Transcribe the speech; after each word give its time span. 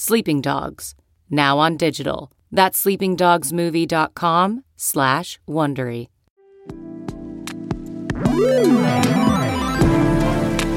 Sleeping 0.00 0.40
Dogs, 0.40 0.94
now 1.28 1.58
on 1.58 1.76
digital. 1.76 2.30
That's 2.52 2.84
sleepingdogsmovie.com 2.84 4.62
slash 4.76 5.40
Wondery. 5.48 6.06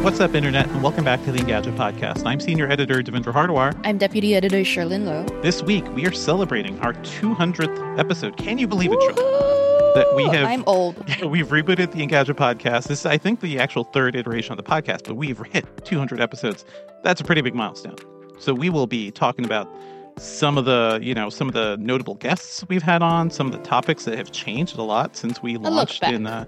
What's 0.04 0.20
up, 0.20 0.34
Internet, 0.34 0.70
and 0.70 0.82
welcome 0.82 1.04
back 1.04 1.24
to 1.26 1.32
the 1.32 1.38
Engadget 1.38 1.78
Podcast. 1.78 2.26
I'm 2.26 2.40
Senior 2.40 2.68
Editor 2.68 3.04
Devindra 3.04 3.32
Hardawar. 3.32 3.80
I'm 3.84 4.00
Deputy 4.00 4.34
Editor 4.34 4.62
Cherlynn 4.62 5.06
Low. 5.06 5.24
This 5.44 5.62
week, 5.62 5.88
we 5.94 6.08
are 6.08 6.12
celebrating 6.12 6.80
our 6.80 6.94
200th 6.94 8.00
episode. 8.00 8.38
Can 8.38 8.58
you 8.58 8.66
believe 8.66 8.92
it, 8.92 8.98
Cherlynn? 8.98 9.94
That 9.94 10.16
we 10.16 10.24
have. 10.30 10.48
I'm 10.48 10.64
old. 10.66 10.98
We've 11.24 11.50
rebooted 11.50 11.92
the 11.92 12.00
Engadget 12.00 12.38
Podcast. 12.38 12.88
This 12.88 13.02
is, 13.02 13.06
I 13.06 13.20
think, 13.20 13.42
the 13.42 13.60
actual 13.60 13.84
third 13.84 14.16
iteration 14.16 14.54
of 14.54 14.58
the 14.58 14.64
podcast, 14.64 15.04
but 15.04 15.16
we've 15.16 15.38
hit 15.52 15.86
200 15.86 16.20
episodes. 16.20 16.66
That's 17.04 17.22
a 17.22 17.24
pretty 17.24 17.42
big 17.42 17.54
milestone. 17.54 17.98
So 18.42 18.56
we 18.56 18.72
will 18.72 18.88
be 18.88 19.12
talking 19.12 19.46
about 19.46 19.72
some 20.18 20.58
of 20.58 20.66
the, 20.66 21.00
you 21.02 21.14
know, 21.14 21.30
some 21.30 21.48
of 21.48 21.54
the 21.54 21.78
notable 21.80 22.16
guests 22.16 22.66
we've 22.68 22.82
had 22.82 23.04
on, 23.04 23.30
some 23.30 23.46
of 23.46 23.54
the 23.54 23.60
topics 23.60 24.06
that 24.06 24.18
have 24.18 24.32
changed 24.32 24.78
a 24.80 24.82
lot 24.82 25.16
since 25.16 25.44
we 25.44 25.58
launched 25.58 26.04
in. 26.04 26.26
Uh, 26.26 26.46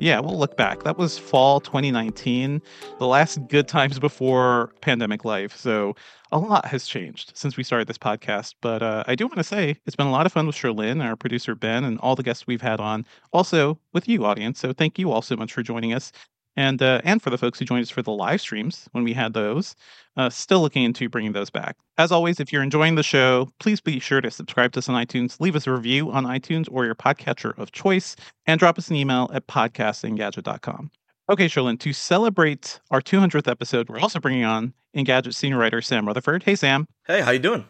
yeah, 0.00 0.18
we'll 0.18 0.38
look 0.38 0.56
back. 0.56 0.82
That 0.84 0.96
was 0.96 1.18
fall 1.18 1.60
2019, 1.60 2.62
the 2.98 3.06
last 3.06 3.38
good 3.48 3.68
times 3.68 3.98
before 3.98 4.72
pandemic 4.80 5.26
life. 5.26 5.54
So 5.54 5.94
a 6.32 6.38
lot 6.38 6.64
has 6.66 6.86
changed 6.86 7.32
since 7.34 7.58
we 7.58 7.62
started 7.62 7.86
this 7.86 7.98
podcast. 7.98 8.54
But 8.62 8.82
uh, 8.82 9.04
I 9.06 9.14
do 9.14 9.26
want 9.26 9.36
to 9.36 9.44
say 9.44 9.76
it's 9.84 9.96
been 9.96 10.06
a 10.06 10.12
lot 10.12 10.24
of 10.24 10.32
fun 10.32 10.46
with 10.46 10.56
Cherlynn, 10.56 11.04
our 11.04 11.16
producer 11.16 11.54
Ben, 11.54 11.84
and 11.84 11.98
all 12.00 12.16
the 12.16 12.22
guests 12.22 12.46
we've 12.46 12.62
had 12.62 12.80
on. 12.80 13.04
Also 13.34 13.78
with 13.92 14.08
you, 14.08 14.24
audience. 14.24 14.58
So 14.58 14.72
thank 14.72 14.98
you 14.98 15.12
all 15.12 15.22
so 15.22 15.36
much 15.36 15.52
for 15.52 15.62
joining 15.62 15.92
us 15.92 16.12
and 16.56 16.82
uh, 16.82 17.00
and 17.04 17.22
for 17.22 17.30
the 17.30 17.38
folks 17.38 17.58
who 17.58 17.64
joined 17.64 17.82
us 17.82 17.90
for 17.90 18.02
the 18.02 18.12
live 18.12 18.40
streams 18.40 18.88
when 18.92 19.04
we 19.04 19.12
had 19.12 19.34
those. 19.34 19.76
Uh, 20.16 20.30
still 20.30 20.60
looking 20.60 20.82
into 20.82 21.10
bringing 21.10 21.32
those 21.32 21.50
back. 21.50 21.76
As 21.98 22.10
always, 22.10 22.40
if 22.40 22.50
you're 22.50 22.62
enjoying 22.62 22.94
the 22.94 23.02
show, 23.02 23.50
please 23.60 23.82
be 23.82 24.00
sure 24.00 24.22
to 24.22 24.30
subscribe 24.30 24.72
to 24.72 24.78
us 24.78 24.88
on 24.88 24.94
iTunes, 24.94 25.38
leave 25.40 25.54
us 25.54 25.66
a 25.66 25.72
review 25.72 26.10
on 26.10 26.24
iTunes 26.24 26.68
or 26.70 26.86
your 26.86 26.94
podcatcher 26.94 27.56
of 27.58 27.72
choice, 27.72 28.16
and 28.46 28.58
drop 28.58 28.78
us 28.78 28.88
an 28.88 28.96
email 28.96 29.30
at 29.34 29.46
podcastengadget.com. 29.46 30.90
Okay, 31.28 31.46
Cherlynn, 31.46 31.78
to 31.80 31.92
celebrate 31.92 32.80
our 32.90 33.02
200th 33.02 33.50
episode, 33.50 33.88
we're 33.88 33.98
also 33.98 34.20
bringing 34.20 34.44
on 34.44 34.72
Engadget 34.96 35.34
senior 35.34 35.58
writer 35.58 35.82
Sam 35.82 36.06
Rutherford. 36.06 36.44
Hey, 36.44 36.54
Sam. 36.54 36.86
Hey, 37.06 37.20
how 37.20 37.32
you 37.32 37.38
doing? 37.38 37.66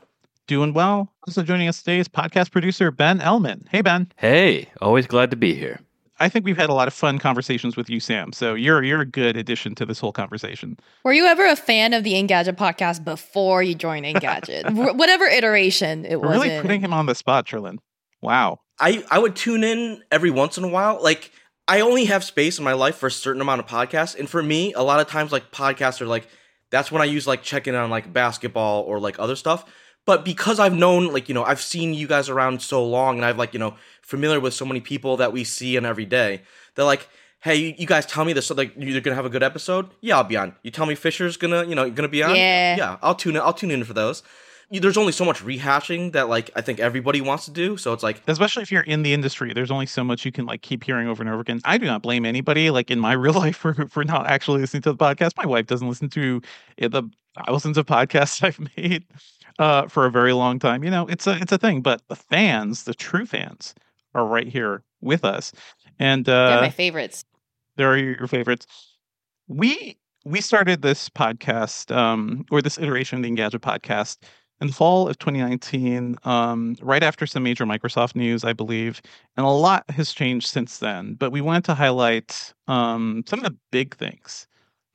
Doing 0.46 0.74
well. 0.74 1.12
Also 1.26 1.42
joining 1.42 1.66
us 1.66 1.82
today 1.82 1.98
is 1.98 2.06
podcast 2.06 2.52
producer 2.52 2.90
Ben 2.90 3.18
Ellman. 3.18 3.66
Hey, 3.68 3.80
Ben. 3.80 4.12
Hey, 4.16 4.68
always 4.80 5.06
glad 5.06 5.30
to 5.30 5.36
be 5.36 5.54
here. 5.54 5.80
I 6.18 6.28
think 6.28 6.44
we've 6.44 6.56
had 6.56 6.70
a 6.70 6.74
lot 6.74 6.88
of 6.88 6.94
fun 6.94 7.18
conversations 7.18 7.76
with 7.76 7.90
you, 7.90 8.00
Sam. 8.00 8.32
So 8.32 8.54
you're 8.54 8.82
you're 8.82 9.02
a 9.02 9.06
good 9.06 9.36
addition 9.36 9.74
to 9.76 9.86
this 9.86 9.98
whole 9.98 10.12
conversation. 10.12 10.78
Were 11.04 11.12
you 11.12 11.26
ever 11.26 11.46
a 11.46 11.56
fan 11.56 11.92
of 11.92 12.04
the 12.04 12.14
Engadget 12.14 12.56
podcast 12.56 13.04
before 13.04 13.62
you 13.62 13.74
joined 13.74 14.06
Engadget? 14.06 14.94
Whatever 14.96 15.26
iteration 15.26 16.04
it 16.04 16.20
was. 16.20 16.30
Really 16.30 16.50
in. 16.54 16.62
putting 16.62 16.80
him 16.80 16.92
on 16.92 17.06
the 17.06 17.14
spot, 17.14 17.46
Cherlynn. 17.46 17.78
Wow. 18.22 18.60
I 18.80 19.04
I 19.10 19.18
would 19.18 19.36
tune 19.36 19.62
in 19.62 20.02
every 20.10 20.30
once 20.30 20.56
in 20.56 20.64
a 20.64 20.68
while. 20.68 21.02
Like 21.02 21.32
I 21.68 21.80
only 21.80 22.06
have 22.06 22.24
space 22.24 22.58
in 22.58 22.64
my 22.64 22.72
life 22.72 22.96
for 22.96 23.08
a 23.08 23.10
certain 23.12 23.42
amount 23.42 23.60
of 23.60 23.66
podcasts, 23.66 24.18
and 24.18 24.28
for 24.28 24.42
me, 24.42 24.72
a 24.72 24.82
lot 24.82 25.00
of 25.00 25.08
times 25.08 25.32
like 25.32 25.50
podcasts 25.50 26.00
are 26.00 26.06
like 26.06 26.28
that's 26.70 26.90
when 26.90 27.02
I 27.02 27.06
use 27.06 27.26
like 27.26 27.42
checking 27.42 27.74
on 27.74 27.90
like 27.90 28.12
basketball 28.12 28.82
or 28.82 29.00
like 29.00 29.18
other 29.18 29.36
stuff. 29.36 29.64
But 30.06 30.24
because 30.24 30.58
I've 30.58 30.74
known 30.74 31.12
like 31.12 31.28
you 31.28 31.34
know 31.34 31.44
I've 31.44 31.60
seen 31.60 31.92
you 31.92 32.06
guys 32.06 32.28
around 32.28 32.62
so 32.62 32.84
long, 32.86 33.16
and 33.16 33.24
I've 33.24 33.36
like 33.36 33.52
you 33.52 33.58
know 33.58 33.74
familiar 34.00 34.40
with 34.40 34.54
so 34.54 34.64
many 34.64 34.80
people 34.80 35.16
that 35.18 35.32
we 35.32 35.44
see 35.44 35.76
in 35.76 35.84
every 35.84 36.06
day. 36.06 36.42
They're 36.74 36.84
like, 36.84 37.08
hey, 37.40 37.56
you, 37.56 37.74
you 37.76 37.86
guys 37.86 38.06
tell 38.06 38.24
me 38.24 38.32
this, 38.32 38.46
so 38.46 38.54
like 38.54 38.72
you're 38.76 39.00
gonna 39.00 39.16
have 39.16 39.26
a 39.26 39.30
good 39.30 39.42
episode. 39.42 39.90
Yeah, 40.00 40.16
I'll 40.16 40.24
be 40.24 40.36
on. 40.36 40.54
You 40.62 40.70
tell 40.70 40.86
me 40.86 40.94
Fisher's 40.94 41.36
gonna, 41.36 41.64
you 41.64 41.74
know, 41.74 41.90
gonna 41.90 42.08
be 42.08 42.22
on. 42.22 42.34
Yeah, 42.34 42.76
yeah, 42.76 42.96
I'll 43.02 43.14
tune 43.14 43.36
in. 43.36 43.42
I'll 43.42 43.52
tune 43.52 43.70
in 43.70 43.84
for 43.84 43.92
those. 43.94 44.22
There's 44.70 44.96
only 44.96 45.12
so 45.12 45.24
much 45.24 45.42
rehashing 45.44 46.12
that 46.12 46.28
like 46.28 46.50
I 46.56 46.60
think 46.60 46.80
everybody 46.80 47.20
wants 47.20 47.44
to 47.44 47.52
do. 47.52 47.76
So 47.76 47.92
it's 47.92 48.02
like, 48.02 48.20
especially 48.26 48.62
if 48.62 48.72
you're 48.72 48.82
in 48.82 49.02
the 49.02 49.12
industry, 49.12 49.52
there's 49.52 49.70
only 49.70 49.86
so 49.86 50.02
much 50.02 50.24
you 50.24 50.32
can 50.32 50.44
like 50.46 50.62
keep 50.62 50.82
hearing 50.82 51.06
over 51.06 51.22
and 51.22 51.30
over 51.30 51.40
again. 51.40 51.60
I 51.64 51.78
do 51.78 51.86
not 51.86 52.02
blame 52.02 52.26
anybody 52.26 52.70
like 52.70 52.90
in 52.90 52.98
my 52.98 53.12
real 53.24 53.34
life 53.34 53.56
for 53.56 53.74
for 53.88 54.04
not 54.04 54.26
actually 54.26 54.60
listening 54.60 54.82
to 54.82 54.92
the 54.92 54.98
podcast. 54.98 55.36
My 55.36 55.46
wife 55.46 55.66
doesn't 55.66 55.88
listen 55.88 56.08
to 56.10 56.42
the 56.78 57.08
thousands 57.44 57.78
of 57.78 57.86
podcasts 57.86 58.42
I've 58.42 58.60
made 58.76 59.04
uh, 59.58 59.88
for 59.88 60.06
a 60.06 60.10
very 60.10 60.32
long 60.32 60.58
time. 60.58 60.82
You 60.84 60.90
know, 60.90 61.06
it's 61.06 61.26
a 61.26 61.36
it's 61.40 61.52
a 61.52 61.58
thing. 61.58 61.80
But 61.80 62.02
the 62.08 62.16
fans, 62.16 62.84
the 62.84 62.94
true 62.94 63.26
fans, 63.26 63.74
are 64.14 64.26
right 64.26 64.48
here 64.48 64.82
with 65.00 65.24
us. 65.24 65.52
And 65.98 66.28
uh, 66.28 66.50
they're 66.50 66.60
my 66.62 66.70
favorites. 66.70 67.24
There 67.76 67.90
are 67.90 67.96
your 67.96 68.26
favorites. 68.26 68.66
We 69.48 69.98
we 70.24 70.40
started 70.40 70.82
this 70.82 71.08
podcast 71.08 71.94
um, 71.94 72.44
or 72.50 72.60
this 72.60 72.78
iteration 72.78 73.18
of 73.18 73.22
the 73.22 73.30
Engadget 73.30 73.60
podcast 73.60 74.18
in 74.60 74.68
the 74.68 74.72
fall 74.72 75.08
of 75.08 75.18
2019, 75.18 76.16
um, 76.24 76.76
right 76.80 77.02
after 77.02 77.26
some 77.26 77.42
major 77.42 77.66
Microsoft 77.66 78.16
news, 78.16 78.44
I 78.44 78.52
believe, 78.52 79.02
and 79.36 79.44
a 79.44 79.50
lot 79.50 79.88
has 79.90 80.12
changed 80.12 80.46
since 80.46 80.78
then. 80.78 81.14
But 81.14 81.30
we 81.30 81.40
wanted 81.40 81.64
to 81.64 81.74
highlight 81.74 82.54
um, 82.66 83.24
some 83.26 83.40
of 83.40 83.44
the 83.44 83.56
big 83.70 83.94
things 83.96 84.46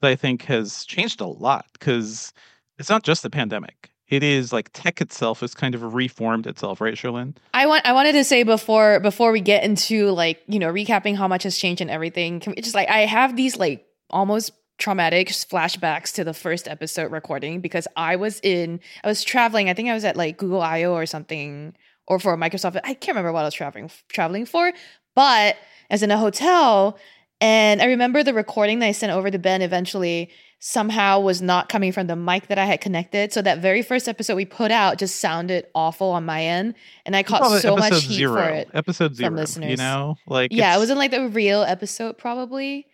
that 0.02 0.10
I 0.10 0.16
think 0.16 0.44
has 0.44 0.86
changed 0.86 1.22
a 1.22 1.28
lot 1.28 1.66
because 1.74 2.34
it's 2.80 2.90
not 2.90 3.04
just 3.04 3.24
the 3.24 3.30
pandemic 3.30 3.92
it 4.12 4.24
is 4.24 4.52
like 4.52 4.70
tech 4.74 5.02
itself 5.02 5.40
has 5.40 5.56
kind 5.56 5.74
of 5.74 5.94
reformed 5.94 6.46
itself, 6.46 6.82
right, 6.82 6.94
Cherlynn? 6.94 7.36
I 7.54 7.66
want 7.66 7.86
I 7.86 7.94
wanted 7.94 8.12
to 8.12 8.26
say 8.26 8.44
before 8.44 9.00
before 9.00 9.32
we 9.32 9.40
get 9.40 9.64
into 9.64 10.12
like 10.12 10.42
you 10.48 10.60
know 10.60 10.72
recapping 10.72 11.16
how 11.16 11.28
much 11.28 11.44
has 11.44 11.58
changed 11.58 11.82
and 11.82 11.90
everything. 11.90 12.42
Can 12.42 12.54
we 12.56 12.62
just 12.62 12.76
like 12.76 12.90
I 12.90 13.06
have 13.06 13.36
these 13.36 13.58
like 13.58 13.86
almost 14.10 14.52
traumatic 14.82 15.30
flashbacks 15.30 16.14
to 16.16 16.24
the 16.24 16.34
first 16.34 16.68
episode 16.68 17.12
recording 17.12 17.62
because 17.62 17.88
I 17.96 18.18
was 18.18 18.42
in 18.42 18.82
I 19.04 19.08
was 19.08 19.24
traveling. 19.24 19.70
I 19.70 19.74
think 19.74 19.88
I 19.88 19.94
was 19.94 20.04
at 20.04 20.18
like 20.18 20.38
Google 20.38 20.62
I/O 20.62 20.92
or 20.94 21.06
something 21.06 21.74
or 22.08 22.20
for 22.20 22.36
Microsoft. 22.36 22.78
I 22.84 22.96
can't 22.96 23.16
remember 23.16 23.32
what 23.32 23.42
I 23.42 23.46
was 23.46 23.54
traveling 23.54 23.90
traveling 24.10 24.46
for, 24.46 24.74
but 25.16 25.56
as 25.90 26.04
in 26.04 26.12
a 26.12 26.18
hotel. 26.18 26.98
And 27.40 27.82
I 27.82 27.86
remember 27.86 28.22
the 28.22 28.34
recording 28.34 28.80
that 28.80 28.88
I 28.88 28.92
sent 28.92 29.12
over 29.12 29.32
to 29.32 29.40
Ben 29.40 29.62
eventually 29.62 30.30
somehow 30.60 31.20
was 31.20 31.42
not 31.42 31.70
coming 31.70 31.92
from 31.92 32.06
the 32.06 32.16
mic 32.16 32.48
that 32.48 32.60
I 32.60 32.66
had 32.66 32.82
connected. 32.82 33.34
So 33.34 33.42
that 33.42 33.60
very 33.60 33.82
first 33.82 34.08
episode 34.08 34.36
we 34.36 34.46
put 34.46 34.70
out 34.70 35.00
just 35.00 35.16
sounded 35.16 35.66
awful 35.74 36.12
on 36.12 36.24
my 36.24 36.44
end, 36.44 36.76
and 37.06 37.16
I 37.16 37.24
caught 37.24 37.62
so 37.62 37.76
much 37.76 38.04
heat 38.04 38.16
zero. 38.16 38.36
for 38.36 38.50
it. 38.50 38.70
Episode 38.74 39.16
zero, 39.16 39.30
from 39.30 39.38
listeners. 39.38 39.72
You 39.72 39.78
know, 39.78 40.18
like 40.28 40.52
yeah, 40.54 40.76
it 40.76 40.80
wasn't 40.80 41.00
like 41.00 41.12
the 41.12 41.28
real 41.30 41.64
episode 41.64 42.18
probably, 42.18 42.88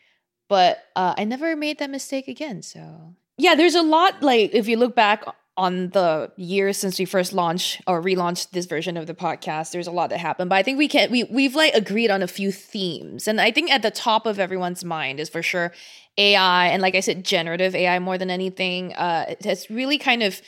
but 0.48 0.84
uh, 0.96 1.16
I 1.18 1.24
never 1.24 1.56
made 1.56 1.80
that 1.80 1.90
mistake 1.90 2.28
again. 2.28 2.62
So 2.62 3.16
yeah, 3.38 3.56
there's 3.56 3.76
a 3.76 3.82
lot. 3.82 4.22
Like 4.22 4.52
if 4.54 4.68
you 4.68 4.78
look 4.78 4.96
back 4.96 5.24
on 5.58 5.90
the 5.90 6.32
years 6.38 6.78
since 6.78 7.00
we 7.00 7.06
first 7.06 7.34
launched 7.34 7.82
or 7.88 8.02
relaunched 8.02 8.52
this 8.52 8.68
version 8.68 8.96
of 8.96 9.08
the 9.08 9.14
podcast 9.14 9.72
there's 9.72 9.88
a 9.88 9.92
lot 9.92 10.12
that 10.12 10.20
happened 10.20 10.50
but 10.50 10.56
i 10.56 10.64
think 10.64 10.78
we 10.78 10.88
can 10.88 11.10
we 11.10 11.24
we've 11.26 11.56
like 11.56 11.74
agreed 11.74 12.12
on 12.12 12.22
a 12.22 12.28
few 12.28 12.52
themes 12.52 13.28
and 13.28 13.42
i 13.42 13.52
think 13.52 13.72
at 13.72 13.82
the 13.82 13.92
top 13.92 14.26
of 14.28 14.40
everyone's 14.40 14.86
mind 14.86 15.20
is 15.20 15.30
for 15.30 15.42
sure 15.42 15.74
ai 16.20 16.68
and 16.68 16.82
like 16.82 16.94
i 16.94 17.00
said 17.00 17.26
generative 17.26 17.74
ai 17.76 17.98
more 17.98 18.18
than 18.20 18.30
anything 18.30 18.94
uh 18.94 19.26
it 19.28 19.44
has 19.44 19.68
really 19.70 19.98
kind 19.98 20.22
of 20.22 20.42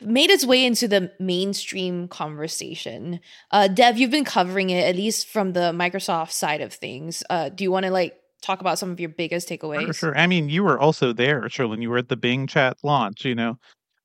made 0.00 0.30
its 0.30 0.44
way 0.44 0.64
into 0.64 0.88
the 0.88 1.10
mainstream 1.20 2.08
conversation 2.08 3.20
uh 3.52 3.68
dev 3.68 3.96
you've 3.96 4.10
been 4.10 4.24
covering 4.24 4.70
it 4.70 4.84
at 4.84 4.96
least 4.96 5.28
from 5.28 5.52
the 5.52 5.72
microsoft 5.72 6.32
side 6.32 6.60
of 6.60 6.72
things 6.72 7.22
uh 7.30 7.48
do 7.48 7.62
you 7.62 7.70
want 7.70 7.86
to 7.86 7.92
like 7.92 8.18
talk 8.42 8.60
about 8.60 8.78
some 8.78 8.90
of 8.90 9.00
your 9.00 9.08
biggest 9.08 9.48
takeaways? 9.48 9.84
sure, 9.84 9.92
sure. 9.92 10.18
i 10.18 10.26
mean 10.26 10.48
you 10.48 10.62
were 10.62 10.78
also 10.78 11.12
there 11.12 11.42
cherlynn. 11.42 11.82
You 11.82 11.90
were 11.90 11.98
at 11.98 12.08
the 12.08 12.16
bing 12.16 12.46
chat 12.46 12.76
launch 12.82 13.24
you 13.24 13.34
know? 13.34 13.58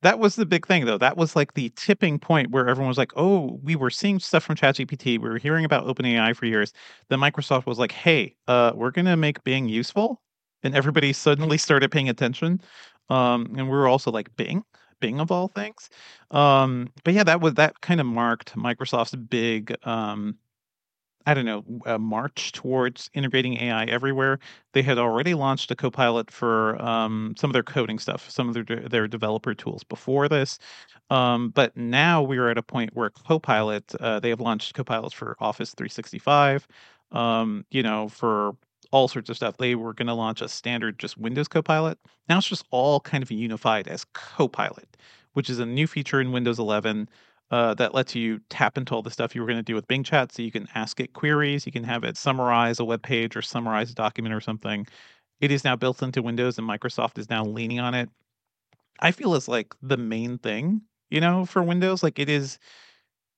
That 0.03 0.19
was 0.19 0.35
the 0.35 0.45
big 0.45 0.68
thing 0.68 0.85
though. 0.85 0.97
That 0.97 1.15
was 1.15 1.33
like 1.33 1.53
the 1.53 1.71
tipping 1.77 2.19
point 2.19 2.51
where 2.51 2.68
everyone 2.68 2.89
was 2.89 2.97
like 2.97 3.13
oh 3.15 3.57
we 3.63 3.77
were 3.77 3.89
seeing 3.89 4.19
stuff 4.19 4.44
from 4.44 4.56
chatgpt. 4.56 5.06
We 5.06 5.18
were 5.18 5.38
hearing 5.38 5.63
about 5.63 5.85
openai 5.85 6.35
for 6.35 6.45
years. 6.45 6.74
Then 7.07 7.19
microsoft 7.19 7.65
was 7.65 7.80
like 7.80 7.94
hey 7.94 8.35
uh, 8.50 8.74
we're 8.75 8.91
going 8.91 9.06
to 9.06 9.15
make 9.15 9.44
bing 9.45 9.69
useful 9.69 10.21
and 10.62 10.75
everybody 10.75 11.13
suddenly 11.13 11.57
started 11.57 11.89
paying 11.89 12.09
attention. 12.09 12.62
Um, 13.09 13.53
and 13.57 13.69
we 13.69 13.77
were 13.77 13.88
also 13.88 14.12
like 14.12 14.35
bing? 14.35 14.63
Bing 15.00 15.21
of 15.21 15.31
all 15.31 15.47
things? 15.47 15.89
Um, 16.31 16.89
but 17.06 17.13
yeah 17.13 17.24
that 17.24 17.39
was 17.39 17.53
that 17.53 17.80
kind 17.80 18.01
of 18.01 18.06
marked 18.06 18.56
microsoft's 18.57 19.15
big 19.15 19.74
um, 19.88 20.38
I 21.25 21.34
don't 21.34 21.46
know, 21.46 21.98
march 21.98 22.52
towards 22.52 23.10
integrating 23.14 23.56
AI 23.56 23.86
everywhere. 23.86 24.40
They 24.74 24.81
had 24.81 24.98
already 24.98 25.34
launched 25.34 25.72
a 25.72 25.75
Copilot 25.75 26.30
for 26.31 26.81
um, 26.81 27.36
some 27.38 27.50
of 27.50 27.54
their 27.54 27.64
coding 27.64 28.00
stuff, 28.00 28.30
some 28.30 28.50
of 28.50 28.54
their 28.54 28.64
their 28.64 29.08
developer 29.08 29.54
tools 29.54 29.84
before 29.84 30.28
this. 30.28 30.60
Um, 31.10 31.50
but 31.50 31.75
now 31.78 32.22
we're 32.22 32.50
at 32.50 32.58
a 32.58 32.64
point 32.64 32.92
where 32.94 33.10
Copilot, 33.10 33.96
uh, 33.96 34.20
they 34.20 34.30
have 34.30 34.42
launched 34.42 34.75
Copilots 34.75 35.14
for 35.14 35.36
Office 35.40 35.74
365. 35.74 36.68
Um, 37.12 37.66
you 37.69 37.84
know, 37.84 38.10
for 38.10 38.56
all 38.94 39.08
sorts 39.08 39.30
of 39.30 39.36
stuff. 39.36 39.58
They 39.58 39.76
were 39.76 39.94
going 39.94 40.08
to 40.08 40.14
launch 40.14 40.42
a 40.42 40.48
standard 40.48 41.00
just 41.00 41.18
Windows 41.18 41.48
Copilot. 41.48 41.98
Now 42.30 42.38
it's 42.38 42.48
just 42.48 42.66
all 42.69 43.00
kind 43.00 43.24
of 43.24 43.31
unified 43.31 43.88
as 43.88 44.06
Copilot, 44.14 44.96
which 45.34 45.50
is 45.50 45.60
a 45.60 45.66
new 45.66 45.88
feature 45.88 46.22
in 46.22 46.31
Windows 46.31 46.60
11 46.60 47.10
uh, 47.54 47.76
that 47.76 47.94
lets 47.94 48.16
you 48.16 48.42
tap 48.50 48.80
into 48.80 48.96
all 48.96 49.04
the 49.04 49.12
stuff 49.12 49.36
you 49.36 49.42
were 49.42 49.46
going 49.46 49.60
to 49.60 49.62
do 49.62 49.76
with 49.76 49.88
Bing 49.88 50.04
Chat. 50.04 50.32
So 50.32 50.42
you 50.42 50.50
can 50.50 50.68
ask 50.74 51.00
it 51.00 51.14
queries, 51.14 51.68
you 51.68 51.72
can 51.72 51.84
have 51.84 52.04
it 52.04 52.18
summarize 52.18 52.80
a 52.80 52.84
web 52.84 53.04
page 53.04 53.36
or 53.36 53.44
summarize 53.44 53.92
a 53.92 53.94
document 53.94 54.34
or 54.34 54.42
something. 54.42 54.88
It 55.40 55.52
is 55.52 55.64
now 55.64 55.76
built 55.76 56.02
into 56.02 56.24
Windows, 56.24 56.58
and 56.58 56.68
Microsoft 56.68 57.20
is 57.20 57.30
now 57.30 57.46
leaning 57.46 57.80
on 57.80 57.94
it. 57.94 58.10
I 59.02 59.12
feel 59.12 59.36
is 59.36 59.48
like 59.48 59.76
the 59.84 59.98
main 59.98 60.40
thing, 60.40 60.82
you 61.12 61.22
know, 61.22 61.46
for 61.46 61.62
Windows. 61.62 62.02
Like 62.02 62.18
it 62.18 62.28
is, 62.28 62.58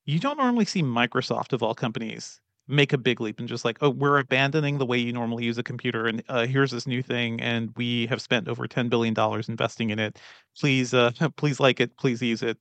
you 0.06 0.18
don't 0.18 0.38
normally 0.38 0.64
see 0.64 0.82
Microsoft 0.82 1.52
of 1.52 1.62
all 1.62 1.76
companies 1.76 2.40
make 2.70 2.94
a 2.94 2.98
big 2.98 3.20
leap 3.20 3.40
and 3.40 3.50
just 3.50 3.66
like, 3.66 3.78
oh, 3.82 3.90
we're 3.90 4.18
abandoning 4.18 4.78
the 4.78 4.86
way 4.86 4.98
you 4.98 5.12
normally 5.12 5.44
use 5.44 5.58
a 5.58 5.64
computer, 5.64 6.06
and 6.06 6.24
uh, 6.30 6.48
here's 6.48 6.72
this 6.72 6.88
new 6.88 7.02
thing, 7.02 7.42
and 7.42 7.74
we 7.76 8.08
have 8.08 8.22
spent 8.22 8.48
over 8.48 8.66
ten 8.66 8.88
billion 8.88 9.14
dollars 9.14 9.50
investing 9.50 9.90
in 9.90 10.00
it. 10.00 10.20
Please, 10.58 10.94
uh, 10.94 11.12
please 11.36 11.60
like 11.60 11.82
it, 11.82 11.98
please 11.98 12.22
use 12.22 12.42
it. 12.42 12.58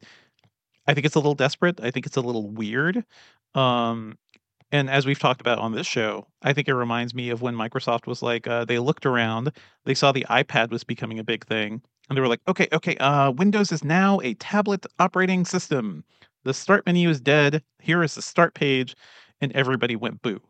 I 0.87 0.95
think 0.95 1.07
it's 1.07 1.15
a 1.15 1.19
little 1.19 1.35
desperate. 1.35 1.81
I 1.83 1.91
think 1.91 2.07
it's 2.07 2.17
a 2.17 2.21
little 2.21 2.51
weird. 2.51 3.05
Um, 3.55 4.19
and 4.73 4.91
as 4.91 5.07
we've 5.07 5.19
talked 5.19 5.41
about 5.41 5.59
on 5.59 5.73
this 5.73 5.87
show, 5.87 6.27
I 6.43 6.53
think 6.53 6.69
it 6.69 6.75
reminds 6.75 7.15
me 7.15 7.31
of 7.31 7.43
when 7.43 7.55
Microsoft 7.55 8.07
was 8.07 8.23
like, 8.23 8.47
uh, 8.47 8.65
they 8.65 8.79
looked 8.79 9.07
around, 9.07 9.53
they 9.85 9.95
saw 9.95 10.13
the 10.13 10.27
iPad 10.29 10.71
was 10.71 10.85
becoming 10.85 11.19
a 11.19 11.25
big 11.25 11.47
thing, 11.47 11.81
and 12.09 12.17
they 12.17 12.21
were 12.21 12.29
like, 12.29 12.41
okay, 12.49 12.69
okay, 12.73 12.97
uh, 12.97 13.31
Windows 13.31 13.73
is 13.73 13.85
now 13.85 14.21
a 14.21 14.35
tablet 14.35 14.85
operating 14.99 15.45
system. 15.45 16.05
The 16.45 16.55
start 16.55 16.85
menu 16.87 17.09
is 17.09 17.21
dead. 17.21 17.63
Here 17.81 18.03
is 18.03 18.15
the 18.15 18.23
start 18.23 18.55
page 18.55 18.95
and 19.41 19.53
everybody 19.53 19.97
went 19.97 20.23
boo. 20.23 20.41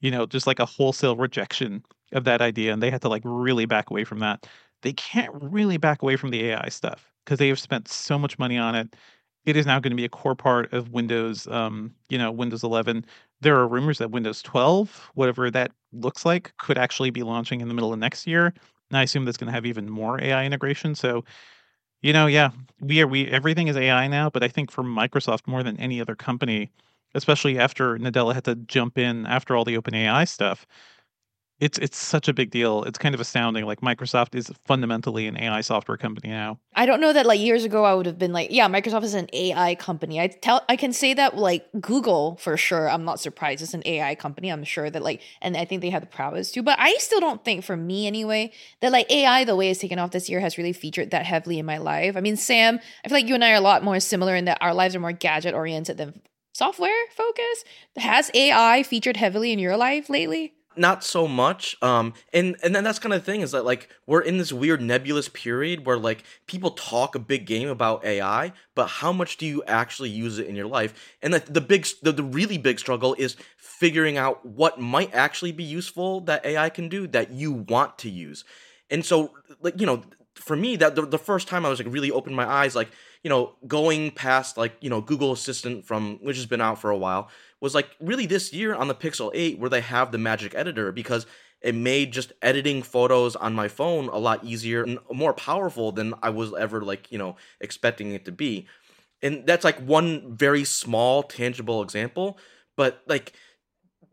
You 0.00 0.10
know, 0.10 0.26
just 0.26 0.46
like 0.46 0.58
a 0.58 0.66
wholesale 0.66 1.16
rejection 1.16 1.82
of 2.12 2.24
that 2.24 2.42
idea. 2.42 2.72
And 2.72 2.82
they 2.82 2.90
had 2.90 3.02
to 3.02 3.08
like 3.08 3.22
really 3.24 3.64
back 3.66 3.90
away 3.90 4.04
from 4.04 4.18
that. 4.20 4.46
They 4.82 4.92
can't 4.92 5.32
really 5.34 5.78
back 5.78 6.02
away 6.02 6.16
from 6.16 6.30
the 6.30 6.44
AI 6.50 6.68
stuff 6.68 7.10
because 7.24 7.38
they 7.38 7.48
have 7.48 7.58
spent 7.58 7.88
so 7.88 8.18
much 8.18 8.38
money 8.38 8.58
on 8.58 8.74
it. 8.74 8.94
It 9.46 9.56
is 9.56 9.66
now 9.66 9.78
going 9.78 9.90
to 9.90 9.96
be 9.96 10.04
a 10.06 10.08
core 10.08 10.34
part 10.34 10.72
of 10.72 10.90
Windows, 10.90 11.46
um, 11.48 11.94
you 12.08 12.16
know, 12.16 12.32
Windows 12.32 12.62
11. 12.62 13.04
There 13.40 13.56
are 13.58 13.68
rumors 13.68 13.98
that 13.98 14.10
Windows 14.10 14.40
12, 14.42 15.10
whatever 15.14 15.50
that 15.50 15.72
looks 15.92 16.24
like, 16.24 16.52
could 16.58 16.78
actually 16.78 17.10
be 17.10 17.22
launching 17.22 17.60
in 17.60 17.68
the 17.68 17.74
middle 17.74 17.92
of 17.92 17.98
next 17.98 18.26
year. 18.26 18.46
And 18.90 18.98
I 18.98 19.02
assume 19.02 19.24
that's 19.24 19.36
going 19.36 19.48
to 19.48 19.52
have 19.52 19.66
even 19.66 19.90
more 19.90 20.20
AI 20.22 20.44
integration. 20.46 20.94
So, 20.94 21.24
you 22.02 22.12
know, 22.12 22.26
yeah, 22.26 22.50
we 22.80 23.00
are 23.02 23.06
we 23.08 23.28
everything 23.28 23.68
is 23.68 23.76
AI 23.76 24.08
now, 24.08 24.30
but 24.30 24.42
I 24.42 24.48
think 24.48 24.70
for 24.70 24.84
Microsoft 24.84 25.46
more 25.46 25.62
than 25.62 25.78
any 25.80 26.00
other 26.00 26.14
company, 26.16 26.70
especially 27.14 27.58
after 27.58 27.98
Nadella 27.98 28.34
had 28.34 28.44
to 28.44 28.56
jump 28.56 28.98
in 28.98 29.26
after 29.26 29.56
all 29.56 29.64
the 29.64 29.78
OpenAI 29.78 30.28
stuff. 30.28 30.66
It's 31.60 31.78
it's 31.78 31.96
such 31.96 32.26
a 32.28 32.34
big 32.34 32.50
deal. 32.50 32.82
It's 32.82 32.98
kind 32.98 33.14
of 33.14 33.20
astounding. 33.20 33.64
Like 33.64 33.80
Microsoft 33.80 34.34
is 34.34 34.50
fundamentally 34.66 35.26
an 35.28 35.36
AI 35.36 35.60
software 35.60 35.96
company 35.96 36.28
now. 36.28 36.58
I 36.74 36.84
don't 36.84 37.00
know 37.00 37.12
that 37.12 37.26
like 37.26 37.38
years 37.38 37.64
ago 37.64 37.84
I 37.84 37.94
would 37.94 38.06
have 38.06 38.18
been 38.18 38.32
like, 38.32 38.50
yeah, 38.50 38.68
Microsoft 38.68 39.04
is 39.04 39.14
an 39.14 39.28
AI 39.32 39.76
company. 39.76 40.20
I 40.20 40.26
tell 40.26 40.62
I 40.68 40.74
can 40.74 40.92
say 40.92 41.14
that 41.14 41.36
like 41.36 41.66
Google 41.80 42.36
for 42.36 42.56
sure. 42.56 42.88
I'm 42.90 43.04
not 43.04 43.20
surprised 43.20 43.62
it's 43.62 43.72
an 43.72 43.82
AI 43.86 44.16
company. 44.16 44.50
I'm 44.50 44.64
sure 44.64 44.90
that 44.90 45.02
like 45.02 45.20
and 45.40 45.56
I 45.56 45.64
think 45.64 45.80
they 45.80 45.90
have 45.90 46.02
the 46.02 46.08
prowess 46.08 46.50
too. 46.50 46.62
But 46.62 46.78
I 46.80 46.94
still 46.98 47.20
don't 47.20 47.44
think 47.44 47.64
for 47.64 47.76
me 47.76 48.08
anyway 48.08 48.50
that 48.80 48.90
like 48.90 49.10
AI 49.10 49.44
the 49.44 49.54
way 49.54 49.70
it's 49.70 49.80
taken 49.80 50.00
off 50.00 50.10
this 50.10 50.28
year 50.28 50.40
has 50.40 50.58
really 50.58 50.72
featured 50.72 51.12
that 51.12 51.24
heavily 51.24 51.60
in 51.60 51.66
my 51.66 51.78
life. 51.78 52.16
I 52.16 52.20
mean, 52.20 52.36
Sam, 52.36 52.80
I 53.04 53.08
feel 53.08 53.16
like 53.16 53.28
you 53.28 53.34
and 53.34 53.44
I 53.44 53.52
are 53.52 53.56
a 53.56 53.60
lot 53.60 53.84
more 53.84 54.00
similar 54.00 54.34
in 54.34 54.46
that 54.46 54.58
our 54.60 54.74
lives 54.74 54.96
are 54.96 55.00
more 55.00 55.12
gadget 55.12 55.54
oriented 55.54 55.98
than 55.98 56.20
software 56.52 56.90
focus? 57.16 57.64
Has 57.96 58.30
AI 58.32 58.82
featured 58.82 59.16
heavily 59.16 59.52
in 59.52 59.58
your 59.58 59.76
life 59.76 60.08
lately? 60.08 60.54
Not 60.76 61.04
so 61.04 61.28
much. 61.28 61.76
Um, 61.82 62.14
and 62.32 62.56
and 62.62 62.74
then 62.74 62.84
that's 62.84 62.98
kind 62.98 63.12
of 63.12 63.24
the 63.24 63.30
thing 63.30 63.40
is 63.40 63.52
that 63.52 63.64
like 63.64 63.88
we're 64.06 64.20
in 64.20 64.38
this 64.38 64.52
weird 64.52 64.80
nebulous 64.82 65.28
period 65.28 65.86
where 65.86 65.98
like 65.98 66.24
people 66.46 66.72
talk 66.72 67.14
a 67.14 67.18
big 67.18 67.46
game 67.46 67.68
about 67.68 68.04
AI, 68.04 68.52
but 68.74 68.86
how 68.86 69.12
much 69.12 69.36
do 69.36 69.46
you 69.46 69.62
actually 69.66 70.10
use 70.10 70.38
it 70.38 70.46
in 70.46 70.56
your 70.56 70.66
life? 70.66 71.16
And 71.22 71.34
the 71.34 71.40
the 71.40 71.60
big 71.60 71.86
the, 72.02 72.12
the 72.12 72.22
really 72.22 72.58
big 72.58 72.78
struggle 72.78 73.14
is 73.18 73.36
figuring 73.56 74.16
out 74.16 74.44
what 74.44 74.80
might 74.80 75.14
actually 75.14 75.52
be 75.52 75.64
useful 75.64 76.20
that 76.22 76.44
AI 76.44 76.70
can 76.70 76.88
do 76.88 77.06
that 77.08 77.30
you 77.30 77.52
want 77.52 77.98
to 77.98 78.10
use. 78.10 78.44
And 78.90 79.04
so 79.04 79.32
like 79.60 79.80
you 79.80 79.86
know, 79.86 80.02
for 80.34 80.56
me 80.56 80.76
that 80.76 80.94
the, 80.94 81.02
the 81.02 81.18
first 81.18 81.48
time 81.48 81.64
I 81.64 81.68
was 81.68 81.78
like 81.78 81.92
really 81.92 82.10
opened 82.10 82.36
my 82.36 82.46
eyes 82.48 82.74
like 82.74 82.88
you 83.24 83.30
know, 83.30 83.54
going 83.66 84.10
past 84.10 84.58
like, 84.58 84.76
you 84.80 84.90
know, 84.90 85.00
Google 85.00 85.32
Assistant 85.32 85.86
from 85.86 86.18
which 86.20 86.36
has 86.36 86.46
been 86.46 86.60
out 86.60 86.78
for 86.78 86.90
a 86.90 86.96
while 86.96 87.30
was 87.64 87.74
like 87.74 87.96
really 87.98 88.26
this 88.26 88.52
year 88.52 88.74
on 88.74 88.88
the 88.88 88.94
Pixel 88.94 89.30
8 89.32 89.58
where 89.58 89.70
they 89.70 89.80
have 89.80 90.12
the 90.12 90.18
magic 90.18 90.54
editor 90.54 90.92
because 90.92 91.26
it 91.62 91.74
made 91.74 92.12
just 92.12 92.30
editing 92.42 92.82
photos 92.82 93.34
on 93.36 93.54
my 93.54 93.68
phone 93.68 94.10
a 94.10 94.18
lot 94.18 94.44
easier 94.44 94.82
and 94.82 94.98
more 95.10 95.32
powerful 95.32 95.90
than 95.90 96.12
I 96.22 96.28
was 96.28 96.52
ever 96.52 96.82
like, 96.82 97.10
you 97.10 97.16
know, 97.16 97.36
expecting 97.62 98.12
it 98.12 98.26
to 98.26 98.32
be. 98.32 98.66
And 99.22 99.46
that's 99.46 99.64
like 99.64 99.78
one 99.78 100.36
very 100.36 100.64
small 100.64 101.22
tangible 101.22 101.82
example, 101.82 102.36
but 102.76 103.02
like 103.06 103.32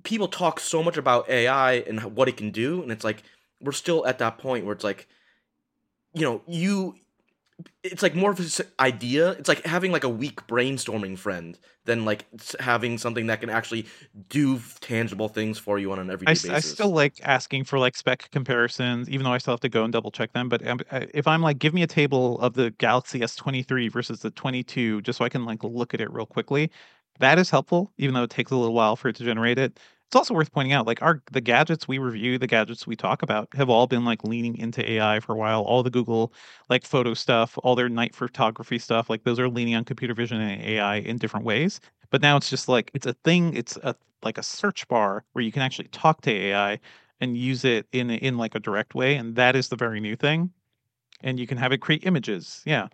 people 0.04 0.30
talk 0.30 0.62
so 0.62 0.82
much 0.82 0.96
about 0.96 1.30
AI 1.30 1.74
and 1.74 2.16
what 2.16 2.30
it 2.30 2.38
can 2.38 2.52
do 2.52 2.82
and 2.82 2.90
it's 2.90 3.04
like 3.04 3.22
we're 3.60 3.74
still 3.74 4.08
at 4.08 4.20
that 4.20 4.38
point 4.38 4.66
where 4.66 4.74
it's 4.74 4.86
like 4.86 5.10
you 6.14 6.24
know, 6.24 6.42
you 6.48 6.96
it's 7.84 8.04
like 8.04 8.16
more 8.16 8.32
of 8.32 8.40
an 8.40 8.66
idea. 8.80 9.32
It's 9.32 9.50
like 9.50 9.66
having 9.66 9.92
like 9.92 10.04
a 10.04 10.10
weak 10.10 10.46
brainstorming 10.48 11.18
friend 11.18 11.58
than 11.86 12.06
like 12.06 12.26
having 12.60 12.98
something 12.98 13.28
that 13.28 13.42
can 13.42 13.50
actually 13.50 13.86
do 14.30 14.60
tangible 14.82 15.28
things 15.28 15.58
for 15.58 15.80
you 15.80 15.92
on 15.92 16.00
an 16.00 16.10
everyday 16.10 16.32
I, 16.32 16.34
basis. 16.34 16.50
I 16.50 16.60
still 16.60 16.92
like 16.92 17.16
asking 17.24 17.64
for 17.64 17.80
like 17.80 17.96
spec 17.96 18.30
comparisons, 18.32 19.10
even 19.10 19.24
though 19.24 19.34
I 19.34 19.38
still 19.38 19.54
have 19.54 19.62
to 19.62 19.70
go 19.70 19.84
and 19.84 19.92
double 19.92 20.12
check 20.12 20.34
them. 20.34 20.50
But 20.50 20.66
um, 20.68 20.80
if 20.92 21.28
I'm 21.28 21.42
like, 21.42 21.60
give 21.60 21.74
me 21.74 21.84
a 21.84 21.88
table 21.88 22.40
of 22.40 22.54
the 22.54 22.72
Galaxy 22.72 23.20
S23 23.20 23.92
versus 23.92 24.20
the 24.20 24.32
22, 24.32 25.02
just 25.02 25.18
so 25.18 25.26
I 25.26 25.30
can 25.30 25.46
like 25.46 25.64
look 25.64 25.94
at 25.94 26.02
it 26.02 26.12
real 26.12 26.26
quickly, 26.26 26.72
that 27.20 27.40
is 27.40 27.50
helpful, 27.50 27.92
even 27.98 28.14
though 28.14 28.24
it 28.24 28.30
takes 28.30 28.52
a 28.52 28.56
little 28.56 28.74
while 28.74 28.96
for 28.96 29.10
it 29.10 29.16
to 29.18 29.24
generate 29.24 29.58
it 29.58 29.80
it's 30.12 30.16
also 30.18 30.34
worth 30.34 30.52
pointing 30.52 30.74
out 30.74 30.86
like 30.86 31.02
our 31.02 31.24
the 31.32 31.40
gadgets 31.40 31.88
we 31.88 31.98
review 31.98 32.38
the 32.38 32.46
gadgets 32.46 32.86
we 32.86 32.98
talk 32.98 33.22
about 33.24 33.48
have 33.56 33.70
all 33.70 33.88
been 33.88 34.04
like 34.04 34.26
leaning 34.26 34.58
into 34.58 34.90
ai 34.92 35.22
for 35.22 35.32
a 35.32 35.38
while. 35.38 35.62
All 35.62 35.84
the 35.84 35.90
google 35.90 36.34
like 36.70 36.86
photo 36.86 37.14
stuff 37.14 37.58
all 37.64 37.76
their 37.76 37.88
night 37.88 38.14
photography 38.14 38.78
stuff 38.78 39.10
like 39.10 39.24
those 39.24 39.40
are 39.40 39.48
leaning 39.48 39.74
on 39.74 39.86
computer 39.86 40.14
vision 40.14 40.42
and 40.42 40.62
ai 40.64 40.98
in 40.98 41.18
different 41.18 41.46
ways. 41.46 41.80
But 42.10 42.22
now 42.22 42.36
it's 42.36 42.50
just 42.50 42.68
like 42.68 42.92
it's 42.94 43.06
a 43.06 43.14
thing 43.24 43.56
it's 43.56 43.78
a 43.78 43.96
like 44.22 44.38
a 44.38 44.44
search 44.44 44.86
bar 44.90 45.24
where 45.32 45.46
you 45.46 45.52
can 45.54 45.62
actually 45.62 45.88
talk 45.90 46.20
to 46.24 46.32
ai 46.32 46.78
and 47.22 47.38
use 47.38 47.64
it 47.64 47.88
in 47.94 48.10
in 48.12 48.38
like 48.38 48.54
a 48.54 48.60
direct 48.60 48.94
way 48.96 49.16
and 49.16 49.38
that 49.38 49.56
is 49.56 49.70
the 49.70 49.78
very 49.78 50.02
new 50.02 50.18
thing. 50.18 50.52
And 51.22 51.40
you 51.40 51.48
can 51.48 51.58
have 51.58 51.72
it 51.72 51.78
create 51.80 52.06
images 52.06 52.64
yeah 52.66 52.90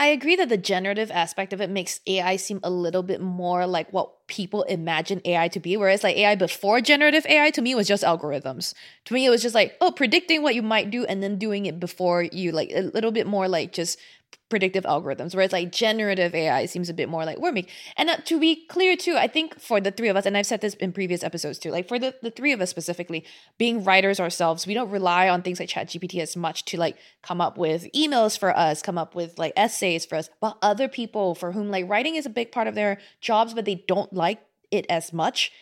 I 0.00 0.06
agree 0.08 0.36
that 0.36 0.48
the 0.48 0.56
generative 0.56 1.10
aspect 1.10 1.52
of 1.52 1.60
it 1.60 1.70
makes 1.70 1.98
AI 2.06 2.36
seem 2.36 2.60
a 2.62 2.70
little 2.70 3.02
bit 3.02 3.20
more 3.20 3.66
like 3.66 3.92
what 3.92 4.28
people 4.28 4.62
imagine 4.62 5.20
AI 5.24 5.48
to 5.48 5.58
be. 5.58 5.76
Whereas 5.76 6.04
like 6.04 6.16
AI 6.16 6.36
before 6.36 6.80
generative 6.80 7.26
AI 7.26 7.50
to 7.50 7.60
me 7.60 7.74
was 7.74 7.88
just 7.88 8.04
algorithms. 8.04 8.74
To 9.06 9.14
me, 9.14 9.26
it 9.26 9.30
was 9.30 9.42
just 9.42 9.56
like, 9.56 9.76
oh, 9.80 9.90
predicting 9.90 10.42
what 10.42 10.54
you 10.54 10.62
might 10.62 10.90
do 10.90 11.04
and 11.04 11.20
then 11.20 11.36
doing 11.36 11.66
it 11.66 11.80
before 11.80 12.22
you 12.22 12.52
like 12.52 12.70
a 12.72 12.82
little 12.82 13.10
bit 13.10 13.26
more 13.26 13.48
like 13.48 13.72
just 13.72 13.98
predictive 14.48 14.84
algorithms 14.84 15.34
whereas 15.34 15.52
like 15.52 15.70
generative 15.70 16.34
ai 16.34 16.64
seems 16.64 16.88
a 16.88 16.94
bit 16.94 17.08
more 17.08 17.24
like 17.24 17.38
we're 17.38 17.52
making 17.52 17.70
and 17.96 18.08
uh, 18.08 18.16
to 18.24 18.40
be 18.40 18.64
clear 18.66 18.96
too 18.96 19.14
i 19.16 19.26
think 19.26 19.60
for 19.60 19.80
the 19.80 19.90
three 19.90 20.08
of 20.08 20.16
us 20.16 20.24
and 20.24 20.36
i've 20.36 20.46
said 20.46 20.60
this 20.62 20.74
in 20.74 20.90
previous 20.90 21.22
episodes 21.22 21.58
too 21.58 21.70
like 21.70 21.86
for 21.86 21.98
the, 21.98 22.14
the 22.22 22.30
three 22.30 22.52
of 22.52 22.60
us 22.60 22.70
specifically 22.70 23.24
being 23.58 23.84
writers 23.84 24.18
ourselves 24.18 24.66
we 24.66 24.72
don't 24.72 24.90
rely 24.90 25.28
on 25.28 25.42
things 25.42 25.60
like 25.60 25.68
chat 25.68 25.88
gpt 25.88 26.20
as 26.20 26.34
much 26.34 26.64
to 26.64 26.78
like 26.78 26.96
come 27.22 27.40
up 27.40 27.58
with 27.58 27.86
emails 27.94 28.38
for 28.38 28.56
us 28.56 28.80
come 28.80 28.96
up 28.96 29.14
with 29.14 29.38
like 29.38 29.52
essays 29.54 30.06
for 30.06 30.16
us 30.16 30.30
but 30.40 30.56
other 30.62 30.88
people 30.88 31.34
for 31.34 31.52
whom 31.52 31.70
like 31.70 31.88
writing 31.88 32.14
is 32.14 32.24
a 32.24 32.30
big 32.30 32.50
part 32.50 32.66
of 32.66 32.74
their 32.74 32.98
jobs 33.20 33.52
but 33.52 33.66
they 33.66 33.84
don't 33.86 34.12
like 34.14 34.40
it 34.70 34.86
as 34.88 35.12
much 35.12 35.52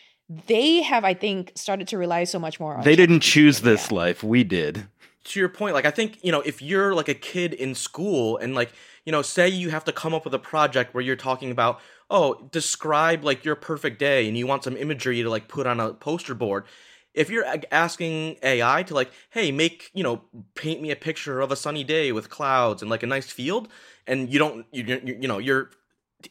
they 0.47 0.81
have 0.81 1.03
i 1.03 1.13
think 1.13 1.51
started 1.55 1.87
to 1.89 1.97
rely 1.97 2.23
so 2.23 2.39
much 2.39 2.57
more 2.57 2.75
on 2.75 2.83
they 2.83 2.95
didn't 2.95 3.19
choose 3.19 3.61
this 3.61 3.91
life. 3.91 4.23
We 4.23 4.43
did 4.43 4.87
to 5.27 5.39
your 5.39 5.49
point, 5.49 5.73
like 5.73 5.85
I 5.85 5.91
think 5.91 6.19
you 6.23 6.31
know 6.31 6.41
if 6.41 6.61
you're 6.61 6.93
like 6.93 7.09
a 7.09 7.13
kid 7.13 7.53
in 7.53 7.75
school 7.75 8.37
and 8.37 8.55
like 8.55 8.71
you 9.05 9.11
know 9.11 9.21
say 9.21 9.47
you 9.47 9.69
have 9.69 9.83
to 9.85 9.91
come 9.91 10.13
up 10.13 10.23
with 10.25 10.33
a 10.33 10.39
project 10.39 10.93
where 10.93 11.03
you're 11.03 11.15
talking 11.15 11.51
about 11.51 11.79
oh 12.09 12.47
describe 12.51 13.23
like 13.23 13.43
your 13.43 13.55
perfect 13.55 13.99
day 13.99 14.27
and 14.27 14.37
you 14.37 14.47
want 14.47 14.63
some 14.63 14.77
imagery 14.77 15.21
to 15.21 15.29
like 15.29 15.47
put 15.47 15.67
on 15.67 15.79
a 15.79 15.93
poster 15.93 16.33
board. 16.33 16.65
If 17.13 17.31
you're 17.31 17.45
asking 17.71 18.37
AI 18.43 18.83
to 18.83 18.93
like, 18.93 19.11
hey, 19.31 19.51
make 19.51 19.89
you 19.93 20.03
know, 20.03 20.21
paint 20.53 20.81
me 20.81 20.91
a 20.91 20.95
picture 20.95 21.41
of 21.41 21.51
a 21.51 21.55
sunny 21.55 21.83
day 21.83 22.11
with 22.11 22.29
clouds 22.29 22.81
and 22.81 22.91
like 22.91 23.01
a 23.01 23.07
nice 23.07 23.31
field, 23.31 23.69
and 24.05 24.31
you 24.31 24.37
don't, 24.37 24.65
you 24.71 24.83
you, 25.03 25.27
know, 25.27 25.39
you're 25.39 25.71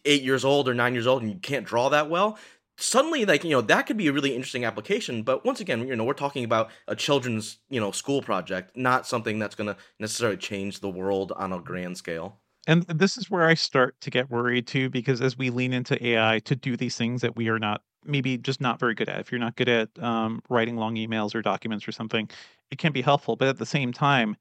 eight 0.04 0.22
years 0.22 0.44
old 0.44 0.68
or 0.68 0.74
nine 0.74 0.94
years 0.94 1.06
old 1.06 1.22
and 1.22 1.30
you 1.30 1.38
can't 1.38 1.66
draw 1.66 1.88
that 1.88 2.10
well, 2.10 2.38
suddenly 2.78 3.24
like 3.24 3.44
you 3.44 3.50
know 3.50 3.60
that 3.60 3.82
could 3.86 3.96
be 3.96 4.06
a 4.06 4.12
really 4.12 4.34
interesting 4.34 4.64
application 4.64 5.22
but 5.22 5.44
once 5.44 5.60
again 5.60 5.86
you 5.86 5.96
know 5.96 6.04
we're 6.04 6.12
talking 6.14 6.44
about 6.44 6.70
a 6.88 6.96
children's 6.96 7.58
you 7.68 7.80
know 7.80 7.90
school 7.90 8.22
project 8.22 8.76
not 8.76 9.06
something 9.06 9.38
that's 9.38 9.54
going 9.54 9.66
to 9.66 9.76
necessarily 9.98 10.36
change 10.36 10.80
the 10.80 10.90
world 10.90 11.32
on 11.36 11.52
a 11.52 11.58
grand 11.60 11.96
scale 11.96 12.38
And 12.66 12.82
this 12.86 13.16
is 13.16 13.30
where 13.30 13.46
I 13.46 13.54
start 13.54 14.00
to 14.00 14.10
get 14.10 14.30
worried 14.30 14.66
too, 14.66 14.90
because 14.90 15.20
as 15.20 15.38
we 15.38 15.50
lean 15.50 15.72
into 15.72 16.04
AI 16.04 16.40
to 16.40 16.56
do 16.56 16.76
these 16.76 16.96
things 16.96 17.20
that 17.22 17.36
we 17.36 17.48
are 17.48 17.58
not 17.58 17.82
maybe 18.04 18.38
just 18.38 18.60
not 18.60 18.78
very 18.80 18.94
good 18.94 19.08
at, 19.08 19.20
if 19.20 19.30
you're 19.32 19.40
not 19.40 19.56
good 19.56 19.68
at 19.68 19.88
um, 20.00 20.40
writing 20.48 20.76
long 20.76 20.96
emails 20.96 21.34
or 21.34 21.42
documents 21.42 21.86
or 21.88 21.92
something, 21.92 22.28
it 22.70 22.78
can 22.78 22.92
be 22.92 23.02
helpful. 23.02 23.36
But 23.36 23.48
at 23.48 23.58
the 23.58 23.66
same 23.66 23.92
time, 23.92 24.36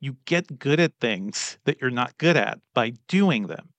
you 0.00 0.16
get 0.26 0.58
good 0.58 0.80
at 0.80 0.92
things 1.00 1.58
that 1.64 1.80
you're 1.80 1.90
not 1.90 2.16
good 2.18 2.36
at 2.36 2.58
by 2.74 2.90
doing 3.08 3.46
them. 3.46 3.70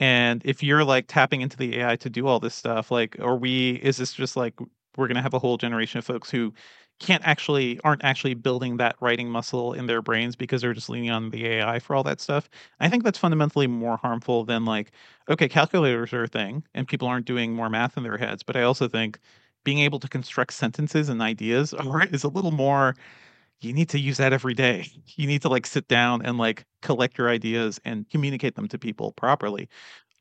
And 0.00 0.42
if 0.44 0.62
you're 0.62 0.84
like 0.84 1.06
tapping 1.08 1.40
into 1.42 1.56
the 1.56 1.78
AI 1.80 1.96
to 1.96 2.10
do 2.10 2.26
all 2.26 2.40
this 2.40 2.54
stuff, 2.54 2.90
like, 2.90 3.16
are 3.20 3.36
we, 3.36 3.72
is 3.76 3.96
this 3.98 4.12
just 4.12 4.36
like 4.36 4.54
we're 4.96 5.06
going 5.06 5.16
to 5.16 5.22
have 5.22 5.34
a 5.34 5.38
whole 5.38 5.56
generation 5.56 5.98
of 5.98 6.04
folks 6.04 6.30
who 6.30 6.52
can't 7.00 7.22
actually, 7.26 7.80
aren't 7.84 8.04
actually 8.04 8.34
building 8.34 8.76
that 8.76 8.96
writing 9.00 9.28
muscle 9.30 9.72
in 9.72 9.86
their 9.86 10.02
brains 10.02 10.36
because 10.36 10.62
they're 10.62 10.72
just 10.74 10.88
leaning 10.88 11.10
on 11.10 11.30
the 11.30 11.46
AI 11.46 11.78
for 11.78 11.94
all 11.96 12.02
that 12.04 12.20
stuff? 12.20 12.48
I 12.80 12.88
think 12.88 13.04
that's 13.04 13.18
fundamentally 13.18 13.66
more 13.66 13.96
harmful 13.96 14.44
than 14.44 14.64
like, 14.64 14.92
okay, 15.28 15.48
calculators 15.48 16.12
are 16.12 16.24
a 16.24 16.28
thing 16.28 16.64
and 16.74 16.86
people 16.88 17.08
aren't 17.08 17.26
doing 17.26 17.52
more 17.54 17.70
math 17.70 17.96
in 17.96 18.02
their 18.02 18.18
heads. 18.18 18.42
But 18.42 18.56
I 18.56 18.62
also 18.62 18.88
think 18.88 19.18
being 19.64 19.78
able 19.80 20.00
to 20.00 20.08
construct 20.08 20.52
sentences 20.54 21.08
and 21.08 21.22
ideas 21.22 21.72
are, 21.74 22.06
is 22.06 22.24
a 22.24 22.28
little 22.28 22.52
more 22.52 22.94
you 23.62 23.72
need 23.72 23.88
to 23.90 23.98
use 23.98 24.16
that 24.18 24.32
every 24.32 24.54
day. 24.54 24.86
You 25.16 25.26
need 25.26 25.42
to 25.42 25.48
like 25.50 25.66
sit 25.66 25.88
down 25.88 26.24
and 26.24 26.38
like 26.38 26.64
collect 26.80 27.18
your 27.18 27.28
ideas 27.28 27.78
and 27.84 28.08
communicate 28.10 28.54
them 28.54 28.66
to 28.68 28.78
people 28.78 29.12
properly. 29.12 29.68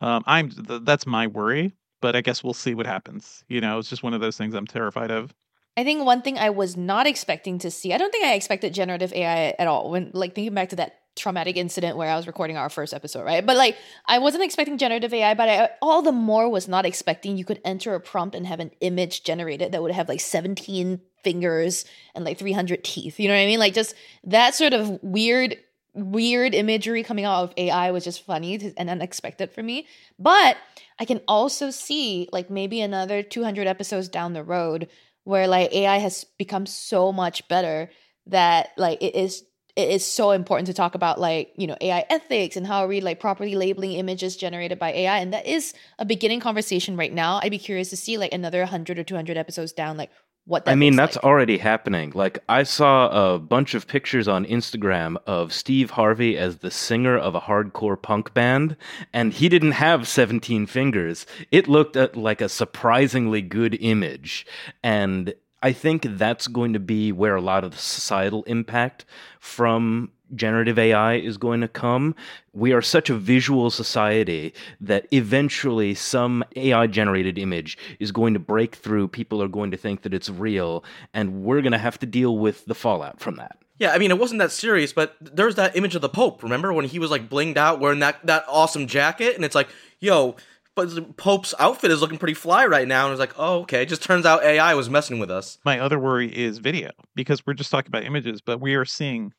Um, 0.01 0.24
I'm 0.27 0.50
th- 0.51 0.81
that's 0.86 1.07
my 1.07 1.27
worry, 1.27 1.74
but 2.01 2.15
I 2.15 2.21
guess 2.21 2.43
we'll 2.43 2.53
see 2.55 2.75
what 2.75 2.88
happens. 2.88 3.43
You 3.50 3.62
know, 3.62 3.79
it's 3.79 3.89
just 3.89 4.03
one 4.03 4.13
of 4.15 4.21
those 4.21 4.38
things 4.38 4.55
I'm 4.55 4.67
terrified 4.67 5.12
of. 5.12 5.33
I 5.78 5.84
think 5.84 6.04
one 6.04 6.22
thing 6.22 6.38
I 6.38 6.50
was 6.50 6.75
not 6.75 7.08
expecting 7.08 7.60
to 7.60 7.72
see, 7.72 7.94
I 7.94 7.98
don't 7.98 8.12
think 8.12 8.25
I 8.25 8.34
expected 8.34 8.74
generative 8.74 9.13
AI 9.13 9.56
at 9.58 9.68
all. 9.68 9.90
When 9.90 10.12
like 10.13 10.36
thinking 10.36 10.54
back 10.54 10.70
to 10.70 10.75
that 10.78 10.98
traumatic 11.16 11.58
incident 11.58 11.98
where 11.98 12.10
I 12.10 12.16
was 12.16 12.28
recording 12.28 12.58
our 12.58 12.70
first 12.70 12.94
episode, 12.94 13.24
right? 13.24 13.46
But 13.46 13.58
like 13.58 13.78
I 14.06 14.20
wasn't 14.20 14.44
expecting 14.44 14.78
generative 14.78 15.13
AI, 15.13 15.34
but 15.34 15.50
I 15.50 15.70
all 15.82 16.01
the 16.01 16.12
more 16.12 16.50
was 16.50 16.68
not 16.68 16.86
expecting 16.86 17.38
you 17.38 17.46
could 17.46 17.62
enter 17.66 17.96
a 17.96 18.00
prompt 18.00 18.36
and 18.36 18.48
have 18.48 18.60
an 18.60 18.72
image 18.82 19.24
generated 19.24 19.72
that 19.72 19.82
would 19.82 19.92
have 19.92 20.10
like 20.10 20.22
17 20.22 21.01
fingers 21.24 21.86
and 22.16 22.25
like 22.25 22.38
300 22.38 22.84
teeth. 22.84 23.20
You 23.20 23.28
know 23.28 23.36
what 23.36 23.42
I 23.42 23.46
mean? 23.46 23.60
Like 23.60 23.74
just 23.74 23.96
that 24.24 24.56
sort 24.56 24.74
of 24.74 25.00
weird 25.01 25.58
weird 25.94 26.56
imagery 26.56 27.04
coming 27.04 27.25
out 27.25 27.44
of 27.44 27.54
AI 27.58 27.92
was 27.92 28.06
just 28.06 28.25
funny 28.25 28.74
and 28.78 28.90
unexpected 28.90 29.51
for 29.51 29.62
me. 29.62 29.88
But 30.18 30.56
I 31.00 31.06
can 31.06 31.22
also 31.28 31.70
see 31.70 32.30
like 32.32 32.50
maybe 32.50 32.80
another 32.80 33.24
200 33.24 33.68
episodes 33.68 34.08
down 34.08 34.32
the 34.32 34.44
road 34.44 34.88
where 35.24 35.48
like 35.48 35.74
AI 35.74 35.98
has 35.98 36.25
become 36.38 36.66
so 36.66 37.12
much 37.12 37.48
better 37.48 37.90
that 38.28 38.70
like 38.78 39.01
it 39.01 39.16
is 39.16 39.44
it 39.75 39.90
is 39.90 40.06
so 40.06 40.32
important 40.32 40.68
to 40.68 40.74
talk 40.74 40.96
about 40.96 41.20
like 41.20 41.54
you 41.56 41.68
know 41.68 41.78
AI 41.80 42.06
ethics 42.10 42.56
and 42.56 42.68
how 42.68 42.80
are 42.80 42.88
we 42.88 43.01
like 43.01 43.20
properly 43.20 43.56
labeling 43.56 43.94
images 43.94 44.36
generated 44.36 44.80
by 44.80 44.92
AI 44.92 45.20
and 45.20 45.34
that 45.34 45.46
is 45.46 45.74
a 46.00 46.06
beginning 46.06 46.40
conversation 46.40 46.98
right 46.98 47.13
now. 47.13 47.40
I'd 47.42 47.51
be 47.51 47.58
curious 47.58 47.90
to 47.92 47.98
see 47.98 48.18
like 48.18 48.34
another 48.34 48.60
100 48.60 49.00
or 49.00 49.04
200 49.04 49.38
episodes 49.38 49.72
down 49.72 49.98
like 49.98 50.12
what 50.51 50.65
that 50.65 50.72
I 50.72 50.75
mean, 50.75 50.98
that's 50.98 51.15
like. 51.15 51.24
already 51.24 51.58
happening. 51.58 52.12
Like, 52.13 52.43
I 52.50 52.63
saw 52.63 53.36
a 53.36 53.39
bunch 53.39 53.74
of 53.74 53.88
pictures 53.88 54.27
on 54.27 54.46
Instagram 54.46 55.15
of 55.25 55.53
Steve 55.53 55.91
Harvey 55.91 56.38
as 56.38 56.58
the 56.58 56.70
singer 56.70 57.17
of 57.17 57.34
a 57.36 57.39
hardcore 57.39 58.00
punk 58.00 58.34
band, 58.34 58.75
and 59.13 59.31
he 59.31 59.48
didn't 59.48 59.72
have 59.72 60.08
17 60.08 60.65
fingers. 60.65 61.25
It 61.51 61.70
looked 61.70 61.96
at 61.96 62.17
like 62.17 62.41
a 62.41 62.50
surprisingly 62.50 63.41
good 63.41 63.77
image. 63.79 64.46
And 64.84 65.34
I 65.63 65.72
think 65.72 66.03
that's 66.17 66.48
going 66.48 66.74
to 66.74 66.79
be 66.79 67.12
where 67.12 67.36
a 67.36 67.41
lot 67.41 67.63
of 67.63 67.72
the 67.72 67.77
societal 67.77 68.43
impact 68.43 69.05
from 69.39 70.12
generative 70.36 70.78
AI 70.78 71.16
is 71.16 71.38
going 71.38 71.62
to 71.62 71.68
come. 71.68 72.16
We 72.54 72.74
are 72.74 72.82
such 72.82 73.10
a 73.10 73.16
visual 73.16 73.70
society 73.70 74.54
that 74.80 75.08
eventually 75.12 75.94
some 75.94 76.44
AI 76.56 76.88
generated 76.88 77.38
image 77.38 77.78
is 78.00 78.12
going 78.12 78.34
to 78.34 78.40
break 78.40 78.76
through. 78.76 79.08
People 79.10 79.42
are 79.42 79.48
going 79.48 79.72
to 79.72 79.78
think 79.78 80.02
that 80.04 80.14
it's 80.14 80.30
real, 80.30 80.84
and 81.14 81.44
we're 81.44 81.62
going 81.62 81.72
to 81.72 81.78
have 81.78 82.00
to 82.00 82.06
deal 82.06 82.38
with 82.38 82.66
the 82.66 82.76
fallout 82.76 83.20
from 83.20 83.36
that. 83.36 83.58
Yeah, 83.80 83.94
I 83.94 83.98
mean, 83.98 84.12
it 84.12 84.20
wasn't 84.20 84.40
that 84.40 84.52
serious, 84.52 84.94
but 84.94 85.16
there's 85.20 85.56
that 85.56 85.76
image 85.76 85.96
of 85.96 86.02
the 86.04 86.10
Pope. 86.10 86.44
Remember 86.44 86.72
when 86.72 86.86
he 86.86 87.00
was 87.00 87.10
like 87.10 87.30
blinged 87.30 87.58
out 87.58 87.80
wearing 87.80 88.00
that 88.00 88.24
that 88.28 88.46
awesome 88.48 88.86
jacket, 88.86 89.36
and 89.36 89.44
it's 89.44 89.56
like, 89.56 89.70
yo, 90.00 90.36
but 90.76 90.94
the 90.96 91.02
Pope's 91.02 91.54
outfit 91.60 91.92
is 91.92 92.00
looking 92.00 92.18
pretty 92.18 92.34
fly 92.34 92.66
right 92.66 92.88
now, 92.88 93.06
and 93.06 93.12
it's 93.12 93.20
like, 93.20 93.34
oh, 93.38 93.62
okay. 93.62 93.82
It 93.82 93.90
just 93.90 94.04
turns 94.04 94.26
out 94.26 94.44
AI 94.44 94.74
was 94.74 94.90
messing 94.90 95.20
with 95.20 95.30
us. 95.30 95.58
My 95.66 95.80
other 95.80 96.00
worry 96.00 96.28
is 96.28 96.60
video 96.60 96.92
because 97.16 97.46
we're 97.46 97.56
just 97.56 97.72
talking 97.72 97.90
about 97.90 98.04
images, 98.04 98.42
but 98.42 98.62
we 98.62 98.76
are 98.76 98.86
seeing 98.86 99.34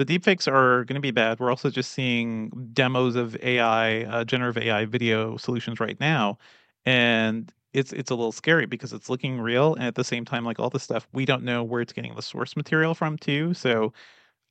the 0.00 0.18
deepfakes 0.18 0.48
are 0.50 0.84
going 0.84 0.94
to 0.94 1.00
be 1.00 1.10
bad. 1.10 1.40
We're 1.40 1.50
also 1.50 1.70
just 1.70 1.92
seeing 1.92 2.50
demos 2.72 3.16
of 3.16 3.36
AI, 3.42 4.02
uh, 4.04 4.24
generative 4.24 4.62
AI 4.62 4.84
video 4.86 5.36
solutions 5.36 5.80
right 5.80 5.98
now, 6.00 6.38
and 6.86 7.52
it's 7.72 7.92
it's 7.92 8.10
a 8.10 8.14
little 8.14 8.32
scary 8.32 8.66
because 8.66 8.92
it's 8.92 9.10
looking 9.10 9.40
real, 9.40 9.74
and 9.74 9.84
at 9.84 9.94
the 9.96 10.04
same 10.04 10.24
time, 10.24 10.44
like 10.44 10.58
all 10.58 10.70
the 10.70 10.80
stuff, 10.80 11.06
we 11.12 11.24
don't 11.26 11.44
know 11.44 11.62
where 11.62 11.80
it's 11.82 11.92
getting 11.92 12.14
the 12.14 12.22
source 12.22 12.56
material 12.56 12.94
from 12.94 13.18
too. 13.18 13.54
So, 13.54 13.92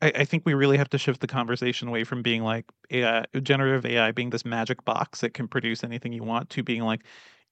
I, 0.01 0.11
I 0.17 0.25
think 0.25 0.45
we 0.45 0.53
really 0.53 0.77
have 0.77 0.89
to 0.91 0.97
shift 0.97 1.21
the 1.21 1.27
conversation 1.27 1.87
away 1.87 2.03
from 2.03 2.21
being 2.23 2.43
like 2.43 2.65
AI, 2.91 3.25
generative 3.43 3.85
AI 3.85 4.11
being 4.11 4.29
this 4.31 4.45
magic 4.45 4.85
box 4.85 5.21
that 5.21 5.33
can 5.33 5.47
produce 5.47 5.83
anything 5.83 6.13
you 6.13 6.23
want 6.23 6.49
to 6.51 6.63
being 6.63 6.83
like 6.83 7.03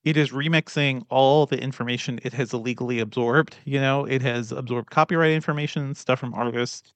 it 0.04 0.16
is 0.18 0.32
remixing 0.32 1.06
all 1.10 1.46
the 1.46 1.60
information 1.62 2.20
it 2.24 2.34
has 2.34 2.54
illegally 2.54 3.00
absorbed. 3.00 3.58
You 3.66 3.82
know, 3.82 4.06
it 4.06 4.22
has 4.22 4.52
absorbed 4.52 4.90
copyright 4.92 5.32
information, 5.34 5.96
stuff 5.96 6.20
from 6.20 6.34
artists 6.34 6.94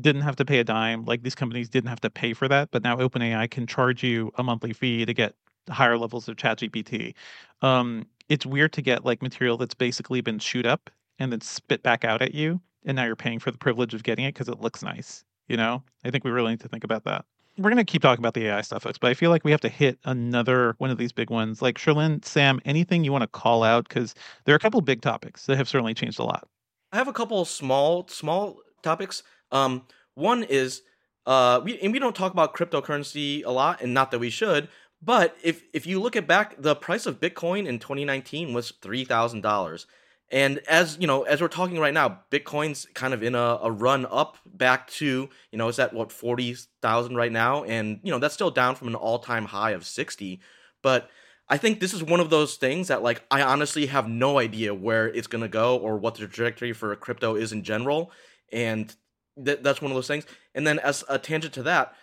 didn't 0.00 0.22
have 0.22 0.36
to 0.36 0.44
pay 0.44 0.58
a 0.60 0.64
dime. 0.64 1.04
Like 1.04 1.22
these 1.22 1.34
companies 1.34 1.68
didn't 1.68 1.88
have 1.88 2.00
to 2.00 2.10
pay 2.10 2.32
for 2.34 2.48
that, 2.48 2.70
but 2.70 2.82
now 2.82 2.96
OpenAI 2.96 3.50
can 3.50 3.66
charge 3.66 4.02
you 4.02 4.32
a 4.36 4.42
monthly 4.42 4.72
fee 4.72 5.04
to 5.04 5.14
get 5.14 5.34
higher 5.68 5.98
levels 5.98 6.28
of 6.28 6.36
ChatGPT. 6.36 7.14
Um, 7.62 8.06
it's 8.28 8.46
weird 8.46 8.72
to 8.74 8.82
get 8.82 9.04
like 9.04 9.22
material 9.22 9.56
that's 9.56 9.74
basically 9.74 10.20
been 10.20 10.38
chewed 10.38 10.66
up 10.66 10.90
and 11.18 11.32
then 11.32 11.40
spit 11.40 11.82
back 11.82 12.04
out 12.04 12.22
at 12.22 12.34
you, 12.34 12.60
and 12.84 12.96
now 12.96 13.04
you're 13.04 13.16
paying 13.16 13.38
for 13.38 13.50
the 13.50 13.58
privilege 13.58 13.94
of 13.94 14.02
getting 14.02 14.24
it 14.24 14.34
because 14.34 14.48
it 14.48 14.60
looks 14.60 14.82
nice. 14.82 15.24
You 15.48 15.56
know, 15.56 15.82
I 16.04 16.10
think 16.10 16.24
we 16.24 16.30
really 16.30 16.52
need 16.52 16.60
to 16.60 16.68
think 16.68 16.84
about 16.84 17.04
that. 17.04 17.24
We're 17.58 17.68
gonna 17.68 17.84
keep 17.84 18.00
talking 18.00 18.22
about 18.22 18.34
the 18.34 18.46
AI 18.46 18.62
stuff, 18.62 18.84
folks, 18.84 18.98
but 18.98 19.10
I 19.10 19.14
feel 19.14 19.30
like 19.30 19.44
we 19.44 19.50
have 19.50 19.60
to 19.60 19.68
hit 19.68 19.98
another 20.04 20.74
one 20.78 20.90
of 20.90 20.96
these 20.96 21.12
big 21.12 21.28
ones. 21.28 21.60
Like 21.60 21.76
Cherlynn, 21.76 22.24
Sam, 22.24 22.60
anything 22.64 23.04
you 23.04 23.12
want 23.12 23.22
to 23.22 23.28
call 23.28 23.62
out 23.62 23.88
because 23.88 24.14
there 24.44 24.54
are 24.54 24.56
a 24.56 24.60
couple 24.60 24.80
big 24.80 25.02
topics 25.02 25.46
that 25.46 25.56
have 25.56 25.68
certainly 25.68 25.92
changed 25.92 26.18
a 26.18 26.24
lot. 26.24 26.48
I 26.92 26.96
have 26.96 27.08
a 27.08 27.12
couple 27.12 27.44
small 27.44 28.06
small 28.08 28.60
topics. 28.82 29.22
Um, 29.52 29.84
one 30.14 30.42
is 30.42 30.82
uh, 31.26 31.60
we 31.62 31.78
and 31.80 31.92
we 31.92 31.98
don't 31.98 32.16
talk 32.16 32.32
about 32.32 32.54
cryptocurrency 32.54 33.44
a 33.44 33.50
lot, 33.50 33.80
and 33.80 33.94
not 33.94 34.10
that 34.10 34.18
we 34.18 34.30
should. 34.30 34.68
But 35.00 35.36
if 35.42 35.62
if 35.72 35.86
you 35.86 36.00
look 36.00 36.16
at 36.16 36.26
back, 36.26 36.56
the 36.58 36.74
price 36.74 37.06
of 37.06 37.20
Bitcoin 37.20 37.66
in 37.66 37.78
2019 37.78 38.52
was 38.52 38.72
three 38.82 39.04
thousand 39.04 39.42
dollars, 39.42 39.86
and 40.30 40.60
as 40.68 40.96
you 40.98 41.06
know, 41.06 41.22
as 41.22 41.40
we're 41.40 41.48
talking 41.48 41.78
right 41.78 41.94
now, 41.94 42.20
Bitcoin's 42.30 42.86
kind 42.94 43.12
of 43.14 43.22
in 43.22 43.34
a, 43.34 43.58
a 43.62 43.70
run 43.70 44.06
up 44.10 44.38
back 44.46 44.88
to 44.92 45.28
you 45.50 45.58
know 45.58 45.68
it's 45.68 45.78
at 45.78 45.92
what 45.92 46.10
forty 46.10 46.56
thousand 46.80 47.16
right 47.16 47.32
now, 47.32 47.64
and 47.64 48.00
you 48.02 48.10
know 48.10 48.18
that's 48.18 48.34
still 48.34 48.50
down 48.50 48.74
from 48.74 48.88
an 48.88 48.94
all 48.94 49.18
time 49.18 49.44
high 49.44 49.72
of 49.72 49.84
sixty. 49.84 50.40
But 50.82 51.08
I 51.48 51.58
think 51.58 51.80
this 51.80 51.92
is 51.92 52.02
one 52.02 52.20
of 52.20 52.30
those 52.30 52.56
things 52.56 52.88
that 52.88 53.02
like 53.02 53.22
I 53.30 53.42
honestly 53.42 53.86
have 53.86 54.08
no 54.08 54.38
idea 54.38 54.74
where 54.74 55.08
it's 55.08 55.26
gonna 55.26 55.48
go 55.48 55.76
or 55.76 55.98
what 55.98 56.14
the 56.14 56.26
trajectory 56.26 56.72
for 56.72 56.96
crypto 56.96 57.34
is 57.36 57.52
in 57.52 57.62
general, 57.62 58.10
and 58.50 58.94
th- 59.42 59.60
that's 59.62 59.82
one 59.82 59.90
of 59.90 59.94
those 59.94 60.06
things. 60.06 60.26
And 60.54 60.66
then 60.66 60.78
as 60.78 61.04
a 61.08 61.18
tangent 61.18 61.54
to 61.54 61.62
that, 61.64 61.94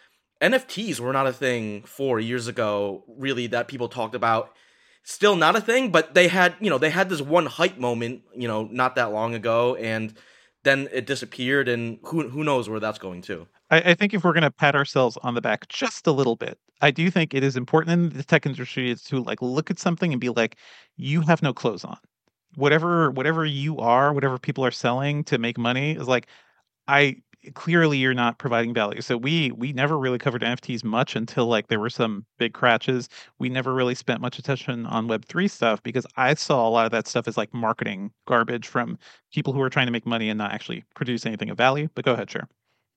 NFTs 0.41 0.99
were 0.99 1.13
not 1.13 1.27
a 1.27 1.33
thing 1.33 1.83
four 1.83 2.19
years 2.19 2.47
ago, 2.47 3.03
really, 3.07 3.47
that 3.47 3.67
people 3.67 3.89
talked 3.89 4.15
about. 4.15 4.53
Still 5.03 5.35
not 5.35 5.55
a 5.55 5.61
thing, 5.61 5.91
but 5.91 6.13
they 6.13 6.27
had, 6.27 6.55
you 6.59 6.69
know, 6.69 6.77
they 6.77 6.89
had 6.89 7.09
this 7.09 7.21
one 7.21 7.45
hype 7.45 7.77
moment, 7.77 8.21
you 8.35 8.47
know, 8.47 8.63
not 8.71 8.95
that 8.95 9.11
long 9.11 9.33
ago, 9.33 9.75
and 9.75 10.13
then 10.63 10.87
it 10.91 11.05
disappeared, 11.05 11.67
and 11.67 11.99
who 12.03 12.29
who 12.29 12.43
knows 12.43 12.69
where 12.69 12.79
that's 12.79 12.99
going 12.99 13.21
to. 13.23 13.47
I, 13.69 13.77
I 13.77 13.93
think 13.93 14.13
if 14.13 14.23
we're 14.23 14.33
going 14.33 14.43
to 14.43 14.51
pat 14.51 14.75
ourselves 14.75 15.17
on 15.23 15.35
the 15.35 15.41
back 15.41 15.67
just 15.67 16.05
a 16.07 16.11
little 16.11 16.35
bit, 16.35 16.57
I 16.81 16.91
do 16.91 17.09
think 17.09 17.33
it 17.33 17.43
is 17.43 17.55
important 17.55 17.93
in 17.93 18.17
the 18.17 18.23
tech 18.23 18.45
industry 18.45 18.95
to 18.95 19.23
like 19.23 19.41
look 19.41 19.71
at 19.71 19.79
something 19.79 20.11
and 20.11 20.21
be 20.21 20.29
like, 20.29 20.57
you 20.97 21.21
have 21.21 21.41
no 21.41 21.53
clothes 21.53 21.83
on. 21.83 21.97
Whatever 22.55 23.11
whatever 23.11 23.45
you 23.45 23.77
are, 23.77 24.13
whatever 24.13 24.37
people 24.37 24.65
are 24.65 24.71
selling 24.71 25.23
to 25.25 25.37
make 25.37 25.57
money 25.57 25.91
is 25.91 26.07
like, 26.07 26.27
I 26.89 27.17
clearly 27.53 27.97
you're 27.97 28.13
not 28.13 28.37
providing 28.37 28.73
value. 28.73 29.01
So 29.01 29.17
we 29.17 29.51
we 29.51 29.73
never 29.73 29.97
really 29.97 30.17
covered 30.17 30.41
NFTs 30.41 30.83
much 30.83 31.15
until 31.15 31.45
like 31.47 31.67
there 31.67 31.79
were 31.79 31.89
some 31.89 32.25
big 32.37 32.53
crashes. 32.53 33.09
We 33.39 33.49
never 33.49 33.73
really 33.73 33.95
spent 33.95 34.21
much 34.21 34.39
attention 34.39 34.85
on 34.85 35.07
Web3 35.07 35.49
stuff 35.49 35.81
because 35.83 36.05
I 36.17 36.33
saw 36.33 36.67
a 36.67 36.69
lot 36.69 36.85
of 36.85 36.91
that 36.91 37.07
stuff 37.07 37.27
as 37.27 37.37
like 37.37 37.53
marketing 37.53 38.11
garbage 38.27 38.67
from 38.67 38.97
people 39.33 39.53
who 39.53 39.61
are 39.61 39.69
trying 39.69 39.87
to 39.87 39.91
make 39.91 40.05
money 40.05 40.29
and 40.29 40.37
not 40.37 40.51
actually 40.51 40.83
produce 40.95 41.25
anything 41.25 41.49
of 41.49 41.57
value. 41.57 41.89
But 41.95 42.05
go 42.05 42.13
ahead, 42.13 42.29
sure. 42.31 42.47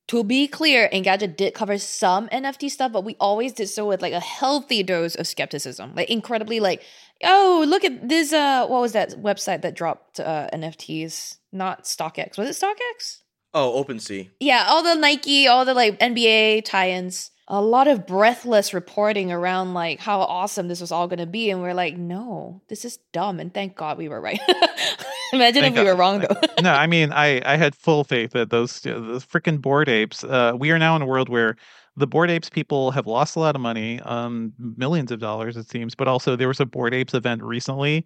to 0.08 0.24
be 0.24 0.46
clear, 0.48 0.88
Engadget 0.92 1.36
did 1.36 1.54
cover 1.54 1.78
some 1.78 2.28
NFT 2.28 2.70
stuff, 2.70 2.92
but 2.92 3.04
we 3.04 3.16
always 3.20 3.52
did 3.52 3.68
so 3.68 3.86
with 3.88 4.02
like 4.02 4.12
a 4.12 4.20
healthy 4.20 4.82
dose 4.82 5.14
of 5.14 5.26
skepticism. 5.26 5.94
Like 5.94 6.10
incredibly 6.10 6.60
like, 6.60 6.82
oh, 7.24 7.64
look 7.66 7.84
at 7.84 8.08
this 8.08 8.32
uh 8.32 8.66
what 8.66 8.80
was 8.82 8.92
that 8.92 9.10
website 9.22 9.62
that 9.62 9.74
dropped 9.74 10.20
uh 10.20 10.48
NFTs? 10.52 11.38
Not 11.52 11.84
StockX. 11.84 12.38
Was 12.38 12.48
it 12.50 12.62
StockX? 12.62 13.21
Oh, 13.54 13.84
OpenSea. 13.84 14.30
Yeah, 14.40 14.66
all 14.68 14.82
the 14.82 14.94
Nike, 14.94 15.46
all 15.46 15.64
the 15.64 15.74
like 15.74 15.98
NBA 15.98 16.64
tie-ins. 16.64 17.30
A 17.48 17.60
lot 17.60 17.86
of 17.86 18.06
breathless 18.06 18.72
reporting 18.72 19.30
around 19.30 19.74
like 19.74 20.00
how 20.00 20.20
awesome 20.20 20.68
this 20.68 20.80
was 20.80 20.90
all 20.90 21.06
going 21.06 21.18
to 21.18 21.26
be, 21.26 21.50
and 21.50 21.60
we're 21.60 21.74
like, 21.74 21.96
no, 21.96 22.62
this 22.68 22.84
is 22.84 22.98
dumb. 23.12 23.40
And 23.40 23.52
thank 23.52 23.76
God 23.76 23.98
we 23.98 24.08
were 24.08 24.20
right. 24.20 24.40
Imagine 25.32 25.62
Thank 25.62 25.76
if 25.76 25.80
we 25.80 25.84
God. 25.84 25.92
were 25.92 25.96
wrong 25.96 26.18
though. 26.20 26.40
no, 26.62 26.72
I 26.72 26.86
mean, 26.86 27.10
I 27.10 27.40
I 27.44 27.56
had 27.56 27.74
full 27.74 28.04
faith 28.04 28.32
that 28.32 28.50
those 28.50 28.80
the 28.80 28.90
freaking 28.90 29.60
bored 29.60 29.88
apes. 29.88 30.24
Uh, 30.24 30.52
we 30.54 30.70
are 30.70 30.78
now 30.78 30.94
in 30.94 31.02
a 31.02 31.06
world 31.06 31.28
where 31.28 31.56
the 31.96 32.06
bored 32.06 32.30
apes 32.30 32.50
people 32.50 32.90
have 32.90 33.06
lost 33.06 33.36
a 33.36 33.40
lot 33.40 33.54
of 33.54 33.60
money, 33.62 34.00
um, 34.00 34.52
millions 34.58 35.10
of 35.10 35.20
dollars 35.20 35.56
it 35.56 35.68
seems. 35.68 35.94
But 35.94 36.06
also, 36.06 36.36
there 36.36 36.48
was 36.48 36.60
a 36.60 36.66
bored 36.66 36.92
apes 36.94 37.14
event 37.14 37.42
recently, 37.42 38.04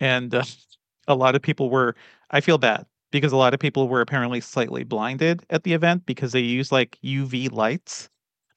and 0.00 0.34
uh, 0.34 0.44
a 1.08 1.14
lot 1.14 1.34
of 1.34 1.42
people 1.42 1.70
were. 1.70 1.96
I 2.30 2.40
feel 2.40 2.58
bad 2.58 2.86
because 3.10 3.32
a 3.32 3.36
lot 3.36 3.54
of 3.54 3.60
people 3.60 3.88
were 3.88 4.00
apparently 4.00 4.40
slightly 4.40 4.84
blinded 4.84 5.44
at 5.50 5.64
the 5.64 5.72
event 5.72 6.06
because 6.06 6.32
they 6.32 6.40
used 6.40 6.72
like 6.72 6.98
UV 7.04 7.52
lights, 7.52 8.08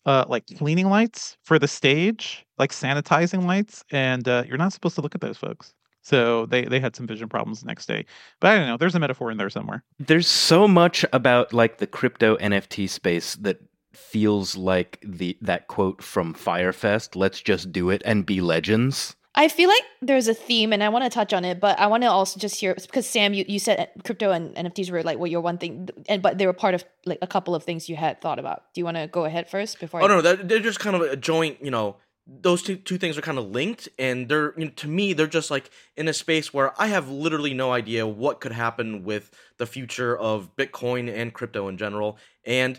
uh, 0.06 0.26
like 0.28 0.46
cleaning 0.58 0.90
lights 0.90 1.38
for 1.44 1.60
the 1.60 1.68
stage, 1.68 2.46
like 2.58 2.72
sanitizing 2.72 3.46
lights, 3.46 3.84
and 3.92 4.28
uh, 4.28 4.44
you're 4.48 4.58
not 4.58 4.74
supposed 4.74 4.96
to 4.96 5.02
look 5.02 5.16
at 5.16 5.22
those 5.22 5.38
folks. 5.38 5.74
So 6.02 6.46
they 6.46 6.66
they 6.66 6.80
had 6.80 6.96
some 6.96 7.08
vision 7.08 7.30
problems 7.30 7.62
the 7.62 7.68
next 7.68 7.86
day. 7.86 8.06
But 8.40 8.52
I 8.52 8.56
don't 8.58 8.68
know. 8.68 8.78
There's 8.78 8.96
a 8.96 9.00
metaphor 9.00 9.32
in 9.32 9.38
there 9.38 9.50
somewhere. 9.50 9.84
There's 10.00 10.28
so 10.28 10.68
much 10.68 11.06
about 11.14 11.54
like 11.54 11.78
the 11.78 11.88
crypto 11.88 12.38
NFT 12.38 12.90
space 12.90 13.36
that 13.36 13.60
feels 13.94 14.56
like 14.56 15.00
the 15.04 15.38
that 15.42 15.68
quote 15.68 16.02
from 16.02 16.34
Fyre 16.34 16.74
Fest, 16.74 17.16
let's 17.16 17.42
just 17.42 17.72
do 17.72 17.90
it 17.90 18.02
and 18.06 18.26
be 18.26 18.42
legends. 18.42 19.16
I 19.40 19.48
feel 19.48 19.70
like 19.70 19.84
there's 20.02 20.28
a 20.28 20.34
theme, 20.34 20.74
and 20.74 20.84
I 20.84 20.90
want 20.90 21.06
to 21.06 21.10
touch 21.10 21.32
on 21.32 21.46
it, 21.46 21.62
but 21.62 21.80
I 21.80 21.88
want 21.88 22.04
to 22.04 22.10
also 22.10 22.38
just 22.38 22.60
hear 22.60 22.76
because 22.76 23.08
Sam, 23.08 23.34
you, 23.34 23.46
you 23.48 23.58
said 23.58 23.90
crypto 24.04 24.32
and 24.32 24.54
NFTs 24.54 24.92
were 24.92 25.02
like 25.02 25.18
well, 25.18 25.28
your 25.28 25.40
one 25.40 25.58
thing, 25.58 25.88
and 26.10 26.22
but 26.22 26.38
they 26.38 26.46
were 26.46 26.52
part 26.52 26.74
of 26.76 26.84
like 27.06 27.20
a 27.22 27.28
couple 27.28 27.56
of 27.56 27.64
things 27.64 27.88
you 27.88 27.96
had 27.96 28.20
thought 28.20 28.38
about. 28.38 28.64
Do 28.74 28.82
you 28.82 28.86
want 28.86 28.98
to 28.98 29.08
go 29.08 29.24
ahead 29.24 29.50
first 29.50 29.80
before? 29.80 30.02
Oh 30.02 30.06
I- 30.06 30.08
no, 30.10 30.22
they're, 30.22 30.36
they're 30.36 30.60
just 30.60 30.82
kind 30.82 30.94
of 30.94 31.04
a 31.04 31.16
joint. 31.16 31.64
You 31.64 31.72
know, 31.72 31.96
those 32.28 32.62
two 32.62 32.76
two 32.76 32.98
things 32.98 33.18
are 33.18 33.22
kind 33.22 33.38
of 33.38 33.46
linked, 33.50 33.88
and 33.98 34.28
they're 34.28 34.54
you 34.58 34.66
know, 34.66 34.72
to 34.76 34.90
me 34.90 35.14
they're 35.14 35.26
just 35.26 35.50
like 35.50 35.70
in 35.96 36.10
a 36.10 36.14
space 36.14 36.54
where 36.54 36.74
I 36.78 36.88
have 36.88 37.08
literally 37.08 37.54
no 37.54 37.72
idea 37.72 38.06
what 38.06 38.42
could 38.42 38.52
happen 38.52 39.06
with 39.06 39.32
the 39.58 39.66
future 39.66 40.18
of 40.18 40.54
Bitcoin 40.58 41.10
and 41.10 41.34
crypto 41.34 41.70
in 41.70 41.78
general. 41.78 42.18
And 42.44 42.78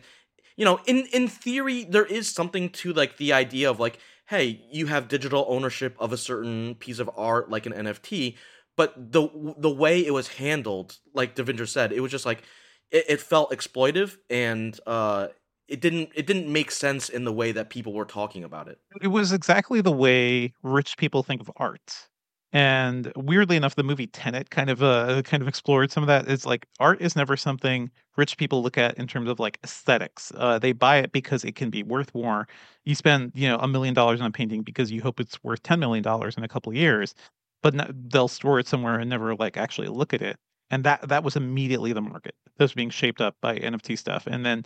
you 0.58 0.66
know, 0.66 0.78
in 0.84 1.06
in 1.06 1.26
theory, 1.26 1.84
there 1.84 2.04
is 2.04 2.28
something 2.28 2.68
to 2.68 2.92
like 2.92 3.16
the 3.16 3.32
idea 3.32 3.70
of 3.70 3.80
like, 3.80 3.98
hey, 4.30 4.64
you 4.70 4.86
have 4.86 5.08
digital 5.08 5.44
ownership 5.48 5.96
of 5.98 6.12
a 6.12 6.16
certain 6.16 6.76
piece 6.76 7.00
of 7.00 7.10
art, 7.16 7.50
like 7.50 7.66
an 7.66 7.72
NFT. 7.72 8.36
But 8.76 9.12
the 9.12 9.28
the 9.58 9.68
way 9.68 10.06
it 10.06 10.12
was 10.12 10.28
handled, 10.28 10.98
like 11.12 11.34
Devindra 11.34 11.68
said, 11.68 11.92
it 11.92 12.00
was 12.00 12.12
just 12.12 12.24
like 12.24 12.44
it, 12.92 13.04
it 13.08 13.20
felt 13.20 13.50
exploitive 13.50 14.16
and 14.30 14.78
uh 14.86 15.28
it 15.68 15.80
didn't 15.80 16.10
it 16.14 16.26
didn't 16.26 16.50
make 16.50 16.70
sense 16.70 17.08
in 17.08 17.24
the 17.24 17.32
way 17.32 17.52
that 17.52 17.70
people 17.70 17.92
were 17.92 18.04
talking 18.04 18.44
about 18.44 18.68
it. 18.68 18.78
It 19.02 19.08
was 19.08 19.32
exactly 19.32 19.80
the 19.80 19.92
way 19.92 20.54
rich 20.62 20.96
people 20.96 21.22
think 21.24 21.40
of 21.40 21.50
art. 21.56 22.08
And 22.52 23.12
weirdly 23.16 23.56
enough, 23.56 23.76
the 23.76 23.84
movie 23.84 24.08
Tenet 24.08 24.50
kind 24.50 24.70
of 24.70 24.82
uh 24.82 25.22
kind 25.22 25.40
of 25.42 25.48
explored 25.48 25.92
some 25.92 26.02
of 26.02 26.08
that. 26.08 26.28
It's 26.28 26.44
like 26.46 26.66
art 26.80 27.00
is 27.00 27.14
never 27.14 27.36
something 27.36 27.90
rich 28.16 28.36
people 28.36 28.62
look 28.62 28.76
at 28.76 28.98
in 28.98 29.06
terms 29.06 29.28
of 29.28 29.38
like 29.38 29.58
aesthetics. 29.62 30.32
Uh, 30.36 30.58
they 30.58 30.72
buy 30.72 30.96
it 30.98 31.12
because 31.12 31.44
it 31.44 31.54
can 31.54 31.70
be 31.70 31.82
worth 31.84 32.12
more. 32.14 32.48
You 32.84 32.94
spend 32.96 33.32
you 33.34 33.46
know 33.48 33.56
a 33.58 33.68
million 33.68 33.94
dollars 33.94 34.20
on 34.20 34.26
a 34.26 34.30
painting 34.32 34.62
because 34.62 34.90
you 34.90 35.00
hope 35.00 35.20
it's 35.20 35.42
worth 35.44 35.62
ten 35.62 35.78
million 35.78 36.02
dollars 36.02 36.36
in 36.36 36.42
a 36.42 36.48
couple 36.48 36.70
of 36.70 36.76
years, 36.76 37.14
but 37.62 37.74
they'll 38.10 38.28
store 38.28 38.58
it 38.58 38.66
somewhere 38.66 38.98
and 38.98 39.08
never 39.08 39.36
like 39.36 39.56
actually 39.56 39.88
look 39.88 40.12
at 40.12 40.22
it. 40.22 40.36
And 40.70 40.82
that 40.84 41.08
that 41.08 41.22
was 41.24 41.36
immediately 41.36 41.92
the 41.92 42.00
market 42.02 42.34
that 42.56 42.64
was 42.64 42.74
being 42.74 42.90
shaped 42.90 43.20
up 43.20 43.36
by 43.40 43.56
NFT 43.58 43.94
stuff, 43.96 44.26
and 44.26 44.44
then 44.44 44.64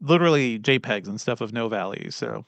literally 0.00 0.58
JPEGs 0.60 1.08
and 1.08 1.20
stuff 1.20 1.40
of 1.40 1.52
no 1.52 1.68
value. 1.68 2.10
So 2.12 2.44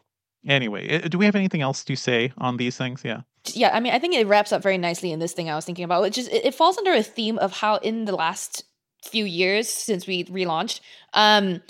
anyway, 0.47 1.03
uh, 1.03 1.09
do 1.09 1.19
we 1.19 1.25
have 1.25 1.37
anything 1.37 1.62
else 1.62 1.85
to 1.85 1.97
say 1.97 2.33
on 2.38 2.57
these 2.57 2.76
things? 2.76 3.03
Yeah. 3.05 3.23
yeah, 3.53 3.71
I 3.75 3.81
mean, 3.81 3.93
I 3.93 3.99
think 3.99 4.15
it 4.15 4.26
wraps 4.26 4.53
up 4.53 4.62
very 4.62 4.79
nicely 4.79 5.12
in 5.12 5.19
this 5.19 5.33
thing 5.33 5.50
I 5.50 5.55
was 5.55 5.65
thinking 5.65 5.85
about, 5.85 6.03
which 6.03 6.19
is 6.19 6.29
it, 6.29 6.47
it 6.47 6.55
falls 6.55 6.79
under 6.79 6.93
a 6.93 7.03
theme 7.03 7.39
of 7.39 7.52
how 7.52 7.76
in 7.76 8.04
the 8.04 8.15
last 8.15 8.65
few 9.04 9.25
years 9.25 9.69
since 9.69 10.06
we 10.06 10.25
relaunched, 10.25 10.80
um, 11.13 11.63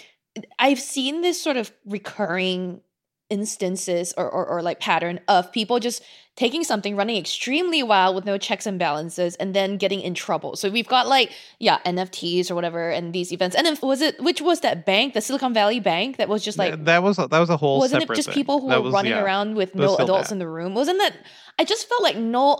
I've 0.59 0.81
seen 0.81 1.23
this 1.23 1.43
sort 1.43 1.57
of 1.57 1.73
recurring 1.85 2.81
instances 3.29 4.15
or, 4.17 4.31
or, 4.31 4.47
or 4.47 4.62
like 4.62 4.79
pattern 4.81 5.19
of 5.29 5.51
people 5.53 5.79
just 5.81 6.03
taking 6.37 6.62
something 6.62 6.95
running 6.97 7.17
extremely 7.17 7.83
wild 7.83 8.15
with 8.15 8.25
no 8.25 8.37
checks 8.39 8.67
and 8.67 8.79
balances 8.79 9.35
and 9.37 9.53
then 9.55 9.77
getting 9.79 10.01
in 10.01 10.15
trouble 10.15 10.55
so 10.55 10.71
we've 10.71 10.87
got 10.87 11.09
like 11.09 11.33
yeah 11.59 11.79
nfts 11.87 12.51
or 12.51 12.55
whatever 12.55 12.91
and 12.91 13.12
these 13.12 13.33
events 13.33 13.57
and 13.57 13.67
then 13.67 13.77
was 13.83 14.01
it 14.01 14.23
which 14.23 14.41
was 14.41 14.61
that 14.61 14.87
bank 14.87 15.12
the 15.15 15.21
silicon 15.21 15.53
valley 15.53 15.81
bank 15.81 16.19
that 16.19 16.29
was 16.29 16.45
just 16.45 16.57
like 16.59 16.75
Th- 16.75 16.85
that 16.85 17.03
was 17.03 17.19
a, 17.19 17.27
that 17.29 17.41
was 17.41 17.51
a 17.51 17.57
whole. 17.57 17.79
wasn't 17.81 18.03
it 18.03 18.09
just 18.15 18.29
thing. 18.29 18.35
people 18.35 18.61
who 18.61 18.69
That 18.69 18.79
were 18.79 18.85
was- 18.85 18.95
running 18.95 19.12
yeah. 19.12 19.23
around 19.23 19.57
with 19.57 19.75
no 19.75 19.97
adults 19.97 20.29
bad. 20.29 20.33
in 20.35 20.39
the 20.39 20.49
room? 20.49 20.75
Wasn't 20.75 20.99
that? 20.99 21.15
I 21.59 21.65
just 21.65 21.89
felt 21.89 22.03
like 22.03 22.17
no. 22.17 22.57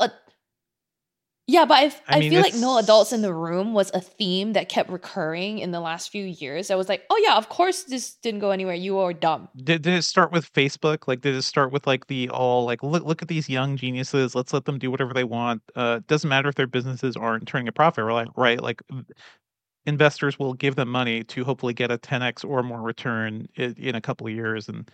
Yeah, 1.49 1.65
but 1.65 1.75
I, 1.75 1.85
I 1.85 2.17
I, 2.17 2.21
mean, 2.21 2.31
feel 2.33 2.41
like 2.43 2.55
no 2.55 2.77
adults 2.79 3.13
in 3.13 3.23
the 3.23 3.33
room 3.33 3.73
was 3.73 3.93
a 3.95 4.01
theme 4.01 4.55
that 4.55 4.69
kept 4.69 4.91
recurring 4.91 5.61
in 5.61 5.71
the 5.71 5.79
last 5.79 6.11
few 6.11 6.25
years. 6.25 6.73
I 6.73 6.75
was 6.75 6.89
like, 6.89 7.05
oh 7.09 7.23
yeah, 7.25 7.37
of 7.37 7.49
course 7.49 7.85
this 7.85 8.15
didn't 8.15 8.41
go 8.41 8.51
anywhere. 8.51 8.75
You 8.75 8.99
are 8.99 9.13
dumb. 9.13 9.49
Did, 9.57 9.83
did 9.83 9.95
it 9.95 10.03
start 10.03 10.33
with 10.33 10.53
Facebook? 10.53 11.07
Like, 11.07 11.21
did 11.21 11.37
it 11.37 11.43
start 11.43 11.71
with 11.71 11.87
like 11.87 12.09
the 12.09 12.29
all 12.31 12.65
like 12.65 12.83
look 12.83 13.05
look 13.05 13.23
at 13.23 13.29
these 13.29 13.49
young 13.49 13.77
geniuses? 13.77 14.35
Let's 14.35 14.53
let 14.53 14.65
them 14.65 14.79
do 14.79 14.91
whatever 14.91 15.15
they 15.15 15.23
want. 15.23 15.63
Uh, 15.77 16.01
doesn't 16.09 16.29
matter 16.29 16.49
if 16.49 16.57
their 16.57 16.67
businesses 16.67 17.17
aren't 17.17 17.47
turning 17.47 17.69
a 17.69 17.73
profit. 17.73 18.05
Like, 18.07 18.29
right? 18.37 18.61
Like, 18.61 18.83
investors 19.87 20.41
will 20.41 20.55
give 20.55 20.75
them 20.75 20.89
money 20.89 21.23
to 21.25 21.45
hopefully 21.45 21.75
get 21.75 21.93
a 21.93 21.99
10x 21.99 22.45
or 22.45 22.65
more 22.65 22.83
return 22.83 23.47
in, 23.55 23.73
in 23.75 23.95
a 23.95 24.01
couple 24.01 24.27
of 24.27 24.33
years, 24.33 24.69
and 24.69 24.91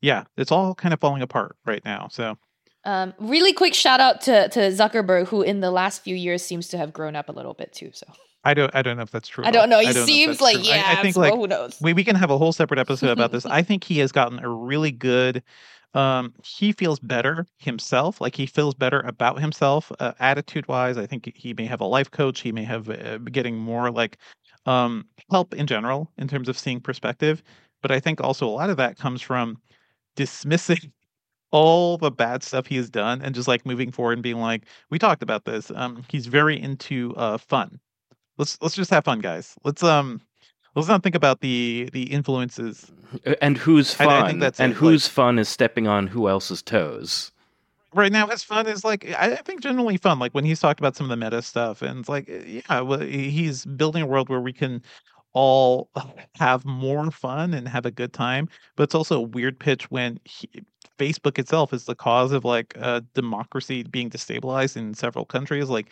yeah, 0.00 0.22
it's 0.36 0.52
all 0.52 0.72
kind 0.72 0.94
of 0.94 1.00
falling 1.00 1.22
apart 1.22 1.56
right 1.66 1.84
now. 1.84 2.06
So 2.12 2.38
Um, 2.86 3.14
really 3.18 3.52
quick 3.52 3.74
shout 3.74 4.00
out 4.00 4.20
to 4.22 4.48
to 4.48 4.60
Zuckerberg, 4.70 5.26
who 5.26 5.42
in 5.42 5.60
the 5.60 5.72
last 5.72 6.02
few 6.02 6.14
years 6.14 6.42
seems 6.42 6.68
to 6.68 6.78
have 6.78 6.92
grown 6.92 7.16
up 7.16 7.28
a 7.28 7.32
little 7.32 7.52
bit 7.52 7.72
too. 7.72 7.90
So 7.92 8.06
I 8.44 8.54
don't 8.54 8.72
I 8.74 8.82
don't 8.82 8.96
know 8.96 9.02
if 9.02 9.10
that's 9.10 9.28
true. 9.28 9.44
I 9.44 9.50
don't 9.50 9.68
know. 9.68 9.80
He 9.80 9.92
seems 9.92 10.38
that's 10.38 10.40
like 10.40 10.56
true. 10.58 10.66
Yeah. 10.66 10.94
I, 10.96 11.02
think 11.02 11.16
well, 11.16 11.30
like 11.30 11.38
who 11.38 11.48
knows? 11.48 11.76
we, 11.82 11.92
we 11.92 12.04
can 12.04 12.14
have 12.14 12.30
a 12.30 12.38
whole 12.38 12.52
separate 12.52 12.78
episode 12.78 13.10
about 13.10 13.32
this. 13.32 13.44
I 13.46 13.62
think 13.62 13.82
he 13.82 13.98
has 13.98 14.12
gotten 14.12 14.38
a 14.38 14.48
really 14.48 14.92
good 14.92 15.42
um 15.94 16.34
he 16.44 16.72
feels 16.72 16.98
better 16.98 17.46
himself 17.58 18.20
like 18.20 18.34
he 18.34 18.44
feels 18.44 18.74
better 18.74 19.00
about 19.00 19.40
himself 19.40 19.90
uh, 20.00 20.12
attitude 20.18 20.66
wise 20.66 20.98
i 20.98 21.06
think 21.06 21.32
he 21.34 21.54
may 21.54 21.64
have 21.64 21.80
a 21.80 21.84
life 21.84 22.10
coach 22.10 22.40
he 22.40 22.50
may 22.50 22.64
have 22.64 22.90
uh, 22.90 23.18
getting 23.18 23.56
more 23.56 23.90
like 23.90 24.18
um 24.66 25.06
help 25.30 25.54
in 25.54 25.66
general 25.66 26.10
in 26.18 26.26
terms 26.26 26.48
of 26.48 26.58
seeing 26.58 26.80
perspective 26.80 27.40
but 27.82 27.92
i 27.92 28.00
think 28.00 28.20
also 28.20 28.46
a 28.46 28.50
lot 28.50 28.68
of 28.68 28.76
that 28.76 28.98
comes 28.98 29.22
from 29.22 29.56
dismissing 30.16 30.92
all 31.52 31.96
the 31.98 32.10
bad 32.10 32.42
stuff 32.42 32.66
he 32.66 32.76
has 32.76 32.90
done 32.90 33.22
and 33.22 33.34
just 33.34 33.48
like 33.48 33.64
moving 33.64 33.90
forward 33.92 34.14
and 34.14 34.22
being 34.22 34.38
like 34.38 34.64
we 34.90 34.98
talked 34.98 35.22
about 35.22 35.44
this 35.44 35.70
um 35.74 36.04
he's 36.08 36.26
very 36.26 36.60
into 36.60 37.14
uh 37.16 37.38
fun 37.38 37.78
let's 38.38 38.58
let's 38.60 38.74
just 38.74 38.90
have 38.90 39.04
fun 39.04 39.20
guys 39.20 39.54
let's 39.64 39.82
um 39.82 40.20
let's 40.74 40.88
not 40.88 41.02
think 41.02 41.14
about 41.14 41.40
the 41.40 41.88
the 41.92 42.04
influences 42.12 42.90
And 43.40 43.56
who's 43.56 43.98
I- 44.00 44.04
I 44.04 44.06
fun? 44.06 44.26
think 44.26 44.40
that's 44.40 44.60
and 44.60 44.72
it, 44.72 44.80
like- 44.82 45.00
fun 45.02 45.38
is 45.38 45.48
stepping 45.48 45.86
on 45.86 46.08
who 46.08 46.28
else's 46.28 46.62
toes? 46.62 47.32
right 47.94 48.12
now 48.12 48.26
his 48.26 48.42
fun 48.42 48.66
is 48.66 48.84
like 48.84 49.06
I 49.16 49.32
I 49.34 49.36
think 49.36 49.62
generally 49.62 49.96
fun. 49.96 50.18
Like 50.18 50.32
when 50.32 50.44
he's 50.44 50.60
talked 50.60 50.80
about 50.80 50.96
some 50.96 51.06
of 51.06 51.10
the 51.10 51.16
meta 51.16 51.40
stuff, 51.40 51.80
and 51.80 52.00
it's 52.00 52.08
like 52.08 52.28
yeah, 52.28 52.80
well, 52.80 53.00
he's 53.00 53.64
building 53.64 54.02
a 54.02 54.06
world 54.06 54.28
where 54.28 54.40
we 54.40 54.52
can 54.52 54.82
all 55.32 55.88
have 56.34 56.64
more 56.66 57.10
fun 57.10 57.54
and 57.54 57.66
have 57.68 57.86
a 57.86 57.90
good 57.90 58.12
time. 58.12 58.48
But 58.74 58.82
it's 58.84 58.94
also 58.94 59.16
a 59.18 59.22
weird 59.22 59.58
pitch 59.58 59.90
when 59.90 60.18
he, 60.24 60.50
Facebook 60.98 61.38
itself 61.38 61.72
is 61.72 61.84
the 61.84 61.94
cause 61.94 62.32
of 62.32 62.44
like 62.44 62.74
uh, 62.80 63.00
democracy 63.14 63.82
being 63.84 64.10
destabilized 64.10 64.76
in 64.76 64.94
several 64.94 65.24
countries. 65.24 65.68
Like 65.68 65.90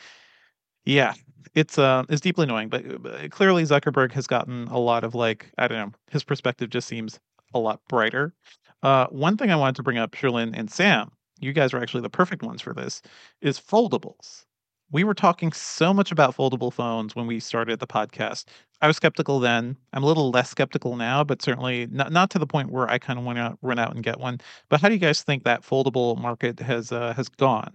yeah, 0.84 1.14
it's 1.54 1.78
uh 1.78 2.04
it's 2.08 2.20
deeply 2.20 2.44
annoying. 2.44 2.68
But, 2.68 3.02
but 3.02 3.30
clearly 3.30 3.64
Zuckerberg 3.64 4.12
has 4.12 4.26
gotten 4.26 4.68
a 4.68 4.78
lot 4.78 5.04
of 5.04 5.14
like 5.14 5.50
I 5.58 5.68
don't 5.68 5.78
know, 5.78 5.92
his 6.10 6.24
perspective 6.24 6.70
just 6.70 6.88
seems 6.88 7.20
a 7.54 7.58
lot 7.58 7.80
brighter. 7.88 8.34
Uh, 8.82 9.06
one 9.08 9.36
thing 9.36 9.50
I 9.50 9.56
wanted 9.56 9.76
to 9.76 9.82
bring 9.82 9.98
up, 9.98 10.12
Cherlynn 10.12 10.52
and 10.56 10.70
Sam, 10.70 11.10
you 11.40 11.52
guys 11.52 11.72
are 11.72 11.80
actually 11.80 12.02
the 12.02 12.10
perfect 12.10 12.42
ones 12.42 12.60
for 12.60 12.74
this, 12.74 13.00
is 13.40 13.58
foldables. 13.58 14.44
We 14.90 15.04
were 15.04 15.14
talking 15.14 15.52
so 15.52 15.92
much 15.92 16.12
about 16.12 16.36
foldable 16.36 16.72
phones 16.72 17.16
when 17.16 17.26
we 17.26 17.40
started 17.40 17.80
the 17.80 17.86
podcast. 17.86 18.44
I 18.80 18.86
was 18.86 18.96
skeptical 18.96 19.40
then. 19.40 19.76
I'm 19.92 20.02
a 20.02 20.06
little 20.06 20.30
less 20.30 20.50
skeptical 20.50 20.96
now, 20.96 21.24
but 21.24 21.42
certainly 21.42 21.86
not, 21.90 22.12
not 22.12 22.30
to 22.30 22.38
the 22.38 22.46
point 22.46 22.70
where 22.70 22.88
I 22.88 22.98
kind 22.98 23.18
of 23.18 23.24
want 23.24 23.38
to 23.38 23.56
run 23.62 23.78
out 23.78 23.94
and 23.94 24.04
get 24.04 24.20
one. 24.20 24.40
But 24.68 24.80
how 24.80 24.88
do 24.88 24.94
you 24.94 25.00
guys 25.00 25.22
think 25.22 25.44
that 25.44 25.62
foldable 25.62 26.18
market 26.18 26.60
has 26.60 26.92
uh, 26.92 27.14
has 27.14 27.28
gone? 27.28 27.74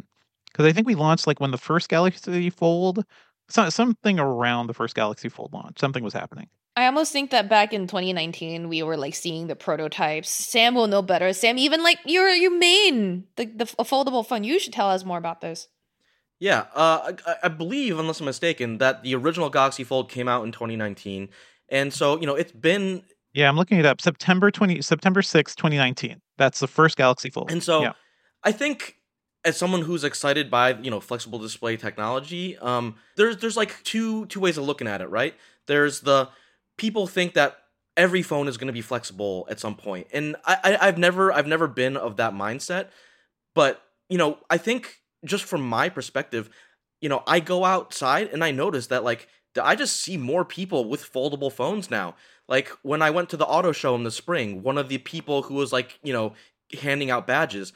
Because 0.51 0.65
I 0.65 0.71
think 0.71 0.87
we 0.87 0.95
launched 0.95 1.27
like 1.27 1.39
when 1.39 1.51
the 1.51 1.57
first 1.57 1.89
Galaxy 1.89 2.49
Fold 2.49 3.05
so, 3.49 3.69
something 3.69 4.19
around 4.19 4.67
the 4.67 4.73
first 4.73 4.95
Galaxy 4.95 5.27
Fold 5.27 5.53
launch. 5.53 5.79
Something 5.79 6.03
was 6.03 6.13
happening. 6.13 6.47
I 6.75 6.85
almost 6.85 7.11
think 7.11 7.31
that 7.31 7.49
back 7.49 7.73
in 7.73 7.87
2019 7.87 8.69
we 8.69 8.83
were 8.83 8.95
like 8.95 9.15
seeing 9.15 9.47
the 9.47 9.55
prototypes. 9.55 10.29
Sam 10.29 10.75
will 10.75 10.87
know 10.87 11.01
better. 11.01 11.33
Sam, 11.33 11.57
even 11.57 11.83
like 11.83 11.97
your 12.05 12.29
your 12.29 12.55
main 12.55 13.25
the 13.35 13.45
the 13.45 13.65
foldable 13.65 14.25
phone. 14.25 14.43
You 14.43 14.59
should 14.59 14.71
tell 14.71 14.89
us 14.89 15.03
more 15.03 15.17
about 15.17 15.41
this. 15.41 15.67
Yeah, 16.39 16.65
uh, 16.73 17.13
I, 17.27 17.35
I 17.43 17.47
believe, 17.49 17.99
unless 17.99 18.21
I'm 18.21 18.25
mistaken, 18.25 18.77
that 18.77 19.03
the 19.03 19.13
original 19.13 19.49
Galaxy 19.49 19.83
Fold 19.83 20.09
came 20.09 20.29
out 20.29 20.45
in 20.45 20.51
2019, 20.53 21.29
and 21.67 21.93
so 21.93 22.19
you 22.19 22.25
know 22.25 22.35
it's 22.35 22.51
been. 22.51 23.03
Yeah, 23.33 23.49
I'm 23.49 23.57
looking 23.57 23.77
it 23.77 23.85
up. 23.85 24.01
September 24.01 24.49
20 24.49 24.81
September 24.81 25.21
6, 25.21 25.55
2019. 25.55 26.19
That's 26.37 26.59
the 26.59 26.67
first 26.67 26.97
Galaxy 26.97 27.29
Fold. 27.29 27.51
And 27.51 27.61
so 27.61 27.81
yeah. 27.81 27.91
I 28.43 28.51
think 28.51 28.95
as 29.45 29.57
someone 29.57 29.81
who's 29.81 30.03
excited 30.03 30.49
by 30.49 30.77
you 30.77 30.89
know 30.89 30.99
flexible 30.99 31.39
display 31.39 31.77
technology, 31.77 32.57
um, 32.57 32.95
there's 33.17 33.37
there's 33.37 33.57
like 33.57 33.83
two 33.83 34.25
two 34.27 34.39
ways 34.39 34.57
of 34.57 34.63
looking 34.63 34.87
at 34.87 35.01
it, 35.01 35.09
right? 35.09 35.35
There's 35.67 36.01
the 36.01 36.29
people 36.77 37.05
think 37.05 37.33
that 37.33 37.57
every 37.97 38.21
phone 38.21 38.47
is 38.47 38.57
going 38.57 38.67
to 38.67 38.73
be 38.73 38.81
flexible 38.81 39.45
at 39.49 39.59
some 39.59 39.75
point, 39.75 40.07
and 40.13 40.35
I, 40.45 40.57
I 40.63 40.87
I've 40.87 40.97
never 40.97 41.31
I've 41.31 41.47
never 41.47 41.67
been 41.67 41.97
of 41.97 42.17
that 42.17 42.33
mindset, 42.33 42.87
but 43.53 43.81
you 44.09 44.17
know 44.17 44.37
I 44.49 44.57
think 44.57 44.99
just 45.25 45.43
from 45.45 45.61
my 45.61 45.89
perspective, 45.89 46.49
you 47.01 47.09
know 47.09 47.23
I 47.27 47.39
go 47.39 47.65
outside 47.65 48.29
and 48.29 48.43
I 48.43 48.51
notice 48.51 48.87
that 48.87 49.03
like 49.03 49.27
I 49.61 49.75
just 49.75 49.99
see 49.99 50.17
more 50.17 50.45
people 50.45 50.85
with 50.85 51.11
foldable 51.11 51.51
phones 51.51 51.89
now. 51.89 52.15
Like 52.47 52.69
when 52.81 53.01
I 53.01 53.09
went 53.09 53.29
to 53.29 53.37
the 53.37 53.45
auto 53.45 53.71
show 53.71 53.95
in 53.95 54.03
the 54.03 54.11
spring, 54.11 54.63
one 54.63 54.77
of 54.77 54.89
the 54.89 54.97
people 54.97 55.43
who 55.43 55.55
was 55.55 55.71
like, 55.71 55.99
you 56.03 56.13
know, 56.13 56.33
handing 56.81 57.11
out 57.11 57.27
badges, 57.27 57.73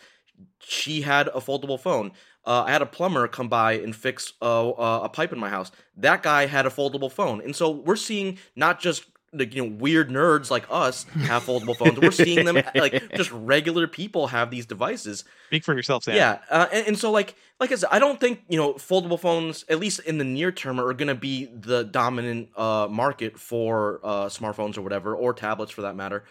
she 0.59 1.01
had 1.01 1.27
a 1.29 1.39
foldable 1.39 1.79
phone. 1.79 2.11
Uh, 2.45 2.63
I 2.67 2.71
had 2.71 2.81
a 2.81 2.87
plumber 2.87 3.27
come 3.27 3.47
by 3.47 3.73
and 3.73 3.95
fix 3.95 4.33
a, 4.41 4.45
a 4.45 5.09
pipe 5.09 5.31
in 5.31 5.39
my 5.39 5.49
house. 5.49 5.71
That 5.95 6.23
guy 6.23 6.45
had 6.45 6.65
a 6.65 6.69
foldable 6.69 7.11
phone, 7.11 7.41
and 7.41 7.55
so 7.55 7.69
we're 7.69 7.95
seeing 7.95 8.37
not 8.55 8.81
just 8.81 9.05
the 9.33 9.45
you 9.45 9.63
know 9.63 9.75
weird 9.75 10.09
nerds 10.09 10.49
like 10.51 10.65
us 10.69 11.03
have 11.25 11.43
foldable 11.43 11.75
phones. 11.75 11.99
We're 11.99 12.11
seeing 12.11 12.45
them 12.45 12.55
like 12.75 13.13
just 13.15 13.31
regular 13.31 13.87
people 13.87 14.27
have 14.27 14.51
these 14.51 14.65
devices. 14.65 15.25
Speak 15.47 15.63
for 15.63 15.75
yourself, 15.75 16.03
Sam. 16.03 16.15
Yeah, 16.15 16.39
uh, 16.49 16.67
and, 16.71 16.87
and, 16.87 16.97
so 16.97 17.11
like 17.11 17.35
like 17.59 17.71
I 17.71 17.75
said, 17.75 17.89
I 17.91 17.99
don't 17.99 18.19
think 18.19 18.41
you 18.47 18.57
know 18.57 18.73
foldable 18.73 19.19
phones, 19.19 19.65
at 19.69 19.79
least 19.79 19.99
in 20.01 20.17
the 20.17 20.23
near 20.23 20.51
term, 20.51 20.79
are 20.79 20.93
going 20.93 21.07
to 21.07 21.15
be 21.15 21.45
the 21.45 21.83
dominant 21.83 22.49
uh, 22.57 22.87
market 22.89 23.39
for 23.39 23.99
uh, 24.03 24.25
smartphones 24.25 24.77
or 24.77 24.81
whatever, 24.81 25.15
or 25.15 25.33
tablets 25.33 25.71
for 25.71 25.81
that 25.81 25.95
matter. 25.95 26.23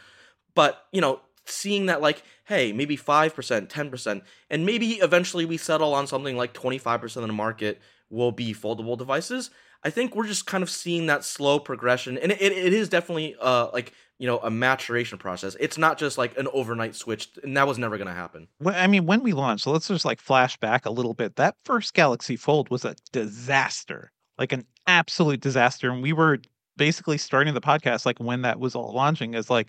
But 0.55 0.85
you 0.93 1.01
know, 1.01 1.21
seeing 1.45 1.87
that 1.87 2.01
like 2.01 2.23
hey 2.45 2.73
maybe 2.73 2.97
5% 2.97 3.69
10% 3.69 4.23
and 4.51 4.67
maybe 4.67 4.93
eventually 4.95 5.45
we 5.45 5.57
settle 5.57 5.95
on 5.95 6.07
something 6.07 6.37
like 6.37 6.55
25% 6.55 7.17
of 7.17 7.23
the 7.23 7.33
market 7.33 7.81
will 8.11 8.33
be 8.33 8.55
foldable 8.55 8.97
devices 8.97 9.51
i 9.85 9.91
think 9.91 10.15
we're 10.15 10.27
just 10.27 10.47
kind 10.47 10.63
of 10.63 10.71
seeing 10.71 11.07
that 11.07 11.25
slow 11.25 11.59
progression 11.59 12.19
and 12.19 12.33
it, 12.33 12.41
it 12.41 12.73
is 12.73 12.89
definitely 12.89 13.37
uh 13.41 13.69
like 13.73 13.93
you 14.19 14.27
know 14.27 14.39
a 14.39 14.51
maturation 14.51 15.19
process 15.19 15.57
it's 15.61 15.79
not 15.79 15.99
just 15.99 16.19
like 16.19 16.37
an 16.39 16.49
overnight 16.53 16.95
switch 16.95 17.29
and 17.43 17.57
that 17.57 17.67
was 17.67 17.79
never 17.79 17.97
going 17.97 18.09
to 18.09 18.15
happen 18.15 18.47
well, 18.61 18.75
i 18.77 18.87
mean 18.87 19.07
when 19.07 19.23
we 19.23 19.33
launched 19.33 19.65
so 19.65 19.71
let's 19.71 19.89
just 19.89 20.05
like 20.05 20.21
flash 20.21 20.57
back 20.59 20.87
a 20.87 20.91
little 20.91 21.15
bit 21.15 21.37
that 21.37 21.57
first 21.65 21.95
galaxy 21.95 22.37
fold 22.37 22.71
was 22.71 22.85
a 22.85 22.95
disaster 23.13 24.13
like 24.39 24.53
an 24.53 24.65
absolute 24.87 25.41
disaster 25.41 25.91
and 25.91 26.03
we 26.03 26.13
were 26.13 26.39
basically 26.77 27.19
starting 27.19 27.55
the 27.55 27.61
podcast 27.61 28.07
like 28.07 28.19
when 28.19 28.43
that 28.43 28.59
was 28.59 28.75
all 28.75 28.93
launching 28.93 29.35
is 29.35 29.51
like 29.51 29.69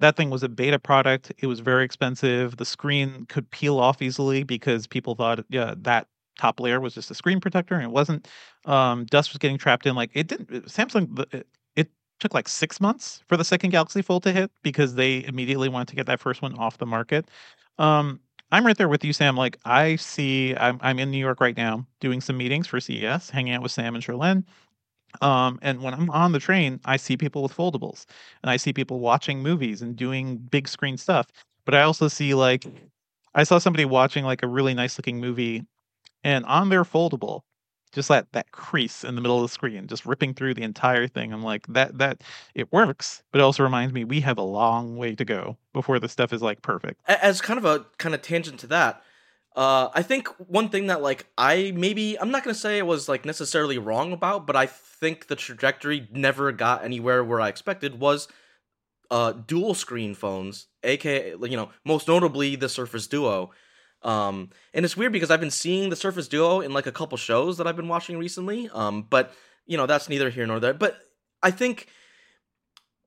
that 0.00 0.16
thing 0.16 0.30
was 0.30 0.42
a 0.42 0.48
beta 0.48 0.78
product. 0.78 1.32
It 1.38 1.46
was 1.46 1.60
very 1.60 1.84
expensive. 1.84 2.56
The 2.56 2.64
screen 2.64 3.26
could 3.28 3.50
peel 3.50 3.78
off 3.78 4.02
easily 4.02 4.42
because 4.42 4.86
people 4.86 5.14
thought 5.14 5.44
yeah, 5.48 5.74
that 5.78 6.08
top 6.38 6.60
layer 6.60 6.80
was 6.80 6.94
just 6.94 7.10
a 7.10 7.14
screen 7.14 7.40
protector 7.40 7.74
and 7.74 7.84
it 7.84 7.90
wasn't. 7.90 8.28
Um, 8.64 9.04
dust 9.06 9.32
was 9.32 9.38
getting 9.38 9.58
trapped 9.58 9.86
in. 9.86 9.94
Like 9.94 10.10
it 10.14 10.26
didn't. 10.26 10.48
Samsung. 10.66 11.24
It, 11.32 11.46
it 11.76 11.90
took 12.20 12.34
like 12.34 12.48
six 12.48 12.80
months 12.80 13.22
for 13.26 13.36
the 13.36 13.44
second 13.44 13.70
Galaxy 13.70 14.02
Fold 14.02 14.22
to 14.24 14.32
hit 14.32 14.50
because 14.62 14.94
they 14.94 15.24
immediately 15.24 15.68
wanted 15.68 15.88
to 15.88 15.96
get 15.96 16.06
that 16.06 16.20
first 16.20 16.42
one 16.42 16.54
off 16.54 16.78
the 16.78 16.86
market. 16.86 17.28
Um, 17.78 18.20
I'm 18.52 18.64
right 18.64 18.76
there 18.76 18.88
with 18.88 19.04
you, 19.04 19.12
Sam. 19.12 19.36
Like 19.36 19.58
I 19.64 19.96
see, 19.96 20.54
I'm 20.56 20.78
I'm 20.80 20.98
in 20.98 21.10
New 21.10 21.18
York 21.18 21.40
right 21.40 21.56
now 21.56 21.86
doing 22.00 22.20
some 22.20 22.36
meetings 22.36 22.66
for 22.66 22.80
CES, 22.80 23.30
hanging 23.30 23.54
out 23.54 23.62
with 23.62 23.72
Sam 23.72 23.94
and 23.94 24.04
Cherlynn. 24.04 24.44
Um, 25.20 25.58
and 25.62 25.82
when 25.82 25.94
I'm 25.94 26.10
on 26.10 26.32
the 26.32 26.40
train, 26.40 26.80
I 26.84 26.96
see 26.96 27.16
people 27.16 27.42
with 27.42 27.56
foldables 27.56 28.04
and 28.42 28.50
I 28.50 28.56
see 28.56 28.72
people 28.72 29.00
watching 29.00 29.42
movies 29.42 29.80
and 29.82 29.94
doing 29.96 30.38
big 30.38 30.68
screen 30.68 30.96
stuff. 30.96 31.26
But 31.64 31.74
I 31.74 31.82
also 31.82 32.08
see 32.08 32.34
like 32.34 32.64
I 33.34 33.44
saw 33.44 33.58
somebody 33.58 33.84
watching 33.84 34.24
like 34.24 34.42
a 34.42 34.46
really 34.48 34.74
nice 34.74 34.98
looking 34.98 35.20
movie 35.20 35.64
and 36.24 36.44
on 36.46 36.70
their 36.70 36.82
foldable, 36.82 37.42
just 37.92 38.08
that 38.08 38.32
that 38.32 38.50
crease 38.50 39.04
in 39.04 39.14
the 39.14 39.20
middle 39.20 39.36
of 39.36 39.42
the 39.42 39.52
screen, 39.52 39.86
just 39.86 40.04
ripping 40.04 40.34
through 40.34 40.54
the 40.54 40.62
entire 40.62 41.06
thing. 41.06 41.32
I'm 41.32 41.44
like, 41.44 41.66
that 41.68 41.98
that 41.98 42.22
it 42.54 42.72
works, 42.72 43.22
but 43.30 43.40
it 43.40 43.44
also 43.44 43.62
reminds 43.62 43.94
me 43.94 44.04
we 44.04 44.20
have 44.20 44.38
a 44.38 44.42
long 44.42 44.96
way 44.96 45.14
to 45.14 45.24
go 45.24 45.56
before 45.72 46.00
the 46.00 46.08
stuff 46.08 46.32
is 46.32 46.42
like 46.42 46.62
perfect. 46.62 47.00
As 47.06 47.40
kind 47.40 47.58
of 47.58 47.64
a 47.64 47.86
kind 47.98 48.14
of 48.14 48.22
tangent 48.22 48.58
to 48.60 48.66
that, 48.68 49.02
uh, 49.54 49.90
I 49.94 50.02
think 50.02 50.28
one 50.38 50.68
thing 50.68 50.88
that 50.88 51.02
like 51.02 51.26
I 51.38 51.72
maybe 51.76 52.18
I'm 52.18 52.32
not 52.32 52.42
gonna 52.42 52.54
say 52.54 52.78
it 52.78 52.86
was 52.86 53.08
like 53.08 53.24
necessarily 53.24 53.78
wrong 53.78 54.12
about, 54.12 54.46
but 54.46 54.56
I 54.56 54.66
think 54.66 55.28
the 55.28 55.36
trajectory 55.36 56.08
never 56.10 56.50
got 56.50 56.84
anywhere 56.84 57.22
where 57.22 57.40
I 57.40 57.48
expected 57.48 58.00
was 58.00 58.26
uh 59.10 59.32
dual 59.32 59.74
screen 59.74 60.14
phones, 60.14 60.66
aka 60.82 61.36
you 61.42 61.56
know 61.56 61.70
most 61.84 62.08
notably 62.08 62.56
the 62.56 62.68
Surface 62.68 63.06
Duo. 63.06 63.50
Um, 64.04 64.50
and 64.72 64.84
it's 64.84 64.96
weird 64.96 65.12
because 65.12 65.30
I've 65.30 65.40
been 65.40 65.50
seeing 65.50 65.88
the 65.90 65.96
Surface 65.96 66.28
Duo 66.28 66.60
in 66.60 66.72
like 66.72 66.86
a 66.86 66.92
couple 66.92 67.16
shows 67.18 67.56
that 67.58 67.66
I've 67.66 67.76
been 67.76 67.88
watching 67.88 68.18
recently. 68.18 68.68
Um, 68.72 69.06
but 69.08 69.32
you 69.66 69.76
know 69.76 69.86
that's 69.86 70.08
neither 70.08 70.30
here 70.30 70.46
nor 70.46 70.60
there. 70.60 70.74
But 70.74 70.98
I 71.42 71.50
think 71.50 71.88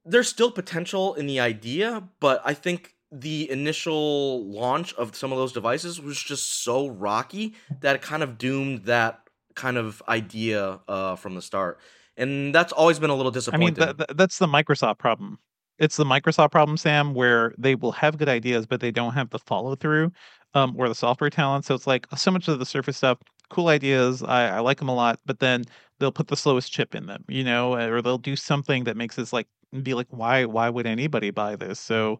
there's 0.05 0.27
still 0.27 0.51
potential 0.51 1.13
in 1.15 1.27
the 1.27 1.39
idea, 1.39 2.03
but 2.19 2.41
I 2.43 2.53
think 2.53 2.95
the 3.11 3.49
initial 3.49 4.45
launch 4.45 4.93
of 4.95 5.15
some 5.15 5.31
of 5.31 5.37
those 5.37 5.53
devices 5.53 6.01
was 6.01 6.21
just 6.21 6.63
so 6.63 6.87
rocky 6.87 7.53
that 7.81 7.95
it 7.95 8.01
kind 8.01 8.23
of 8.23 8.37
doomed 8.37 8.85
that 8.85 9.21
kind 9.55 9.77
of 9.77 10.01
idea 10.07 10.79
uh, 10.87 11.15
from 11.15 11.35
the 11.35 11.41
start. 11.41 11.79
And 12.15 12.53
that's 12.53 12.73
always 12.73 12.99
been 12.99 13.09
a 13.09 13.15
little 13.15 13.31
disappointing. 13.31 13.81
I 13.81 13.85
mean, 13.85 13.95
th- 13.95 13.97
th- 13.97 14.17
that's 14.17 14.39
the 14.39 14.47
Microsoft 14.47 14.97
problem. 14.97 15.39
It's 15.77 15.97
the 15.97 16.05
Microsoft 16.05 16.51
problem, 16.51 16.75
Sam, 16.77 17.13
where 17.13 17.53
they 17.57 17.75
will 17.75 17.91
have 17.91 18.17
good 18.17 18.29
ideas, 18.29 18.65
but 18.65 18.79
they 18.79 18.91
don't 18.91 19.13
have 19.13 19.29
the 19.29 19.39
follow 19.39 19.75
through 19.75 20.11
um, 20.57 20.75
or 20.77 20.87
the 20.89 20.95
software 20.95 21.29
talent. 21.29 21.65
So 21.65 21.75
it's 21.75 21.87
like 21.87 22.07
so 22.15 22.31
much 22.31 22.47
of 22.47 22.59
the 22.59 22.65
Surface 22.65 22.97
stuff, 22.97 23.19
cool 23.49 23.67
ideas. 23.67 24.23
I, 24.23 24.57
I 24.57 24.59
like 24.59 24.79
them 24.79 24.89
a 24.89 24.95
lot, 24.95 25.19
but 25.25 25.39
then 25.39 25.63
they'll 25.99 26.11
put 26.11 26.27
the 26.27 26.37
slowest 26.37 26.71
chip 26.71 26.95
in 26.95 27.05
them, 27.05 27.23
you 27.27 27.43
know, 27.43 27.75
or 27.75 28.01
they'll 28.01 28.17
do 28.17 28.35
something 28.35 28.83
that 28.85 28.97
makes 28.97 29.17
us 29.19 29.31
like 29.31 29.47
be 29.83 29.93
like, 29.93 30.07
why, 30.09 30.45
why 30.45 30.69
would 30.69 30.87
anybody 30.87 31.29
buy 31.29 31.55
this? 31.55 31.79
So 31.79 32.19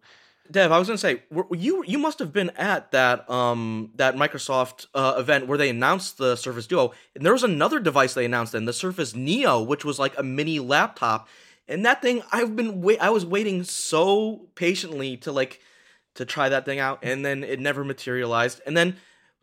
Dev, 0.49 0.71
I 0.71 0.79
was 0.79 0.87
gonna 0.87 0.97
say 0.97 1.23
you 1.51 1.83
you 1.85 1.97
must 1.97 2.19
have 2.19 2.31
been 2.31 2.51
at 2.51 2.91
that 2.91 3.29
um 3.29 3.91
that 3.95 4.15
Microsoft 4.15 4.87
uh, 4.93 5.15
event 5.17 5.47
where 5.47 5.57
they 5.57 5.69
announced 5.69 6.17
the 6.17 6.35
Surface 6.37 6.67
Duo, 6.67 6.93
and 7.15 7.25
there 7.25 7.33
was 7.33 7.43
another 7.43 7.79
device 7.79 8.13
they 8.13 8.23
announced 8.23 8.53
then, 8.53 8.63
the 8.63 8.71
Surface 8.71 9.13
Neo, 9.13 9.61
which 9.61 9.83
was 9.83 9.99
like 9.99 10.17
a 10.17 10.23
mini 10.23 10.59
laptop, 10.59 11.27
and 11.67 11.85
that 11.85 12.01
thing 12.01 12.23
I've 12.31 12.55
been 12.55 12.81
wait 12.81 12.99
I 12.99 13.09
was 13.09 13.25
waiting 13.25 13.63
so 13.63 14.47
patiently 14.55 15.17
to 15.17 15.33
like 15.33 15.59
to 16.17 16.25
try 16.25 16.49
that 16.49 16.65
thing 16.65 16.79
out, 16.79 16.99
and 17.01 17.25
then 17.25 17.43
it 17.43 17.59
never 17.59 17.83
materialized, 17.83 18.61
and 18.65 18.75
then 18.75 18.97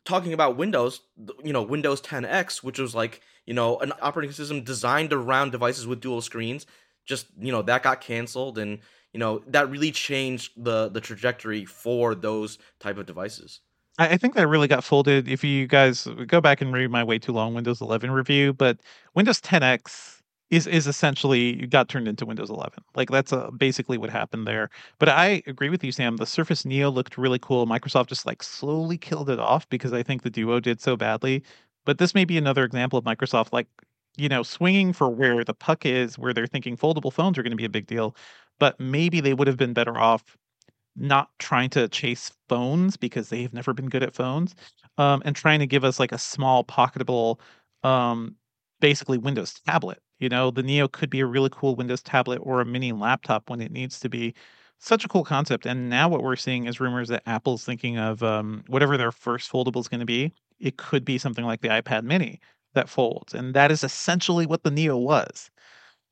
talking 0.05 0.33
about 0.33 0.57
Windows, 0.57 1.01
you 1.43 1.53
know 1.53 1.63
Windows 1.63 2.01
10X, 2.03 2.63
which 2.63 2.79
was 2.79 2.95
like 2.95 3.23
you 3.47 3.55
know 3.55 3.79
an 3.79 3.93
operating 4.01 4.33
system 4.33 4.63
designed 4.63 5.13
around 5.13 5.51
devices 5.51 5.87
with 5.87 6.01
dual 6.01 6.21
screens, 6.21 6.67
just 7.05 7.27
you 7.39 7.51
know 7.51 7.63
that 7.63 7.83
got 7.83 8.01
canceled 8.01 8.59
and 8.59 8.79
you 9.13 9.21
know 9.21 9.43
that 9.47 9.71
really 9.71 9.91
changed 9.91 10.53
the 10.57 10.89
the 10.89 11.01
trajectory 11.01 11.65
for 11.65 12.15
those 12.15 12.59
type 12.81 12.99
of 12.99 13.07
devices 13.07 13.61
I 13.97 14.17
think 14.17 14.35
that 14.35 14.49
really 14.49 14.67
got 14.67 14.83
folded. 14.83 15.29
If 15.29 15.45
you 15.45 15.69
guys 15.69 16.09
go 16.27 16.41
back 16.41 16.61
and 16.61 16.73
read 16.73 16.91
my 16.91 17.05
way 17.05 17.19
too 17.21 17.31
long 17.31 17.55
Windows 17.55 17.81
11 17.81 18.11
review, 18.11 18.53
but 18.53 18.81
Windows 19.15 19.41
10X 19.41 20.14
is 20.51 20.67
is 20.67 20.87
essentially 20.87 21.67
got 21.67 21.89
turned 21.89 22.09
into 22.09 22.27
Windows 22.27 22.51
11. 22.51 22.85
Like 22.95 23.11
that's 23.11 23.33
uh, 23.33 23.51
basically 23.51 23.99
what 23.99 24.11
happened 24.11 24.47
there. 24.47 24.71
But 24.99 25.09
I 25.09 25.43
agree 25.47 25.71
with 25.71 25.83
you, 25.83 25.93
Sam. 25.93 26.17
The 26.17 26.27
Surface 26.27 26.65
Neo 26.65 26.91
looked 26.91 27.19
really 27.19 27.39
cool. 27.39 27.67
Microsoft 27.67 28.09
just 28.09 28.27
like 28.27 28.43
slowly 28.43 28.99
killed 28.99 29.31
it 29.31 29.39
off 29.39 29.69
because 29.69 29.93
I 29.93 30.03
think 30.03 30.23
the 30.23 30.31
Duo 30.31 30.61
did 30.61 30.81
so 30.81 30.97
badly. 30.97 31.43
But 31.85 31.99
this 31.99 32.15
may 32.15 32.25
be 32.25 32.39
another 32.39 32.65
example 32.65 32.99
of 32.99 33.05
Microsoft 33.05 33.53
like 33.53 33.69
you 34.17 34.29
know 34.29 34.43
swinging 34.43 34.93
for 34.93 35.09
where 35.09 35.45
the 35.45 35.55
puck 35.55 35.87
is, 35.87 36.19
where 36.19 36.33
they're 36.33 36.47
thinking 36.47 36.77
foldable 36.77 37.13
phones 37.13 37.39
are 37.39 37.43
going 37.43 37.51
to 37.51 37.57
be 37.57 37.65
a 37.65 37.71
big 37.71 37.87
deal 37.87 38.15
but 38.59 38.79
maybe 38.79 39.21
they 39.21 39.35
would 39.35 39.49
have 39.49 39.57
been 39.57 39.73
better 39.73 39.99
off 39.99 40.37
not 40.97 41.31
trying 41.39 41.69
to 41.71 41.89
chase 41.89 42.31
phones 42.49 42.97
because 42.97 43.29
they've 43.29 43.53
never 43.53 43.73
been 43.73 43.89
good 43.89 44.03
at 44.03 44.15
phones 44.15 44.55
um, 44.97 45.23
and 45.25 45.35
trying 45.35 45.59
to 45.59 45.67
give 45.67 45.85
us 45.85 45.99
like 45.99 46.13
a 46.13 46.19
small 46.19 46.63
pocketable 46.63 47.41
um, 47.83 48.37
basically 48.81 49.19
windows 49.19 49.55
tablet 49.67 49.99
you 50.19 50.29
know 50.29 50.51
the 50.51 50.63
neo 50.63 50.89
could 50.89 51.11
be 51.11 51.21
a 51.21 51.27
really 51.27 51.51
cool 51.53 51.77
windows 51.77 52.03
tablet 52.03 52.39
or 52.43 52.61
a 52.61 52.65
mini 52.65 52.93
laptop 52.93 53.49
when 53.51 53.61
it 53.61 53.73
needs 53.73 54.01
to 54.01 54.09
be 54.09 54.35
such 54.79 55.05
a 55.05 55.09
cool 55.09 55.25
concept 55.25 55.67
and 55.67 55.89
now 55.89 56.09
what 56.09 56.23
we're 56.23 56.37
seeing 56.37 56.67
is 56.67 56.81
rumors 56.81 57.09
that 57.09 57.23
apple's 57.27 57.65
thinking 57.65 57.99
of 57.99 58.23
um, 58.23 58.65
whatever 58.69 58.97
their 58.97 59.13
first 59.13 59.51
foldable 59.51 59.81
is 59.81 59.89
going 59.89 60.01
to 60.01 60.07
be 60.07 60.33
it 60.61 60.77
could 60.77 61.05
be 61.05 61.19
something 61.19 61.45
like 61.45 61.61
the 61.61 61.69
ipad 61.69 62.05
mini 62.05 62.41
that 62.75 62.89
folds, 62.89 63.35
and 63.35 63.55
that 63.55 63.73
is 63.73 63.83
essentially 63.83 64.47
what 64.47 64.63
the 64.63 64.71
Neo 64.71 64.97
was. 64.97 65.51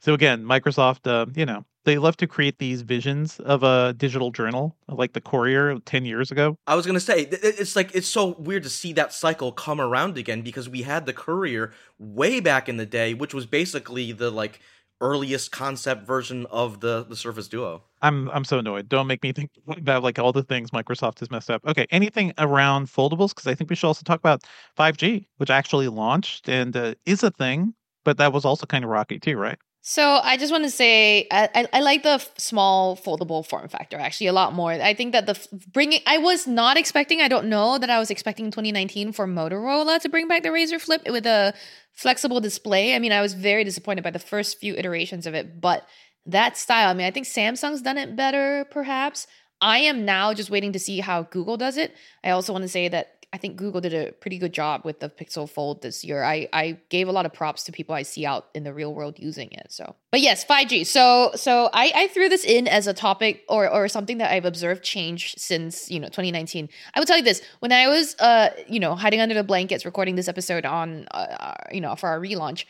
So 0.00 0.14
again, 0.14 0.44
Microsoft, 0.44 1.06
uh, 1.06 1.26
you 1.36 1.46
know, 1.46 1.64
they 1.84 1.98
love 1.98 2.16
to 2.18 2.26
create 2.26 2.58
these 2.58 2.82
visions 2.82 3.40
of 3.40 3.62
a 3.62 3.94
digital 3.96 4.30
journal, 4.30 4.76
like 4.88 5.12
the 5.12 5.20
Courier 5.20 5.78
ten 5.80 6.04
years 6.04 6.30
ago. 6.30 6.56
I 6.66 6.74
was 6.74 6.86
gonna 6.86 7.00
say 7.00 7.22
it's 7.30 7.76
like 7.76 7.94
it's 7.94 8.08
so 8.08 8.36
weird 8.38 8.62
to 8.64 8.68
see 8.68 8.92
that 8.94 9.12
cycle 9.12 9.52
come 9.52 9.80
around 9.80 10.16
again 10.18 10.42
because 10.42 10.68
we 10.68 10.82
had 10.82 11.06
the 11.06 11.12
Courier 11.12 11.72
way 11.98 12.40
back 12.40 12.68
in 12.68 12.76
the 12.76 12.86
day, 12.86 13.14
which 13.14 13.34
was 13.34 13.46
basically 13.46 14.12
the 14.12 14.30
like 14.30 14.60
earliest 15.00 15.50
concept 15.50 16.06
version 16.06 16.46
of 16.50 16.80
the 16.80 17.04
the 17.04 17.16
Surface 17.16 17.48
Duo. 17.48 17.82
I'm 18.00 18.30
I'm 18.30 18.44
so 18.44 18.58
annoyed. 18.58 18.88
Don't 18.88 19.06
make 19.06 19.22
me 19.22 19.32
think 19.32 19.50
about 19.68 20.02
like 20.02 20.18
all 20.18 20.32
the 20.32 20.44
things 20.44 20.70
Microsoft 20.70 21.18
has 21.18 21.30
messed 21.30 21.50
up. 21.50 21.62
Okay, 21.66 21.86
anything 21.90 22.32
around 22.38 22.86
foldables? 22.86 23.30
Because 23.30 23.46
I 23.46 23.54
think 23.54 23.68
we 23.68 23.76
should 23.76 23.88
also 23.88 24.02
talk 24.04 24.20
about 24.20 24.44
5G, 24.78 25.26
which 25.36 25.50
actually 25.50 25.88
launched 25.88 26.48
and 26.48 26.76
uh, 26.76 26.94
is 27.04 27.22
a 27.22 27.30
thing, 27.30 27.74
but 28.04 28.16
that 28.18 28.32
was 28.32 28.44
also 28.44 28.64
kind 28.64 28.84
of 28.84 28.90
rocky 28.90 29.18
too, 29.18 29.36
right? 29.36 29.58
So 29.84 30.20
I 30.22 30.36
just 30.36 30.52
want 30.52 30.62
to 30.62 30.70
say 30.70 31.26
I, 31.32 31.66
I, 31.72 31.80
like 31.80 32.04
the 32.04 32.10
f- 32.10 32.30
small 32.38 32.96
foldable 32.96 33.44
form 33.44 33.66
factor 33.66 33.98
actually 33.98 34.28
a 34.28 34.32
lot 34.32 34.54
more. 34.54 34.70
I 34.70 34.94
think 34.94 35.10
that 35.10 35.26
the 35.26 35.32
f- 35.32 35.48
bringing 35.72 36.00
I 36.06 36.18
was 36.18 36.46
not 36.46 36.76
expecting. 36.76 37.20
I 37.20 37.26
don't 37.26 37.48
know 37.48 37.78
that 37.78 37.90
I 37.90 37.98
was 37.98 38.08
expecting 38.08 38.52
2019 38.52 39.12
for 39.12 39.26
Motorola 39.26 40.00
to 40.00 40.08
bring 40.08 40.28
back 40.28 40.44
the 40.44 40.50
Razr 40.50 40.80
Flip 40.80 41.02
with 41.08 41.26
a 41.26 41.52
flexible 41.90 42.40
display. 42.40 42.94
I 42.94 43.00
mean, 43.00 43.10
I 43.10 43.20
was 43.20 43.34
very 43.34 43.64
disappointed 43.64 44.04
by 44.04 44.12
the 44.12 44.20
first 44.20 44.60
few 44.60 44.74
iterations 44.76 45.26
of 45.26 45.34
it, 45.34 45.60
but 45.60 45.84
that 46.26 46.56
style. 46.56 46.88
I 46.88 46.94
mean, 46.94 47.08
I 47.08 47.10
think 47.10 47.26
Samsung's 47.26 47.82
done 47.82 47.98
it 47.98 48.14
better, 48.14 48.64
perhaps. 48.70 49.26
I 49.60 49.78
am 49.78 50.04
now 50.04 50.32
just 50.32 50.50
waiting 50.50 50.72
to 50.74 50.78
see 50.78 51.00
how 51.00 51.24
Google 51.24 51.56
does 51.56 51.76
it. 51.76 51.92
I 52.22 52.30
also 52.30 52.52
want 52.52 52.62
to 52.62 52.68
say 52.68 52.86
that 52.88 53.11
I 53.34 53.38
think 53.38 53.56
Google 53.56 53.80
did 53.80 53.94
a 53.94 54.12
pretty 54.12 54.36
good 54.36 54.52
job 54.52 54.82
with 54.84 55.00
the 55.00 55.08
Pixel 55.08 55.48
Fold 55.48 55.80
this 55.80 56.04
year. 56.04 56.22
I, 56.22 56.48
I 56.52 56.78
gave 56.90 57.08
a 57.08 57.12
lot 57.12 57.24
of 57.24 57.32
props 57.32 57.64
to 57.64 57.72
people 57.72 57.94
I 57.94 58.02
see 58.02 58.26
out 58.26 58.48
in 58.54 58.62
the 58.62 58.74
real 58.74 58.94
world 58.94 59.18
using 59.18 59.50
it. 59.52 59.72
So, 59.72 59.96
but 60.10 60.20
yes, 60.20 60.44
5G. 60.44 60.86
So, 60.86 61.30
so 61.34 61.70
I, 61.72 61.92
I 61.94 62.08
threw 62.08 62.28
this 62.28 62.44
in 62.44 62.68
as 62.68 62.86
a 62.86 62.92
topic 62.92 63.44
or, 63.48 63.70
or 63.70 63.88
something 63.88 64.18
that 64.18 64.30
I've 64.30 64.44
observed 64.44 64.84
change 64.84 65.34
since, 65.38 65.90
you 65.90 65.98
know, 65.98 66.08
2019. 66.08 66.68
I 66.94 67.00
will 67.00 67.06
tell 67.06 67.16
you 67.16 67.22
this, 67.22 67.40
when 67.60 67.72
I 67.72 67.88
was, 67.88 68.14
uh, 68.18 68.50
you 68.68 68.78
know, 68.78 68.94
hiding 68.94 69.20
under 69.20 69.34
the 69.34 69.44
blankets, 69.44 69.86
recording 69.86 70.16
this 70.16 70.28
episode 70.28 70.66
on, 70.66 71.06
uh, 71.12 71.16
uh 71.16 71.54
you 71.72 71.80
know, 71.80 71.96
for 71.96 72.10
our 72.10 72.20
relaunch, 72.20 72.66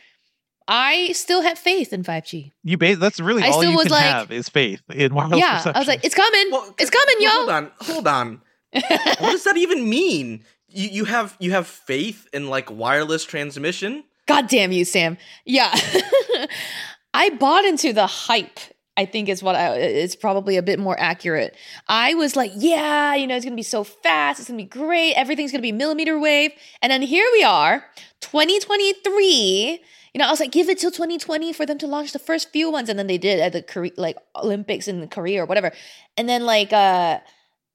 I 0.65 1.11
still 1.11 1.41
have 1.41 1.59
faith 1.59 1.91
in 1.91 2.03
5G. 2.03 2.53
You 2.63 2.77
ba- 2.77 2.95
that's 2.95 3.19
really 3.19 3.43
I 3.43 3.47
all 3.47 3.59
still 3.59 3.71
you 3.71 3.75
was 3.75 3.87
can 3.87 3.91
like- 3.91 4.03
have 4.03 4.31
is 4.31 4.47
faith 4.47 4.81
in 4.89 5.13
wireless 5.13 5.39
yeah, 5.39 5.57
reception. 5.57 5.75
I 5.75 5.79
was 5.79 5.87
like, 5.89 6.05
it's 6.05 6.15
coming. 6.15 6.51
Well, 6.51 6.73
it's 6.79 6.89
coming, 6.89 7.15
well, 7.19 7.23
yo. 7.23 7.29
Hold 7.31 7.49
on, 7.49 7.71
hold 7.81 8.07
on. 8.07 8.41
what 9.19 9.31
does 9.31 9.43
that 9.43 9.57
even 9.57 9.89
mean? 9.89 10.43
You 10.67 10.89
you 10.89 11.05
have 11.05 11.35
you 11.39 11.51
have 11.51 11.67
faith 11.67 12.27
in 12.33 12.47
like 12.49 12.71
wireless 12.71 13.25
transmission? 13.25 14.03
God 14.25 14.47
damn 14.47 14.71
you, 14.71 14.85
Sam. 14.85 15.17
Yeah. 15.45 15.73
I 17.13 17.29
bought 17.31 17.65
into 17.65 17.93
the 17.93 18.07
hype. 18.07 18.59
I 18.95 19.05
think 19.05 19.27
is 19.27 19.41
what 19.41 19.55
I, 19.55 19.75
it's 19.75 20.15
probably 20.15 20.57
a 20.57 20.61
bit 20.61 20.79
more 20.79 20.99
accurate. 20.99 21.55
I 21.87 22.13
was 22.13 22.35
like, 22.35 22.51
yeah, 22.55 23.15
you 23.15 23.25
know, 23.25 23.35
it's 23.35 23.43
gonna 23.43 23.55
be 23.55 23.63
so 23.63 23.83
fast, 23.83 24.39
it's 24.39 24.49
gonna 24.49 24.57
be 24.57 24.65
great, 24.69 25.13
everything's 25.13 25.51
gonna 25.51 25.63
be 25.63 25.71
millimeter 25.71 26.19
wave, 26.19 26.51
and 26.81 26.91
then 26.91 27.01
here 27.01 27.27
we 27.33 27.43
are, 27.43 27.83
2023. 28.21 29.81
You 30.13 30.19
know, 30.19 30.27
I 30.27 30.29
was 30.29 30.39
like, 30.39 30.51
give 30.51 30.69
it 30.69 30.77
till 30.77 30.91
2020 30.91 31.53
for 31.53 31.65
them 31.65 31.79
to 31.79 31.87
launch 31.87 32.11
the 32.11 32.19
first 32.19 32.51
few 32.51 32.69
ones, 32.69 32.87
and 32.87 32.99
then 32.99 33.07
they 33.07 33.17
did 33.17 33.39
at 33.39 33.51
the 33.53 33.93
like 33.97 34.15
Olympics 34.35 34.87
in 34.87 35.07
Korea 35.07 35.41
or 35.41 35.47
whatever, 35.47 35.71
and 36.15 36.29
then 36.29 36.45
like 36.45 36.71
uh 36.71 37.19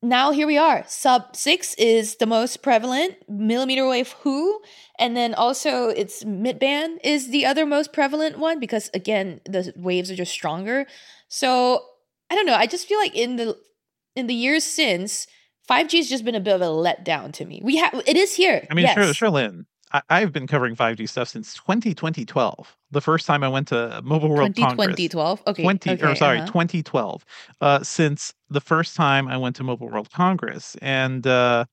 now 0.02 0.30
here 0.30 0.46
we 0.46 0.56
are. 0.56 0.84
Sub 0.86 1.34
six 1.34 1.74
is 1.74 2.16
the 2.16 2.26
most 2.26 2.62
prevalent 2.62 3.16
millimeter 3.28 3.88
wave 3.88 4.12
who, 4.22 4.60
and 4.98 5.16
then 5.16 5.34
also 5.34 5.88
it's 5.88 6.24
midband 6.24 6.98
is 7.02 7.30
the 7.30 7.44
other 7.44 7.66
most 7.66 7.92
prevalent 7.92 8.38
one 8.38 8.60
because 8.60 8.90
again 8.94 9.40
the 9.44 9.72
waves 9.76 10.10
are 10.10 10.16
just 10.16 10.32
stronger. 10.32 10.86
So 11.28 11.82
I 12.30 12.34
don't 12.34 12.46
know. 12.46 12.54
I 12.54 12.66
just 12.66 12.86
feel 12.86 12.98
like 12.98 13.16
in 13.16 13.36
the 13.36 13.56
in 14.14 14.26
the 14.26 14.34
years 14.34 14.64
since 14.64 15.26
5G 15.68 15.98
has 15.98 16.08
just 16.08 16.24
been 16.24 16.34
a 16.34 16.40
bit 16.40 16.54
of 16.54 16.62
a 16.62 16.66
letdown 16.66 17.32
to 17.34 17.44
me. 17.44 17.60
We 17.62 17.76
have 17.76 17.94
it 18.06 18.16
is 18.16 18.34
here. 18.34 18.66
I 18.70 18.74
mean, 18.74 18.84
yes. 18.84 18.94
sure, 18.94 19.14
sure, 19.14 19.30
Lynn. 19.30 19.66
I, 19.92 20.02
I've 20.10 20.32
been 20.32 20.46
covering 20.46 20.76
5G 20.76 21.08
stuff 21.08 21.28
since 21.28 21.54
20, 21.54 21.94
2012. 21.94 22.76
The 22.90 23.00
first 23.00 23.26
time 23.26 23.42
I 23.42 23.48
went 23.48 23.68
to 23.68 24.00
Mobile 24.02 24.28
World 24.28 24.54
20, 24.54 24.62
Congress. 24.62 24.86
2012. 24.96 25.42
Okay. 25.46 25.62
20 25.62 25.90
okay, 25.90 26.06
or 26.06 26.14
sorry, 26.14 26.38
uh-huh. 26.38 26.46
2012. 26.46 27.24
Uh, 27.60 27.82
since 27.82 28.34
the 28.50 28.60
first 28.60 28.96
time 28.96 29.28
I 29.28 29.36
went 29.36 29.56
to 29.56 29.64
Mobile 29.64 29.88
World 29.88 30.10
Congress, 30.10 30.76
and 30.82 31.26
uh, 31.26 31.64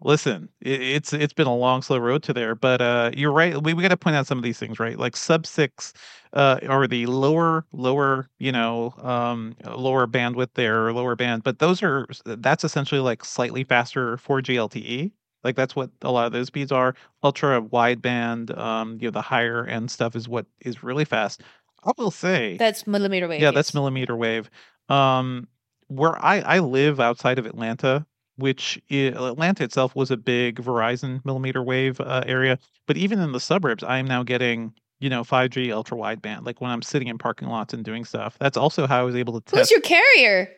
listen, 0.00 0.48
it, 0.60 0.80
it's 0.80 1.12
it's 1.12 1.32
been 1.32 1.46
a 1.46 1.54
long, 1.54 1.82
slow 1.82 1.98
road 1.98 2.22
to 2.24 2.32
there. 2.32 2.54
But 2.54 2.80
uh, 2.80 3.10
you're 3.14 3.32
right. 3.32 3.60
We 3.62 3.74
we 3.74 3.82
got 3.82 3.88
to 3.88 3.96
point 3.96 4.16
out 4.16 4.26
some 4.26 4.38
of 4.38 4.44
these 4.44 4.58
things, 4.58 4.78
right? 4.78 4.98
Like 4.98 5.16
sub 5.16 5.46
six, 5.46 5.92
uh, 6.32 6.60
or 6.68 6.86
the 6.86 7.06
lower 7.06 7.66
lower, 7.72 8.28
you 8.38 8.52
know, 8.52 8.94
um, 8.98 9.56
lower 9.64 10.06
bandwidth 10.06 10.50
there, 10.54 10.86
or 10.86 10.92
lower 10.92 11.16
band. 11.16 11.42
But 11.42 11.58
those 11.58 11.82
are 11.82 12.06
that's 12.24 12.64
essentially 12.64 13.00
like 13.00 13.24
slightly 13.24 13.64
faster 13.64 14.16
4G 14.18 14.54
LTE. 14.54 15.12
Like 15.44 15.56
that's 15.56 15.76
what 15.76 15.90
a 16.02 16.10
lot 16.10 16.26
of 16.26 16.32
those 16.32 16.46
speeds 16.48 16.72
are. 16.72 16.94
Ultra 17.22 17.60
wideband, 17.62 18.56
um, 18.58 18.98
you 19.00 19.08
know, 19.08 19.10
the 19.12 19.22
higher 19.22 19.66
end 19.66 19.90
stuff 19.90 20.16
is 20.16 20.28
what 20.28 20.46
is 20.60 20.82
really 20.82 21.04
fast. 21.04 21.42
I 21.84 21.92
will 21.98 22.10
say 22.10 22.56
That's 22.56 22.86
millimeter 22.86 23.28
wave. 23.28 23.40
yeah, 23.42 23.50
that's 23.50 23.74
millimeter 23.74 24.16
wave. 24.16 24.48
Um, 24.88 25.48
where 25.88 26.16
I 26.24 26.40
I 26.40 26.58
live 26.60 26.98
outside 26.98 27.38
of 27.38 27.46
Atlanta, 27.46 28.06
which 28.36 28.80
i 28.90 28.94
Atlanta 28.94 29.64
itself 29.64 29.94
was 29.94 30.10
a 30.10 30.16
big 30.16 30.56
Verizon 30.56 31.24
millimeter 31.24 31.62
wave 31.62 32.00
uh, 32.00 32.24
area, 32.26 32.58
but 32.86 32.96
even 32.96 33.20
in 33.20 33.32
the 33.32 33.40
suburbs, 33.40 33.84
I 33.84 33.98
am 33.98 34.06
now 34.06 34.22
getting 34.22 34.72
you 35.00 35.10
know 35.10 35.22
5G 35.22 35.72
ultra 35.72 35.98
wideband. 35.98 36.46
Like 36.46 36.62
when 36.62 36.70
I'm 36.70 36.80
sitting 36.80 37.08
in 37.08 37.18
parking 37.18 37.48
lots 37.48 37.74
and 37.74 37.84
doing 37.84 38.06
stuff. 38.06 38.36
That's 38.40 38.56
also 38.56 38.86
how 38.86 39.00
I 39.00 39.02
was 39.02 39.14
able 39.14 39.40
to 39.40 39.56
Who's 39.56 39.70
your 39.70 39.80
carrier? 39.80 40.48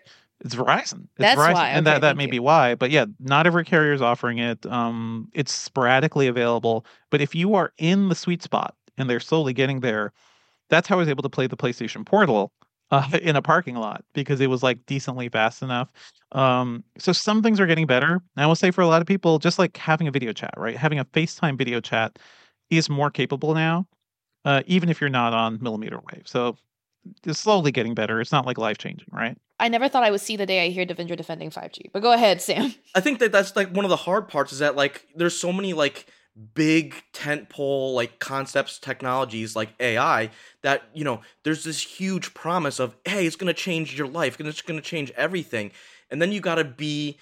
It's 0.41 0.55
Verizon. 0.55 1.05
It's 1.17 1.19
That's 1.19 1.41
Verizon. 1.41 1.55
why. 1.55 1.69
and 1.71 1.87
that 1.87 2.01
that 2.03 2.17
may 2.17 2.25
you. 2.25 2.31
be 2.31 2.39
why. 2.39 2.75
But 2.75 2.91
yeah, 2.91 3.07
not 3.19 3.47
every 3.47 3.65
carrier 3.65 3.93
is 3.93 4.03
offering 4.03 4.39
it. 4.39 4.65
Um, 4.67 5.29
it's 5.33 5.53
sporadically 5.53 6.27
available. 6.27 6.85
But 7.11 7.21
if 7.21 7.35
you 7.35 7.55
are 7.55 7.73
in 7.79 8.09
the 8.09 8.15
sweet 8.15 8.43
spot 8.43 8.75
and 8.99 9.09
they're 9.09 9.21
slowly 9.21 9.53
getting 9.53 9.81
there, 9.81 10.13
that's 10.69 10.89
how 10.89 10.97
I 10.97 10.99
was 10.99 11.09
able 11.09 11.23
to 11.23 11.29
play 11.29 11.47
the 11.47 11.57
PlayStation 11.57 12.05
Portal 12.05 12.53
uh, 12.91 13.09
in 13.23 13.37
a 13.37 13.43
parking 13.43 13.77
lot 13.77 14.05
because 14.13 14.41
it 14.41 14.49
was 14.49 14.63
like 14.63 14.85
decently 14.87 15.29
fast 15.29 15.63
enough. 15.63 15.91
Um, 16.33 16.85
so 16.99 17.13
some 17.13 17.43
things 17.43 17.59
are 17.59 17.67
getting 17.67 17.87
better. 17.87 18.15
And 18.37 18.45
I 18.45 18.47
will 18.47 18.55
say 18.55 18.71
for 18.71 18.83
a 18.83 18.87
lot 18.87 19.01
of 19.01 19.07
people, 19.07 19.39
just 19.39 19.59
like 19.59 19.77
having 19.77 20.07
a 20.07 20.11
video 20.11 20.33
chat, 20.33 20.55
right? 20.57 20.77
Having 20.77 20.99
a 20.99 21.05
FaceTime 21.07 21.57
video 21.57 21.81
chat 21.81 22.19
is 22.71 22.91
more 22.91 23.11
capable 23.11 23.55
now, 23.55 23.87
uh, 24.45 24.63
even 24.67 24.89
if 24.89 25.01
you're 25.01 25.09
not 25.09 25.33
on 25.33 25.59
millimeter 25.63 26.01
wave. 26.13 26.25
So 26.27 26.57
it's 27.25 27.39
slowly 27.41 27.73
getting 27.73 27.95
better. 27.95 28.21
It's 28.21 28.33
not 28.33 28.45
like 28.45 28.59
life 28.59 28.79
changing, 28.79 29.09
right? 29.13 29.39
I 29.59 29.69
never 29.69 29.89
thought 29.89 30.03
I 30.05 30.11
would 30.11 30.21
see 30.21 30.37
the 30.37 30.47
day 30.47 30.65
I 30.65 30.69
hear 30.71 30.85
Devindra 30.85 31.17
defending 31.17 31.51
5G. 31.51 31.91
But 31.93 32.03
go 32.03 32.13
ahead, 32.13 32.43
Sam. 32.43 32.75
I 32.95 33.01
think 33.01 33.19
that 33.21 33.33
that's 33.33 33.57
like 33.57 33.71
one 33.71 33.85
of 33.85 33.89
the 33.91 33.97
hard 33.97 34.29
parts 34.29 34.53
is 34.53 34.59
that 34.59 34.77
like 34.77 35.07
there's 35.15 35.39
so 35.39 35.53
many 35.53 35.73
like 35.73 36.07
big 36.55 36.95
tentpole 37.15 37.95
like 37.95 38.19
concepts 38.19 38.79
technologies 38.79 39.57
like 39.57 39.71
AI 39.81 40.29
that 40.63 40.83
you 40.93 41.03
know 41.03 41.23
there's 41.45 41.65
this 41.65 41.81
huge 41.81 42.35
promise 42.35 42.79
of 42.79 42.95
hey 43.07 43.27
it's 43.27 43.37
gonna 43.37 43.55
change 43.55 43.97
your 43.97 44.07
life 44.07 44.39
and 44.39 44.47
it's 44.47 44.61
gonna 44.61 44.83
change 44.83 45.11
everything 45.17 45.71
and 46.11 46.21
then 46.21 46.33
you 46.33 46.41
gotta 46.41 46.63
be 46.65 47.17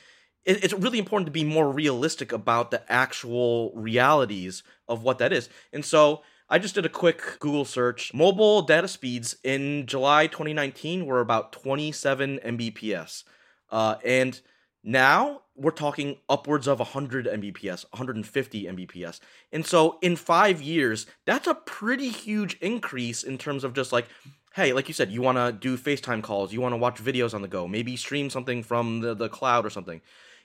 it- 0.45 0.65
it's 0.65 0.75
really 0.75 0.99
important 0.99 1.27
to 1.27 1.31
be 1.33 1.45
more 1.45 1.71
realistic 1.71 2.33
about 2.33 2.73
the 2.73 2.83
actual 2.93 3.71
realities 3.77 4.65
of 4.89 5.05
what 5.05 5.19
that 5.19 5.33
is 5.33 5.49
and 5.73 5.85
so 5.85 6.23
I 6.55 6.59
just 6.59 6.77
did 6.77 6.87
a 6.87 6.89
quick 6.89 7.41
Google 7.41 7.65
search. 7.65 8.15
Mobile 8.15 8.63
data 8.63 8.87
speeds 8.87 9.37
in 9.43 9.87
July 9.87 10.29
2019 10.29 11.05
were 11.05 11.19
about 11.19 11.51
27 11.51 12.39
Mbps. 12.45 13.25
Uh, 13.71 13.97
and 14.05 14.41
now 14.85 15.41
we're 15.57 15.73
talking 15.73 16.19
upwards 16.29 16.69
of 16.69 16.79
100 16.79 17.27
Mbps, 17.27 17.87
150 17.91 18.65
Mbps. 18.67 19.19
And 19.51 19.67
so 19.67 19.99
in 20.01 20.15
five 20.15 20.63
years, 20.63 21.07
that's 21.25 21.49
a 21.49 21.55
pretty 21.55 22.11
huge 22.11 22.57
increase 22.61 23.25
in 23.25 23.37
terms 23.37 23.65
of 23.65 23.75
just 23.75 23.91
like, 23.91 24.07
hey, 24.55 24.73
like 24.73 24.87
you 24.87 24.95
said, 24.95 25.11
you 25.11 25.23
want 25.23 25.39
to 25.39 25.51
do 25.51 25.77
FaceTime 25.77 26.23
calls, 26.23 26.53
you 26.53 26.61
want 26.61 26.73
to 26.73 26.77
watch 26.77 27.03
videos 27.03 27.35
on 27.35 27.43
the 27.43 27.49
go, 27.49 27.67
maybe 27.67 27.97
stream 27.97 28.31
something 28.31 28.63
from 28.63 29.01
the, 29.01 29.13
the 29.13 29.29
cloud 29.29 29.67
or 29.67 29.71
something. 29.71 30.01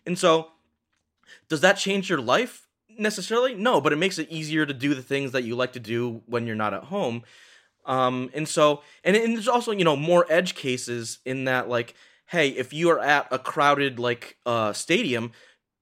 And 0.07 0.17
so, 0.17 0.53
does 1.49 1.61
that 1.61 1.77
change 1.77 2.09
your 2.09 2.19
life? 2.19 2.67
Necessarily? 2.99 3.55
No, 3.55 3.79
but 3.79 3.93
it 3.93 3.95
makes 3.95 4.19
it 4.19 4.29
easier 4.29 4.65
to 4.65 4.73
do 4.73 4.93
the 4.93 5.01
things 5.01 5.31
that 5.31 5.43
you 5.43 5.55
like 5.55 5.73
to 5.73 5.79
do 5.79 6.21
when 6.25 6.45
you're 6.45 6.55
not 6.55 6.73
at 6.73 6.83
home. 6.85 7.23
Um, 7.85 8.29
and 8.33 8.47
so, 8.47 8.83
and, 9.03 9.15
and 9.15 9.35
there's 9.35 9.47
also, 9.47 9.71
you 9.71 9.85
know, 9.85 9.95
more 9.95 10.25
edge 10.29 10.53
cases 10.53 11.19
in 11.25 11.45
that, 11.45 11.69
like, 11.69 11.95
hey, 12.27 12.49
if 12.49 12.73
you 12.73 12.89
are 12.89 12.99
at 12.99 13.27
a 13.31 13.39
crowded, 13.39 13.99
like, 13.99 14.37
uh, 14.45 14.73
stadium, 14.73 15.31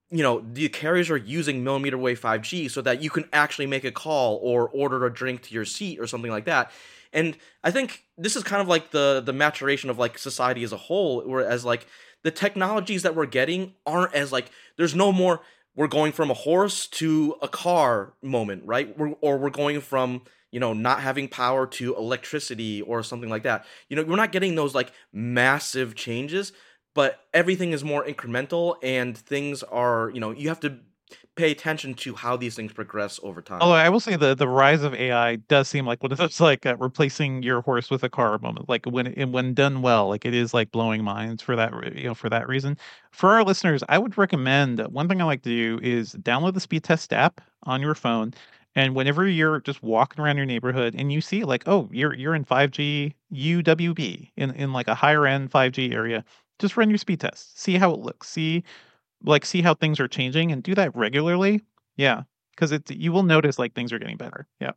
you 0.10 0.24
know, 0.24 0.46
the 0.54 0.70
carriers 0.70 1.10
are 1.10 1.18
using 1.18 1.64
millimeter 1.64 1.98
wave 1.98 2.20
5G 2.22 2.70
so 2.70 2.82
that 2.82 3.02
you 3.02 3.10
can 3.10 3.26
actually 3.34 3.66
make 3.66 3.84
a 3.84 3.92
call 3.92 4.40
or 4.42 4.70
order 4.70 5.06
a 5.06 5.14
drink 5.14 5.42
to 5.44 5.54
your 5.54 5.66
seat 5.66 6.00
or 6.00 6.08
something 6.08 6.32
like 6.32 6.46
that. 6.46 6.72
And 7.12 7.36
I 7.64 7.72
think 7.72 8.04
this 8.18 8.36
is 8.36 8.44
kind 8.44 8.62
of 8.62 8.68
like 8.68 8.92
the 8.92 9.22
the 9.26 9.34
maturation 9.34 9.90
of 9.90 9.98
like 9.98 10.18
society 10.18 10.64
as 10.64 10.72
a 10.72 10.78
whole, 10.78 11.24
whereas 11.24 11.66
like 11.66 11.88
the 12.24 12.32
technologies 12.32 13.04
that 13.04 13.16
we're 13.16 13.26
getting 13.26 13.74
aren't 13.86 14.14
as 14.14 14.32
like 14.32 14.52
there's 14.78 14.96
no 14.96 15.12
more 15.12 15.42
we're 15.78 15.88
going 15.88 16.12
from 16.12 16.30
a 16.30 16.34
horse 16.34 16.88
to 16.88 17.36
a 17.42 17.48
car 17.48 18.14
moment, 18.22 18.64
right? 18.66 18.98
We're, 18.98 19.14
or 19.22 19.38
we're 19.38 19.52
going 19.52 19.80
from 19.80 20.24
you 20.52 20.60
know 20.60 20.74
not 20.74 21.02
having 21.02 21.30
power 21.30 21.66
to 21.68 21.96
electricity 21.96 22.82
or 22.82 23.04
something 23.04 23.30
like 23.30 23.44
that. 23.44 23.66
You 23.88 23.96
know, 23.96 24.04
we're 24.04 24.18
not 24.18 24.34
getting 24.34 24.56
those 24.56 24.76
like 24.76 24.92
massive 25.14 25.96
changes, 25.96 26.52
but 26.96 27.22
everything 27.34 27.72
is 27.72 27.84
more 27.84 28.04
incremental 28.04 28.76
and 28.84 29.18
things 29.18 29.64
are 29.64 30.12
you 30.14 30.20
know 30.20 30.32
you 30.32 30.50
have 30.50 30.60
to 30.62 30.80
pay 31.36 31.52
attention 31.52 31.94
to 31.94 32.16
how 32.16 32.36
these 32.36 32.56
things 32.56 32.74
progress 32.74 33.20
over 33.24 33.42
time. 33.42 33.62
Although 33.62 33.76
I 33.76 33.90
will 33.90 34.00
say 34.00 34.16
the 34.16 34.36
the 34.36 34.48
rise 34.48 34.84
of 34.84 34.94
AI 34.94 35.38
does 35.38 35.68
seem 35.68 35.86
like 35.86 36.04
one 36.04 36.12
of 36.12 36.18
those 36.18 36.40
like 36.42 36.66
uh, 36.66 36.76
replacing 36.78 37.44
your 37.44 37.62
horse 37.62 37.90
with 37.90 38.04
a 38.04 38.10
car 38.10 38.38
moment. 38.40 38.68
Like 38.68 38.86
when 38.86 39.08
it, 39.08 39.30
when 39.30 39.54
done 39.54 39.82
well, 39.82 40.10
like 40.10 40.26
it 40.26 40.34
is 40.34 40.54
like 40.54 40.72
blowing 40.72 41.04
minds 41.04 41.42
for 41.42 41.56
that 41.56 41.72
you 41.96 42.06
know 42.06 42.16
for 42.16 42.30
that 42.30 42.48
reason. 42.48 42.78
For 43.12 43.32
our 43.32 43.44
listeners, 43.44 43.84
I 43.88 43.98
would 43.98 44.18
recommend 44.18 44.80
one 44.88 45.08
thing 45.08 45.22
I 45.22 45.26
like 45.26 45.44
to 45.44 45.50
do 45.50 45.80
is 45.82 46.14
download 46.16 46.54
the 46.54 46.60
Speed 46.60 46.84
Test 46.84 47.14
app 47.14 47.42
on 47.64 47.82
your 47.82 47.96
phone. 47.96 48.34
And 48.76 48.94
whenever 48.94 49.28
you're 49.28 49.60
just 49.62 49.82
walking 49.82 50.24
around 50.24 50.38
your 50.38 50.46
neighborhood 50.46 50.94
and 50.96 51.12
you 51.12 51.20
see 51.20 51.44
like, 51.44 51.64
oh, 51.68 51.90
you're 51.92 52.14
you're 52.14 52.36
in 52.36 52.46
5G 52.46 53.14
UWB 53.34 54.32
in, 54.38 54.52
in 54.52 54.72
like 54.74 54.88
a 54.88 54.94
higher 54.96 55.26
end 55.26 55.52
5G 55.52 55.94
area, 55.94 56.24
just 56.60 56.78
run 56.78 56.90
your 56.90 57.00
speed 57.00 57.20
test. 57.20 57.60
See 57.60 57.76
how 57.76 57.92
it 57.92 58.00
looks. 58.00 58.30
See 58.30 58.64
like 59.24 59.46
see 59.46 59.62
how 59.62 59.74
things 59.74 60.00
are 60.00 60.08
changing 60.08 60.52
and 60.52 60.64
do 60.64 60.76
that 60.76 60.96
regularly. 60.96 61.64
Yeah, 61.96 62.24
because 62.52 62.72
it 62.72 62.90
you 62.92 63.12
will 63.12 63.24
notice 63.24 63.58
like 63.60 63.74
things 63.74 63.92
are 63.94 64.00
getting 64.00 64.18
better. 64.18 64.48
Yeah. 64.60 64.72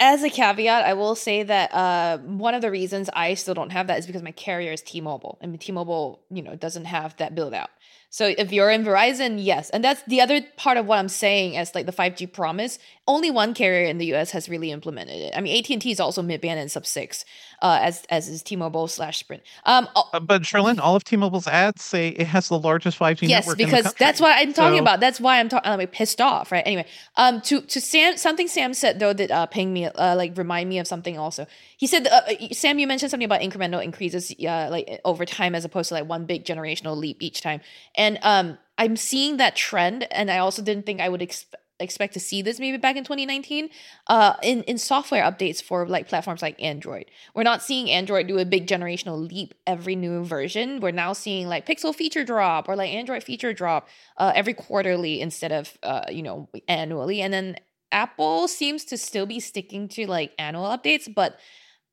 As 0.00 0.24
a 0.24 0.28
caveat, 0.28 0.84
I 0.84 0.94
will 0.94 1.14
say 1.14 1.44
that 1.44 1.72
uh, 1.72 2.18
one 2.18 2.54
of 2.54 2.62
the 2.62 2.70
reasons 2.70 3.08
I 3.12 3.34
still 3.34 3.54
don't 3.54 3.70
have 3.70 3.86
that 3.86 3.98
is 3.98 4.06
because 4.06 4.24
my 4.24 4.32
carrier 4.32 4.72
is 4.72 4.82
T-Mobile, 4.82 5.38
and 5.40 5.58
T-Mobile, 5.58 6.20
you 6.30 6.42
know, 6.42 6.56
doesn't 6.56 6.86
have 6.86 7.16
that 7.18 7.36
build 7.36 7.54
out. 7.54 7.70
So 8.10 8.32
if 8.38 8.52
you're 8.52 8.70
in 8.70 8.84
Verizon, 8.84 9.42
yes. 9.42 9.70
And 9.70 9.82
that's 9.82 10.02
the 10.04 10.20
other 10.20 10.40
part 10.56 10.76
of 10.76 10.86
what 10.86 11.00
I'm 11.00 11.08
saying 11.08 11.56
as 11.56 11.74
like 11.74 11.86
the 11.86 11.92
5G 11.92 12.32
promise. 12.32 12.78
Only 13.06 13.30
one 13.30 13.52
carrier 13.52 13.84
in 13.86 13.98
the 13.98 14.14
US 14.14 14.30
has 14.30 14.48
really 14.48 14.70
implemented 14.70 15.16
it. 15.16 15.34
I 15.36 15.40
mean, 15.40 15.58
AT&T 15.58 15.90
is 15.90 16.00
also 16.00 16.22
mid-band 16.22 16.58
and 16.58 16.70
sub-6 16.70 17.24
uh, 17.60 17.78
as 17.80 18.04
as 18.10 18.28
is 18.28 18.42
T-Mobile 18.42 18.88
slash 18.88 19.18
Sprint. 19.18 19.42
Um, 19.64 19.88
uh, 19.96 20.20
but 20.20 20.42
Cherlynn, 20.42 20.78
all 20.78 20.96
of 20.96 21.04
T-Mobile's 21.04 21.46
ads 21.46 21.82
say 21.82 22.08
it 22.08 22.26
has 22.26 22.48
the 22.48 22.58
largest 22.58 22.98
5G 22.98 23.28
yes, 23.28 23.46
network 23.46 23.58
because 23.58 23.94
that's 23.94 24.20
what 24.20 24.36
I'm 24.36 24.52
talking 24.52 24.78
so... 24.78 24.82
about. 24.82 25.00
That's 25.00 25.20
why 25.20 25.40
I'm, 25.40 25.48
ta- 25.48 25.62
I'm 25.64 25.84
pissed 25.88 26.20
off, 26.20 26.52
right? 26.52 26.62
Anyway, 26.66 26.86
um, 27.16 27.40
to 27.42 27.62
to 27.62 27.80
Sam, 27.80 28.16
something 28.16 28.48
Sam 28.48 28.74
said 28.74 28.98
though 28.98 29.12
that 29.12 29.30
uh, 29.30 29.46
ping 29.46 29.72
me, 29.72 29.86
uh, 29.86 30.14
like 30.16 30.36
remind 30.36 30.68
me 30.68 30.78
of 30.78 30.86
something 30.86 31.18
also. 31.18 31.46
He 31.76 31.86
said, 31.86 32.06
uh, 32.06 32.20
Sam, 32.52 32.78
you 32.78 32.86
mentioned 32.86 33.10
something 33.10 33.24
about 33.24 33.40
incremental 33.40 33.82
increases, 33.82 34.34
uh, 34.40 34.68
like 34.70 35.00
over 35.04 35.24
time 35.24 35.54
as 35.54 35.64
opposed 35.64 35.88
to 35.88 35.94
like 35.94 36.08
one 36.08 36.26
big 36.26 36.44
generational 36.44 36.96
leap 36.96 37.22
each 37.22 37.40
time. 37.40 37.60
And 37.96 38.18
um, 38.22 38.58
I'm 38.78 38.96
seeing 38.96 39.38
that 39.38 39.56
trend, 39.56 40.06
and 40.10 40.30
I 40.30 40.38
also 40.38 40.62
didn't 40.62 40.86
think 40.86 41.00
I 41.00 41.08
would 41.08 41.22
expect 41.22 41.63
expect 41.80 42.14
to 42.14 42.20
see 42.20 42.40
this 42.42 42.60
maybe 42.60 42.76
back 42.76 42.96
in 42.96 43.04
2019 43.04 43.68
uh 44.06 44.34
in 44.42 44.62
in 44.62 44.78
software 44.78 45.24
updates 45.24 45.62
for 45.62 45.86
like 45.86 46.08
platforms 46.08 46.42
like 46.42 46.60
android. 46.62 47.06
We're 47.34 47.42
not 47.42 47.62
seeing 47.62 47.90
android 47.90 48.26
do 48.26 48.38
a 48.38 48.44
big 48.44 48.66
generational 48.66 49.28
leap 49.28 49.54
every 49.66 49.96
new 49.96 50.24
version. 50.24 50.80
We're 50.80 50.92
now 50.92 51.12
seeing 51.12 51.48
like 51.48 51.66
pixel 51.66 51.94
feature 51.94 52.24
drop 52.24 52.68
or 52.68 52.76
like 52.76 52.92
android 52.92 53.24
feature 53.24 53.52
drop 53.52 53.88
uh 54.16 54.32
every 54.34 54.54
quarterly 54.54 55.20
instead 55.20 55.52
of 55.52 55.76
uh 55.82 56.04
you 56.10 56.22
know 56.22 56.48
annually. 56.68 57.20
And 57.20 57.32
then 57.32 57.56
apple 57.92 58.48
seems 58.48 58.84
to 58.86 58.96
still 58.98 59.26
be 59.26 59.40
sticking 59.40 59.88
to 59.88 60.06
like 60.06 60.32
annual 60.38 60.64
updates 60.64 61.12
but 61.12 61.38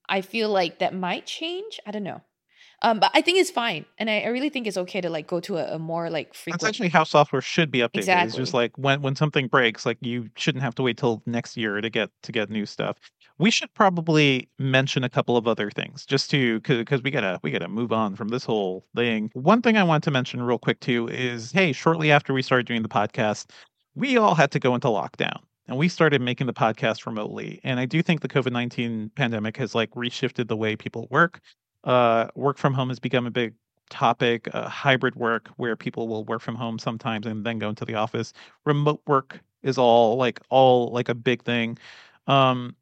i 0.10 0.22
feel 0.22 0.50
like 0.50 0.80
that 0.80 0.96
might 0.96 1.26
change. 1.26 1.80
I 1.86 1.92
don't 1.92 2.04
know 2.04 2.22
um, 2.84 3.00
but 3.00 3.12
I 3.14 3.22
think 3.22 3.38
it's 3.38 3.52
fine, 3.52 3.86
and 3.98 4.10
I, 4.10 4.22
I 4.22 4.28
really 4.28 4.50
think 4.50 4.66
it's 4.66 4.78
okay 4.78 5.02
to 5.02 5.10
like 5.10 5.28
go 5.28 5.40
to 5.42 5.58
a, 5.58 5.76
a 5.76 5.80
more 5.80 6.10
like 6.10 6.34
frequent. 6.34 6.62
That's 6.62 6.70
actually 6.70 6.90
how 6.90 7.04
software 7.04 7.42
should 7.42 7.70
be 7.70 7.80
updated. 7.80 7.98
Exactly. 7.98 8.28
It's 8.28 8.36
just 8.36 8.54
like 8.54 8.78
when 8.78 9.02
when 9.02 9.16
something 9.16 9.48
breaks, 9.48 9.86
like 9.86 9.98
you 10.02 10.30
shouldn't 10.36 10.64
have 10.64 10.76
to 10.76 10.84
wait 10.84 10.98
till 10.98 11.22
next 11.26 11.58
year 11.58 11.80
to 11.80 11.90
get 11.90 12.10
to 12.24 12.32
get 12.32 12.50
new 12.50 12.66
stuff. 12.66 12.98
We 13.38 13.52
should 13.52 13.74
probably 13.74 14.50
mention 14.60 15.04
a 15.04 15.10
couple 15.10 15.38
of 15.38 15.48
other 15.48 15.70
things 15.70 16.06
just 16.06 16.32
to 16.32 16.60
because 16.62 17.04
we 17.04 17.12
gotta 17.12 17.40
we 17.44 17.52
gotta 17.52 17.68
move 17.68 17.92
on 17.92 18.16
from 18.16 18.30
this 18.30 18.44
whole 18.44 18.86
thing. 18.96 19.30
One 19.34 19.62
thing 19.62 19.78
I 19.78 19.84
want 19.84 20.04
to 20.06 20.12
mention 20.12 20.42
real 20.42 20.60
quick 20.60 20.80
too 20.80 21.08
is 21.08 21.52
hey, 21.52 21.74
shortly 21.74 22.12
after 22.12 22.34
we 22.34 22.42
started 22.42 22.66
doing 22.66 22.82
the 22.82 22.90
podcast, 22.90 23.52
we 23.96 24.18
all 24.18 24.36
had 24.36 24.52
to 24.52 24.60
go 24.60 24.74
into 24.74 24.88
lockdown 24.88 25.40
and 25.68 25.78
we 25.78 25.88
started 25.88 26.22
making 26.22 26.48
the 26.48 26.54
podcast 26.54 27.06
remotely 27.06 27.60
and 27.64 27.80
i 27.80 27.86
do 27.86 28.02
think 28.02 28.22
the 28.22 28.28
covid-19 28.28 29.14
pandemic 29.16 29.58
has 29.58 29.76
like 29.76 29.92
reshifted 29.92 30.48
the 30.48 30.58
way 30.58 30.76
people 30.76 31.08
work 31.12 31.40
uh, 31.84 32.28
work 32.36 32.58
from 32.58 32.74
home 32.74 32.90
has 32.90 33.00
become 33.00 33.26
a 33.26 33.32
big 33.32 33.54
topic. 33.90 34.50
Uh, 34.54 34.68
hybrid 34.68 35.16
work, 35.16 35.50
where 35.58 35.76
people 35.76 36.08
will 36.08 36.24
work 36.26 36.42
from 36.42 36.56
home 36.56 36.80
sometimes 36.80 37.26
and 37.26 37.46
then 37.46 37.60
go 37.60 37.70
into 37.70 37.86
the 37.86 37.96
office. 37.96 38.34
Remote 38.66 39.02
work 39.08 39.42
is 39.64 39.78
all 39.78 40.18
like 40.18 40.40
all 40.50 40.92
like 40.92 41.10
a 41.10 41.16
big 41.16 41.44
thing. 41.44 41.78
Um, 42.28 42.76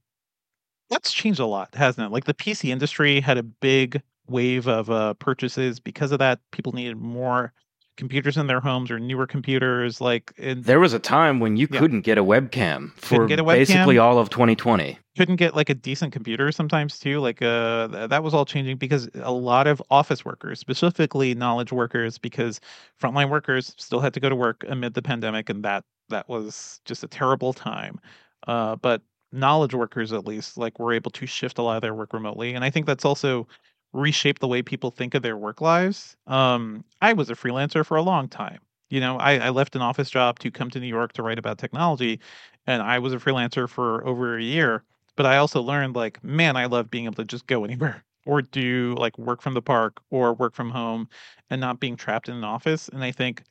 that's 0.89 1.13
changed 1.13 1.39
a 1.39 1.45
lot, 1.45 1.73
hasn't 1.75 2.07
it? 2.07 2.11
Like 2.11 2.25
the 2.25 2.33
PC 2.33 2.69
industry 2.69 3.19
had 3.21 3.37
a 3.37 3.43
big 3.43 4.01
wave 4.27 4.67
of 4.67 4.89
uh, 4.89 5.13
purchases 5.15 5.79
because 5.79 6.11
of 6.11 6.19
that. 6.19 6.39
People 6.51 6.71
needed 6.71 6.97
more 6.97 7.53
computers 7.99 8.37
in 8.37 8.47
their 8.47 8.61
homes 8.61 8.89
or 8.89 8.97
newer 8.97 9.27
computers. 9.27 10.01
Like 10.01 10.33
in, 10.37 10.61
there 10.61 10.79
was 10.79 10.93
a 10.93 10.99
time 10.99 11.39
when 11.39 11.57
you 11.57 11.67
yeah. 11.69 11.79
couldn't 11.79 12.01
get 12.01 12.17
a 12.17 12.23
webcam 12.23 12.91
for 12.93 13.25
a 13.25 13.27
webcam. 13.27 13.45
basically 13.45 13.97
all 13.99 14.17
of 14.17 14.29
2020 14.29 14.97
couldn't 15.17 15.35
get 15.35 15.53
like 15.53 15.69
a 15.69 15.73
decent 15.73 16.13
computer 16.13 16.49
sometimes 16.49 16.97
too 16.97 17.19
like 17.19 17.41
uh 17.41 18.07
that 18.07 18.23
was 18.23 18.33
all 18.33 18.45
changing 18.45 18.77
because 18.77 19.09
a 19.15 19.33
lot 19.33 19.67
of 19.67 19.81
office 19.89 20.23
workers 20.23 20.59
specifically 20.59 21.35
knowledge 21.35 21.73
workers 21.73 22.17
because 22.17 22.61
frontline 23.01 23.29
workers 23.29 23.75
still 23.77 23.99
had 23.99 24.13
to 24.13 24.21
go 24.21 24.29
to 24.29 24.35
work 24.35 24.63
amid 24.69 24.93
the 24.93 25.01
pandemic 25.01 25.49
and 25.49 25.65
that 25.65 25.83
that 26.07 26.29
was 26.29 26.79
just 26.85 27.03
a 27.03 27.07
terrible 27.07 27.51
time 27.51 27.99
uh 28.47 28.77
but 28.77 29.01
knowledge 29.33 29.73
workers 29.73 30.13
at 30.13 30.25
least 30.25 30.57
like 30.57 30.79
were 30.79 30.93
able 30.93 31.11
to 31.11 31.25
shift 31.25 31.57
a 31.57 31.61
lot 31.61 31.75
of 31.75 31.81
their 31.81 31.93
work 31.93 32.13
remotely 32.13 32.53
and 32.53 32.63
i 32.63 32.69
think 32.69 32.85
that's 32.85 33.03
also 33.03 33.45
reshaped 33.93 34.41
the 34.41 34.47
way 34.47 34.61
people 34.61 34.91
think 34.91 35.15
of 35.15 35.21
their 35.21 35.37
work 35.37 35.61
lives 35.61 36.15
um 36.27 36.83
i 37.01 37.13
was 37.13 37.29
a 37.29 37.35
freelancer 37.35 37.85
for 37.85 37.97
a 37.97 38.01
long 38.03 38.27
time 38.27 38.59
you 38.89 38.99
know 38.99 39.17
I, 39.17 39.37
I 39.37 39.49
left 39.49 39.75
an 39.75 39.81
office 39.81 40.09
job 40.09 40.39
to 40.39 40.51
come 40.51 40.69
to 40.71 40.79
new 40.79 40.87
york 40.87 41.13
to 41.13 41.23
write 41.23 41.39
about 41.39 41.57
technology 41.57 42.19
and 42.67 42.81
i 42.81 42.99
was 42.99 43.13
a 43.13 43.17
freelancer 43.17 43.67
for 43.67 44.05
over 44.05 44.37
a 44.37 44.43
year 44.43 44.83
but 45.19 45.25
I 45.25 45.35
also 45.35 45.61
learned 45.61 45.97
like, 45.97 46.23
man, 46.23 46.55
I 46.55 46.65
love 46.67 46.89
being 46.89 47.03
able 47.03 47.15
to 47.15 47.25
just 47.25 47.45
go 47.45 47.65
anywhere 47.65 48.05
or 48.25 48.41
do 48.41 48.95
like 48.97 49.17
work 49.17 49.41
from 49.41 49.53
the 49.53 49.61
park 49.61 49.99
or 50.11 50.33
work 50.33 50.55
from 50.55 50.69
home 50.69 51.09
and 51.49 51.59
not 51.59 51.81
being 51.81 51.97
trapped 51.97 52.29
in 52.29 52.35
an 52.35 52.45
office. 52.45 52.87
And 52.87 53.03
I 53.03 53.11
think 53.11 53.43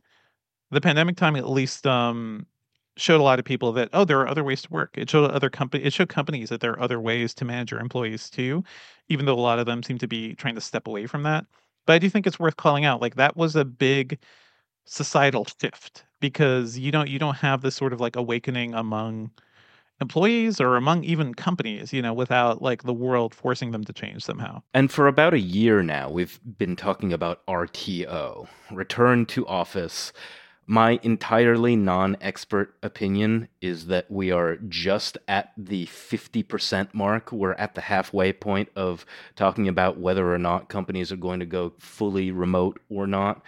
the 0.71 0.81
pandemic 0.81 1.17
time 1.17 1.37
at 1.37 1.47
least 1.47 1.87
um 1.87 2.47
showed 2.99 3.21
a 3.21 3.23
lot 3.23 3.39
of 3.39 3.45
people 3.45 3.73
that 3.73 3.89
oh 3.93 4.05
there 4.05 4.21
are 4.21 4.29
other 4.29 4.45
ways 4.45 4.63
to 4.63 4.71
work. 4.71 4.97
It 4.97 5.11
showed 5.11 5.31
other 5.31 5.51
company 5.51 5.85
it 5.85 5.93
showed 5.93 6.09
companies 6.09 6.49
that 6.49 6.61
there 6.61 6.73
are 6.73 6.81
other 6.81 7.01
ways 7.01 7.35
to 7.35 7.45
manage 7.45 7.71
your 7.71 7.81
employees 7.81 8.31
too, 8.31 8.65
even 9.09 9.27
though 9.27 9.35
a 9.35 9.41
lot 9.41 9.59
of 9.59 9.67
them 9.67 9.83
seem 9.83 9.99
to 9.99 10.09
be 10.09 10.35
trying 10.35 10.55
to 10.55 10.61
step 10.61 10.87
away 10.87 11.07
from 11.07 11.23
that. 11.23 11.47
But 11.87 11.95
I 11.95 11.99
do 11.99 12.11
think 12.11 12.27
it's 12.27 12.39
worth 12.39 12.57
calling 12.57 12.85
out. 12.85 13.01
Like 13.01 13.17
that 13.17 13.37
was 13.37 13.57
a 13.57 13.65
big 13.65 14.19
societal 14.85 15.47
shift 15.61 16.05
because 16.21 16.79
you 16.79 16.91
don't 16.91 17.09
you 17.09 17.19
don't 17.19 17.37
have 17.37 17.63
this 17.63 17.75
sort 17.75 17.93
of 17.93 18.01
like 18.01 18.17
awakening 18.17 18.75
among 18.75 19.31
employees 20.01 20.61
or 20.61 20.77
among 20.77 21.05
even 21.05 21.35
companies, 21.35 21.93
you 21.93 22.03
know, 22.03 22.13
without 22.13 22.63
like 22.63 22.85
the 22.85 22.95
world 22.95 23.35
forcing 23.35 23.73
them 23.73 23.85
to 23.85 23.93
change 23.93 24.25
somehow. 24.25 24.63
And 24.75 24.91
for 24.91 25.09
about 25.09 25.35
a 25.35 25.41
year 25.41 25.83
now, 25.83 26.09
we've 26.11 26.39
been 26.59 26.77
talking 26.77 27.13
about 27.13 27.45
RTO, 27.47 28.49
return 28.71 29.27
to 29.27 29.47
office. 29.47 30.13
My 30.71 31.01
entirely 31.03 31.77
non 31.77 32.19
expert 32.21 32.75
opinion 32.83 33.49
is 33.63 33.87
that 33.87 34.11
we 34.11 34.31
are 34.31 34.57
just 34.69 35.17
at 35.27 35.53
the 35.57 35.87
50% 35.87 36.93
mark. 36.93 37.33
We're 37.33 37.55
at 37.55 37.75
the 37.75 37.81
halfway 37.81 38.35
point 38.35 38.69
of 38.77 39.07
talking 39.35 39.67
about 39.67 39.99
whether 39.99 40.31
or 40.31 40.37
not 40.37 40.69
companies 40.69 41.11
are 41.11 41.17
going 41.17 41.41
to 41.41 41.47
go 41.47 41.73
fully 41.79 42.31
remote 42.31 42.81
or 42.91 43.07
not. 43.07 43.41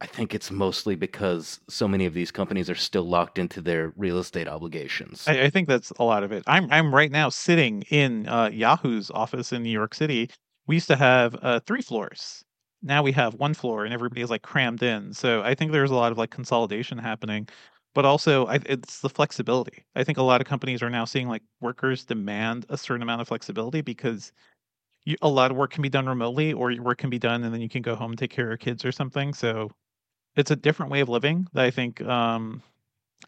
I 0.00 0.06
think 0.06 0.34
it's 0.34 0.50
mostly 0.50 0.96
because 0.96 1.60
so 1.68 1.86
many 1.86 2.06
of 2.06 2.12
these 2.12 2.32
companies 2.32 2.68
are 2.68 2.74
still 2.74 3.04
locked 3.04 3.38
into 3.38 3.60
their 3.60 3.92
real 3.96 4.18
estate 4.18 4.48
obligations. 4.48 5.28
I, 5.28 5.44
I 5.44 5.50
think 5.50 5.68
that's 5.68 5.92
a 5.92 6.02
lot 6.02 6.24
of 6.24 6.32
it. 6.32 6.42
I'm 6.48 6.68
I'm 6.72 6.92
right 6.92 7.10
now 7.10 7.28
sitting 7.28 7.82
in 7.82 8.28
uh, 8.28 8.50
Yahoo's 8.52 9.12
office 9.12 9.52
in 9.52 9.62
New 9.62 9.70
York 9.70 9.94
City. 9.94 10.28
We 10.66 10.74
used 10.74 10.88
to 10.88 10.96
have 10.96 11.36
uh, 11.40 11.60
three 11.60 11.82
floors. 11.82 12.44
Now 12.84 13.02
we 13.02 13.12
have 13.12 13.34
one 13.34 13.54
floor, 13.54 13.84
and 13.84 13.94
everybody 13.94 14.20
is 14.20 14.30
like 14.30 14.42
crammed 14.42 14.82
in. 14.82 15.14
So 15.14 15.42
I 15.42 15.54
think 15.54 15.72
there's 15.72 15.90
a 15.90 15.94
lot 15.96 16.12
of 16.12 16.18
like 16.18 16.30
consolidation 16.30 16.98
happening, 16.98 17.48
but 17.94 18.04
also 18.04 18.46
I, 18.46 18.60
it's 18.66 19.00
the 19.00 19.08
flexibility. 19.08 19.84
I 19.96 20.04
think 20.04 20.18
a 20.18 20.22
lot 20.22 20.40
of 20.40 20.46
companies 20.46 20.82
are 20.82 20.90
now 20.90 21.04
seeing 21.04 21.28
like 21.28 21.42
workers 21.60 22.04
demand 22.04 22.66
a 22.68 22.76
certain 22.76 23.02
amount 23.02 23.22
of 23.22 23.28
flexibility 23.28 23.80
because 23.80 24.32
you, 25.04 25.16
a 25.22 25.28
lot 25.28 25.50
of 25.50 25.56
work 25.56 25.70
can 25.72 25.82
be 25.82 25.88
done 25.88 26.06
remotely, 26.06 26.52
or 26.52 26.70
your 26.70 26.84
work 26.84 26.98
can 26.98 27.10
be 27.10 27.18
done, 27.18 27.42
and 27.42 27.52
then 27.54 27.60
you 27.60 27.68
can 27.68 27.82
go 27.82 27.96
home 27.96 28.12
and 28.12 28.18
take 28.18 28.30
care 28.30 28.44
of 28.44 28.50
your 28.50 28.58
kids 28.58 28.84
or 28.84 28.92
something. 28.92 29.32
So 29.32 29.70
it's 30.36 30.50
a 30.50 30.56
different 30.56 30.92
way 30.92 31.00
of 31.00 31.08
living 31.08 31.48
that 31.54 31.64
I 31.64 31.70
think 31.70 32.02
um 32.02 32.62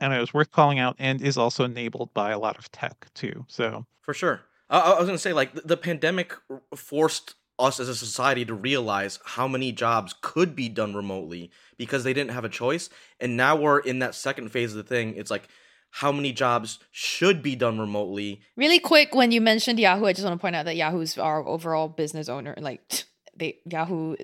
and 0.00 0.12
it 0.12 0.20
was 0.20 0.34
worth 0.34 0.50
calling 0.50 0.78
out 0.78 0.96
and 0.98 1.22
is 1.22 1.38
also 1.38 1.64
enabled 1.64 2.12
by 2.12 2.30
a 2.30 2.38
lot 2.38 2.58
of 2.58 2.70
tech 2.72 3.06
too. 3.14 3.44
So 3.48 3.86
for 4.02 4.14
sure, 4.14 4.42
I, 4.68 4.98
was 4.98 5.06
gonna 5.06 5.18
say 5.18 5.32
like 5.32 5.54
the 5.54 5.76
pandemic 5.76 6.34
forced 6.74 7.34
us 7.58 7.80
as 7.80 7.88
a 7.88 7.94
society 7.94 8.44
to 8.44 8.54
realize 8.54 9.18
how 9.24 9.48
many 9.48 9.72
jobs 9.72 10.14
could 10.20 10.54
be 10.54 10.68
done 10.68 10.94
remotely 10.94 11.50
because 11.76 12.04
they 12.04 12.12
didn't 12.12 12.32
have 12.32 12.44
a 12.44 12.48
choice. 12.48 12.90
And 13.20 13.36
now 13.36 13.56
we're 13.56 13.78
in 13.78 14.00
that 14.00 14.14
second 14.14 14.50
phase 14.50 14.72
of 14.72 14.76
the 14.76 14.82
thing. 14.82 15.14
It's 15.16 15.30
like 15.30 15.48
how 15.90 16.12
many 16.12 16.32
jobs 16.32 16.78
should 16.90 17.42
be 17.42 17.56
done 17.56 17.78
remotely. 17.78 18.42
Really 18.56 18.78
quick, 18.78 19.14
when 19.14 19.32
you 19.32 19.40
mentioned 19.40 19.78
Yahoo, 19.78 20.04
I 20.04 20.12
just 20.12 20.24
want 20.24 20.38
to 20.38 20.40
point 20.40 20.56
out 20.56 20.66
that 20.66 20.76
Yahoo's 20.76 21.16
our 21.16 21.46
overall 21.46 21.88
business 21.88 22.28
owner. 22.28 22.54
Like 22.58 23.04
they 23.36 23.58
Yahoo 23.64 24.16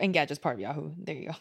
and 0.00 0.14
Engadget's 0.14 0.38
part 0.38 0.56
of 0.56 0.60
Yahoo. 0.60 0.90
There 0.98 1.14
you 1.14 1.28
go. 1.28 1.34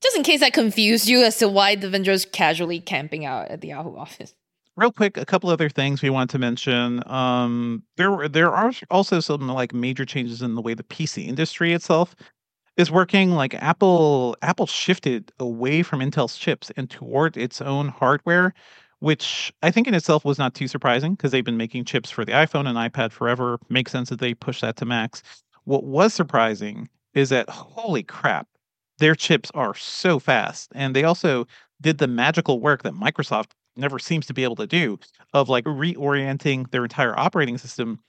Just 0.00 0.16
in 0.16 0.22
case 0.22 0.40
that 0.40 0.52
confused 0.52 1.08
you 1.08 1.24
as 1.24 1.38
to 1.38 1.48
why 1.48 1.76
Devindra's 1.76 2.24
casually 2.24 2.80
camping 2.80 3.24
out 3.24 3.48
at 3.48 3.60
the 3.60 3.68
Yahoo 3.68 3.96
office. 3.96 4.32
Real 4.78 4.92
quick, 4.92 5.16
a 5.16 5.26
couple 5.26 5.50
other 5.50 5.68
things 5.68 6.02
we 6.02 6.10
want 6.10 6.30
to 6.30 6.38
mention. 6.38 7.02
Um, 7.10 7.82
there, 7.96 8.28
there 8.28 8.54
are 8.54 8.72
also 8.92 9.18
some 9.18 9.48
like 9.48 9.74
major 9.74 10.04
changes 10.04 10.40
in 10.40 10.54
the 10.54 10.62
way 10.62 10.72
the 10.74 10.84
PC 10.84 11.26
industry 11.26 11.72
itself 11.72 12.14
is 12.76 12.88
working. 12.88 13.32
Like 13.32 13.54
Apple, 13.54 14.36
Apple 14.40 14.66
shifted 14.68 15.32
away 15.40 15.82
from 15.82 15.98
Intel's 15.98 16.38
chips 16.38 16.70
and 16.76 16.88
toward 16.88 17.36
its 17.36 17.60
own 17.60 17.88
hardware, 17.88 18.54
which 19.00 19.52
I 19.64 19.72
think 19.72 19.88
in 19.88 19.94
itself 19.94 20.24
was 20.24 20.38
not 20.38 20.54
too 20.54 20.68
surprising 20.68 21.16
because 21.16 21.32
they've 21.32 21.44
been 21.44 21.56
making 21.56 21.84
chips 21.84 22.08
for 22.08 22.24
the 22.24 22.30
iPhone 22.30 22.68
and 22.68 22.78
iPad 22.78 23.10
forever. 23.10 23.58
Makes 23.68 23.90
sense 23.90 24.10
that 24.10 24.20
they 24.20 24.32
push 24.32 24.60
that 24.60 24.76
to 24.76 24.84
Macs. 24.84 25.24
What 25.64 25.82
was 25.82 26.14
surprising 26.14 26.88
is 27.14 27.30
that 27.30 27.50
holy 27.50 28.04
crap, 28.04 28.46
their 28.98 29.16
chips 29.16 29.50
are 29.54 29.74
so 29.74 30.20
fast, 30.20 30.70
and 30.72 30.94
they 30.94 31.02
also 31.02 31.48
did 31.80 31.98
the 31.98 32.06
magical 32.06 32.60
work 32.60 32.84
that 32.84 32.92
Microsoft 32.94 33.50
never 33.78 33.98
seems 33.98 34.26
to 34.26 34.34
be 34.34 34.44
able 34.44 34.56
to 34.56 34.66
do 34.66 34.98
of 35.34 35.48
like 35.48 35.64
reorienting 35.64 36.70
their 36.70 36.84
entire 36.84 37.18
operating 37.18 37.58
system 37.58 38.00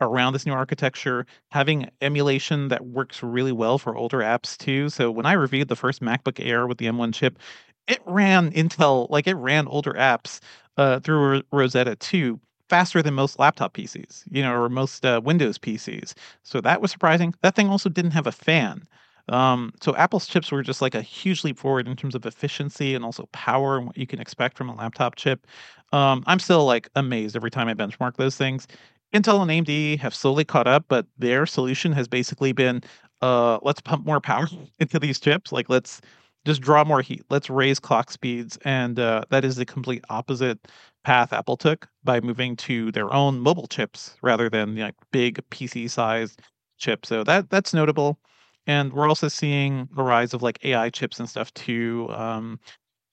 around 0.00 0.32
this 0.32 0.46
new 0.46 0.52
architecture, 0.52 1.26
having 1.50 1.88
emulation 2.00 2.68
that 2.68 2.86
works 2.86 3.22
really 3.22 3.52
well 3.52 3.78
for 3.78 3.96
older 3.96 4.18
apps 4.18 4.56
too. 4.56 4.88
So 4.88 5.10
when 5.10 5.26
I 5.26 5.32
reviewed 5.32 5.68
the 5.68 5.76
first 5.76 6.02
MacBook 6.02 6.44
Air 6.44 6.66
with 6.66 6.78
the 6.78 6.86
M1 6.86 7.12
chip, 7.12 7.38
it 7.86 8.00
ran 8.06 8.50
Intel 8.52 9.08
like 9.10 9.26
it 9.26 9.34
ran 9.34 9.66
older 9.68 9.92
apps 9.92 10.40
uh, 10.76 11.00
through 11.00 11.42
Rosetta 11.52 11.96
2 11.96 12.40
faster 12.68 13.02
than 13.02 13.14
most 13.14 13.38
laptop 13.38 13.74
PCs, 13.74 14.24
you 14.30 14.42
know, 14.42 14.54
or 14.54 14.68
most 14.68 15.04
uh, 15.04 15.20
Windows 15.22 15.58
PCs. 15.58 16.14
So 16.42 16.60
that 16.62 16.80
was 16.80 16.90
surprising. 16.90 17.34
That 17.42 17.54
thing 17.54 17.68
also 17.68 17.88
didn't 17.88 18.12
have 18.12 18.26
a 18.26 18.32
fan. 18.32 18.84
Um, 19.28 19.72
so 19.80 19.94
Apple's 19.96 20.26
chips 20.26 20.50
were 20.50 20.62
just 20.62 20.82
like 20.82 20.94
a 20.94 21.02
huge 21.02 21.44
leap 21.44 21.58
forward 21.58 21.86
in 21.86 21.96
terms 21.96 22.14
of 22.14 22.26
efficiency 22.26 22.94
and 22.94 23.04
also 23.04 23.28
power 23.32 23.78
and 23.78 23.86
what 23.86 23.96
you 23.96 24.06
can 24.06 24.20
expect 24.20 24.56
from 24.56 24.68
a 24.68 24.74
laptop 24.74 25.16
chip. 25.16 25.46
Um, 25.92 26.24
I'm 26.26 26.38
still 26.38 26.64
like 26.64 26.88
amazed 26.96 27.36
every 27.36 27.50
time 27.50 27.68
I 27.68 27.74
benchmark 27.74 28.16
those 28.16 28.36
things. 28.36 28.66
Intel 29.14 29.42
and 29.42 29.50
AMD 29.50 29.98
have 30.00 30.14
slowly 30.14 30.44
caught 30.44 30.66
up, 30.66 30.86
but 30.88 31.06
their 31.18 31.46
solution 31.46 31.92
has 31.92 32.08
basically 32.08 32.52
been 32.52 32.82
uh, 33.20 33.58
let's 33.62 33.80
pump 33.80 34.04
more 34.04 34.20
power 34.20 34.48
into 34.78 34.98
these 34.98 35.20
chips. 35.20 35.52
Like 35.52 35.68
let's 35.68 36.00
just 36.44 36.60
draw 36.60 36.82
more 36.84 37.02
heat. 37.02 37.22
Let's 37.30 37.48
raise 37.48 37.78
clock 37.78 38.10
speeds, 38.10 38.58
and 38.64 38.98
uh, 38.98 39.22
that 39.30 39.44
is 39.44 39.56
the 39.56 39.64
complete 39.64 40.04
opposite 40.10 40.58
path 41.04 41.32
Apple 41.32 41.56
took 41.56 41.88
by 42.04 42.20
moving 42.20 42.56
to 42.56 42.90
their 42.92 43.12
own 43.12 43.38
mobile 43.38 43.66
chips 43.66 44.16
rather 44.22 44.48
than 44.48 44.76
like 44.76 44.94
big 45.12 45.40
PC-sized 45.50 46.40
chips. 46.78 47.08
So 47.08 47.22
that 47.24 47.50
that's 47.50 47.72
notable 47.74 48.18
and 48.66 48.92
we're 48.92 49.08
also 49.08 49.28
seeing 49.28 49.88
the 49.94 50.02
rise 50.02 50.34
of 50.34 50.42
like 50.42 50.64
AI 50.64 50.90
chips 50.90 51.18
and 51.18 51.28
stuff 51.28 51.52
too. 51.54 52.08
Um, 52.10 52.60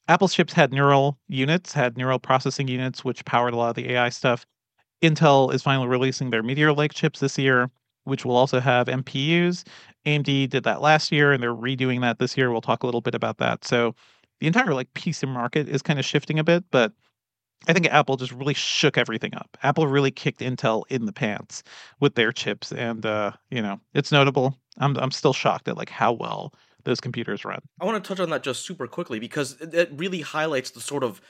Apple's 0.08 0.34
chips 0.34 0.54
had 0.54 0.74
neural 0.74 1.18
units, 1.28 1.74
had 1.74 1.98
neural 1.98 2.20
processing 2.20 2.68
units, 2.68 3.06
which 3.06 3.24
powered 3.26 3.54
a 3.54 3.58
lot 3.58 3.70
of 3.70 3.76
the 3.76 3.92
AI 3.92 4.10
stuff. 4.10 4.46
Intel 5.02 5.54
is 5.54 5.64
finally 5.64 5.88
releasing 5.88 6.30
their 6.30 6.44
Meteor 6.44 6.74
Lake 6.74 6.94
chips 6.94 7.20
this 7.20 7.38
year, 7.38 7.70
which 8.04 8.26
will 8.26 8.36
also 8.36 8.60
have 8.60 8.88
NPUs. 8.88 9.66
AMD 10.06 10.50
did 10.50 10.64
that 10.64 10.82
last 10.82 11.12
year, 11.12 11.32
and 11.32 11.42
they're 11.42 11.54
redoing 11.54 12.02
that 12.02 12.20
this 12.20 12.36
year. 12.38 12.52
We'll 12.52 12.62
talk 12.62 12.84
a 12.84 12.88
little 12.88 13.02
bit 13.02 13.16
about 13.16 13.38
that. 13.38 13.64
So 13.64 13.96
the 14.40 14.48
entire 14.48 14.74
like 14.74 14.94
PC 14.94 15.28
market 15.28 15.70
is 15.70 15.82
kind 15.82 16.00
of 16.00 16.06
shifting 16.06 16.40
a 16.40 16.44
bit, 16.44 16.64
but 16.72 16.92
I 17.68 17.74
think 17.74 17.88
Apple 17.88 18.18
just 18.18 18.32
really 18.32 18.54
shook 18.54 18.98
everything 18.98 19.36
up. 19.36 19.58
Apple 19.64 19.88
really 19.88 20.12
kicked 20.12 20.40
Intel 20.40 20.84
in 20.90 21.06
the 21.06 21.14
pants 21.14 21.62
with 22.00 22.16
their 22.16 22.32
chips, 22.32 22.72
and 22.72 23.06
uh, 23.06 23.34
you 23.52 23.62
know 23.62 23.80
it's 23.94 24.12
notable. 24.12 24.58
I'm 24.80 24.98
I'm 24.98 25.12
still 25.12 25.34
shocked 25.34 25.68
at 25.68 25.78
like 25.78 25.90
how 25.90 26.14
well 26.14 26.54
those 26.84 27.00
computers 27.00 27.46
run. 27.46 27.60
I 27.82 27.86
want 27.86 28.02
to 28.04 28.08
touch 28.08 28.20
on 28.20 28.30
that 28.30 28.44
just 28.44 28.66
super 28.66 28.88
quickly 28.88 29.20
because 29.20 29.60
it 29.60 29.92
really 29.96 30.22
highlights 30.22 30.72
the 30.72 30.82
sort 30.82 31.04
of 31.04 31.22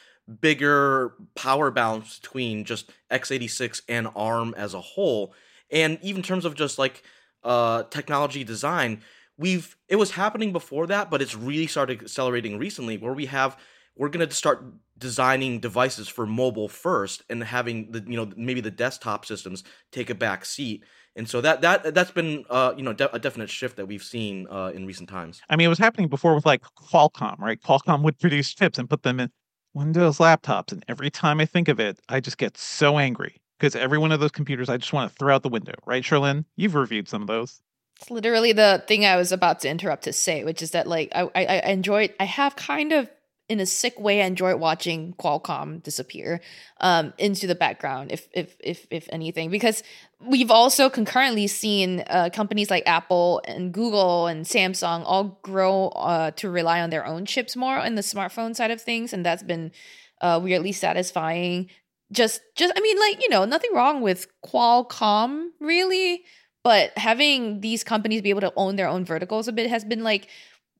bigger 0.41 1.13
power 1.35 1.71
balance 1.71 2.19
between 2.19 2.63
just 2.63 2.91
x86 3.11 3.81
and 3.89 4.07
ARM 4.15 4.53
as 4.55 4.73
a 4.73 4.81
whole, 4.81 5.33
and 5.71 5.97
even 6.01 6.19
in 6.19 6.23
terms 6.23 6.45
of 6.45 6.55
just 6.55 6.77
like 6.77 7.03
uh, 7.43 7.83
technology 7.83 8.43
design. 8.43 9.01
We've 9.37 9.77
it 9.87 9.95
was 9.95 10.11
happening 10.11 10.51
before 10.51 10.87
that, 10.87 11.09
but 11.09 11.21
it's 11.21 11.33
really 11.33 11.67
started 11.67 12.01
accelerating 12.01 12.57
recently, 12.57 12.97
where 12.97 13.13
we 13.13 13.27
have 13.27 13.57
we're 13.95 14.09
going 14.09 14.27
to 14.27 14.35
start 14.35 14.65
designing 14.97 15.59
devices 15.59 16.07
for 16.09 16.25
mobile 16.25 16.67
first 16.67 17.23
and 17.29 17.43
having 17.43 17.91
the 17.91 18.03
you 18.05 18.17
know 18.17 18.31
maybe 18.35 18.61
the 18.61 18.71
desktop 18.71 19.25
systems 19.25 19.63
take 19.91 20.09
a 20.09 20.15
back 20.15 20.43
seat 20.45 20.83
and 21.15 21.29
so 21.29 21.41
that 21.41 21.61
that 21.61 21.93
that's 21.93 22.11
been 22.11 22.45
uh, 22.49 22.73
you 22.77 22.83
know 22.83 22.93
de- 22.93 23.13
a 23.13 23.19
definite 23.19 23.49
shift 23.49 23.77
that 23.77 23.87
we've 23.87 24.03
seen 24.03 24.47
uh, 24.49 24.71
in 24.73 24.85
recent 24.85 25.09
times. 25.09 25.41
I 25.49 25.55
mean, 25.55 25.65
it 25.65 25.69
was 25.69 25.79
happening 25.79 26.07
before 26.07 26.35
with 26.35 26.45
like 26.45 26.61
Qualcomm, 26.61 27.39
right? 27.39 27.61
Qualcomm 27.61 28.03
would 28.03 28.19
produce 28.19 28.53
chips 28.53 28.77
and 28.77 28.89
put 28.89 29.03
them 29.03 29.19
in 29.19 29.29
Windows 29.73 30.17
laptops, 30.17 30.71
and 30.71 30.83
every 30.87 31.09
time 31.09 31.39
I 31.39 31.45
think 31.45 31.67
of 31.67 31.79
it, 31.79 31.99
I 32.09 32.19
just 32.19 32.37
get 32.37 32.57
so 32.57 32.97
angry 32.97 33.41
because 33.59 33.75
every 33.75 33.97
one 33.97 34.11
of 34.11 34.19
those 34.19 34.31
computers 34.31 34.69
I 34.69 34.77
just 34.77 34.93
want 34.93 35.11
to 35.11 35.17
throw 35.17 35.35
out 35.35 35.43
the 35.43 35.49
window, 35.49 35.73
right, 35.85 36.03
Cherlynn? 36.03 36.45
You've 36.55 36.75
reviewed 36.75 37.09
some 37.09 37.21
of 37.21 37.27
those. 37.27 37.61
It's 37.99 38.09
literally 38.09 38.53
the 38.53 38.83
thing 38.87 39.05
I 39.05 39.17
was 39.17 39.33
about 39.33 39.59
to 39.61 39.69
interrupt 39.69 40.03
to 40.03 40.13
say, 40.13 40.45
which 40.45 40.61
is 40.61 40.71
that 40.71 40.87
like 40.87 41.11
I 41.13 41.29
I, 41.35 41.45
I 41.45 41.69
enjoyed 41.71 42.13
I 42.19 42.25
have 42.25 42.55
kind 42.55 42.93
of 42.93 43.09
in 43.49 43.59
a 43.59 43.65
sick 43.65 43.99
way, 43.99 44.21
I 44.21 44.25
enjoyed 44.25 44.59
watching 44.59 45.15
Qualcomm 45.19 45.81
disappear 45.81 46.39
um, 46.79 47.13
into 47.17 47.47
the 47.47 47.55
background, 47.55 48.11
if 48.11 48.27
if 48.31 48.55
if 48.59 48.85
if 48.91 49.09
anything, 49.11 49.49
because 49.49 49.81
we've 50.23 50.51
also 50.51 50.87
concurrently 50.87 51.47
seen 51.47 52.03
uh, 52.07 52.29
companies 52.31 52.69
like 52.69 52.83
Apple 52.85 53.41
and 53.45 53.73
Google 53.73 54.27
and 54.27 54.45
Samsung 54.45 55.01
all 55.03 55.39
grow 55.41 55.87
uh, 55.89 56.29
to 56.31 56.49
rely 56.49 56.79
on 56.79 56.91
their 56.91 57.05
own 57.05 57.25
chips 57.25 57.55
more 57.55 57.79
in 57.79 57.95
the 57.95 58.03
smartphone 58.03 58.55
side 58.55 58.69
of 58.69 58.79
things, 58.79 59.13
and 59.13 59.25
that's 59.25 59.43
been 59.43 59.71
uh, 60.21 60.39
weirdly 60.41 60.71
satisfying. 60.71 61.69
Just 62.11 62.41
just 62.55 62.71
I 62.77 62.81
mean, 62.81 62.99
like 62.99 63.21
you 63.21 63.29
know, 63.29 63.45
nothing 63.45 63.73
wrong 63.73 64.01
with 64.01 64.27
Qualcomm 64.45 65.49
really, 65.59 66.23
but 66.63 66.95
having 66.97 67.61
these 67.61 67.83
companies 67.83 68.21
be 68.21 68.29
able 68.29 68.41
to 68.41 68.53
own 68.55 68.75
their 68.75 68.87
own 68.87 69.05
verticals 69.05 69.47
a 69.47 69.51
bit 69.51 69.71
has 69.71 69.83
been 69.83 70.03
like 70.03 70.27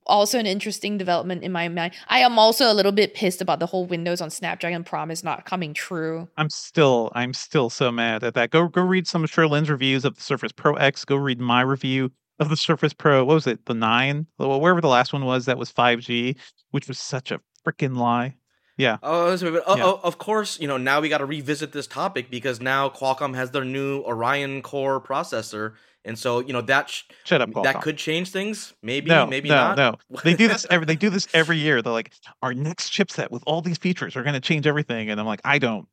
also 0.06 0.38
an 0.38 0.46
interesting 0.46 0.98
development 0.98 1.42
in 1.42 1.52
my 1.52 1.68
mind. 1.68 1.94
I 2.08 2.20
am 2.20 2.38
also 2.38 2.70
a 2.70 2.74
little 2.74 2.92
bit 2.92 3.14
pissed 3.14 3.40
about 3.40 3.58
the 3.58 3.66
whole 3.66 3.86
Windows 3.86 4.20
on 4.20 4.30
Snapdragon 4.30 4.84
promise 4.84 5.22
not 5.22 5.44
coming 5.44 5.74
true. 5.74 6.28
I'm 6.36 6.50
still 6.50 7.10
I'm 7.14 7.34
still 7.34 7.70
so 7.70 7.90
mad 7.92 8.24
at 8.24 8.34
that. 8.34 8.50
Go 8.50 8.68
go 8.68 8.82
read 8.82 9.06
some 9.06 9.24
of 9.24 9.30
Cherlynn's 9.30 9.70
reviews 9.70 10.04
of 10.04 10.16
the 10.16 10.22
Surface 10.22 10.52
Pro 10.52 10.74
X. 10.74 11.04
Go 11.04 11.16
read 11.16 11.40
my 11.40 11.62
review 11.62 12.10
of 12.38 12.48
the 12.48 12.56
Surface 12.56 12.92
Pro. 12.92 13.24
What 13.24 13.34
was 13.34 13.46
it? 13.46 13.66
The 13.66 13.74
nine? 13.74 14.26
Well, 14.38 14.60
wherever 14.60 14.80
the 14.80 14.88
last 14.88 15.12
one 15.12 15.24
was, 15.24 15.44
that 15.44 15.58
was 15.58 15.70
5G, 15.70 16.36
which 16.70 16.88
was 16.88 16.98
such 16.98 17.30
a 17.30 17.40
freaking 17.66 17.96
lie. 17.96 18.34
Yeah. 18.80 18.96
Oh, 19.02 19.36
oh 19.42 19.76
yeah. 19.76 19.84
Oh, 19.84 20.00
of 20.02 20.16
course, 20.16 20.58
you 20.58 20.66
know, 20.66 20.78
now 20.78 21.02
we 21.02 21.10
got 21.10 21.18
to 21.18 21.26
revisit 21.26 21.72
this 21.72 21.86
topic 21.86 22.30
because 22.30 22.62
now 22.62 22.88
Qualcomm 22.88 23.34
has 23.34 23.50
their 23.50 23.64
new 23.64 24.02
Oryon 24.04 24.62
core 24.62 25.02
processor 25.02 25.74
and 26.04 26.18
so, 26.18 26.40
you 26.40 26.52
know, 26.52 26.62
that 26.62 26.88
sh- 26.88 27.02
shut 27.24 27.40
up. 27.40 27.50
Qualcomm. 27.50 27.64
That 27.64 27.82
could 27.82 27.98
change 27.98 28.30
things. 28.30 28.72
Maybe, 28.82 29.10
no, 29.10 29.26
maybe 29.26 29.48
no, 29.48 29.54
not. 29.54 29.76
No, 29.76 29.94
they 30.24 30.34
do 30.34 30.48
this 30.48 30.66
every. 30.70 30.86
They 30.86 30.96
do 30.96 31.10
this 31.10 31.28
every 31.34 31.58
year. 31.58 31.82
They're 31.82 31.92
like, 31.92 32.12
our 32.42 32.54
next 32.54 32.90
chipset 32.90 33.30
with 33.30 33.42
all 33.46 33.60
these 33.60 33.78
features 33.78 34.16
are 34.16 34.22
going 34.22 34.34
to 34.34 34.40
change 34.40 34.66
everything, 34.66 35.10
and 35.10 35.20
I'm 35.20 35.26
like, 35.26 35.40
I 35.44 35.58
don't. 35.58 35.86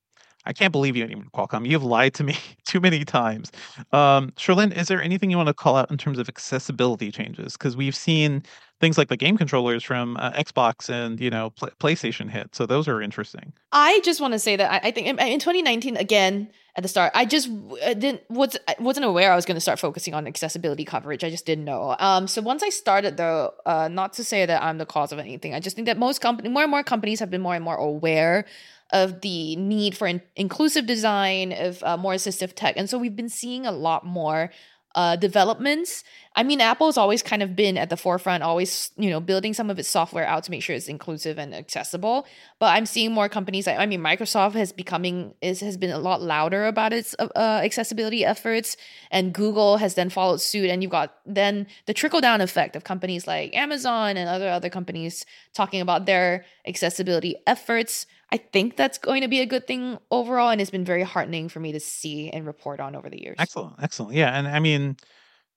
I 0.45 0.53
can't 0.53 0.71
believe 0.71 0.95
you 0.95 1.03
anymore, 1.03 1.25
Qualcomm. 1.33 1.67
You've 1.67 1.83
lied 1.83 2.13
to 2.13 2.23
me 2.23 2.37
too 2.65 2.79
many 2.79 3.03
times. 3.03 3.51
Um, 3.91 4.31
Cherlynn, 4.31 4.75
is 4.75 4.87
there 4.87 5.01
anything 5.01 5.29
you 5.29 5.35
want 5.35 5.47
to 5.47 5.53
call 5.53 5.75
out 5.75 5.91
in 5.91 5.97
terms 5.97 6.19
of 6.19 6.29
accessibility 6.29 7.11
changes? 7.11 7.57
Because 7.57 7.75
we've 7.75 7.95
seen 7.95 8.43
things 8.79 8.97
like 8.97 9.09
the 9.09 9.17
game 9.17 9.37
controllers 9.37 9.83
from 9.83 10.15
uh, 10.17 10.31
Xbox 10.31 10.89
and 10.89 11.19
you 11.19 11.29
know 11.29 11.49
Pl- 11.51 11.71
PlayStation 11.81 12.29
hit, 12.29 12.55
so 12.55 12.65
those 12.65 12.87
are 12.87 13.01
interesting. 13.01 13.51
I 13.73 13.99
just 14.05 14.21
want 14.21 14.33
to 14.33 14.39
say 14.39 14.55
that 14.55 14.71
I, 14.71 14.87
I 14.87 14.91
think 14.91 15.07
in, 15.07 15.19
in 15.19 15.39
2019 15.39 15.97
again 15.97 16.49
at 16.77 16.83
the 16.83 16.87
start. 16.87 17.11
I 17.15 17.25
just 17.25 17.49
I 17.83 17.95
didn't 17.95 18.21
was 18.29 18.55
wasn't 18.79 19.07
aware 19.07 19.31
I 19.33 19.35
was 19.35 19.45
going 19.45 19.55
to 19.55 19.61
start 19.61 19.79
focusing 19.79 20.13
on 20.13 20.27
accessibility 20.27 20.85
coverage. 20.85 21.23
I 21.23 21.31
just 21.31 21.45
didn't 21.45 21.65
know. 21.65 21.95
Um, 21.97 22.27
so 22.27 22.41
once 22.41 22.61
I 22.61 22.69
started 22.69 23.17
though, 23.17 23.53
uh, 23.65 23.87
not 23.87 24.13
to 24.13 24.23
say 24.23 24.45
that 24.45 24.61
I'm 24.61 24.77
the 24.77 24.85
cause 24.85 25.11
of 25.11 25.17
anything. 25.17 25.55
I 25.55 25.59
just 25.59 25.75
think 25.75 25.87
that 25.87 25.97
most 25.97 26.21
company, 26.21 26.49
more 26.49 26.61
and 26.61 26.71
more 26.71 26.83
companies 26.83 27.19
have 27.19 27.31
been 27.31 27.41
more 27.41 27.55
and 27.55 27.65
more 27.65 27.75
aware 27.75 28.45
of 28.93 29.21
the 29.21 29.55
need 29.55 29.97
for 29.97 30.07
in- 30.07 30.21
inclusive 30.35 30.85
design 30.85 31.51
of 31.51 31.83
uh, 31.83 31.97
more 31.97 32.13
assistive 32.13 32.53
tech, 32.53 32.75
and 32.77 32.89
so 32.89 32.97
we've 32.97 33.15
been 33.15 33.27
seeing 33.27 33.65
a 33.65 33.71
lot 33.71 34.05
more 34.05 34.51
uh, 34.95 35.15
developments. 35.15 36.03
I 36.37 36.43
mean, 36.43 36.61
Apple's 36.61 36.97
always 36.97 37.23
kind 37.23 37.41
of 37.41 37.55
been 37.55 37.79
at 37.79 37.89
the 37.89 37.97
forefront, 37.97 38.43
always, 38.43 38.91
you 38.95 39.09
know, 39.09 39.19
building 39.19 39.55
some 39.55 39.71
of 39.71 39.79
its 39.79 39.89
software 39.89 40.23
out 40.23 40.43
to 40.43 40.51
make 40.51 40.61
sure 40.61 40.75
it's 40.75 40.87
inclusive 40.87 41.39
and 41.39 41.53
accessible. 41.53 42.27
But 42.59 42.75
I'm 42.75 42.85
seeing 42.85 43.11
more 43.11 43.27
companies. 43.27 43.67
I 43.67 43.87
mean, 43.87 44.01
Microsoft 44.01 44.53
has 44.53 44.71
becoming 44.71 45.33
is 45.41 45.61
has 45.61 45.77
been 45.77 45.89
a 45.89 45.97
lot 45.97 46.21
louder 46.21 46.67
about 46.67 46.93
its 46.93 47.15
uh, 47.17 47.27
uh, 47.35 47.61
accessibility 47.63 48.23
efforts, 48.23 48.77
and 49.09 49.33
Google 49.33 49.77
has 49.77 49.95
then 49.95 50.11
followed 50.11 50.39
suit. 50.39 50.69
And 50.69 50.83
you've 50.83 50.91
got 50.91 51.15
then 51.25 51.65
the 51.87 51.93
trickle 51.95 52.21
down 52.21 52.39
effect 52.39 52.75
of 52.75 52.83
companies 52.83 53.25
like 53.25 53.55
Amazon 53.55 54.15
and 54.15 54.29
other 54.29 54.47
other 54.47 54.69
companies 54.69 55.25
talking 55.55 55.81
about 55.81 56.05
their 56.05 56.45
accessibility 56.67 57.35
efforts. 57.47 58.05
I 58.31 58.37
think 58.37 58.77
that's 58.77 58.99
going 58.99 59.21
to 59.21 59.27
be 59.27 59.39
a 59.39 59.47
good 59.47 59.65
thing 59.65 59.97
overall, 60.11 60.49
and 60.49 60.61
it's 60.61 60.69
been 60.69 60.85
very 60.85 61.03
heartening 61.03 61.49
for 61.49 61.59
me 61.59 61.71
to 61.71 61.79
see 61.79 62.29
and 62.29 62.45
report 62.45 62.79
on 62.79 62.95
over 62.95 63.09
the 63.09 63.19
years. 63.19 63.37
Excellent, 63.39 63.77
excellent. 63.81 64.13
Yeah, 64.13 64.37
and 64.37 64.47
I 64.47 64.59
mean, 64.59 64.97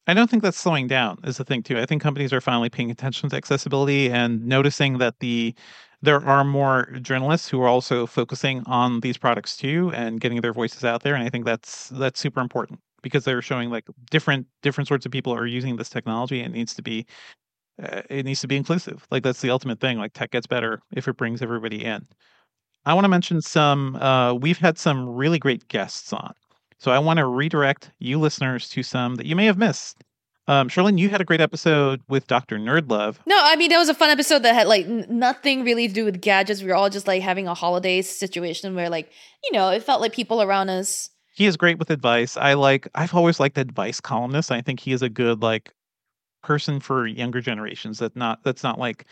I 0.06 0.14
don't 0.14 0.28
think 0.28 0.42
that's 0.42 0.58
slowing 0.58 0.86
down. 0.88 1.18
Is 1.24 1.36
the 1.36 1.44
thing 1.44 1.62
too. 1.62 1.78
I 1.78 1.86
think 1.86 2.02
companies 2.02 2.32
are 2.32 2.40
finally 2.40 2.70
paying 2.70 2.90
attention 2.90 3.28
to 3.30 3.36
accessibility 3.36 4.10
and 4.10 4.44
noticing 4.46 4.98
that 4.98 5.18
the 5.20 5.54
there 6.02 6.24
are 6.26 6.44
more 6.44 6.86
journalists 7.02 7.48
who 7.48 7.60
are 7.62 7.68
also 7.68 8.06
focusing 8.06 8.62
on 8.66 9.00
these 9.00 9.18
products 9.18 9.56
too 9.56 9.92
and 9.94 10.20
getting 10.20 10.40
their 10.40 10.52
voices 10.54 10.84
out 10.84 11.02
there. 11.02 11.14
And 11.14 11.22
I 11.24 11.28
think 11.28 11.44
that's 11.44 11.88
that's 11.90 12.18
super 12.18 12.40
important 12.40 12.80
because 13.02 13.24
they're 13.24 13.42
showing 13.42 13.70
like 13.70 13.84
different 14.10 14.46
different 14.62 14.88
sorts 14.88 15.06
of 15.06 15.12
people 15.12 15.32
are 15.34 15.46
using 15.46 15.76
this 15.76 15.90
technology. 15.90 16.40
And 16.40 16.54
it 16.54 16.58
needs 16.58 16.74
to 16.74 16.82
be 16.82 17.06
uh, 17.82 18.02
it 18.10 18.24
needs 18.26 18.40
to 18.42 18.48
be 18.48 18.56
inclusive. 18.56 19.06
Like 19.10 19.22
that's 19.22 19.40
the 19.40 19.50
ultimate 19.50 19.80
thing. 19.80 19.98
Like 19.98 20.12
tech 20.14 20.30
gets 20.32 20.46
better 20.46 20.82
if 20.92 21.08
it 21.08 21.16
brings 21.16 21.42
everybody 21.42 21.84
in. 21.84 22.06
I 22.86 22.94
want 22.94 23.04
to 23.04 23.08
mention 23.08 23.42
some. 23.42 23.96
Uh, 23.96 24.34
we've 24.34 24.58
had 24.58 24.78
some 24.78 25.08
really 25.08 25.38
great 25.38 25.68
guests 25.68 26.12
on. 26.12 26.34
So 26.80 26.90
I 26.90 26.98
want 26.98 27.18
to 27.18 27.26
redirect 27.26 27.92
you 27.98 28.18
listeners 28.18 28.68
to 28.70 28.82
some 28.82 29.16
that 29.16 29.26
you 29.26 29.36
may 29.36 29.44
have 29.44 29.58
missed. 29.58 30.02
Um, 30.48 30.68
Cherlynn, 30.68 30.98
you 30.98 31.10
had 31.10 31.20
a 31.20 31.24
great 31.24 31.42
episode 31.42 32.00
with 32.08 32.26
Dr. 32.26 32.58
Nerdlove. 32.58 33.16
No, 33.26 33.38
I 33.38 33.54
mean, 33.54 33.68
that 33.68 33.78
was 33.78 33.90
a 33.90 33.94
fun 33.94 34.08
episode 34.08 34.42
that 34.42 34.54
had 34.54 34.66
like 34.66 34.86
n- 34.86 35.06
nothing 35.08 35.62
really 35.62 35.86
to 35.88 35.94
do 35.94 36.06
with 36.06 36.22
gadgets. 36.22 36.62
We 36.62 36.68
were 36.68 36.74
all 36.74 36.88
just 36.88 37.06
like 37.06 37.22
having 37.22 37.46
a 37.46 37.54
holiday 37.54 38.00
situation 38.00 38.74
where, 38.74 38.88
like, 38.88 39.12
you 39.44 39.52
know, 39.52 39.68
it 39.68 39.84
felt 39.84 40.00
like 40.00 40.12
people 40.12 40.42
around 40.42 40.70
us. 40.70 41.10
He 41.34 41.46
is 41.46 41.56
great 41.56 41.78
with 41.78 41.90
advice. 41.90 42.36
I 42.36 42.54
like, 42.54 42.88
I've 42.94 43.14
always 43.14 43.38
liked 43.38 43.58
advice 43.58 44.00
columnists. 44.00 44.50
I 44.50 44.62
think 44.62 44.80
he 44.80 44.92
is 44.92 45.02
a 45.02 45.08
good, 45.08 45.42
like, 45.42 45.72
person 46.42 46.80
for 46.80 47.06
younger 47.06 47.40
generations 47.40 47.98
that 47.98 48.14
not 48.16 48.42
that's 48.44 48.62
not 48.62 48.78
like 48.78 49.04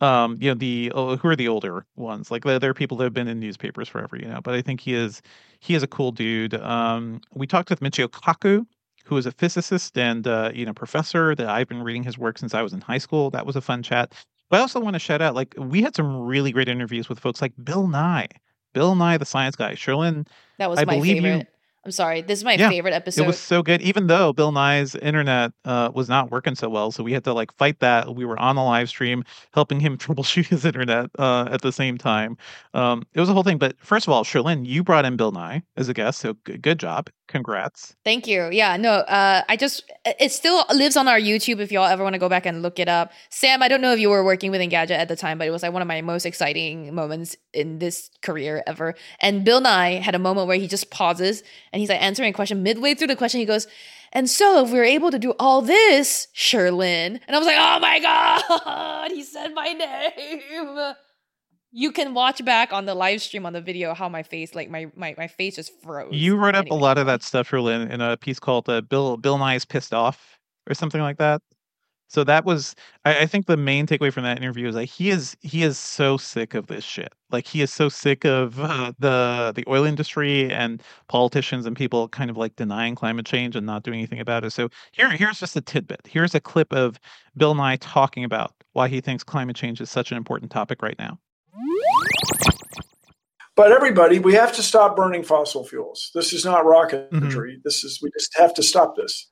um 0.00 0.36
you 0.40 0.48
know 0.50 0.54
the 0.54 0.92
oh, 0.94 1.16
who 1.16 1.28
are 1.28 1.36
the 1.36 1.48
older 1.48 1.84
ones? 1.96 2.30
Like 2.30 2.44
there, 2.44 2.70
are 2.70 2.74
people 2.74 2.96
that 2.98 3.04
have 3.04 3.12
been 3.14 3.28
in 3.28 3.40
newspapers 3.40 3.88
forever 3.88 4.16
you 4.16 4.26
know 4.26 4.40
but 4.40 4.54
i 4.54 4.62
think 4.62 4.80
he 4.80 4.94
is 4.94 5.22
he 5.60 5.74
is 5.74 5.82
a 5.82 5.86
cool 5.86 6.12
dude. 6.12 6.54
Um 6.54 7.20
we 7.34 7.46
talked 7.46 7.70
with 7.70 7.80
michio 7.80 8.08
kaku 8.08 8.64
who 9.04 9.16
is 9.16 9.26
a 9.26 9.32
physicist 9.32 9.96
and 9.98 10.26
uh 10.26 10.50
you 10.54 10.64
know 10.66 10.72
professor 10.72 11.34
that 11.34 11.48
i've 11.48 11.68
been 11.68 11.82
reading 11.82 12.02
his 12.02 12.16
work 12.18 12.38
since 12.38 12.54
i 12.54 12.62
was 12.62 12.72
in 12.72 12.80
high 12.80 12.98
school. 12.98 13.30
That 13.30 13.46
was 13.46 13.56
a 13.56 13.60
fun 13.60 13.82
chat. 13.82 14.12
But 14.50 14.58
i 14.58 14.60
also 14.60 14.80
want 14.80 14.94
to 14.94 15.00
shout 15.00 15.20
out 15.22 15.34
like 15.34 15.54
we 15.58 15.82
had 15.82 15.94
some 15.96 16.20
really 16.22 16.52
great 16.52 16.68
interviews 16.68 17.08
with 17.08 17.18
folks 17.18 17.42
like 17.42 17.52
bill 17.62 17.86
nye. 17.88 18.28
Bill 18.74 18.94
nye 18.94 19.16
the 19.18 19.24
science 19.24 19.56
guy. 19.56 19.72
Cherlynn 19.74 20.26
That 20.58 20.70
was 20.70 20.78
I 20.78 20.84
my 20.84 20.94
believe 20.96 21.16
you- 21.16 21.22
favorite. 21.22 21.48
I'm 21.86 21.92
sorry. 21.92 22.20
This 22.20 22.40
is 22.40 22.44
my 22.44 22.54
Yeah, 22.54 22.68
favorite 22.68 22.94
episode. 22.94 23.22
it 23.22 23.26
was 23.28 23.38
so 23.38 23.62
good, 23.62 23.80
even 23.80 24.08
though 24.08 24.32
Bill 24.32 24.50
Nye's 24.50 24.96
internet 24.96 25.52
uh, 25.64 25.88
was 25.94 26.08
not 26.08 26.32
working 26.32 26.56
so 26.56 26.68
well. 26.68 26.90
So 26.90 27.04
we 27.04 27.12
had 27.12 27.22
to 27.24 27.32
like 27.32 27.56
fight 27.56 27.78
that. 27.78 28.16
We 28.16 28.24
were 28.24 28.36
on 28.40 28.56
the 28.56 28.62
live 28.62 28.88
stream 28.88 29.22
helping 29.54 29.78
him 29.78 29.96
troubleshoot 29.98 30.46
his 30.46 30.64
internet 30.64 31.10
uh, 31.16 31.46
at 31.48 31.62
the 31.62 31.70
same 31.70 31.96
time. 31.96 32.36
Um, 32.74 33.04
it 33.14 33.20
was 33.20 33.28
a 33.28 33.32
whole 33.34 33.44
thing. 33.44 33.58
But 33.58 33.76
first 33.78 34.08
of 34.08 34.12
all, 34.12 34.24
Cherlynn, 34.24 34.66
you 34.66 34.82
brought 34.82 35.04
in 35.04 35.16
Bill 35.16 35.30
Nye 35.30 35.62
as 35.76 35.88
a 35.88 35.94
guest, 35.94 36.18
so 36.18 36.34
good, 36.42 36.60
good 36.60 36.80
job. 36.80 37.08
Congrats. 37.28 37.94
Thank 38.04 38.26
you. 38.28 38.48
Yeah, 38.52 38.76
no, 38.76 38.90
uh, 38.92 39.42
I 39.48 39.56
just, 39.56 39.82
it 40.04 40.30
still 40.30 40.64
lives 40.72 40.96
on 40.96 41.08
our 41.08 41.18
YouTube 41.18 41.58
if 41.58 41.72
y'all 41.72 41.84
ever 41.86 42.04
want 42.04 42.12
to 42.14 42.20
go 42.20 42.28
back 42.28 42.46
and 42.46 42.62
look 42.62 42.78
it 42.78 42.88
up. 42.88 43.10
Sam, 43.30 43.62
I 43.64 43.68
don't 43.68 43.80
know 43.80 43.92
if 43.92 43.98
you 43.98 44.10
were 44.10 44.22
working 44.24 44.52
with 44.52 44.60
Engadget 44.60 44.92
at 44.92 45.08
the 45.08 45.16
time, 45.16 45.36
but 45.38 45.46
it 45.48 45.50
was 45.50 45.62
like 45.64 45.72
one 45.72 45.82
of 45.82 45.88
my 45.88 46.02
most 46.02 46.24
exciting 46.24 46.94
moments 46.94 47.36
in 47.52 47.80
this 47.80 48.10
career 48.22 48.62
ever. 48.68 48.94
And 49.20 49.44
Bill 49.44 49.60
Nye 49.60 49.94
had 49.94 50.14
a 50.14 50.20
moment 50.20 50.46
where 50.46 50.56
he 50.56 50.68
just 50.68 50.90
pauses 50.90 51.42
and 51.76 51.82
he's 51.82 51.90
like 51.90 52.00
answering 52.00 52.30
a 52.30 52.32
question. 52.32 52.62
Midway 52.62 52.94
through 52.94 53.08
the 53.08 53.16
question, 53.16 53.38
he 53.38 53.44
goes, 53.44 53.66
and 54.10 54.30
so 54.30 54.64
if 54.64 54.70
we 54.70 54.78
are 54.78 54.84
able 54.84 55.10
to 55.10 55.18
do 55.18 55.34
all 55.38 55.60
this, 55.60 56.28
Cherlynn, 56.34 57.20
and 57.26 57.36
I 57.36 57.38
was 57.38 57.46
like, 57.46 57.58
oh 57.58 57.78
my 57.80 57.98
God, 58.00 59.10
he 59.10 59.22
said 59.22 59.52
my 59.52 59.74
name. 59.74 60.94
You 61.72 61.92
can 61.92 62.14
watch 62.14 62.42
back 62.46 62.72
on 62.72 62.86
the 62.86 62.94
live 62.94 63.20
stream 63.20 63.44
on 63.44 63.52
the 63.52 63.60
video 63.60 63.92
how 63.92 64.08
my 64.08 64.22
face, 64.22 64.54
like 64.54 64.70
my 64.70 64.86
my, 64.96 65.14
my 65.18 65.26
face 65.26 65.56
just 65.56 65.70
froze. 65.82 66.14
You 66.14 66.36
wrote 66.36 66.54
up 66.54 66.70
a 66.70 66.74
lot 66.74 66.96
of 66.96 67.04
that 67.04 67.22
stuff, 67.22 67.50
Cherlynn, 67.50 67.90
in 67.90 68.00
a 68.00 68.16
piece 68.16 68.38
called 68.40 68.70
uh, 68.70 68.80
"Bill 68.80 69.18
Bill 69.18 69.36
Nye's 69.36 69.66
Pissed 69.66 69.92
Off" 69.92 70.38
or 70.66 70.72
something 70.72 71.02
like 71.02 71.18
that. 71.18 71.42
So 72.08 72.22
that 72.24 72.44
was, 72.44 72.74
I, 73.04 73.20
I 73.20 73.26
think, 73.26 73.46
the 73.46 73.56
main 73.56 73.86
takeaway 73.86 74.12
from 74.12 74.22
that 74.22 74.38
interview 74.38 74.68
is 74.68 74.74
like 74.76 74.88
he 74.88 75.10
is 75.10 75.36
he 75.40 75.62
is 75.62 75.78
so 75.78 76.16
sick 76.16 76.54
of 76.54 76.68
this 76.68 76.84
shit. 76.84 77.12
Like 77.30 77.46
he 77.46 77.62
is 77.62 77.72
so 77.72 77.88
sick 77.88 78.24
of 78.24 78.60
uh, 78.60 78.92
the 78.98 79.52
the 79.54 79.64
oil 79.68 79.84
industry 79.84 80.50
and 80.52 80.82
politicians 81.08 81.66
and 81.66 81.76
people 81.76 82.08
kind 82.08 82.30
of 82.30 82.36
like 82.36 82.54
denying 82.56 82.94
climate 82.94 83.26
change 83.26 83.56
and 83.56 83.66
not 83.66 83.82
doing 83.82 83.98
anything 83.98 84.20
about 84.20 84.44
it. 84.44 84.50
So 84.50 84.68
here 84.92 85.10
here's 85.10 85.40
just 85.40 85.56
a 85.56 85.60
tidbit. 85.60 86.00
Here's 86.08 86.34
a 86.34 86.40
clip 86.40 86.72
of 86.72 86.98
Bill 87.36 87.54
Nye 87.54 87.76
talking 87.76 88.24
about 88.24 88.52
why 88.72 88.88
he 88.88 89.00
thinks 89.00 89.24
climate 89.24 89.56
change 89.56 89.80
is 89.80 89.90
such 89.90 90.10
an 90.12 90.16
important 90.16 90.52
topic 90.52 90.82
right 90.82 90.98
now. 90.98 91.18
But 93.56 93.72
everybody, 93.72 94.18
we 94.18 94.34
have 94.34 94.52
to 94.56 94.62
stop 94.62 94.94
burning 94.94 95.22
fossil 95.24 95.64
fuels. 95.64 96.10
This 96.14 96.34
is 96.34 96.44
not 96.44 96.66
rocket 96.66 97.10
Mhm. 97.10 97.62
This 97.64 97.82
is 97.84 98.00
we 98.02 98.10
just 98.12 98.36
have 98.36 98.52
to 98.54 98.62
stop 98.62 98.96
this. 98.96 99.28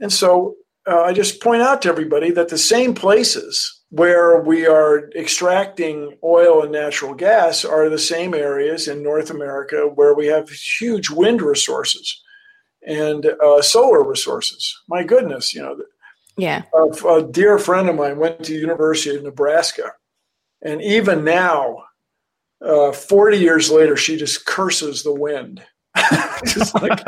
And 0.00 0.12
so 0.12 0.56
uh, 0.88 1.02
I 1.02 1.12
just 1.12 1.42
point 1.42 1.62
out 1.62 1.82
to 1.82 1.88
everybody 1.88 2.30
that 2.32 2.48
the 2.48 2.58
same 2.58 2.94
places 2.94 3.74
where 3.90 4.40
we 4.40 4.66
are 4.66 5.10
extracting 5.16 6.16
oil 6.22 6.62
and 6.62 6.72
natural 6.72 7.14
gas 7.14 7.64
are 7.64 7.88
the 7.88 7.98
same 7.98 8.34
areas 8.34 8.86
in 8.88 9.02
North 9.02 9.30
America 9.30 9.82
where 9.94 10.14
we 10.14 10.26
have 10.26 10.48
huge 10.50 11.10
wind 11.10 11.40
resources 11.40 12.22
and 12.86 13.26
uh, 13.26 13.62
solar 13.62 14.02
resources. 14.04 14.74
My 14.88 15.02
goodness, 15.02 15.54
you 15.54 15.62
know, 15.62 15.76
Yeah. 16.36 16.62
a, 16.74 17.06
a 17.08 17.22
dear 17.30 17.58
friend 17.58 17.88
of 17.88 17.96
mine 17.96 18.18
went 18.18 18.44
to 18.44 18.52
the 18.52 18.58
University 18.58 19.16
of 19.16 19.22
Nebraska, 19.24 19.92
and 20.62 20.82
even 20.82 21.24
now, 21.24 21.84
uh, 22.64 22.92
forty 22.92 23.38
years 23.38 23.70
later, 23.70 23.96
she 23.96 24.16
just 24.16 24.44
curses 24.46 25.02
the 25.02 25.14
wind. 25.14 25.62
Just 26.46 26.74
like- 26.74 27.00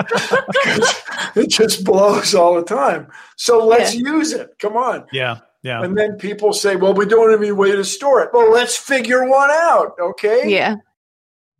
it 1.37 1.49
just 1.49 1.85
blows 1.85 2.35
all 2.35 2.55
the 2.55 2.63
time. 2.65 3.07
So 3.37 3.65
let's 3.65 3.95
use 3.95 4.33
it. 4.33 4.59
Come 4.59 4.77
on. 4.77 5.07
Yeah, 5.13 5.39
yeah. 5.63 5.83
And 5.83 5.97
then 5.97 6.17
people 6.17 6.53
say, 6.53 6.77
"Well, 6.77 6.95
we 6.95 7.07
don't 7.07 7.31
have 7.31 7.41
any 7.41 7.53
way 7.53 7.73
to 7.73 7.85
store 7.85 8.21
it." 8.23 8.31
Well, 8.33 8.51
let's 8.51 8.77
figure 8.77 9.29
one 9.29 9.51
out. 9.51 9.95
Okay. 10.01 10.49
Yeah. 10.49 10.77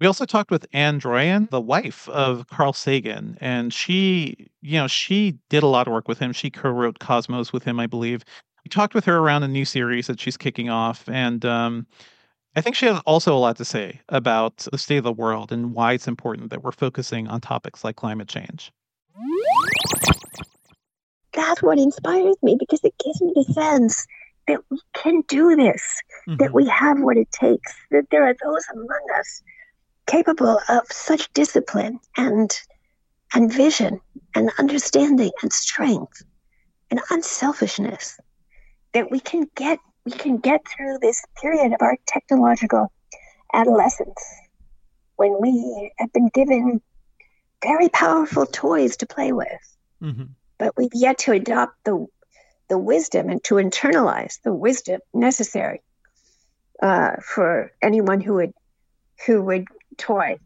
We 0.01 0.07
also 0.07 0.25
talked 0.25 0.51
with 0.51 0.67
Ann 0.73 0.99
Druyan, 0.99 1.51
the 1.51 1.61
wife 1.61 2.09
of 2.09 2.47
Carl 2.49 2.73
Sagan, 2.73 3.37
and 3.41 3.73
she, 3.73 4.49
you 4.63 4.79
know, 4.79 4.87
she 4.87 5.39
did 5.51 5.63
a 5.63 5.67
lot 5.67 5.87
of 5.87 5.93
work 5.93 6.09
with 6.09 6.19
him. 6.19 6.33
She 6.33 6.49
co-wrote 6.51 7.01
Cosmos 7.01 7.53
with 7.53 7.65
him, 7.65 7.79
I 7.79 7.87
believe. 7.87 8.25
We 8.65 8.71
talked 8.71 8.95
with 8.95 9.05
her 9.05 9.19
around 9.19 9.43
a 9.43 9.49
new 9.49 9.67
series 9.67 10.07
that 10.07 10.19
she's 10.19 10.39
kicking 10.39 10.71
off, 10.71 11.07
and 11.09 11.45
um, 11.45 11.87
I 12.57 12.61
think 12.61 12.75
she 12.75 12.87
has 12.87 13.01
also 13.07 13.35
a 13.35 13.39
lot 13.39 13.57
to 13.59 13.65
say 13.65 14.01
about 14.09 14.67
the 14.73 14.79
state 14.79 14.97
of 14.97 15.05
the 15.05 15.13
world 15.13 15.53
and 15.53 15.73
why 15.73 15.93
it's 15.93 16.09
important 16.09 16.51
that 16.51 16.63
we're 16.65 16.73
focusing 16.73 17.29
on 17.29 17.41
topics 17.41 17.85
like 17.85 17.97
climate 17.97 18.29
change. 18.29 18.73
that's 21.33 21.63
what 21.63 21.79
inspires 21.79 22.35
me 22.43 22.57
because 22.59 22.81
it 22.83 22.93
gives 23.03 23.23
me 23.23 23.33
the 23.37 23.45
sense 23.55 24.05
that 24.49 24.59
we 24.69 24.81
can 24.95 25.23
do 25.29 25.55
this, 25.55 25.81
that 26.27 26.51
Mhm. 26.51 26.55
we 26.55 26.69
have 26.69 26.99
what 27.01 27.17
it 27.17 27.31
takes, 27.31 27.73
that 27.93 28.05
there 28.11 28.27
are 28.27 28.35
those 28.43 28.67
among 28.73 29.07
us 29.17 29.43
capable 30.07 30.61
of 30.69 30.83
such 30.91 31.33
discipline 31.33 32.01
and 32.17 32.61
and 33.33 33.53
vision 33.53 34.01
and 34.35 34.51
understanding 34.59 35.31
and 35.41 35.53
strength 35.53 36.25
and 36.91 37.01
unselfishness 37.11 38.19
that 38.93 39.09
we 39.13 39.21
can 39.21 39.49
get 39.55 39.79
we 40.05 40.13
can 40.13 40.39
get 40.39 40.61
through 40.67 40.99
this 41.01 41.25
period 41.41 41.73
of 41.73 41.81
our 41.81 41.97
technological 42.07 42.93
adolescence 43.53 44.23
when 45.17 45.37
we 45.41 45.93
have 45.99 46.13
been 46.13 46.29
given 46.33 46.81
very 47.63 47.89
powerful 47.89 48.47
toys 48.47 48.97
to 48.99 49.07
play 49.07 49.33
with 49.33 49.77
Mhm. 50.03 50.31
but 50.59 50.77
we've 50.77 50.95
yet 50.95 51.19
to 51.19 51.33
adopt 51.33 51.75
the 51.85 52.07
the 52.69 52.79
wisdom 52.79 53.29
and 53.29 53.43
to 53.43 53.57
internalize 53.57 54.41
the 54.43 54.53
wisdom 54.53 55.01
necessary 55.13 55.83
uh, 56.81 57.17
for 57.21 57.73
anyone 57.83 58.21
who 58.21 58.35
would 58.35 58.55
who 59.27 59.43
would 59.43 59.67
toy 59.99 60.39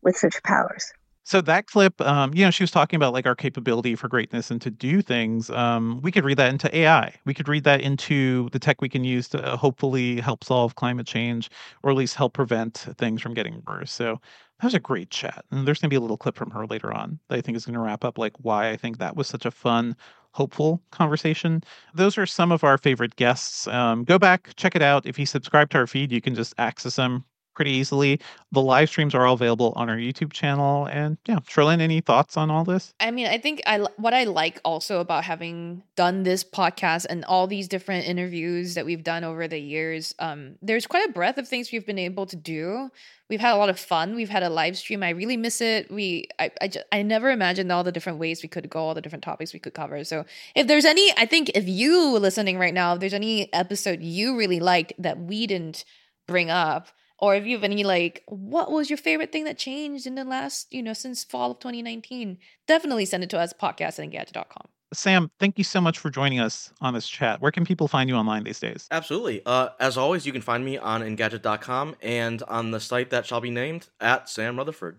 with 0.00 0.16
such 0.16 0.42
powers. 0.42 0.92
So 1.24 1.40
that 1.42 1.66
clip, 1.66 2.00
um, 2.00 2.34
you 2.34 2.44
know, 2.44 2.50
she 2.50 2.64
was 2.64 2.70
talking 2.72 2.96
about 2.96 3.12
like 3.12 3.26
our 3.26 3.36
capability 3.36 3.94
for 3.94 4.08
greatness 4.08 4.50
and 4.50 4.60
to 4.62 4.70
do 4.70 5.00
things. 5.02 5.50
Um, 5.50 6.00
we 6.02 6.10
could 6.10 6.24
read 6.24 6.36
that 6.38 6.50
into 6.50 6.74
AI. 6.76 7.14
We 7.24 7.32
could 7.32 7.48
read 7.48 7.62
that 7.64 7.80
into 7.80 8.48
the 8.50 8.58
tech 8.58 8.80
we 8.82 8.88
can 8.88 9.04
use 9.04 9.28
to 9.28 9.42
uh, 9.52 9.56
hopefully 9.56 10.20
help 10.20 10.42
solve 10.42 10.74
climate 10.74 11.06
change, 11.06 11.48
or 11.82 11.90
at 11.92 11.96
least 11.96 12.16
help 12.16 12.32
prevent 12.32 12.78
things 12.98 13.22
from 13.22 13.34
getting 13.34 13.62
worse. 13.68 13.92
So 13.92 14.20
that 14.58 14.64
was 14.66 14.74
a 14.74 14.80
great 14.80 15.10
chat, 15.10 15.44
and 15.52 15.66
there's 15.66 15.80
gonna 15.80 15.90
be 15.90 15.96
a 15.96 16.00
little 16.00 16.16
clip 16.16 16.36
from 16.36 16.50
her 16.50 16.66
later 16.66 16.92
on 16.92 17.18
that 17.28 17.38
I 17.38 17.40
think 17.40 17.56
is 17.56 17.66
gonna 17.66 17.80
wrap 17.80 18.04
up 18.04 18.18
like 18.18 18.32
why 18.38 18.70
I 18.70 18.76
think 18.76 18.98
that 18.98 19.14
was 19.16 19.28
such 19.28 19.44
a 19.46 19.50
fun, 19.52 19.94
hopeful 20.32 20.82
conversation. 20.90 21.62
Those 21.94 22.18
are 22.18 22.26
some 22.26 22.50
of 22.50 22.64
our 22.64 22.78
favorite 22.78 23.14
guests. 23.16 23.68
Um, 23.68 24.02
go 24.04 24.18
back, 24.18 24.50
check 24.56 24.74
it 24.74 24.82
out. 24.82 25.06
If 25.06 25.18
you 25.20 25.26
subscribe 25.26 25.70
to 25.70 25.78
our 25.78 25.86
feed, 25.86 26.10
you 26.10 26.20
can 26.20 26.34
just 26.34 26.54
access 26.58 26.96
them 26.96 27.24
pretty 27.54 27.72
easily. 27.72 28.20
The 28.52 28.60
live 28.60 28.88
streams 28.88 29.14
are 29.14 29.26
all 29.26 29.34
available 29.34 29.72
on 29.76 29.88
our 29.88 29.96
YouTube 29.96 30.32
channel. 30.32 30.86
And 30.86 31.18
yeah, 31.26 31.38
Cherlynn, 31.40 31.80
any 31.80 32.00
thoughts 32.00 32.36
on 32.36 32.50
all 32.50 32.64
this? 32.64 32.94
I 33.00 33.10
mean, 33.10 33.26
I 33.26 33.38
think 33.38 33.62
I 33.66 33.86
what 33.96 34.14
I 34.14 34.24
like 34.24 34.60
also 34.64 35.00
about 35.00 35.24
having 35.24 35.82
done 35.96 36.22
this 36.22 36.44
podcast 36.44 37.06
and 37.08 37.24
all 37.24 37.46
these 37.46 37.68
different 37.68 38.06
interviews 38.06 38.74
that 38.74 38.84
we've 38.84 39.04
done 39.04 39.24
over 39.24 39.48
the 39.48 39.58
years. 39.58 40.14
Um, 40.18 40.56
there's 40.62 40.86
quite 40.86 41.08
a 41.08 41.12
breadth 41.12 41.38
of 41.38 41.48
things 41.48 41.72
we've 41.72 41.86
been 41.86 41.98
able 41.98 42.26
to 42.26 42.36
do. 42.36 42.90
We've 43.28 43.40
had 43.40 43.54
a 43.54 43.56
lot 43.56 43.70
of 43.70 43.78
fun. 43.78 44.14
We've 44.14 44.28
had 44.28 44.42
a 44.42 44.50
live 44.50 44.76
stream. 44.76 45.02
I 45.02 45.08
really 45.10 45.38
miss 45.38 45.62
it. 45.62 45.90
We, 45.90 46.28
I, 46.38 46.50
I, 46.60 46.68
just, 46.68 46.84
I 46.92 47.00
never 47.00 47.30
imagined 47.30 47.72
all 47.72 47.82
the 47.82 47.90
different 47.90 48.18
ways 48.18 48.42
we 48.42 48.48
could 48.50 48.68
go, 48.68 48.80
all 48.80 48.94
the 48.94 49.00
different 49.00 49.24
topics 49.24 49.54
we 49.54 49.58
could 49.58 49.72
cover. 49.72 50.04
So 50.04 50.26
if 50.54 50.66
there's 50.66 50.84
any, 50.84 51.10
I 51.16 51.24
think 51.24 51.50
if 51.54 51.66
you 51.66 52.18
listening 52.18 52.58
right 52.58 52.74
now, 52.74 52.92
if 52.92 53.00
there's 53.00 53.14
any 53.14 53.50
episode 53.54 54.02
you 54.02 54.36
really 54.36 54.60
liked 54.60 54.92
that 54.98 55.18
we 55.18 55.46
didn't 55.46 55.86
bring 56.26 56.50
up, 56.50 56.88
or 57.22 57.36
if 57.36 57.46
you 57.46 57.56
have 57.56 57.64
any 57.64 57.84
like 57.84 58.22
what 58.26 58.70
was 58.70 58.90
your 58.90 58.96
favorite 58.98 59.32
thing 59.32 59.44
that 59.44 59.56
changed 59.56 60.06
in 60.06 60.16
the 60.16 60.24
last 60.24 60.70
you 60.74 60.82
know 60.82 60.92
since 60.92 61.24
fall 61.24 61.52
of 61.52 61.60
2019 61.60 62.36
definitely 62.66 63.06
send 63.06 63.22
it 63.22 63.30
to 63.30 63.38
us 63.38 63.54
podcast 63.54 63.98
at 63.98 64.10
engadget.com 64.10 64.66
sam 64.92 65.30
thank 65.38 65.56
you 65.56 65.64
so 65.64 65.80
much 65.80 65.98
for 65.98 66.10
joining 66.10 66.40
us 66.40 66.70
on 66.82 66.92
this 66.92 67.08
chat. 67.08 67.40
Where 67.40 67.52
can 67.52 67.64
people 67.64 67.88
find 67.88 68.10
you 68.10 68.16
online 68.16 68.44
these 68.44 68.60
days? 68.60 68.88
Absolutely. 68.90 69.40
Uh, 69.46 69.70
as 69.80 69.96
always 69.96 70.26
you 70.26 70.32
can 70.32 70.42
find 70.42 70.64
me 70.64 70.76
on 70.76 71.00
engadget.com 71.00 71.96
and 72.02 72.42
on 72.42 72.72
the 72.72 72.80
site 72.80 73.08
that 73.10 73.24
shall 73.24 73.40
be 73.40 73.50
named 73.50 73.88
at 74.00 74.28
sam 74.28 74.58
rutherford. 74.58 74.98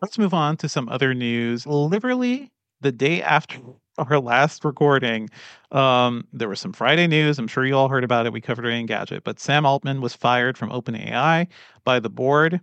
Let's 0.00 0.16
move 0.16 0.34
on 0.34 0.56
to 0.58 0.68
some 0.68 0.88
other 0.88 1.14
news. 1.14 1.66
Literally 1.66 2.50
the 2.80 2.92
day 2.92 3.22
after 3.22 3.58
our 4.10 4.20
last 4.20 4.64
recording, 4.64 5.28
um, 5.72 6.26
there 6.32 6.48
was 6.48 6.60
some 6.60 6.72
Friday 6.72 7.06
news. 7.06 7.38
I'm 7.38 7.48
sure 7.48 7.64
you 7.64 7.74
all 7.74 7.88
heard 7.88 8.04
about 8.04 8.26
it. 8.26 8.32
We 8.32 8.40
covered 8.40 8.66
it 8.66 8.72
Engadget, 8.72 9.24
but 9.24 9.40
Sam 9.40 9.66
Altman 9.66 10.00
was 10.00 10.14
fired 10.14 10.56
from 10.56 10.70
OpenAI 10.70 11.46
by 11.84 12.00
the 12.00 12.10
board. 12.10 12.60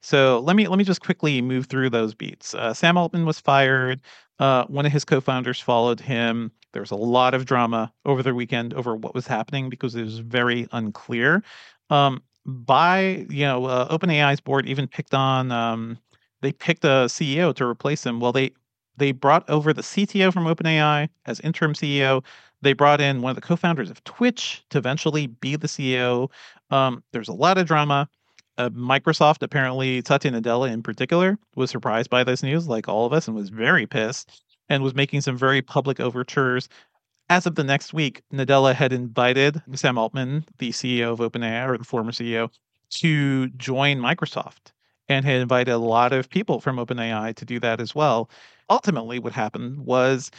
So 0.00 0.40
let 0.40 0.56
me 0.56 0.68
let 0.68 0.78
me 0.78 0.84
just 0.84 1.02
quickly 1.02 1.42
move 1.42 1.66
through 1.66 1.90
those 1.90 2.14
beats. 2.14 2.54
Uh, 2.54 2.72
Sam 2.72 2.96
Altman 2.96 3.26
was 3.26 3.40
fired. 3.40 4.00
Uh, 4.38 4.64
one 4.66 4.86
of 4.86 4.92
his 4.92 5.04
co-founders 5.04 5.60
followed 5.60 6.00
him. 6.00 6.52
There 6.72 6.82
was 6.82 6.92
a 6.92 6.96
lot 6.96 7.34
of 7.34 7.44
drama 7.44 7.92
over 8.04 8.22
the 8.22 8.34
weekend 8.34 8.74
over 8.74 8.94
what 8.94 9.14
was 9.14 9.26
happening 9.26 9.68
because 9.68 9.94
it 9.96 10.04
was 10.04 10.20
very 10.20 10.68
unclear. 10.72 11.42
Um, 11.90 12.22
by 12.46 13.26
you 13.28 13.44
know, 13.44 13.66
uh, 13.66 13.96
OpenAI's 13.96 14.40
board 14.40 14.66
even 14.66 14.86
picked 14.86 15.14
on. 15.14 15.50
Um, 15.50 15.98
they 16.40 16.52
picked 16.52 16.84
a 16.84 17.06
CEO 17.08 17.52
to 17.56 17.64
replace 17.66 18.06
him. 18.06 18.20
Well, 18.20 18.32
they 18.32 18.52
they 18.98 19.12
brought 19.12 19.48
over 19.48 19.72
the 19.72 19.82
CTO 19.82 20.32
from 20.32 20.44
OpenAI 20.44 21.08
as 21.26 21.40
interim 21.40 21.74
CEO. 21.74 22.24
They 22.60 22.72
brought 22.72 23.00
in 23.00 23.22
one 23.22 23.30
of 23.30 23.36
the 23.36 23.42
co-founders 23.42 23.90
of 23.90 24.02
Twitch 24.04 24.64
to 24.70 24.78
eventually 24.78 25.28
be 25.28 25.56
the 25.56 25.68
CEO. 25.68 26.30
Um, 26.70 27.02
there's 27.12 27.28
a 27.28 27.32
lot 27.32 27.58
of 27.58 27.66
drama. 27.66 28.08
Uh, 28.58 28.70
Microsoft 28.70 29.42
apparently, 29.42 30.02
Satya 30.04 30.32
Nadella 30.32 30.70
in 30.70 30.82
particular, 30.82 31.38
was 31.54 31.70
surprised 31.70 32.10
by 32.10 32.24
this 32.24 32.42
news, 32.42 32.66
like 32.66 32.88
all 32.88 33.06
of 33.06 33.12
us, 33.12 33.28
and 33.28 33.36
was 33.36 33.50
very 33.50 33.86
pissed 33.86 34.42
and 34.68 34.82
was 34.82 34.94
making 34.94 35.20
some 35.20 35.38
very 35.38 35.62
public 35.62 36.00
overtures. 36.00 36.68
As 37.30 37.46
of 37.46 37.54
the 37.54 37.64
next 37.64 37.94
week, 37.94 38.22
Nadella 38.32 38.74
had 38.74 38.92
invited 38.92 39.62
Sam 39.74 39.96
Altman, 39.96 40.44
the 40.58 40.70
CEO 40.70 41.12
of 41.12 41.20
OpenAI, 41.20 41.68
or 41.68 41.78
the 41.78 41.84
former 41.84 42.10
CEO, 42.10 42.50
to 42.90 43.48
join 43.50 43.98
Microsoft 43.98 44.72
and 45.08 45.24
had 45.24 45.40
invited 45.40 45.70
a 45.70 45.78
lot 45.78 46.12
of 46.12 46.28
people 46.28 46.60
from 46.60 46.76
OpenAI 46.76 47.34
to 47.36 47.44
do 47.44 47.60
that 47.60 47.80
as 47.80 47.94
well 47.94 48.28
ultimately 48.68 49.18
what 49.18 49.32
happened 49.32 49.78
was 49.78 50.30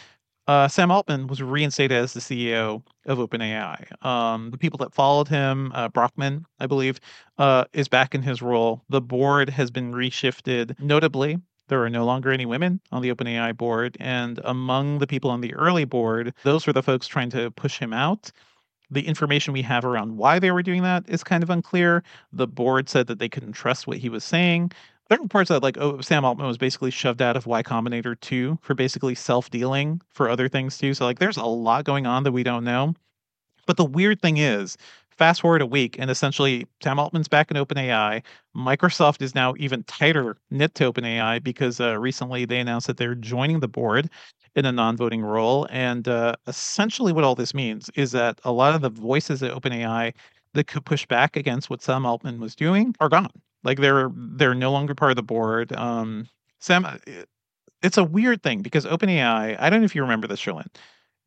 uh, 0.49 0.67
Sam 0.67 0.89
Altman 0.89 1.27
was 1.27 1.43
reinstated 1.43 1.95
as 1.95 2.13
the 2.13 2.19
CEO 2.19 2.82
of 3.05 3.19
OpenAI. 3.19 4.03
Um, 4.03 4.49
the 4.49 4.57
people 4.57 4.77
that 4.80 4.95
followed 4.95 5.27
him, 5.27 5.71
uh, 5.75 5.89
Brockman, 5.89 6.43
I 6.59 6.65
believe, 6.65 6.99
uh, 7.38 7.65
is 7.73 7.88
back 7.88 8.15
in 8.15 8.23
his 8.23 8.41
role. 8.41 8.82
The 8.89 8.99
board 8.99 9.49
has 9.51 9.69
been 9.69 9.91
reshifted. 9.93 10.75
Notably, 10.80 11.38
there 11.67 11.84
are 11.84 11.89
no 11.89 12.03
longer 12.03 12.32
any 12.32 12.47
women 12.47 12.82
on 12.91 13.03
the 13.03 13.13
OpenAI 13.13 13.55
board. 13.55 13.95
And 13.99 14.39
among 14.43 14.97
the 14.97 15.05
people 15.05 15.30
on 15.30 15.41
the 15.41 15.53
early 15.53 15.86
board, 15.86 16.34
those 16.43 16.65
were 16.65 16.73
the 16.73 16.82
folks 16.82 17.05
trying 17.05 17.30
to 17.30 17.51
push 17.51 17.77
him 17.77 17.93
out. 17.93 18.32
The 18.89 19.05
information 19.05 19.53
we 19.53 19.61
have 19.61 19.86
around 19.86 20.17
why 20.17 20.39
they 20.39 20.49
were 20.49 20.63
doing 20.63 20.82
that 20.82 21.07
is 21.07 21.23
kind 21.23 21.43
of 21.43 21.51
unclear. 21.51 22.01
The 22.34 22.47
board 22.47 22.89
said 22.89 23.05
that 23.05 23.19
they 23.19 23.30
couldn't 23.30 23.53
trust 23.53 23.86
what 23.86 23.99
he 23.99 24.09
was 24.09 24.23
saying 24.23 24.71
there 25.10 25.18
are 25.20 25.24
reports 25.24 25.49
that 25.49 25.64
like 25.64 25.78
oh 25.78 26.01
Sam 26.01 26.24
Altman 26.24 26.47
was 26.47 26.57
basically 26.57 26.91
shoved 26.91 27.22
out 27.22 27.36
of 27.36 27.47
Y 27.47 27.64
Combinator 27.64 28.20
2 28.20 28.60
for 28.62 28.76
basically 28.76 29.16
self-dealing 29.16 30.01
for 30.10 30.30
other 30.30 30.47
things 30.47 30.78
too. 30.78 30.93
So 30.93 31.05
like 31.05 31.20
there's 31.20 31.38
a 31.38 31.45
lot 31.45 31.84
going 31.86 32.05
on 32.05 32.24
that 32.24 32.32
we 32.32 32.43
don't 32.43 32.64
know. 32.64 32.93
But 33.66 33.78
the 33.78 33.86
weird 33.86 34.22
thing 34.22 34.38
is, 34.38 34.78
fast 35.12 35.41
forward 35.41 35.62
a 35.62 35.66
week 35.66 35.97
and 35.99 36.10
essentially 36.10 36.66
Sam 36.82 36.99
Altman's 36.99 37.28
back 37.28 37.51
in 37.51 37.57
OpenAI. 37.57 38.24
Microsoft 38.55 39.22
is 39.22 39.36
now 39.36 39.53
even 39.57 39.84
tighter 39.84 40.38
knit 40.49 40.76
to 40.76 40.91
OpenAI 40.91 41.43
because 41.43 41.80
uh, 41.82 41.99
recently 41.99 42.45
they 42.45 42.60
announced 42.60 42.88
that 42.88 42.97
they're 42.97 43.16
joining 43.16 43.60
the 43.60 43.68
board 43.68 44.10
in 44.55 44.66
a 44.66 44.72
non-voting 44.72 45.22
role. 45.22 45.68
And 45.72 46.07
uh, 46.07 46.36
essentially 46.47 47.14
what 47.14 47.24
all 47.24 47.36
this 47.36 47.53
means 47.53 47.89
is 47.95 48.12
that 48.14 48.39
a 48.45 48.51
lot 48.51 48.76
of 48.76 48.82
the 48.82 48.89
voices 48.89 49.43
at 49.43 49.51
OpenAI 49.51 50.14
that 50.53 50.68
could 50.68 50.86
push 50.86 51.05
back 51.05 51.36
against 51.36 51.70
what 51.70 51.82
Sam 51.82 52.05
Altman 52.05 52.39
was 52.39 52.55
doing 52.55 52.95
are 52.99 53.10
gone. 53.10 53.32
Like 53.64 53.80
they're 53.80 54.10
they're 54.16 54.55
no 54.55 54.72
longer 54.72 54.95
part 54.95 55.12
of 55.12 55.16
the 55.16 55.24
board. 55.24 55.74
Um, 55.74 56.28
Sam, 56.60 56.86
uh, 56.86 56.97
it's 57.82 57.97
a 57.97 58.03
weird 58.03 58.43
thing 58.43 58.62
because 58.62 58.86
OpenAI. 58.86 59.57
I 59.60 59.70
don't 59.70 59.80
know 59.82 59.86
if 59.86 59.95
you 59.95 60.01
remember 60.01 60.28
this, 60.28 60.41
Cherlynn. 60.41 60.68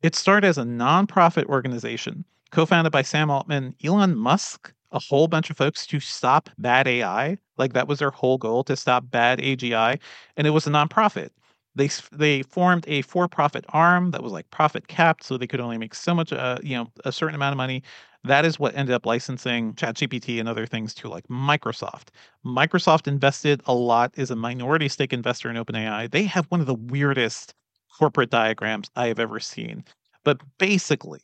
It 0.01 0.15
started 0.15 0.47
as 0.47 0.57
a 0.57 0.63
nonprofit 0.63 1.45
organization 1.45 2.25
co-founded 2.51 2.91
by 2.91 3.01
Sam 3.01 3.31
Altman, 3.31 3.75
Elon 3.83 4.15
Musk, 4.15 4.71
a 4.91 4.99
whole 4.99 5.27
bunch 5.27 5.49
of 5.49 5.57
folks 5.57 5.87
to 5.87 5.99
stop 5.99 6.49
bad 6.59 6.87
AI. 6.87 7.37
Like 7.57 7.73
that 7.73 7.87
was 7.87 7.99
their 7.99 8.11
whole 8.11 8.37
goal 8.37 8.63
to 8.65 8.75
stop 8.75 9.09
bad 9.09 9.39
AGI, 9.39 9.99
and 10.37 10.47
it 10.47 10.51
was 10.51 10.67
a 10.67 10.69
nonprofit. 10.69 11.29
They 11.75 11.89
they 12.11 12.43
formed 12.43 12.85
a 12.87 13.01
for-profit 13.01 13.65
arm 13.69 14.11
that 14.11 14.21
was 14.21 14.31
like 14.31 14.49
profit 14.51 14.87
capped, 14.87 15.23
so 15.23 15.37
they 15.37 15.47
could 15.47 15.59
only 15.59 15.77
make 15.79 15.95
so 15.95 16.13
much, 16.13 16.31
uh, 16.31 16.57
you 16.61 16.75
know, 16.77 16.91
a 17.05 17.11
certain 17.11 17.35
amount 17.35 17.53
of 17.53 17.57
money. 17.57 17.81
That 18.25 18.45
is 18.45 18.57
what 18.57 18.75
ended 18.75 18.95
up 18.95 19.05
licensing 19.05 19.73
ChatGPT 19.73 20.39
and 20.39 20.47
other 20.47 20.65
things 20.65 20.93
to 20.95 21.09
like 21.09 21.27
Microsoft. 21.27 22.07
Microsoft 22.45 23.07
invested 23.07 23.61
a 23.65 23.73
lot, 23.73 24.13
is 24.15 24.31
a 24.31 24.35
minority 24.35 24.87
stake 24.87 25.11
investor 25.11 25.49
in 25.49 25.57
OpenAI. 25.57 26.09
They 26.09 26.23
have 26.23 26.45
one 26.45 26.61
of 26.61 26.65
the 26.65 26.75
weirdest 26.75 27.53
corporate 27.97 28.29
diagrams 28.29 28.89
I 28.95 29.07
have 29.07 29.19
ever 29.19 29.39
seen. 29.39 29.83
But 30.23 30.39
basically, 30.57 31.21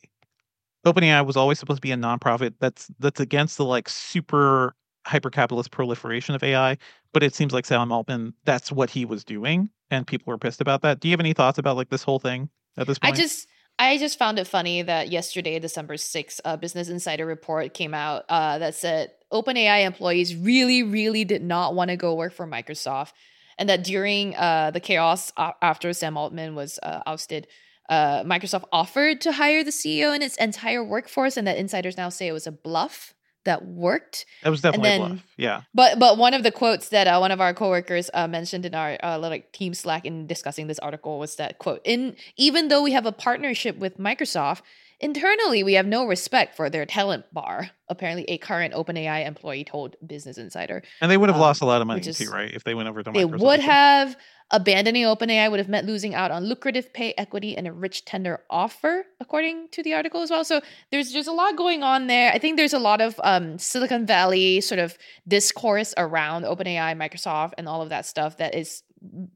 OpenAI 0.86 1.24
was 1.24 1.36
always 1.36 1.58
supposed 1.58 1.78
to 1.78 1.86
be 1.86 1.92
a 1.92 1.96
nonprofit 1.96 2.54
that's 2.60 2.90
that's 2.98 3.20
against 3.20 3.56
the 3.56 3.64
like 3.64 3.88
super 3.88 4.74
hyper 5.06 5.30
capitalist 5.30 5.70
proliferation 5.70 6.34
of 6.34 6.42
AI. 6.42 6.76
But 7.12 7.22
it 7.22 7.34
seems 7.34 7.52
like 7.52 7.66
Sam 7.66 7.90
Altman, 7.90 8.34
that's 8.44 8.70
what 8.70 8.90
he 8.90 9.04
was 9.04 9.24
doing, 9.24 9.70
and 9.90 10.06
people 10.06 10.30
were 10.30 10.38
pissed 10.38 10.60
about 10.60 10.82
that. 10.82 11.00
Do 11.00 11.08
you 11.08 11.12
have 11.12 11.20
any 11.20 11.32
thoughts 11.32 11.58
about 11.58 11.76
like 11.76 11.88
this 11.88 12.02
whole 12.02 12.18
thing 12.18 12.50
at 12.76 12.86
this 12.86 12.98
point? 12.98 13.14
I 13.14 13.16
just 13.16 13.48
I 13.80 13.96
just 13.96 14.18
found 14.18 14.38
it 14.38 14.46
funny 14.46 14.82
that 14.82 15.10
yesterday, 15.10 15.58
December 15.58 15.94
6th, 15.94 16.38
a 16.44 16.58
Business 16.58 16.90
Insider 16.90 17.24
report 17.24 17.72
came 17.72 17.94
out 17.94 18.26
uh, 18.28 18.58
that 18.58 18.74
said 18.74 19.12
OpenAI 19.32 19.86
employees 19.86 20.36
really, 20.36 20.82
really 20.82 21.24
did 21.24 21.42
not 21.42 21.74
want 21.74 21.88
to 21.88 21.96
go 21.96 22.14
work 22.14 22.34
for 22.34 22.46
Microsoft. 22.46 23.12
And 23.56 23.70
that 23.70 23.82
during 23.82 24.36
uh, 24.36 24.70
the 24.70 24.80
chaos 24.80 25.32
after 25.38 25.94
Sam 25.94 26.18
Altman 26.18 26.54
was 26.54 26.78
uh, 26.82 27.00
ousted, 27.06 27.46
uh, 27.88 28.22
Microsoft 28.22 28.64
offered 28.70 29.22
to 29.22 29.32
hire 29.32 29.64
the 29.64 29.70
CEO 29.70 30.12
and 30.12 30.22
its 30.22 30.36
entire 30.36 30.84
workforce, 30.84 31.38
and 31.38 31.46
that 31.46 31.56
insiders 31.56 31.96
now 31.96 32.10
say 32.10 32.28
it 32.28 32.32
was 32.32 32.46
a 32.46 32.52
bluff 32.52 33.14
that 33.44 33.64
worked. 33.64 34.26
That 34.42 34.50
was 34.50 34.60
definitely 34.60 34.88
then, 34.88 35.00
bluff. 35.00 35.26
Yeah. 35.36 35.62
But 35.74 35.98
but 35.98 36.18
one 36.18 36.34
of 36.34 36.42
the 36.42 36.52
quotes 36.52 36.88
that 36.90 37.06
uh, 37.06 37.18
one 37.18 37.30
of 37.30 37.40
our 37.40 37.54
coworkers 37.54 38.10
uh, 38.12 38.28
mentioned 38.28 38.66
in 38.66 38.74
our 38.74 38.98
uh, 39.02 39.18
like 39.18 39.52
team 39.52 39.74
Slack 39.74 40.04
in 40.04 40.26
discussing 40.26 40.66
this 40.66 40.78
article 40.78 41.18
was 41.18 41.36
that 41.36 41.58
quote: 41.58 41.80
"In 41.84 42.16
even 42.36 42.68
though 42.68 42.82
we 42.82 42.92
have 42.92 43.06
a 43.06 43.12
partnership 43.12 43.76
with 43.78 43.98
Microsoft." 43.98 44.62
Internally, 45.02 45.62
we 45.62 45.74
have 45.74 45.86
no 45.86 46.06
respect 46.06 46.54
for 46.54 46.68
their 46.68 46.84
talent 46.84 47.24
bar. 47.32 47.70
Apparently, 47.88 48.24
a 48.24 48.36
current 48.36 48.74
OpenAI 48.74 49.26
employee 49.26 49.64
told 49.64 49.96
Business 50.06 50.36
Insider. 50.36 50.82
And 51.00 51.10
they 51.10 51.16
would 51.16 51.30
have 51.30 51.36
um, 51.36 51.40
lost 51.40 51.62
a 51.62 51.64
lot 51.64 51.80
of 51.80 51.86
money 51.86 52.02
is, 52.02 52.18
too, 52.18 52.30
right? 52.30 52.52
If 52.52 52.64
they 52.64 52.74
went 52.74 52.86
over 52.88 53.02
to 53.02 53.10
they 53.10 53.24
Microsoft. 53.24 53.38
They 53.38 53.44
would 53.44 53.60
have. 53.60 54.16
Abandoning 54.52 55.04
OpenAI 55.04 55.48
would 55.48 55.60
have 55.60 55.68
meant 55.68 55.86
losing 55.86 56.12
out 56.12 56.32
on 56.32 56.44
lucrative 56.44 56.92
pay, 56.92 57.14
equity, 57.16 57.56
and 57.56 57.68
a 57.68 57.72
rich 57.72 58.04
tender 58.04 58.40
offer, 58.50 59.06
according 59.20 59.68
to 59.68 59.82
the 59.82 59.94
article 59.94 60.22
as 60.22 60.30
well. 60.30 60.44
So 60.44 60.60
there's 60.90 61.12
there's 61.12 61.28
a 61.28 61.32
lot 61.32 61.56
going 61.56 61.84
on 61.84 62.08
there. 62.08 62.32
I 62.32 62.38
think 62.38 62.56
there's 62.56 62.72
a 62.72 62.80
lot 62.80 63.00
of 63.00 63.18
um, 63.22 63.58
Silicon 63.58 64.06
Valley 64.06 64.60
sort 64.60 64.80
of 64.80 64.98
discourse 65.26 65.94
around 65.96 66.44
OpenAI, 66.44 66.96
Microsoft, 66.96 67.52
and 67.58 67.68
all 67.68 67.80
of 67.80 67.90
that 67.90 68.06
stuff 68.06 68.38
that 68.38 68.56
is, 68.56 68.82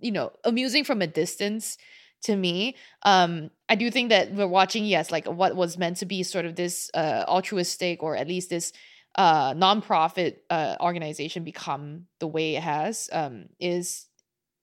you 0.01 0.11
know, 0.11 0.33
amusing 0.43 0.83
from 0.83 1.01
a 1.01 1.07
distance 1.07 1.79
to 2.25 2.37
me. 2.37 2.77
Um, 3.03 3.51
I 3.69 3.75
do 3.75 3.91
think 3.91 4.11
that 4.11 4.33
we're 4.33 4.47
watching, 4.49 4.85
yes, 4.85 5.11
like 5.11 5.27
what 5.27 5.57
was 5.57 5.79
meant 5.79 5.99
to 5.99 6.07
be 6.07 6.23
sort 6.23 6.45
of 6.45 6.57
this 6.57 6.91
uh, 6.95 7.25
altruistic 7.29 8.03
or 8.03 8.17
at 8.17 8.29
least 8.29 8.51
this 8.51 8.73
uh 9.17 9.55
nonprofit 9.55 10.39
uh 10.51 10.75
organization 10.81 11.45
become 11.45 12.07
the 12.19 12.27
way 12.27 12.57
it 12.57 12.63
has 12.65 13.09
um 13.13 13.47
is 13.61 14.09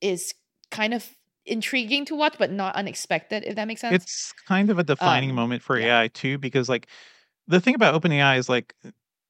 is 0.02 0.34
kind 0.72 0.94
of 0.94 1.10
intriguing 1.46 2.04
to 2.06 2.16
watch 2.16 2.36
but 2.38 2.52
not 2.52 2.76
unexpected 2.76 3.44
if 3.46 3.56
that 3.56 3.66
makes 3.66 3.80
sense 3.82 4.04
It's 4.04 4.34
kind 4.48 4.70
of 4.70 4.80
a 4.80 4.84
defining 4.84 5.30
Um, 5.30 5.36
moment 5.36 5.64
for 5.64 5.78
yeah. 5.78 6.02
AI 6.02 6.08
too, 6.10 6.38
because 6.38 6.70
like 6.70 6.88
the 7.48 7.60
thing 7.60 7.76
about 7.76 8.00
OpenAI 8.00 8.38
is 8.38 8.50
like 8.50 8.74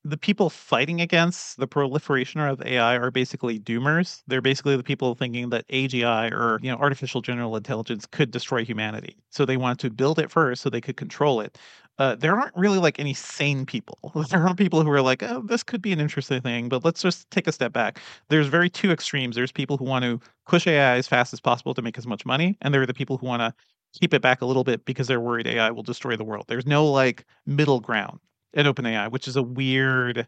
the 0.04 0.18
people 0.18 0.50
fighting 0.50 1.00
against 1.00 1.58
the 1.58 1.68
proliferation 1.68 2.42
of 2.42 2.62
AI 2.66 2.96
are 2.96 3.12
basically 3.12 3.60
doomers. 3.60 4.24
They're 4.28 4.42
basically 4.42 4.76
the 4.76 4.84
people 4.84 5.14
thinking 5.14 5.50
that 5.52 5.68
AGI 5.70 6.32
or 6.32 6.60
you 6.62 6.72
know 6.72 6.78
artificial 6.78 7.22
general 7.22 7.56
intelligence 7.56 8.06
could 8.08 8.32
destroy 8.32 8.66
humanity. 8.66 9.18
So 9.30 9.46
they 9.46 9.58
wanted 9.58 9.80
to 9.80 9.90
build 9.92 10.18
it 10.20 10.32
first 10.32 10.62
so 10.64 10.70
they 10.70 10.82
could 10.82 10.98
control 10.98 11.40
it. 11.42 11.58
Uh, 12.00 12.16
there 12.16 12.40
aren't 12.40 12.56
really 12.56 12.80
like 12.80 13.00
any 13.00 13.14
sane 13.14 13.66
people. 13.66 14.00
There 14.30 14.40
aren't 14.42 14.58
people 14.58 14.82
who 14.84 14.90
are 14.90 15.02
like, 15.02 15.22
oh, 15.24 15.42
this 15.46 15.62
could 15.62 15.82
be 15.82 15.92
an 15.94 16.00
interesting 16.00 16.42
thing, 16.42 16.68
but 16.70 16.84
let's 16.84 17.02
just 17.02 17.30
take 17.30 17.48
a 17.48 17.52
step 17.52 17.72
back. 17.74 18.00
There's 18.30 18.48
very 18.48 18.70
two 18.70 18.92
extremes. 18.92 19.36
There's 19.36 19.52
people 19.52 19.78
who 19.78 19.86
want 19.86 20.04
to 20.06 20.20
push 20.48 20.66
AI 20.66 20.96
as 20.98 21.08
fast 21.08 21.32
as 21.34 21.40
possible 21.40 21.74
to 21.76 21.82
make 21.82 21.98
as 21.98 22.08
much 22.08 22.26
money, 22.26 22.58
and 22.62 22.74
there 22.74 22.82
are 22.82 22.88
the 22.88 22.94
people 22.94 23.18
who 23.18 23.28
want 23.28 23.42
to 23.42 23.54
keep 24.00 24.14
it 24.14 24.22
back 24.22 24.42
a 24.42 24.46
little 24.46 24.64
bit 24.64 24.86
because 24.86 25.08
they're 25.08 25.20
worried 25.20 25.48
AI 25.48 25.70
will 25.70 25.84
destroy 25.84 26.16
the 26.16 26.24
world. 26.24 26.46
There's 26.48 26.66
no 26.66 26.86
like 26.90 27.26
middle 27.46 27.80
ground 27.80 28.20
at 28.54 28.66
OpenAI, 28.66 29.12
which 29.12 29.28
is 29.28 29.36
a 29.36 29.44
weird, 29.44 30.28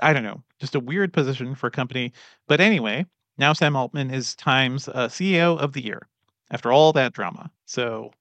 I 0.00 0.12
don't 0.12 0.22
know, 0.22 0.42
just 0.60 0.74
a 0.74 0.80
weird 0.80 1.12
position 1.12 1.54
for 1.54 1.66
a 1.66 1.70
company. 1.70 2.12
But 2.48 2.60
anyway, 2.60 3.06
now 3.38 3.52
Sam 3.52 3.76
Altman 3.76 4.10
is 4.10 4.34
Time's 4.34 4.88
uh, 4.88 5.08
CEO 5.08 5.58
of 5.58 5.72
the 5.72 5.84
year 5.84 6.08
after 6.50 6.72
all 6.72 6.92
that 6.92 7.12
drama. 7.12 7.50
So 7.66 8.12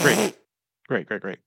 great, 0.00 0.36
great, 0.88 1.06
great, 1.06 1.20
great. 1.20 1.38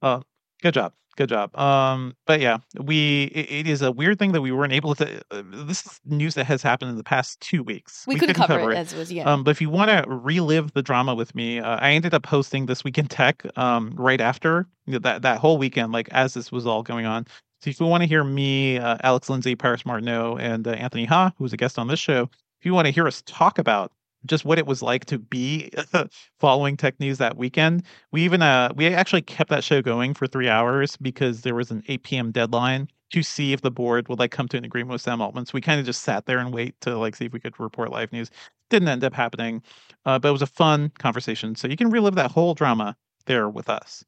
Uh, 0.00 0.20
good 0.62 0.74
job. 0.74 0.92
Good 1.16 1.28
job. 1.28 1.56
Um, 1.58 2.16
but 2.26 2.40
yeah, 2.40 2.58
we 2.80 3.24
it, 3.34 3.50
it 3.50 3.66
is 3.66 3.82
a 3.82 3.92
weird 3.92 4.18
thing 4.18 4.32
that 4.32 4.40
we 4.40 4.50
weren't 4.50 4.72
able 4.72 4.94
to. 4.94 5.22
Uh, 5.30 5.42
this 5.66 5.84
is 5.84 6.00
news 6.06 6.34
that 6.34 6.44
has 6.44 6.62
happened 6.62 6.90
in 6.90 6.96
the 6.96 7.04
past 7.04 7.40
two 7.40 7.62
weeks. 7.62 8.04
we, 8.06 8.16
couldn't 8.16 8.34
cover, 8.34 8.72
it, 8.72 8.78
as 8.78 8.92
it 8.92 8.98
was 8.98 9.12
yeah 9.12 9.30
Um, 9.30 9.44
but 9.44 9.50
if 9.50 9.60
you 9.60 9.68
want 9.68 9.90
to 9.90 10.04
relive 10.08 10.72
the 10.72 10.82
drama 10.82 11.14
with 11.14 11.34
me, 11.34 11.60
uh, 11.60 11.76
I 11.76 11.92
ended 11.92 12.14
up 12.14 12.24
hosting 12.24 12.66
This 12.66 12.82
Week 12.82 12.96
in 12.96 13.08
Tech 13.08 13.44
um, 13.58 13.92
right 13.96 14.20
after 14.20 14.66
you 14.86 14.94
know, 14.94 14.98
that 15.00 15.22
that 15.22 15.38
whole 15.38 15.58
weekend, 15.58 15.92
like 15.92 16.08
as 16.12 16.34
this 16.34 16.50
was 16.50 16.66
all 16.66 16.82
going 16.82 17.06
on. 17.06 17.26
So 17.60 17.70
if 17.70 17.78
you 17.78 17.86
want 17.86 18.02
to 18.02 18.08
hear 18.08 18.24
me, 18.24 18.78
uh, 18.78 18.96
Alex 19.02 19.30
Lindsay, 19.30 19.54
Paris 19.54 19.86
Martineau, 19.86 20.36
and 20.36 20.66
uh, 20.66 20.72
Anthony 20.72 21.04
Ha, 21.04 21.32
who's 21.38 21.52
a 21.52 21.56
guest 21.56 21.78
on 21.78 21.86
this 21.86 22.00
show, 22.00 22.28
if 22.58 22.66
you 22.66 22.74
want 22.74 22.86
to 22.86 22.92
hear 22.92 23.06
us 23.06 23.22
talk 23.26 23.58
about 23.58 23.92
just 24.26 24.44
what 24.44 24.58
it 24.58 24.66
was 24.66 24.82
like 24.82 25.04
to 25.06 25.18
be 25.18 25.70
following 26.40 26.76
tech 26.76 26.98
news 27.00 27.18
that 27.18 27.36
weekend, 27.36 27.84
we 28.12 28.22
even 28.24 28.42
uh 28.42 28.72
we 28.76 28.86
actually 28.88 29.22
kept 29.22 29.50
that 29.50 29.64
show 29.64 29.82
going 29.82 30.14
for 30.14 30.26
three 30.26 30.48
hours 30.48 30.96
because 30.96 31.42
there 31.42 31.54
was 31.54 31.70
an 31.70 31.82
8 31.88 32.02
p.m. 32.02 32.30
deadline 32.32 32.88
to 33.12 33.22
see 33.22 33.52
if 33.52 33.60
the 33.60 33.70
board 33.70 34.08
would 34.08 34.18
like 34.18 34.30
come 34.30 34.48
to 34.48 34.56
an 34.56 34.64
agreement 34.64 34.92
with 34.92 35.02
Sam 35.02 35.20
Altman. 35.20 35.46
So 35.46 35.52
we 35.54 35.60
kind 35.60 35.78
of 35.80 35.86
just 35.86 36.02
sat 36.02 36.26
there 36.26 36.38
and 36.38 36.52
wait 36.52 36.80
to 36.82 36.96
like 36.96 37.14
see 37.16 37.26
if 37.26 37.32
we 37.32 37.40
could 37.40 37.58
report 37.60 37.90
live 37.90 38.12
news. 38.12 38.30
Didn't 38.70 38.88
end 38.88 39.04
up 39.04 39.12
happening, 39.12 39.62
uh, 40.06 40.18
but 40.18 40.28
it 40.28 40.32
was 40.32 40.42
a 40.42 40.46
fun 40.46 40.90
conversation. 40.98 41.54
So 41.54 41.68
you 41.68 41.76
can 41.76 41.90
relive 41.90 42.14
that 42.14 42.30
whole 42.30 42.54
drama 42.54 42.96
there 43.26 43.48
with 43.48 43.68
us. 43.68 44.04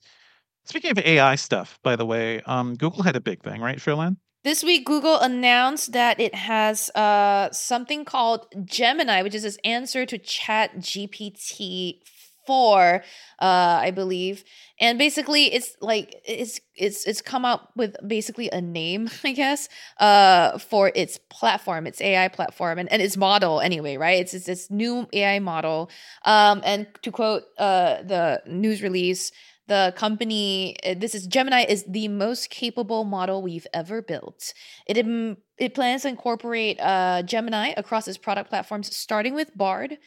Speaking 0.67 0.91
of 0.91 0.99
AI 0.99 1.37
stuff, 1.37 1.79
by 1.83 1.97
the 1.97 2.07
way, 2.07 2.41
um, 2.43 2.75
Google 2.77 3.03
had 3.03 3.17
a 3.17 3.21
big 3.21 3.43
thing, 3.43 3.61
right, 3.63 3.79
Cherlynn? 3.79 4.17
This 4.45 4.63
week, 4.63 4.85
Google 4.85 5.19
announced 5.21 5.93
that 5.93 6.21
it 6.21 6.35
has 6.35 6.91
uh, 6.91 7.51
something 7.51 8.05
called 8.05 8.47
Gemini, 8.67 9.23
which 9.23 9.35
is 9.35 9.43
its 9.43 9.57
answer 9.65 10.05
to 10.05 10.19
Chat 10.19 10.77
GPT 10.77 12.01
four, 12.47 13.03
uh, 13.41 13.79
I 13.81 13.91
believe. 13.91 14.45
And 14.79 14.99
basically, 14.99 15.45
it's 15.45 15.75
like 15.81 16.17
it's 16.27 16.61
it's 16.77 17.07
it's 17.07 17.23
come 17.23 17.47
up 17.47 17.73
with 17.75 17.97
basically 18.07 18.51
a 18.51 18.61
name, 18.61 19.09
I 19.25 19.33
guess, 19.33 19.71
uh, 19.99 20.59
for 20.59 20.93
its 20.95 21.19
platform, 21.31 21.87
its 21.87 22.03
AI 22.03 22.29
platform, 22.29 22.79
and, 22.79 22.93
and 22.93 23.01
its 23.01 23.17
model 23.17 23.63
anyway, 23.63 23.97
right? 23.97 24.21
It's 24.21 24.35
it's 24.35 24.45
this 24.45 24.71
new 24.71 25.09
AI 25.15 25.39
model. 25.39 25.89
Um, 26.27 26.61
and 26.67 26.87
to 27.01 27.11
quote 27.11 27.45
uh 27.57 28.03
the 28.03 28.43
news 28.47 28.83
release 28.83 29.33
the 29.67 29.93
company 29.97 30.77
uh, 30.85 30.95
this 30.97 31.15
is 31.15 31.27
gemini 31.27 31.65
is 31.65 31.85
the 31.89 32.09
most 32.09 32.51
capable 32.51 33.05
model 33.05 33.43
we've 33.43 33.67
ever 33.73 34.03
built. 34.03 34.53
It 34.87 34.97
im- 34.99 35.39
it 35.59 35.75
plans 35.75 36.03
to 36.03 36.09
incorporate 36.09 36.81
uh, 36.81 37.23
gemini 37.23 37.73
across 37.77 38.09
its 38.09 38.19
product 38.19 38.51
platforms 38.51 38.95
starting 38.95 39.35
with 39.35 39.57
bard 39.57 39.99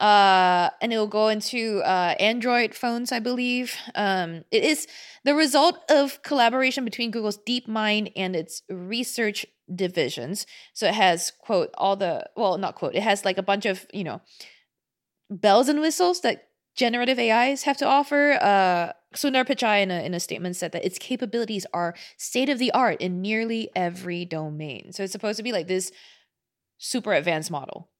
uh, 0.00 0.70
and 0.82 0.92
it 0.92 0.98
will 0.98 1.06
go 1.06 1.28
into 1.28 1.80
uh, 1.84 2.14
android 2.18 2.74
phones 2.74 3.12
i 3.12 3.20
believe. 3.20 3.76
Um, 3.94 4.44
it 4.50 4.64
is 4.64 4.86
the 5.24 5.34
result 5.34 5.78
of 5.90 6.22
collaboration 6.22 6.84
between 6.84 7.10
google's 7.10 7.38
deepmind 7.38 8.12
and 8.16 8.34
its 8.34 8.62
research 8.68 9.46
divisions. 9.74 10.46
So 10.74 10.86
it 10.88 10.94
has 10.94 11.32
quote 11.38 11.70
all 11.74 11.96
the 11.96 12.28
well 12.36 12.58
not 12.58 12.74
quote 12.74 12.94
it 12.94 13.02
has 13.02 13.24
like 13.24 13.38
a 13.38 13.42
bunch 13.42 13.66
of 13.66 13.86
you 13.92 14.04
know 14.04 14.20
bells 15.30 15.68
and 15.68 15.80
whistles 15.80 16.20
that 16.20 16.48
generative 16.74 17.18
AIs 17.18 17.62
have 17.64 17.76
to 17.78 17.86
offer. 17.86 18.32
Uh, 18.40 18.92
Sundar 19.14 19.46
Pichai 19.46 19.82
in 19.82 19.90
a, 19.90 20.02
in 20.04 20.14
a 20.14 20.20
statement 20.20 20.56
said 20.56 20.72
that 20.72 20.84
its 20.84 20.98
capabilities 20.98 21.66
are 21.72 21.94
state 22.16 22.48
of 22.48 22.58
the 22.58 22.72
art 22.72 23.00
in 23.00 23.22
nearly 23.22 23.70
every 23.76 24.24
domain. 24.24 24.92
So 24.92 25.04
it's 25.04 25.12
supposed 25.12 25.36
to 25.36 25.42
be 25.42 25.52
like 25.52 25.68
this 25.68 25.92
super 26.78 27.12
advanced 27.12 27.50
model. 27.50 27.90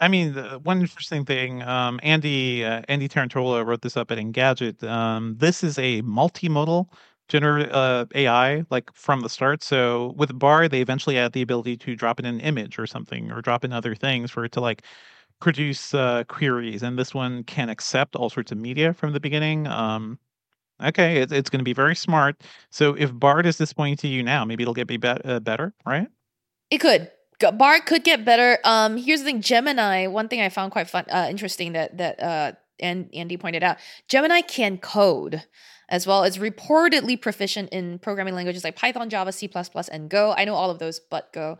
I 0.00 0.08
mean, 0.08 0.34
the 0.34 0.58
one 0.62 0.80
interesting 0.80 1.24
thing, 1.24 1.62
um, 1.62 2.00
Andy 2.02 2.64
uh, 2.64 2.82
Andy 2.88 3.08
Tarantola 3.08 3.64
wrote 3.64 3.82
this 3.82 3.96
up 3.96 4.10
at 4.10 4.18
Engadget. 4.18 4.82
Um, 4.82 5.36
this 5.38 5.62
is 5.62 5.78
a 5.78 6.02
multimodal 6.02 6.88
generative 7.28 7.72
uh, 7.72 8.04
AI, 8.14 8.64
like 8.70 8.92
from 8.92 9.20
the 9.20 9.28
start. 9.28 9.62
So 9.62 10.12
with 10.16 10.36
Bard, 10.38 10.72
they 10.72 10.80
eventually 10.80 11.16
add 11.16 11.32
the 11.32 11.42
ability 11.42 11.76
to 11.78 11.96
drop 11.96 12.18
in 12.18 12.26
an 12.26 12.40
image 12.40 12.78
or 12.78 12.86
something, 12.86 13.30
or 13.30 13.40
drop 13.40 13.64
in 13.64 13.72
other 13.72 13.94
things 13.94 14.30
for 14.30 14.44
it 14.44 14.52
to 14.52 14.60
like 14.60 14.82
produce 15.44 15.92
uh, 15.92 16.24
queries. 16.26 16.82
And 16.82 16.98
this 16.98 17.12
one 17.12 17.44
can 17.44 17.68
accept 17.68 18.16
all 18.16 18.30
sorts 18.30 18.50
of 18.50 18.56
media 18.56 18.94
from 18.94 19.12
the 19.12 19.20
beginning. 19.20 19.66
Um, 19.66 20.18
okay, 20.82 21.18
it's 21.18 21.32
it's 21.32 21.50
going 21.50 21.60
to 21.60 21.64
be 21.64 21.74
very 21.74 21.94
smart. 21.94 22.42
So 22.70 22.94
if 22.94 23.12
Bard 23.12 23.44
is 23.44 23.58
disappointing 23.58 23.98
to 23.98 24.08
you 24.08 24.22
now, 24.22 24.46
maybe 24.46 24.62
it'll 24.62 24.74
get 24.74 24.86
be, 24.86 24.96
be- 24.96 25.08
uh, 25.08 25.40
better, 25.40 25.74
right? 25.86 26.08
It 26.70 26.78
could. 26.78 27.10
Bard 27.58 27.84
could 27.84 28.04
get 28.04 28.24
better. 28.24 28.58
Um, 28.64 28.96
here's 28.96 29.20
the 29.20 29.26
thing: 29.26 29.42
Gemini. 29.42 30.06
One 30.06 30.28
thing 30.28 30.40
I 30.40 30.48
found 30.48 30.72
quite 30.72 30.88
fun, 30.88 31.04
uh, 31.10 31.26
interesting 31.28 31.74
that 31.74 31.98
that 31.98 32.22
uh, 32.22 32.52
and 32.80 33.10
Andy 33.12 33.36
pointed 33.36 33.62
out: 33.62 33.76
Gemini 34.08 34.40
can 34.40 34.78
code, 34.78 35.42
as 35.90 36.06
well 36.06 36.24
as 36.24 36.38
reportedly 36.38 37.20
proficient 37.20 37.68
in 37.68 37.98
programming 37.98 38.34
languages 38.34 38.64
like 38.64 38.76
Python, 38.76 39.10
Java, 39.10 39.30
C++, 39.30 39.50
and 39.92 40.08
Go. 40.08 40.32
I 40.34 40.46
know 40.46 40.54
all 40.54 40.70
of 40.70 40.78
those, 40.78 41.00
but 41.10 41.34
Go. 41.34 41.58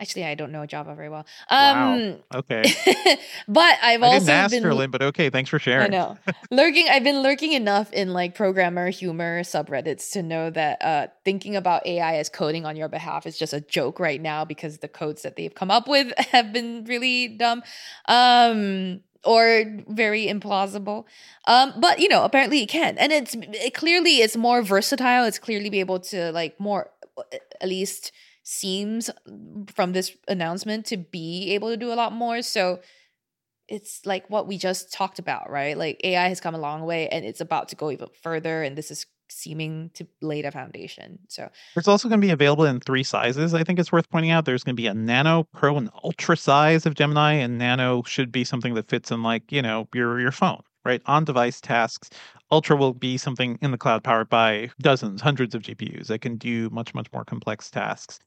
Actually, 0.00 0.26
I 0.26 0.36
don't 0.36 0.52
know 0.52 0.64
Java 0.64 0.94
very 0.94 1.08
well. 1.08 1.26
Um, 1.50 1.58
wow. 1.58 2.16
Okay. 2.36 2.62
but 3.48 3.78
I've 3.82 4.02
I 4.02 4.06
also 4.06 4.18
didn't 4.20 4.30
ask 4.30 4.50
been. 4.52 4.62
her, 4.62 4.72
Lynn, 4.72 4.90
but 4.92 5.02
okay. 5.02 5.28
Thanks 5.28 5.50
for 5.50 5.58
sharing. 5.58 5.86
I 5.86 5.88
know. 5.88 6.18
lurking 6.52 6.86
I've 6.88 7.02
been 7.02 7.22
lurking 7.22 7.52
enough 7.52 7.92
in 7.92 8.12
like 8.12 8.36
programmer 8.36 8.90
humor 8.90 9.42
subreddits 9.42 10.12
to 10.12 10.22
know 10.22 10.50
that 10.50 10.82
uh 10.82 11.06
thinking 11.24 11.56
about 11.56 11.84
AI 11.84 12.16
as 12.16 12.28
coding 12.28 12.64
on 12.64 12.76
your 12.76 12.88
behalf 12.88 13.26
is 13.26 13.36
just 13.36 13.52
a 13.52 13.60
joke 13.60 13.98
right 13.98 14.20
now 14.20 14.44
because 14.44 14.78
the 14.78 14.88
codes 14.88 15.22
that 15.22 15.34
they've 15.34 15.54
come 15.54 15.70
up 15.70 15.88
with 15.88 16.16
have 16.18 16.52
been 16.52 16.84
really 16.84 17.26
dumb. 17.26 17.64
Um 18.06 19.00
or 19.24 19.64
very 19.88 20.26
implausible. 20.26 21.06
Um 21.48 21.74
but 21.80 21.98
you 21.98 22.08
know, 22.08 22.22
apparently 22.22 22.62
it 22.62 22.68
can. 22.68 22.96
And 22.98 23.10
it's 23.10 23.34
it 23.34 23.74
clearly 23.74 24.18
it's 24.18 24.36
more 24.36 24.62
versatile. 24.62 25.24
It's 25.24 25.40
clearly 25.40 25.70
be 25.70 25.80
able 25.80 25.98
to 26.00 26.30
like 26.30 26.60
more 26.60 26.92
at 27.60 27.68
least 27.68 28.12
seems 28.48 29.10
from 29.74 29.92
this 29.92 30.16
announcement 30.26 30.86
to 30.86 30.96
be 30.96 31.50
able 31.50 31.68
to 31.68 31.76
do 31.76 31.92
a 31.92 31.94
lot 31.94 32.14
more. 32.14 32.40
So 32.40 32.80
it's 33.68 34.00
like 34.06 34.30
what 34.30 34.46
we 34.46 34.56
just 34.56 34.90
talked 34.90 35.18
about, 35.18 35.50
right? 35.50 35.76
Like 35.76 36.00
AI 36.02 36.28
has 36.28 36.40
come 36.40 36.54
a 36.54 36.58
long 36.58 36.86
way 36.86 37.10
and 37.10 37.26
it's 37.26 37.42
about 37.42 37.68
to 37.68 37.76
go 37.76 37.90
even 37.90 38.08
further. 38.22 38.62
And 38.62 38.74
this 38.74 38.90
is 38.90 39.04
seeming 39.28 39.90
to 39.92 40.06
lay 40.22 40.40
the 40.40 40.50
foundation. 40.50 41.18
So 41.28 41.50
It's 41.76 41.86
also 41.86 42.08
going 42.08 42.22
to 42.22 42.26
be 42.26 42.30
available 42.32 42.64
in 42.64 42.80
three 42.80 43.02
sizes. 43.02 43.52
I 43.52 43.64
think 43.64 43.78
it's 43.78 43.92
worth 43.92 44.08
pointing 44.08 44.30
out. 44.30 44.46
There's 44.46 44.64
going 44.64 44.76
to 44.76 44.80
be 44.80 44.86
a 44.86 44.94
Nano, 44.94 45.46
Pro, 45.52 45.76
and 45.76 45.90
Ultra 46.02 46.34
size 46.34 46.86
of 46.86 46.94
Gemini, 46.94 47.34
and 47.34 47.58
Nano 47.58 48.02
should 48.04 48.32
be 48.32 48.44
something 48.44 48.72
that 48.72 48.88
fits 48.88 49.10
in 49.10 49.22
like 49.22 49.52
you 49.52 49.60
know 49.60 49.86
your 49.94 50.18
your 50.18 50.32
phone, 50.32 50.62
right? 50.86 51.02
On 51.04 51.26
device 51.26 51.60
tasks. 51.60 52.08
Ultra 52.50 52.76
will 52.76 52.94
be 52.94 53.18
something 53.18 53.58
in 53.60 53.72
the 53.72 53.76
cloud 53.76 54.02
powered 54.02 54.30
by 54.30 54.70
dozens, 54.80 55.20
hundreds 55.20 55.54
of 55.54 55.60
GPUs 55.60 56.06
that 56.06 56.22
can 56.22 56.36
do 56.36 56.70
much 56.70 56.94
much 56.94 57.12
more 57.12 57.26
complex 57.26 57.70
tasks. 57.70 58.18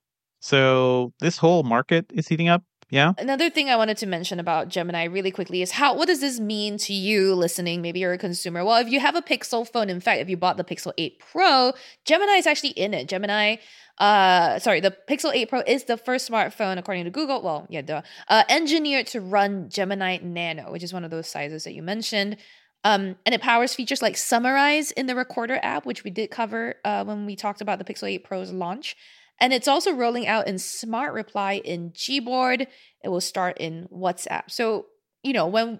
So 0.41 1.13
this 1.19 1.37
whole 1.37 1.63
market 1.63 2.07
is 2.13 2.27
heating 2.27 2.49
up. 2.49 2.63
Yeah. 2.89 3.13
Another 3.17 3.49
thing 3.49 3.69
I 3.69 3.77
wanted 3.77 3.95
to 3.97 4.05
mention 4.05 4.37
about 4.37 4.67
Gemini 4.67 5.05
really 5.05 5.31
quickly 5.31 5.61
is 5.61 5.71
how 5.71 5.95
what 5.95 6.07
does 6.07 6.19
this 6.19 6.41
mean 6.41 6.77
to 6.79 6.93
you 6.93 7.33
listening? 7.33 7.81
Maybe 7.81 8.01
you're 8.01 8.11
a 8.11 8.17
consumer. 8.17 8.65
Well, 8.65 8.81
if 8.81 8.89
you 8.89 8.99
have 8.99 9.15
a 9.15 9.21
Pixel 9.21 9.65
phone, 9.65 9.89
in 9.89 10.01
fact, 10.01 10.19
if 10.19 10.27
you 10.29 10.35
bought 10.35 10.57
the 10.57 10.65
Pixel 10.65 10.91
8 10.97 11.19
Pro, 11.19 11.71
Gemini 12.03 12.33
is 12.33 12.47
actually 12.47 12.71
in 12.71 12.93
it. 12.93 13.07
Gemini 13.07 13.57
uh 13.97 14.59
sorry, 14.59 14.81
the 14.81 14.93
Pixel 15.09 15.31
8 15.33 15.47
Pro 15.47 15.61
is 15.61 15.85
the 15.85 15.95
first 15.95 16.29
smartphone 16.29 16.77
according 16.77 17.05
to 17.05 17.11
Google, 17.11 17.41
well, 17.41 17.65
yeah, 17.69 17.81
duh, 17.81 18.01
uh 18.27 18.43
engineered 18.49 19.07
to 19.07 19.21
run 19.21 19.69
Gemini 19.69 20.17
Nano, 20.17 20.69
which 20.69 20.83
is 20.83 20.91
one 20.91 21.05
of 21.05 21.11
those 21.11 21.27
sizes 21.27 21.63
that 21.63 21.73
you 21.73 21.81
mentioned. 21.83 22.35
Um, 22.83 23.15
and 23.27 23.35
it 23.35 23.41
powers 23.41 23.75
features 23.75 24.01
like 24.01 24.17
Summarize 24.17 24.89
in 24.91 25.05
the 25.05 25.15
Recorder 25.15 25.59
app, 25.61 25.85
which 25.85 26.03
we 26.03 26.09
did 26.09 26.31
cover 26.31 26.75
uh, 26.83 27.05
when 27.05 27.27
we 27.27 27.35
talked 27.35 27.61
about 27.61 27.77
the 27.77 27.85
Pixel 27.85 28.09
8 28.09 28.23
Pro's 28.23 28.51
launch 28.51 28.97
And 29.41 29.51
it's 29.51 29.67
also 29.67 29.91
rolling 29.93 30.27
out 30.27 30.47
in 30.47 30.59
Smart 30.59 31.13
Reply 31.13 31.53
in 31.65 31.89
Gboard. 31.91 32.67
It 33.03 33.09
will 33.09 33.19
start 33.19 33.57
in 33.57 33.89
WhatsApp. 33.91 34.51
So, 34.51 34.85
you 35.23 35.33
know, 35.33 35.47
when 35.47 35.79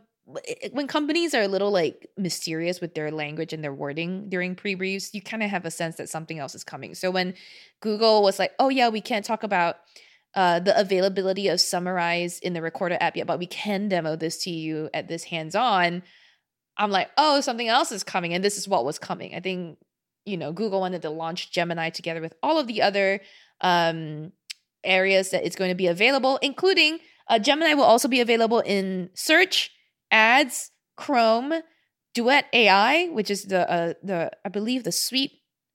when 0.72 0.88
companies 0.88 1.34
are 1.34 1.42
a 1.42 1.48
little 1.48 1.72
like 1.72 2.08
mysterious 2.18 2.80
with 2.80 2.96
their 2.96 3.12
language 3.12 3.54
and 3.54 3.64
their 3.64 3.74
wording 3.74 4.30
during 4.30 4.56
pre-briefs, 4.56 5.14
you 5.14 5.22
kind 5.22 5.44
of 5.44 5.50
have 5.50 5.66
a 5.66 5.72
sense 5.72 5.98
that 5.98 6.10
something 6.10 6.40
else 6.40 6.56
is 6.56 6.64
coming. 6.64 6.96
So 6.96 7.12
when 7.12 7.36
Google 7.82 8.24
was 8.24 8.40
like, 8.40 8.54
"Oh 8.58 8.70
yeah, 8.70 8.90
we 8.90 9.02
can't 9.02 9.26
talk 9.26 9.44
about 9.44 9.78
uh, 10.34 10.60
the 10.60 10.80
availability 10.80 11.48
of 11.48 11.60
Summarize 11.62 12.40
in 12.40 12.54
the 12.54 12.62
Recorder 12.62 12.98
app 13.00 13.16
yet, 13.16 13.28
but 13.28 13.40
we 13.40 13.48
can 13.48 13.90
demo 13.90 14.16
this 14.16 14.44
to 14.44 14.50
you 14.50 14.90
at 14.94 15.08
this 15.08 15.26
hands-on," 15.26 16.02
I'm 16.78 16.92
like, 16.92 17.10
"Oh, 17.18 17.42
something 17.42 17.68
else 17.68 17.92
is 17.92 18.04
coming," 18.04 18.34
and 18.34 18.44
this 18.44 18.58
is 18.58 18.68
what 18.68 18.86
was 18.86 18.98
coming. 18.98 19.36
I 19.36 19.40
think 19.40 19.78
you 20.26 20.38
know 20.38 20.54
Google 20.54 20.80
wanted 20.80 21.02
to 21.04 21.10
launch 21.10 21.52
Gemini 21.52 21.90
together 21.90 22.22
with 22.22 22.34
all 22.42 22.58
of 22.58 22.68
the 22.68 22.82
other 22.82 23.22
um, 23.62 24.32
areas 24.84 25.30
that 25.30 25.46
it's 25.46 25.56
going 25.56 25.70
to 25.70 25.76
be 25.76 25.88
available, 25.88 26.38
including 26.42 27.00
uh, 27.28 27.40
Gemini 27.40 27.74
will 27.74 27.84
also 27.84 28.08
be 28.08 28.20
available 28.20 28.60
in 28.60 29.10
search 29.14 29.72
ads, 30.12 30.72
Chrome, 30.98 31.54
Duet 32.14 32.46
AI, 32.52 33.08
which 33.08 33.32
is 33.32 33.46
the 33.46 33.70
uh, 33.72 33.94
the 34.04 34.32
I 34.44 34.50
believe 34.50 34.84
the 34.84 34.92
suite 34.92 35.32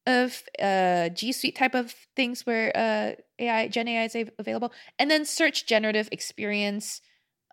of 0.07 0.43
uh, 0.61 1.09
G 1.09 1.33
Suite 1.33 1.57
type 1.57 1.75
of 1.75 1.95
things 2.15 2.45
where 2.45 2.77
uh, 2.77 3.13
AI 3.39 3.69
Gen 3.69 3.89
AI 3.89 4.05
is 4.05 4.17
available, 4.39 4.73
and 4.99 5.11
then 5.11 5.25
Search 5.25 5.67
Generative 5.67 6.09
Experience 6.13 7.01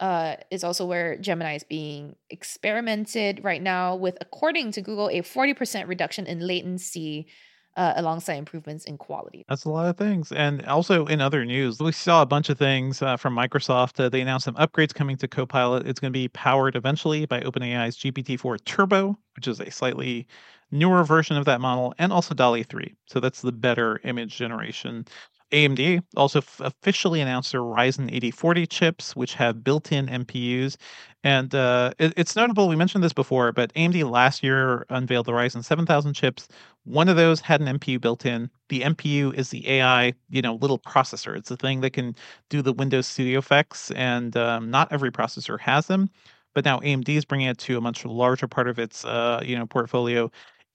uh, 0.01 0.35
is 0.51 0.63
also 0.63 0.85
where 0.85 1.17
Gemini 1.17 1.55
is 1.55 1.63
being 1.63 2.15
experimented 2.29 3.43
right 3.43 3.61
now 3.61 3.95
with, 3.95 4.17
according 4.19 4.71
to 4.73 4.81
Google, 4.81 5.09
a 5.09 5.21
forty 5.21 5.53
percent 5.53 5.87
reduction 5.87 6.25
in 6.25 6.45
latency 6.45 7.27
uh, 7.75 7.93
alongside 7.95 8.35
improvements 8.35 8.85
in 8.85 8.97
quality. 8.97 9.45
That's 9.47 9.65
a 9.65 9.69
lot 9.69 9.87
of 9.87 9.97
things. 9.97 10.31
And 10.31 10.65
also 10.65 11.05
in 11.05 11.21
other 11.21 11.45
news, 11.45 11.79
we 11.79 11.91
saw 11.91 12.21
a 12.21 12.25
bunch 12.25 12.49
of 12.49 12.57
things 12.57 13.01
uh, 13.01 13.17
from 13.17 13.35
Microsoft. 13.35 14.03
Uh, 14.03 14.09
they 14.09 14.21
announced 14.21 14.45
some 14.45 14.55
upgrades 14.55 14.93
coming 14.93 15.17
to 15.17 15.27
Copilot. 15.27 15.87
It's 15.87 15.99
going 15.99 16.11
to 16.11 16.17
be 16.17 16.27
powered 16.29 16.75
eventually 16.75 17.25
by 17.25 17.41
OpenAI's 17.41 17.97
GPT-4 17.97 18.63
Turbo, 18.65 19.17
which 19.35 19.47
is 19.47 19.59
a 19.59 19.71
slightly 19.71 20.27
newer 20.71 21.03
version 21.03 21.37
of 21.37 21.45
that 21.45 21.61
model, 21.61 21.93
and 21.99 22.11
also 22.11 22.33
DALL-E 22.33 22.63
3. 22.63 22.95
So 23.05 23.19
that's 23.19 23.41
the 23.41 23.51
better 23.51 24.01
image 24.03 24.35
generation. 24.35 25.05
AMD 25.53 26.01
also 26.17 26.39
f- 26.39 26.59
officially 26.61 27.21
announced 27.21 27.51
their 27.51 27.61
Ryzen 27.61 28.11
8040 28.11 28.65
chips, 28.67 29.15
which 29.15 29.35
have 29.35 29.63
built 29.63 29.91
in 29.91 30.09
NPUs. 30.09 30.77
And 31.23 31.53
uh, 31.55 31.91
it, 31.99 32.13
it's 32.17 32.35
notable, 32.35 32.67
we 32.67 32.75
mentioned 32.75 33.03
this 33.03 33.13
before, 33.13 33.51
but 33.53 33.73
AMD 33.75 34.03
last 34.03 34.43
year 34.43 34.85
unveiled 34.89 35.27
the 35.27 35.31
Ryzen 35.31 35.63
7000 35.63 36.13
chips. 36.13 36.47
One 36.85 37.07
of 37.09 37.15
those 37.15 37.39
had 37.41 37.61
an 37.61 37.67
NPU 37.67 37.97
built 37.99 38.25
in. 38.25 38.49
The 38.69 38.83
NPU 38.83 39.31
is 39.31 39.49
the 39.49 39.67
AI, 39.69 40.13
you 40.29 40.41
know, 40.41 40.55
little 40.55 40.79
processor. 40.79 41.37
It's 41.37 41.49
the 41.49 41.57
thing 41.57 41.81
that 41.81 41.91
can 41.91 42.15
do 42.49 42.61
the 42.61 42.73
Windows 42.73 43.07
Studio 43.07 43.39
effects, 43.39 43.91
and 43.91 44.35
um, 44.35 44.69
not 44.69 44.91
every 44.91 45.11
processor 45.11 45.59
has 45.59 45.87
them. 45.87 46.09
But 46.53 46.65
now 46.65 46.79
AMD 46.81 47.15
is 47.15 47.25
bringing 47.25 47.47
it 47.47 47.57
to 47.59 47.77
a 47.77 47.81
much 47.81 48.05
larger 48.05 48.47
part 48.47 48.67
of 48.67 48.77
its, 48.79 49.05
uh, 49.05 49.41
you 49.43 49.57
know, 49.57 49.65
portfolio. 49.65 50.29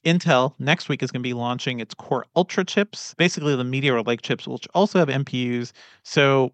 Intel 0.04 0.54
next 0.58 0.88
week 0.88 1.02
is 1.02 1.10
going 1.10 1.22
to 1.22 1.28
be 1.28 1.34
launching 1.34 1.80
its 1.80 1.94
Core 1.94 2.24
Ultra 2.36 2.64
chips, 2.64 3.14
basically 3.14 3.56
the 3.56 3.64
Meteor 3.64 4.02
Lake 4.02 4.22
chips, 4.22 4.46
which 4.46 4.66
also 4.74 4.98
have 4.98 5.08
NPUs. 5.08 5.72
So 6.04 6.52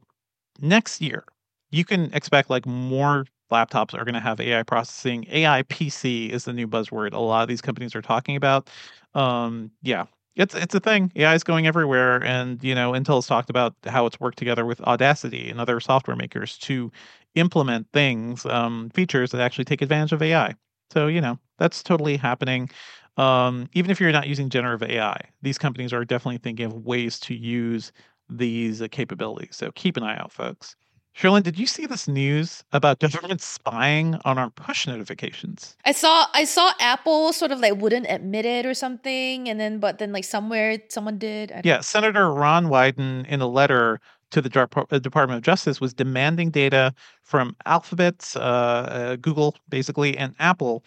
next 0.60 1.00
year, 1.00 1.24
you 1.70 1.84
can 1.84 2.12
expect 2.14 2.50
like 2.50 2.66
more 2.66 3.26
laptops 3.52 3.94
are 3.94 4.04
going 4.04 4.14
to 4.14 4.20
have 4.20 4.40
AI 4.40 4.62
processing. 4.62 5.26
AI 5.30 5.62
PC 5.64 6.30
is 6.30 6.44
the 6.44 6.52
new 6.52 6.66
buzzword 6.66 7.12
a 7.12 7.18
lot 7.18 7.42
of 7.42 7.48
these 7.48 7.60
companies 7.62 7.94
are 7.94 8.02
talking 8.02 8.36
about. 8.36 8.70
Um, 9.14 9.70
yeah, 9.82 10.04
it's 10.36 10.54
it's 10.54 10.74
a 10.74 10.80
thing. 10.80 11.12
AI 11.16 11.34
is 11.34 11.44
going 11.44 11.66
everywhere, 11.66 12.22
and 12.24 12.62
you 12.64 12.74
know 12.74 12.92
Intel 12.92 13.04
Intel's 13.04 13.26
talked 13.26 13.50
about 13.50 13.74
how 13.86 14.06
it's 14.06 14.18
worked 14.20 14.38
together 14.38 14.64
with 14.66 14.80
Audacity 14.82 15.50
and 15.50 15.60
other 15.60 15.80
software 15.80 16.16
makers 16.16 16.58
to 16.58 16.90
implement 17.34 17.86
things, 17.92 18.46
um, 18.46 18.90
features 18.94 19.30
that 19.32 19.40
actually 19.40 19.64
take 19.64 19.82
advantage 19.82 20.12
of 20.12 20.22
AI. 20.22 20.54
So 20.92 21.06
you 21.06 21.20
know 21.20 21.38
that's 21.58 21.82
totally 21.82 22.16
happening 22.16 22.70
um, 23.16 23.68
even 23.72 23.90
if 23.90 24.00
you're 24.00 24.12
not 24.12 24.26
using 24.26 24.48
generative 24.48 24.88
AI, 24.88 25.20
these 25.42 25.58
companies 25.58 25.92
are 25.92 26.04
definitely 26.04 26.38
thinking 26.38 26.66
of 26.66 26.84
ways 26.84 27.18
to 27.20 27.34
use 27.34 27.92
these 28.28 28.82
uh, 28.82 28.88
capabilities. 28.90 29.50
So 29.52 29.70
keep 29.72 29.96
an 29.96 30.02
eye 30.02 30.16
out, 30.16 30.32
folks. 30.32 30.76
Cherlynn, 31.16 31.44
did 31.44 31.56
you 31.56 31.66
see 31.66 31.86
this 31.86 32.08
news 32.08 32.64
about 32.72 32.98
government 32.98 33.40
spying 33.40 34.18
on 34.24 34.36
our 34.36 34.50
push 34.50 34.88
notifications? 34.88 35.76
I 35.84 35.92
saw 35.92 36.26
I 36.34 36.42
saw 36.44 36.72
Apple 36.80 37.32
sort 37.32 37.52
of 37.52 37.60
like 37.60 37.76
wouldn't 37.76 38.06
admit 38.08 38.44
it 38.44 38.66
or 38.66 38.74
something, 38.74 39.48
and 39.48 39.60
then 39.60 39.78
but 39.78 39.98
then 39.98 40.12
like 40.12 40.24
somewhere 40.24 40.78
someone 40.88 41.18
did. 41.18 41.52
Yeah, 41.62 41.82
Senator 41.82 42.32
Ron 42.32 42.66
Wyden 42.66 43.26
in 43.28 43.40
a 43.40 43.46
letter 43.46 44.00
to 44.32 44.40
the 44.40 44.48
uh, 44.90 44.98
Department 44.98 45.36
of 45.38 45.42
Justice 45.44 45.80
was 45.80 45.94
demanding 45.94 46.50
data 46.50 46.92
from 47.22 47.54
Alphabet, 47.66 48.32
uh, 48.34 48.40
uh, 48.40 49.16
Google, 49.16 49.54
basically, 49.68 50.18
and 50.18 50.34
Apple 50.40 50.84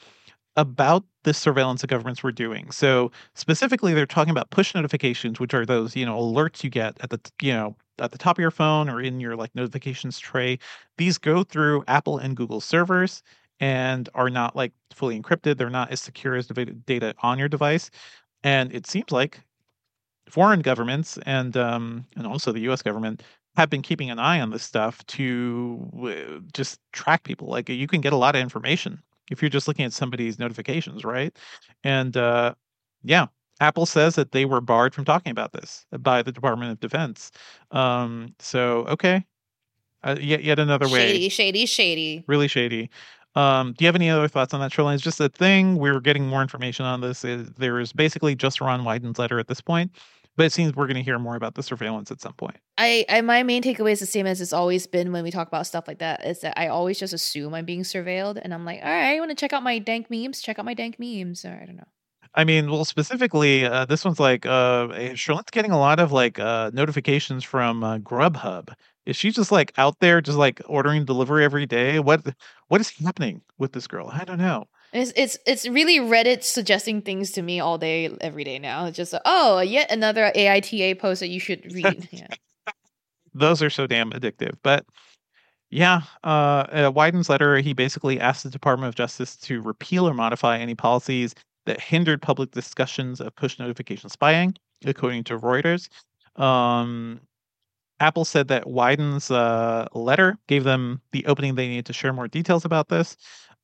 about 0.57 1.05
the 1.23 1.33
surveillance 1.33 1.81
the 1.81 1.87
governments 1.87 2.23
were 2.23 2.31
doing. 2.31 2.71
So 2.71 3.11
specifically, 3.35 3.93
they're 3.93 4.05
talking 4.05 4.31
about 4.31 4.49
push 4.49 4.75
notifications, 4.75 5.39
which 5.39 5.53
are 5.53 5.65
those 5.65 5.95
you 5.95 6.05
know 6.05 6.17
alerts 6.19 6.63
you 6.63 6.69
get 6.69 6.97
at 7.01 7.11
the 7.11 7.19
you 7.41 7.53
know 7.53 7.75
at 7.99 8.11
the 8.11 8.17
top 8.17 8.37
of 8.37 8.41
your 8.41 8.51
phone 8.51 8.89
or 8.89 9.01
in 9.01 9.19
your 9.19 9.35
like 9.35 9.53
notifications 9.55 10.19
tray. 10.19 10.59
These 10.97 11.17
go 11.17 11.43
through 11.43 11.83
Apple 11.87 12.17
and 12.17 12.35
Google 12.35 12.61
servers 12.61 13.23
and 13.59 14.09
are 14.15 14.29
not 14.29 14.55
like 14.55 14.73
fully 14.93 15.19
encrypted. 15.19 15.57
They're 15.57 15.69
not 15.69 15.91
as 15.91 16.01
secure 16.01 16.35
as 16.35 16.47
the 16.47 16.65
data 16.65 17.15
on 17.21 17.39
your 17.39 17.49
device. 17.49 17.89
And 18.43 18.73
it 18.73 18.87
seems 18.87 19.11
like 19.11 19.41
foreign 20.29 20.61
governments 20.61 21.17
and 21.25 21.55
um, 21.57 22.05
and 22.15 22.27
also 22.27 22.51
the 22.51 22.61
U.S. 22.61 22.81
government 22.81 23.23
have 23.55 23.69
been 23.69 23.81
keeping 23.81 24.11
an 24.11 24.19
eye 24.19 24.39
on 24.39 24.51
this 24.51 24.63
stuff 24.63 25.05
to 25.07 25.89
uh, 26.03 26.39
just 26.53 26.79
track 26.93 27.23
people. 27.23 27.47
Like 27.47 27.69
you 27.69 27.87
can 27.87 28.01
get 28.01 28.13
a 28.13 28.17
lot 28.17 28.35
of 28.35 28.41
information 28.41 29.01
if 29.31 29.41
you're 29.41 29.49
just 29.49 29.67
looking 29.67 29.85
at 29.85 29.93
somebody's 29.93 30.39
notifications, 30.39 31.03
right? 31.03 31.35
And 31.83 32.15
uh, 32.15 32.55
yeah, 33.03 33.27
Apple 33.59 33.85
says 33.85 34.15
that 34.15 34.31
they 34.31 34.45
were 34.45 34.61
barred 34.61 34.93
from 34.93 35.05
talking 35.05 35.31
about 35.31 35.53
this 35.53 35.85
by 35.99 36.21
the 36.21 36.31
Department 36.31 36.71
of 36.71 36.79
Defense. 36.79 37.31
Um, 37.71 38.35
so 38.39 38.85
okay, 38.87 39.25
uh, 40.03 40.15
yet 40.19 40.43
yet 40.43 40.59
another 40.59 40.87
way. 40.87 41.07
Shady, 41.07 41.29
shady, 41.29 41.65
shady. 41.65 42.23
Really 42.27 42.47
shady. 42.47 42.89
Um, 43.35 43.73
do 43.77 43.85
you 43.85 43.87
have 43.87 43.95
any 43.95 44.09
other 44.09 44.27
thoughts 44.27 44.55
on 44.55 44.59
that, 44.61 44.71
Cherlynn? 44.71 44.95
It's 44.95 45.03
just 45.03 45.19
a 45.19 45.29
thing. 45.29 45.77
We're 45.77 45.99
getting 45.99 46.25
more 46.25 46.41
information 46.41 46.85
on 46.85 47.01
this. 47.01 47.23
There 47.23 47.79
is 47.79 47.93
basically 47.93 48.33
just 48.35 48.59
Ron 48.59 48.83
Wyden's 48.83 49.19
letter 49.19 49.37
at 49.37 49.47
this 49.47 49.61
point. 49.61 49.91
But 50.37 50.45
it 50.45 50.53
seems 50.53 50.75
we're 50.75 50.85
going 50.85 50.97
to 50.97 51.03
hear 51.03 51.17
more 51.17 51.35
about 51.35 51.55
the 51.55 51.63
surveillance 51.63 52.11
at 52.11 52.21
some 52.21 52.33
point. 52.33 52.57
I, 52.77 53.05
I 53.09 53.21
my 53.21 53.41
main 53.43 53.63
takeaway 53.63 53.91
is 53.91 53.99
the 53.99 54.05
same 54.05 54.27
as 54.27 54.39
it's 54.39 54.53
always 54.53 54.85
been 54.85 55.11
when 55.11 55.23
we 55.23 55.31
talk 55.31 55.47
about 55.47 55.65
stuff 55.65 55.87
like 55.87 55.97
that. 55.99 56.25
Is 56.25 56.41
that 56.41 56.57
I 56.57 56.67
always 56.67 56.99
just 56.99 57.11
assume 57.11 57.55
I'm 57.55 57.65
being 57.65 57.81
surveilled, 57.81 58.39
and 58.41 58.53
I'm 58.53 58.63
like, 58.63 58.79
all 58.83 58.89
right, 58.89 59.15
I 59.15 59.19
want 59.19 59.31
to 59.31 59.35
check 59.35 59.51
out 59.51 59.63
my 59.63 59.79
dank 59.79 60.09
memes. 60.09 60.41
Check 60.41 60.59
out 60.59 60.65
my 60.65 60.75
dank 60.75 60.99
memes. 60.99 61.43
Or 61.43 61.59
I 61.61 61.65
don't 61.65 61.75
know. 61.75 61.87
I 62.35 62.43
mean, 62.43 62.69
well, 62.69 62.85
specifically, 62.85 63.65
uh, 63.65 63.85
this 63.85 64.05
one's 64.05 64.19
like 64.19 64.45
uh, 64.45 64.87
Cherlynn's 65.15 65.49
getting 65.51 65.71
a 65.71 65.79
lot 65.79 65.99
of 65.99 66.11
like 66.11 66.37
uh, 66.37 66.69
notifications 66.71 67.43
from 67.43 67.83
uh, 67.83 67.97
Grubhub. 67.97 68.73
Is 69.07 69.15
she 69.15 69.31
just 69.31 69.51
like 69.51 69.73
out 69.77 69.99
there, 70.01 70.21
just 70.21 70.37
like 70.37 70.61
ordering 70.67 71.03
delivery 71.05 71.43
every 71.43 71.65
day? 71.65 71.99
What 71.99 72.27
what 72.67 72.79
is 72.79 72.91
happening 72.91 73.41
with 73.57 73.71
this 73.71 73.87
girl? 73.87 74.09
I 74.13 74.23
don't 74.23 74.37
know. 74.37 74.65
It's 74.97 75.13
it's 75.15 75.37
it's 75.45 75.67
really 75.67 75.99
Reddit 75.99 76.43
suggesting 76.43 77.01
things 77.01 77.31
to 77.31 77.41
me 77.41 77.59
all 77.59 77.77
day, 77.77 78.15
every 78.21 78.43
day 78.43 78.59
now. 78.59 78.85
It's 78.85 78.97
just 78.97 79.13
oh, 79.25 79.59
yet 79.59 79.91
another 79.91 80.31
AITA 80.35 80.99
post 80.99 81.19
that 81.19 81.29
you 81.29 81.39
should 81.39 81.71
read. 81.73 82.07
Yeah. 82.11 82.27
Those 83.33 83.61
are 83.61 83.69
so 83.69 83.87
damn 83.87 84.11
addictive. 84.11 84.55
But 84.63 84.85
yeah, 85.69 86.01
uh, 86.23 86.27
uh, 86.71 86.91
Wyden's 86.93 87.29
letter, 87.29 87.57
he 87.57 87.73
basically 87.73 88.19
asked 88.19 88.43
the 88.43 88.49
Department 88.49 88.87
of 88.87 88.95
Justice 88.95 89.35
to 89.37 89.61
repeal 89.61 90.07
or 90.07 90.13
modify 90.13 90.57
any 90.57 90.75
policies 90.75 91.35
that 91.65 91.79
hindered 91.79 92.21
public 92.21 92.51
discussions 92.51 93.19
of 93.19 93.35
push 93.35 93.59
notification 93.59 94.09
spying, 94.09 94.55
according 94.85 95.25
to 95.25 95.37
Reuters. 95.37 95.89
Um, 96.41 97.19
Apple 97.99 98.25
said 98.25 98.47
that 98.47 98.67
Wyden's 98.67 99.31
uh, 99.31 99.87
letter 99.93 100.37
gave 100.47 100.63
them 100.63 101.01
the 101.11 101.25
opening 101.25 101.55
they 101.55 101.67
needed 101.67 101.87
to 101.87 101.93
share 101.93 102.13
more 102.13 102.27
details 102.27 102.63
about 102.63 102.89
this 102.89 103.17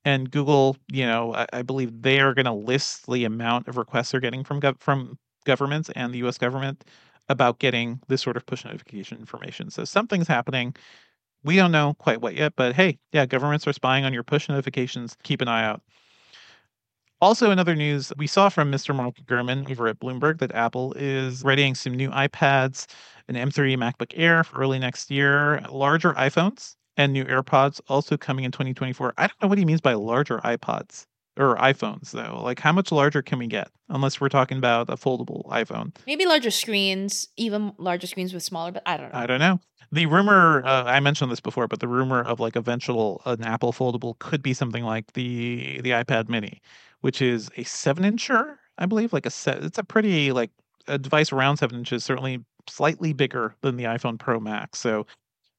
and 0.06 0.30
Google, 0.30 0.78
you 0.92 1.06
know, 1.06 1.34
I, 1.34 1.48
I 1.54 1.62
believe 1.62 2.02
they 2.02 2.20
are 2.20 2.34
going 2.34 2.46
to 2.46 2.52
list 2.52 3.10
the 3.10 3.26
amount 3.26 3.68
of 3.68 3.78
requests 3.78 4.12
they're 4.12 4.20
getting 4.20 4.44
from 4.44 4.60
gov- 4.60 4.80
from 4.80 5.18
governments 5.46 5.90
and 5.96 6.14
the 6.14 6.20
U.S. 6.20 6.38
government 6.38 6.84
about 7.30 7.60
getting 7.60 8.02
this 8.08 8.22
sort 8.22 8.38
of 8.38 8.46
push 8.46 8.66
notification 8.66 9.18
information. 9.18 9.70
So 9.70 9.86
something's 9.86 10.28
happening. 10.28 10.76
We 11.44 11.56
don't 11.56 11.72
know 11.72 11.96
quite 12.00 12.22
what 12.22 12.36
yet, 12.36 12.54
but 12.56 12.76
hey, 12.76 13.00
yeah, 13.12 13.26
governments 13.26 13.68
are 13.68 13.74
spying 13.74 14.06
on 14.06 14.14
your 14.14 14.24
push 14.24 14.50
notifications. 14.50 15.18
Keep 15.24 15.42
an 15.42 15.48
eye 15.48 15.66
out. 15.66 15.82
Also, 17.22 17.52
in 17.52 17.60
other 17.60 17.76
news, 17.76 18.12
we 18.18 18.28
saw 18.28 18.50
from 18.50 18.70
Mr. 18.70 18.94
Mark 18.94 19.16
Gurman 19.26 19.70
over 19.72 19.88
at 19.88 20.00
Bloomberg 20.00 20.40
that 20.40 20.54
Apple 20.54 20.92
is 20.98 21.42
readying 21.42 21.74
some 21.74 21.94
new 21.94 22.10
iPads, 22.10 22.86
an 23.30 23.36
M3 23.36 23.78
MacBook 23.78 24.12
Air 24.16 24.44
for 24.44 24.60
early 24.60 24.78
next 24.78 25.10
year, 25.10 25.62
larger 25.70 26.12
iPhones, 26.16 26.76
and 26.98 27.14
new 27.14 27.26
AirPods 27.26 27.82
also 27.88 28.18
coming 28.18 28.46
in 28.46 28.52
2024. 28.52 29.14
I 29.18 29.28
don't 29.28 29.42
know 29.42 29.48
what 29.48 29.58
he 29.58 29.66
means 29.66 29.82
by 29.82 29.94
larger 29.94 30.40
iPods. 30.40 31.06
or 31.38 31.56
iPhones 31.58 32.12
though? 32.12 32.40
Like 32.44 32.60
how 32.60 32.72
much 32.72 32.92
larger 32.92 33.22
can 33.22 33.40
we 33.40 33.48
get? 33.48 33.70
Unless 33.90 34.22
we're 34.22 34.30
talking 34.30 34.58
about 34.58 34.90
a 34.90 34.96
foldable 34.96 35.46
iPhone. 35.48 35.96
Maybe 36.06 36.26
larger 36.26 36.52
screens, 36.52 37.28
even 37.38 37.74
larger 37.78 38.08
screens 38.08 38.34
with 38.34 38.44
smaller, 38.44 38.72
but 38.72 38.84
I 38.86 38.98
don't 38.98 39.12
know. 39.12 39.20
I 39.20 39.26
don't 39.26 39.40
know. 39.40 39.60
The 39.92 40.06
rumor 40.08 40.64
uh, 40.66 40.84
I 40.86 41.00
mentioned 41.00 41.32
this 41.32 41.40
before, 41.40 41.68
but 41.68 41.80
the 41.80 41.88
rumor 41.88 42.22
of 42.24 42.40
like 42.40 42.56
eventual 42.56 43.22
an 43.26 43.44
Apple 43.44 43.72
foldable 43.74 44.18
could 44.20 44.42
be 44.42 44.54
something 44.54 44.84
like 44.84 45.14
the 45.14 45.82
the 45.82 45.92
iPad 45.92 46.30
Mini, 46.30 46.62
which 47.02 47.22
is 47.22 47.50
a 47.58 47.64
seven 47.64 48.04
incher, 48.04 48.56
I 48.78 48.86
believe. 48.88 49.14
Like 49.14 49.26
a 49.28 49.32
set, 49.32 49.64
it's 49.64 49.78
a 49.78 49.84
pretty 49.84 50.32
like 50.32 50.50
a 50.88 50.98
device 50.98 51.32
around 51.32 51.58
seven 51.58 51.78
inches, 51.80 52.04
certainly 52.04 52.40
slightly 52.68 53.14
bigger 53.14 53.56
than 53.62 53.76
the 53.76 53.84
iPhone 53.84 54.18
Pro 54.18 54.40
Max. 54.40 54.80
So 54.80 55.06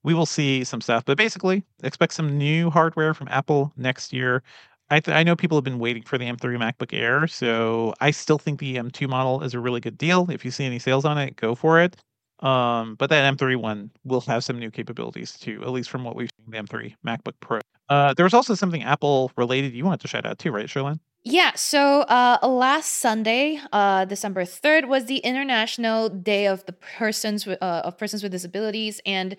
we 0.04 0.14
will 0.14 0.26
see 0.26 0.62
some 0.62 0.80
stuff, 0.80 1.04
but 1.04 1.16
basically 1.16 1.64
expect 1.82 2.12
some 2.12 2.38
new 2.38 2.70
hardware 2.70 3.14
from 3.14 3.26
Apple 3.28 3.72
next 3.76 4.12
year. 4.12 4.42
I, 4.90 5.00
th- 5.00 5.16
I 5.16 5.22
know 5.22 5.34
people 5.34 5.56
have 5.56 5.64
been 5.64 5.78
waiting 5.78 6.02
for 6.02 6.18
the 6.18 6.26
M3 6.26 6.58
MacBook 6.58 6.92
Air, 6.92 7.26
so 7.26 7.94
I 8.00 8.10
still 8.10 8.38
think 8.38 8.60
the 8.60 8.76
M2 8.76 9.08
model 9.08 9.42
is 9.42 9.54
a 9.54 9.60
really 9.60 9.80
good 9.80 9.98
deal. 9.98 10.30
If 10.30 10.44
you 10.44 10.50
see 10.50 10.64
any 10.64 10.78
sales 10.78 11.04
on 11.04 11.18
it, 11.18 11.36
go 11.36 11.54
for 11.54 11.80
it. 11.80 11.96
Um, 12.40 12.96
but 12.96 13.08
that 13.08 13.34
M3 13.34 13.56
one 13.56 13.90
will 14.04 14.20
have 14.22 14.44
some 14.44 14.58
new 14.58 14.70
capabilities 14.70 15.32
too, 15.32 15.62
at 15.62 15.70
least 15.70 15.88
from 15.88 16.04
what 16.04 16.14
we've 16.14 16.28
seen 16.38 16.50
the 16.50 16.58
M3 16.58 16.94
MacBook 17.06 17.34
Pro. 17.40 17.60
Uh, 17.88 18.12
there 18.14 18.24
was 18.24 18.34
also 18.34 18.54
something 18.54 18.82
Apple 18.82 19.32
related 19.36 19.72
you 19.72 19.84
wanted 19.84 20.00
to 20.00 20.08
shout 20.08 20.26
out 20.26 20.38
too, 20.38 20.52
right, 20.52 20.66
Cherlynn? 20.66 21.00
Yeah, 21.26 21.52
so 21.54 22.02
uh, 22.02 22.38
last 22.42 22.98
Sunday, 22.98 23.58
uh, 23.72 24.04
December 24.04 24.44
third, 24.44 24.84
was 24.84 25.06
the 25.06 25.18
International 25.18 26.10
Day 26.10 26.46
of 26.46 26.66
the 26.66 26.74
Persons 26.74 27.46
with, 27.46 27.62
uh, 27.62 27.80
of 27.82 27.96
Persons 27.96 28.22
with 28.22 28.30
Disabilities, 28.30 29.00
and 29.06 29.34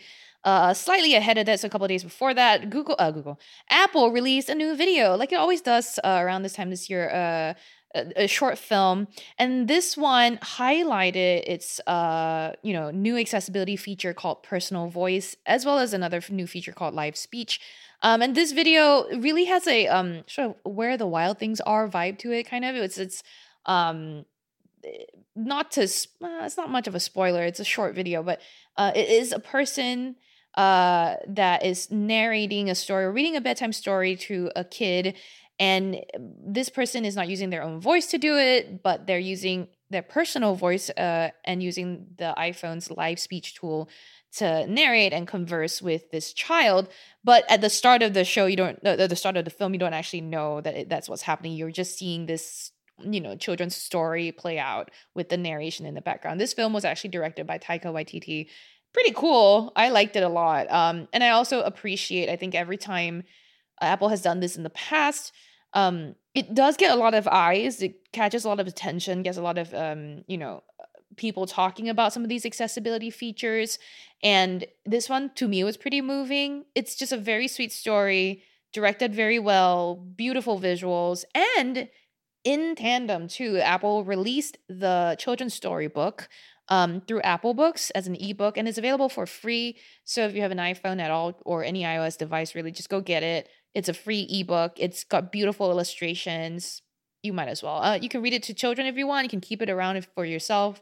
uh, 0.45 0.73
slightly 0.73 1.15
ahead 1.15 1.37
of 1.37 1.45
this, 1.45 1.63
a 1.63 1.69
couple 1.69 1.87
days 1.87 2.03
before 2.03 2.33
that, 2.33 2.69
Google, 2.69 2.95
uh, 2.99 3.11
Google, 3.11 3.39
Apple 3.69 4.11
released 4.11 4.47
a 4.47 4.55
new 4.55 4.75
video, 4.75 5.15
like 5.15 5.31
it 5.33 5.39
always 5.39 5.61
does 5.61 5.99
uh, 6.03 6.19
around 6.21 6.43
this 6.43 6.53
time 6.53 6.69
this 6.69 6.89
year, 6.89 7.09
uh, 7.09 7.53
a, 7.95 8.23
a 8.23 8.27
short 8.27 8.57
film, 8.57 9.07
and 9.39 9.67
this 9.67 9.97
one 9.97 10.37
highlighted 10.37 11.43
its, 11.47 11.79
uh, 11.87 12.53
you 12.61 12.73
know, 12.73 12.91
new 12.91 13.17
accessibility 13.17 13.75
feature 13.75 14.13
called 14.13 14.43
Personal 14.43 14.87
Voice, 14.87 15.35
as 15.45 15.65
well 15.65 15.79
as 15.79 15.93
another 15.93 16.21
new 16.29 16.45
feature 16.45 16.73
called 16.73 16.93
Live 16.93 17.17
Speech. 17.17 17.59
Um, 18.01 18.21
and 18.21 18.35
this 18.35 18.51
video 18.51 19.07
really 19.17 19.45
has 19.45 19.65
a 19.67 19.87
um 19.87 20.23
sort 20.27 20.49
of 20.49 20.71
where 20.75 20.97
the 20.97 21.07
wild 21.07 21.39
things 21.39 21.59
are 21.61 21.89
vibe 21.89 22.19
to 22.19 22.31
it, 22.31 22.43
kind 22.43 22.63
of. 22.65 22.75
It's 22.75 22.97
it's 22.97 23.23
um 23.65 24.25
not 25.35 25.71
to 25.71 25.83
uh, 25.83 26.43
it's 26.43 26.57
not 26.57 26.69
much 26.69 26.87
of 26.87 26.95
a 26.95 26.99
spoiler. 26.99 27.43
It's 27.43 27.59
a 27.59 27.65
short 27.65 27.95
video, 27.95 28.21
but 28.21 28.41
uh, 28.77 28.91
it 28.93 29.09
is 29.09 29.31
a 29.31 29.39
person 29.39 30.17
uh 30.55 31.15
that 31.27 31.65
is 31.65 31.91
narrating 31.91 32.69
a 32.69 32.75
story 32.75 33.05
or 33.05 33.11
reading 33.11 33.35
a 33.35 33.41
bedtime 33.41 33.73
story 33.73 34.15
to 34.15 34.51
a 34.55 34.63
kid 34.63 35.15
and 35.57 36.03
this 36.45 36.67
person 36.69 37.05
is 37.05 37.15
not 37.15 37.29
using 37.29 37.49
their 37.49 37.63
own 37.63 37.79
voice 37.79 38.07
to 38.07 38.17
do 38.17 38.37
it 38.37 38.83
but 38.83 39.07
they're 39.07 39.19
using 39.19 39.67
their 39.89 40.01
personal 40.01 40.55
voice 40.55 40.89
uh, 40.89 41.29
and 41.43 41.61
using 41.61 42.07
the 42.17 42.33
iPhone's 42.37 42.89
live 42.91 43.19
speech 43.19 43.55
tool 43.55 43.89
to 44.33 44.67
narrate 44.67 45.13
and 45.13 45.27
converse 45.27 45.81
with 45.81 46.11
this 46.11 46.33
child. 46.33 46.89
But 47.23 47.49
at 47.49 47.61
the 47.61 47.69
start 47.69 48.01
of 48.01 48.13
the 48.13 48.25
show, 48.25 48.45
you 48.47 48.57
don't, 48.57 48.83
at 48.83 49.09
the 49.09 49.15
start 49.15 49.37
of 49.37 49.45
the 49.45 49.51
film, 49.51 49.73
you 49.73 49.79
don't 49.79 49.93
actually 49.93 50.21
know 50.21 50.61
that 50.61 50.75
it, 50.75 50.89
that's 50.89 51.07
what's 51.07 51.21
happening. 51.21 51.53
You're 51.53 51.71
just 51.71 51.97
seeing 51.97 52.25
this, 52.25 52.71
you 52.99 53.21
know, 53.21 53.35
children's 53.35 53.75
story 53.75 54.31
play 54.31 54.57
out 54.57 54.91
with 55.13 55.29
the 55.29 55.37
narration 55.37 55.85
in 55.85 55.93
the 55.93 56.01
background. 56.01 56.41
This 56.41 56.53
film 56.53 56.73
was 56.73 56.83
actually 56.83 57.11
directed 57.11 57.47
by 57.47 57.59
Taika 57.59 57.85
Waititi. 57.85 58.47
Pretty 58.95 59.11
cool. 59.11 59.73
I 59.75 59.89
liked 59.89 60.15
it 60.15 60.23
a 60.23 60.29
lot. 60.29 60.71
Um, 60.71 61.09
and 61.11 61.21
I 61.21 61.31
also 61.31 61.61
appreciate, 61.61 62.29
I 62.29 62.37
think 62.37 62.55
every 62.55 62.77
time 62.77 63.23
Apple 63.81 64.07
has 64.07 64.21
done 64.21 64.39
this 64.39 64.55
in 64.55 64.63
the 64.63 64.69
past, 64.69 65.33
um, 65.73 66.15
it 66.33 66.53
does 66.53 66.77
get 66.77 66.93
a 66.93 66.95
lot 66.95 67.13
of 67.13 67.27
eyes. 67.27 67.81
It 67.81 68.09
catches 68.13 68.45
a 68.45 68.47
lot 68.47 68.61
of 68.61 68.67
attention, 68.67 69.21
gets 69.21 69.37
a 69.37 69.41
lot 69.41 69.57
of, 69.57 69.73
um, 69.73 70.23
you 70.27 70.37
know, 70.37 70.63
people 71.17 71.45
talking 71.45 71.89
about 71.89 72.13
some 72.13 72.23
of 72.23 72.29
these 72.29 72.45
accessibility 72.45 73.09
features. 73.09 73.79
And 74.23 74.63
this 74.85 75.09
one, 75.09 75.29
to 75.35 75.49
me, 75.49 75.61
was 75.65 75.75
pretty 75.75 75.99
moving. 75.99 76.63
It's 76.73 76.95
just 76.95 77.11
a 77.11 77.17
very 77.17 77.49
sweet 77.49 77.73
story, 77.73 78.43
directed 78.71 79.13
very 79.13 79.39
well, 79.39 79.95
beautiful 79.95 80.57
visuals, 80.57 81.25
and 81.59 81.89
in 82.45 82.75
tandem, 82.75 83.27
too, 83.27 83.57
Apple 83.57 84.03
released 84.03 84.59
the 84.69 85.15
children's 85.17 85.55
storybook 85.55 86.29
um, 86.69 87.01
through 87.01 87.21
Apple 87.21 87.53
Books 87.53 87.91
as 87.91 88.07
an 88.07 88.15
ebook, 88.15 88.57
and 88.57 88.67
it's 88.67 88.77
available 88.77 89.09
for 89.09 89.25
free. 89.25 89.77
So 90.03 90.25
if 90.25 90.35
you 90.35 90.41
have 90.41 90.51
an 90.51 90.57
iPhone 90.57 90.99
at 90.99 91.11
all 91.11 91.39
or 91.45 91.63
any 91.63 91.83
iOS 91.83 92.17
device, 92.17 92.55
really, 92.55 92.71
just 92.71 92.89
go 92.89 93.01
get 93.01 93.23
it. 93.23 93.49
It's 93.73 93.89
a 93.89 93.93
free 93.93 94.27
ebook. 94.29 94.73
It's 94.77 95.03
got 95.03 95.31
beautiful 95.31 95.69
illustrations. 95.69 96.81
You 97.23 97.33
might 97.33 97.49
as 97.49 97.61
well. 97.61 97.81
Uh, 97.81 97.95
you 97.95 98.09
can 98.09 98.21
read 98.21 98.33
it 98.33 98.43
to 98.43 98.53
children 98.53 98.87
if 98.87 98.95
you 98.95 99.07
want. 99.07 99.25
You 99.25 99.29
can 99.29 99.41
keep 99.41 99.61
it 99.61 99.69
around 99.69 100.05
for 100.15 100.25
yourself. 100.25 100.81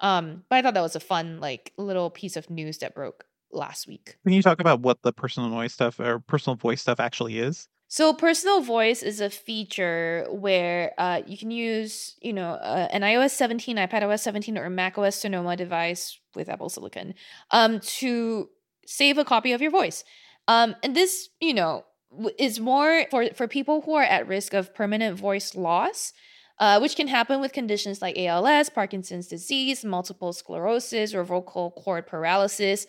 Um, 0.00 0.44
but 0.48 0.56
I 0.56 0.62
thought 0.62 0.74
that 0.74 0.82
was 0.82 0.96
a 0.96 1.00
fun, 1.00 1.40
like, 1.40 1.72
little 1.76 2.10
piece 2.10 2.36
of 2.36 2.50
news 2.50 2.78
that 2.78 2.94
broke 2.94 3.24
last 3.50 3.88
week. 3.88 4.16
Can 4.24 4.32
you 4.32 4.42
talk 4.42 4.60
about 4.60 4.80
what 4.80 5.02
the 5.02 5.12
personal 5.12 5.48
noise 5.48 5.72
stuff 5.72 5.98
or 5.98 6.20
personal 6.20 6.56
voice 6.56 6.82
stuff 6.82 7.00
actually 7.00 7.38
is? 7.38 7.68
So, 7.88 8.12
personal 8.12 8.60
voice 8.60 9.02
is 9.02 9.20
a 9.20 9.30
feature 9.30 10.26
where 10.30 10.92
uh, 10.98 11.22
you 11.26 11.38
can 11.38 11.50
use, 11.50 12.16
you 12.20 12.32
know, 12.32 12.50
uh, 12.50 12.88
an 12.90 13.00
iOS 13.02 13.30
17, 13.30 13.76
iPad 13.76 14.02
OS 14.02 14.22
17, 14.22 14.58
or 14.58 14.68
Mac 14.68 14.98
OS 14.98 15.16
Sonoma 15.16 15.56
device 15.56 16.18
with 16.34 16.48
Apple 16.48 16.68
Silicon 16.68 17.14
um, 17.50 17.80
to 17.80 18.50
save 18.86 19.16
a 19.18 19.24
copy 19.24 19.52
of 19.52 19.62
your 19.62 19.70
voice. 19.70 20.04
Um, 20.48 20.76
and 20.82 20.94
this, 20.94 21.30
you 21.40 21.54
know, 21.54 21.84
is 22.38 22.60
more 22.60 23.06
for 23.10 23.30
for 23.34 23.48
people 23.48 23.80
who 23.82 23.94
are 23.94 24.04
at 24.04 24.28
risk 24.28 24.54
of 24.54 24.74
permanent 24.74 25.18
voice 25.18 25.54
loss 25.54 26.12
uh, 26.60 26.80
which 26.80 26.96
can 26.96 27.08
happen 27.08 27.40
with 27.40 27.52
conditions 27.52 28.02
like 28.02 28.18
ALS, 28.18 28.68
Parkinson's 28.68 29.28
disease, 29.28 29.84
multiple 29.84 30.32
sclerosis, 30.32 31.14
or 31.14 31.22
vocal 31.24 31.70
cord 31.70 32.06
paralysis. 32.06 32.86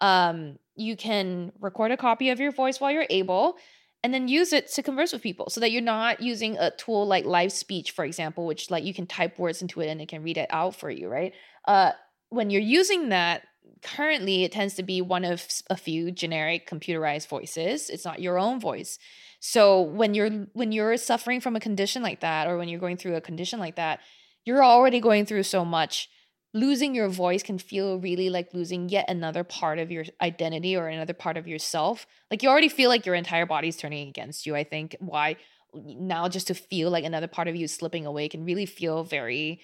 Um, 0.00 0.58
you 0.76 0.96
can 0.96 1.52
record 1.60 1.90
a 1.90 1.96
copy 1.96 2.30
of 2.30 2.38
your 2.38 2.52
voice 2.52 2.80
while 2.80 2.92
you're 2.92 3.06
able 3.10 3.56
and 4.02 4.14
then 4.14 4.28
use 4.28 4.52
it 4.52 4.68
to 4.72 4.82
converse 4.82 5.12
with 5.12 5.22
people 5.22 5.50
so 5.50 5.60
that 5.60 5.72
you're 5.72 5.82
not 5.82 6.20
using 6.20 6.56
a 6.58 6.70
tool 6.72 7.06
like 7.06 7.24
live 7.24 7.52
speech 7.52 7.90
for 7.90 8.04
example 8.04 8.46
which 8.46 8.70
like 8.70 8.84
you 8.84 8.94
can 8.94 9.06
type 9.06 9.38
words 9.38 9.62
into 9.62 9.80
it 9.80 9.88
and 9.88 10.00
it 10.00 10.08
can 10.08 10.22
read 10.22 10.38
it 10.38 10.48
out 10.50 10.74
for 10.74 10.90
you 10.90 11.08
right 11.08 11.32
uh, 11.66 11.92
when 12.30 12.50
you're 12.50 12.62
using 12.62 13.08
that 13.08 13.42
currently 13.82 14.44
it 14.44 14.52
tends 14.52 14.74
to 14.74 14.82
be 14.82 15.00
one 15.00 15.24
of 15.24 15.46
a 15.70 15.76
few 15.76 16.10
generic 16.10 16.68
computerized 16.68 17.28
voices 17.28 17.90
it's 17.90 18.04
not 18.04 18.20
your 18.20 18.38
own 18.38 18.58
voice 18.58 18.98
so 19.40 19.82
when 19.82 20.14
you're 20.14 20.30
when 20.52 20.72
you're 20.72 20.96
suffering 20.96 21.40
from 21.40 21.56
a 21.56 21.60
condition 21.60 22.02
like 22.02 22.20
that 22.20 22.48
or 22.48 22.58
when 22.58 22.68
you're 22.68 22.80
going 22.80 22.96
through 22.96 23.16
a 23.16 23.20
condition 23.20 23.60
like 23.60 23.76
that, 23.76 24.00
you're 24.44 24.64
already 24.64 25.00
going 25.00 25.26
through 25.26 25.44
so 25.44 25.64
much. 25.64 26.08
Losing 26.54 26.94
your 26.94 27.08
voice 27.08 27.42
can 27.42 27.58
feel 27.58 27.98
really 27.98 28.30
like 28.30 28.54
losing 28.54 28.88
yet 28.88 29.04
another 29.08 29.44
part 29.44 29.78
of 29.78 29.90
your 29.90 30.04
identity 30.20 30.76
or 30.76 30.88
another 30.88 31.12
part 31.12 31.36
of 31.36 31.46
yourself. 31.46 32.06
Like 32.30 32.42
you 32.42 32.48
already 32.48 32.68
feel 32.68 32.88
like 32.88 33.04
your 33.04 33.14
entire 33.14 33.46
body's 33.46 33.76
turning 33.76 34.08
against 34.08 34.46
you. 34.46 34.56
I 34.56 34.64
think 34.64 34.96
why 34.98 35.36
now 35.74 36.28
just 36.28 36.46
to 36.46 36.54
feel 36.54 36.90
like 36.90 37.04
another 37.04 37.28
part 37.28 37.48
of 37.48 37.54
you 37.54 37.64
is 37.64 37.74
slipping 37.74 38.06
away 38.06 38.28
can 38.28 38.44
really 38.44 38.66
feel 38.66 39.04
very 39.04 39.60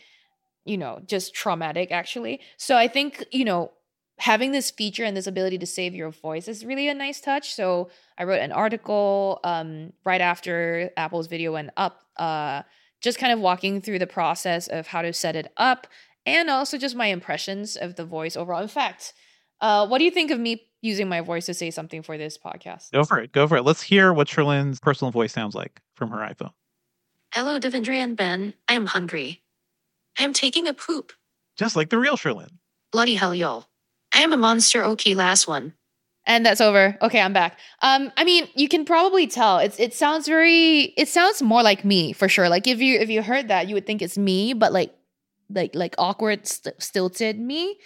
you 0.64 0.78
know, 0.78 1.00
just 1.06 1.34
traumatic 1.34 1.92
actually. 1.92 2.40
So 2.56 2.76
I 2.76 2.88
think, 2.88 3.24
you 3.30 3.44
know, 3.44 3.72
having 4.18 4.52
this 4.52 4.70
feature 4.70 5.04
and 5.04 5.16
this 5.16 5.26
ability 5.26 5.58
to 5.58 5.66
save 5.66 5.94
your 5.94 6.10
voice 6.10 6.48
is 6.48 6.64
really 6.64 6.88
a 6.88 6.94
nice 6.94 7.20
touch. 7.20 7.52
So 7.52 7.90
I 8.16 8.24
wrote 8.24 8.40
an 8.40 8.52
article 8.52 9.40
um, 9.44 9.92
right 10.04 10.20
after 10.20 10.90
Apple's 10.96 11.26
video 11.26 11.52
went 11.52 11.70
up, 11.76 12.00
uh, 12.16 12.62
just 13.00 13.18
kind 13.18 13.32
of 13.32 13.40
walking 13.40 13.80
through 13.82 13.98
the 13.98 14.06
process 14.06 14.68
of 14.68 14.86
how 14.86 15.02
to 15.02 15.12
set 15.12 15.36
it 15.36 15.52
up 15.56 15.86
and 16.26 16.50
also 16.50 16.78
just 16.78 16.96
my 16.96 17.06
impressions 17.06 17.76
of 17.76 17.96
the 17.96 18.04
voice 18.04 18.36
overall. 18.36 18.62
In 18.62 18.68
fact, 18.68 19.12
uh, 19.60 19.86
what 19.86 19.98
do 19.98 20.04
you 20.04 20.10
think 20.10 20.30
of 20.30 20.40
me 20.40 20.68
using 20.82 21.08
my 21.08 21.20
voice 21.20 21.46
to 21.46 21.54
say 21.54 21.70
something 21.70 22.02
for 22.02 22.18
this 22.18 22.38
podcast? 22.38 22.90
Go 22.92 23.04
for 23.04 23.18
it. 23.20 23.32
Go 23.32 23.46
for 23.46 23.56
it. 23.56 23.62
Let's 23.62 23.82
hear 23.82 24.12
what 24.12 24.28
Cherlynn's 24.28 24.80
personal 24.80 25.10
voice 25.10 25.32
sounds 25.32 25.54
like 25.54 25.80
from 25.94 26.10
her 26.10 26.18
iPhone. 26.18 26.52
Hello, 27.32 27.58
Devindra 27.58 27.94
and 27.96 28.16
Ben. 28.16 28.54
I 28.68 28.74
am 28.74 28.86
hungry. 28.86 29.42
I 30.18 30.24
am 30.24 30.32
taking 30.32 30.68
a 30.68 30.74
poop. 30.74 31.12
Just 31.56 31.76
like 31.76 31.90
the 31.90 31.98
real 31.98 32.16
Cherlynn. 32.16 32.58
Bloody 32.92 33.14
hell, 33.14 33.34
y'all. 33.34 33.66
I 34.14 34.20
am 34.20 34.32
a 34.32 34.36
monster. 34.36 34.84
Okay, 34.84 35.14
last 35.14 35.48
one. 35.48 35.74
And 36.26 36.46
that's 36.46 36.60
over. 36.60 36.96
Okay, 37.02 37.20
I'm 37.20 37.32
back. 37.32 37.58
Um, 37.82 38.10
I 38.16 38.24
mean, 38.24 38.48
you 38.54 38.68
can 38.68 38.84
probably 38.84 39.26
tell. 39.26 39.58
It's 39.58 39.78
it 39.78 39.92
sounds 39.92 40.26
very. 40.26 40.94
It 40.96 41.08
sounds 41.08 41.42
more 41.42 41.62
like 41.62 41.84
me 41.84 42.12
for 42.12 42.28
sure. 42.28 42.48
Like 42.48 42.66
if 42.66 42.80
you 42.80 42.98
if 42.98 43.10
you 43.10 43.22
heard 43.22 43.48
that, 43.48 43.68
you 43.68 43.74
would 43.74 43.86
think 43.86 44.00
it's 44.00 44.16
me, 44.16 44.54
but 44.54 44.72
like 44.72 44.94
like 45.54 45.74
like 45.74 45.94
awkward 45.98 46.46
st- 46.46 46.82
stilted 46.82 47.38
me. 47.38 47.78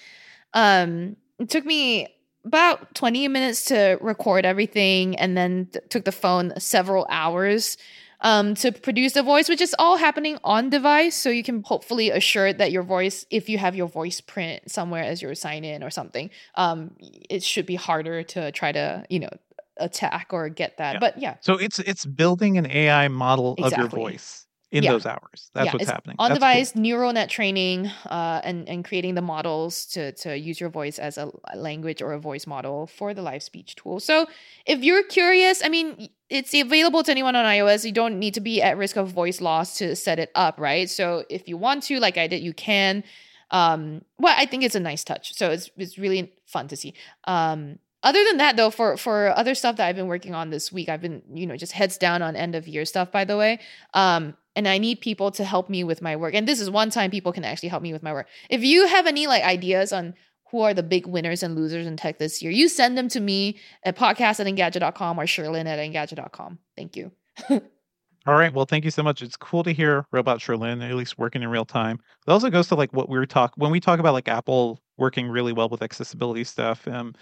Um, 0.55 1.17
it 1.39 1.51
took 1.51 1.65
me 1.65 2.09
about 2.45 2.95
20 2.95 3.29
minutes 3.29 3.65
to 3.67 3.99
record 4.01 4.47
everything 4.47 5.17
and 5.17 5.37
then 5.37 5.69
th- 5.73 5.85
took 5.91 6.05
the 6.05 6.13
phone 6.13 6.59
several 6.59 7.07
hours 7.11 7.77
um, 8.21 8.55
to 8.57 8.73
produce 8.73 9.13
the 9.13 9.23
voice, 9.23 9.49
which 9.49 9.61
is 9.61 9.77
all 9.79 9.97
happening 9.97 10.39
on 10.43 10.71
device. 10.71 11.15
So 11.15 11.31
you 11.31 11.45
can 11.45 11.63
hopefully 11.63 12.11
assure 12.11 12.53
that 12.53 12.73
your 12.73 12.83
voice, 12.83 13.25
if 13.31 13.49
you 13.49 13.59
have 13.59 13.77
your 13.77 13.87
voice 13.87 14.21
print 14.21 14.71
somewhere 14.71 15.05
as 15.05 15.23
your 15.23 15.35
sign 15.35 15.65
in 15.65 15.85
or 15.85 15.91
something, 15.91 16.31
um, 16.57 16.97
it 16.99 17.43
should 17.43 17.67
be 17.67 17.77
harder 17.77 18.23
to 18.25 18.51
try 18.53 18.73
to, 18.73 19.05
you 19.09 19.21
know, 19.21 19.31
attack 19.77 20.29
or 20.33 20.49
get 20.49 20.79
that. 20.79 20.95
Yeah. 20.95 20.99
But 20.99 21.19
yeah, 21.19 21.37
So 21.41 21.55
it's 21.55 21.79
it's 21.79 22.05
building 22.05 22.59
an 22.59 22.69
AI 22.69 23.07
model 23.09 23.55
of 23.63 23.73
your 23.77 23.87
voice 23.87 24.48
in 24.71 24.83
Yeah. 24.85 24.93
those 24.93 25.07
hours. 25.07 25.51
That's 25.55 25.67
yeah, 25.67 25.73
what's 25.73 25.87
happening. 25.87 26.17
On 26.19 26.29
That's 26.29 26.39
cool. 26.41 26.49
device 26.49 26.75
neural 26.77 27.13
net 27.13 27.31
training, 27.31 27.87
uh, 28.07 28.41
and 28.45 28.69
and 28.69 28.85
creating 28.85 29.15
the 29.15 29.23
models 29.23 29.87
to 29.87 30.13
to 30.13 30.39
use 30.39 30.61
your 30.61 30.69
voice 30.69 30.99
as 30.99 31.17
a, 31.17 31.31
a 31.53 31.57
language 31.57 32.03
or 32.03 32.13
a 32.13 32.19
voice 32.21 32.47
model 32.47 32.87
for 32.87 33.15
the 33.15 33.23
live 33.23 33.43
speech 33.43 33.77
tool. 33.77 33.99
So 34.01 34.27
if 34.67 34.83
you're 34.83 35.05
curious, 35.05 35.65
I 35.65 35.69
mean, 35.69 36.11
it's 36.29 36.53
available 36.53 37.03
to 37.03 37.11
anyone 37.11 37.35
on 37.35 37.45
iOS. 37.47 37.85
You 37.85 37.93
don't 37.93 38.19
need 38.19 38.35
to 38.35 38.41
be 38.41 38.61
at 38.61 38.77
risk 38.77 38.97
of 38.97 39.09
voice 39.11 39.41
loss 39.41 39.79
to 39.79 39.97
set 39.97 40.19
it 40.19 40.31
up, 40.35 40.61
right? 40.61 40.89
So 40.91 41.25
if 41.31 41.49
you 41.49 41.57
want 41.57 41.85
to, 41.85 41.99
like 41.99 42.19
I 42.19 42.27
did, 42.27 42.43
you 42.43 42.53
can. 42.53 43.05
Um, 43.51 44.03
well, 44.19 44.35
I 44.37 44.45
think 44.45 44.63
it's 44.65 44.75
a 44.75 44.81
nice 44.81 45.03
touch. 45.03 45.35
So 45.35 45.51
it's 45.51 45.71
it's 45.79 45.97
really 45.97 46.33
fun 46.47 46.69
to 46.69 46.77
see. 46.77 46.93
Um, 47.25 47.79
other 48.09 48.25
than 48.25 48.39
that, 48.39 48.57
though, 48.57 48.71
for 48.71 48.97
for 48.97 49.37
other 49.37 49.55
stuff 49.55 49.77
that 49.77 49.87
I've 49.87 49.97
been 49.97 50.07
working 50.07 50.35
on 50.35 50.51
this 50.51 50.73
week, 50.73 50.89
I've 50.89 51.03
been 51.03 51.23
you 51.33 51.47
know 51.47 51.57
just 51.57 51.73
heads 51.73 51.99
down 51.99 52.23
on 52.23 52.37
end 52.37 52.55
of 52.55 52.67
year 52.67 52.85
stuff. 52.85 53.13
By 53.13 53.25
the 53.25 53.37
way, 53.37 53.61
um, 53.95 54.35
and 54.57 54.67
I 54.67 54.79
need 54.79 55.01
people 55.01 55.31
to 55.33 55.45
help 55.45 55.69
me 55.69 55.85
with 55.85 56.03
my 56.03 56.17
work. 56.17 56.35
And 56.35 56.49
this 56.49 56.61
is 56.61 56.71
one 56.71 56.91
time 56.91 57.11
people 57.11 57.33
can 57.33 57.45
actually 57.45 57.69
help 57.69 57.83
me 57.83 57.93
with 57.93 58.03
my 58.03 58.13
work. 58.13 58.27
If 58.51 58.63
you 58.63 58.87
have 58.87 59.07
any 59.07 59.27
like 59.27 59.45
ideas 59.45 59.93
on 59.93 60.15
who 60.51 60.63
are 60.63 60.73
the 60.73 60.83
big 60.83 61.07
winners 61.07 61.43
and 61.43 61.55
losers 61.55 61.87
in 61.87 61.97
tech 61.97 62.19
this 62.19 62.43
year, 62.43 62.51
you 62.51 62.69
send 62.69 62.97
them 62.97 63.09
to 63.09 63.21
me 63.21 63.59
at 63.85 63.97
podcast 63.97 64.41
at 64.41 64.47
engadget.com 64.47 65.21
or 65.21 65.27
Cherlynn 65.27 65.67
at 65.67 65.79
engadget.com. 65.79 66.59
Thank 66.77 66.97
you. 66.97 67.13
All 67.51 68.35
right. 68.35 68.53
Well, 68.53 68.67
thank 68.67 68.85
you 68.85 68.91
so 68.91 69.03
much. 69.03 69.23
It's 69.23 69.37
cool 69.37 69.63
to 69.63 69.73
hear 69.73 70.05
Robot 70.13 70.39
Cherlynn 70.39 70.87
at 70.87 70.95
least 70.95 71.19
working 71.19 71.43
in 71.43 71.49
real 71.49 71.65
time. 71.65 71.99
It 72.27 72.31
also 72.31 72.51
goes 72.51 72.69
to 72.69 72.75
like 72.75 72.93
what 72.93 73.09
we 73.09 73.17
were 73.17 73.27
talk 73.27 73.53
when 73.57 73.71
we 73.71 73.81
talk 73.81 74.01
about 74.01 74.13
like 74.13 74.29
Apple 74.29 74.81
working 74.97 75.29
really 75.29 75.53
well 75.53 75.69
with 75.69 75.83
accessibility 75.83 76.45
stuff. 76.45 76.87
Um, 76.89 77.15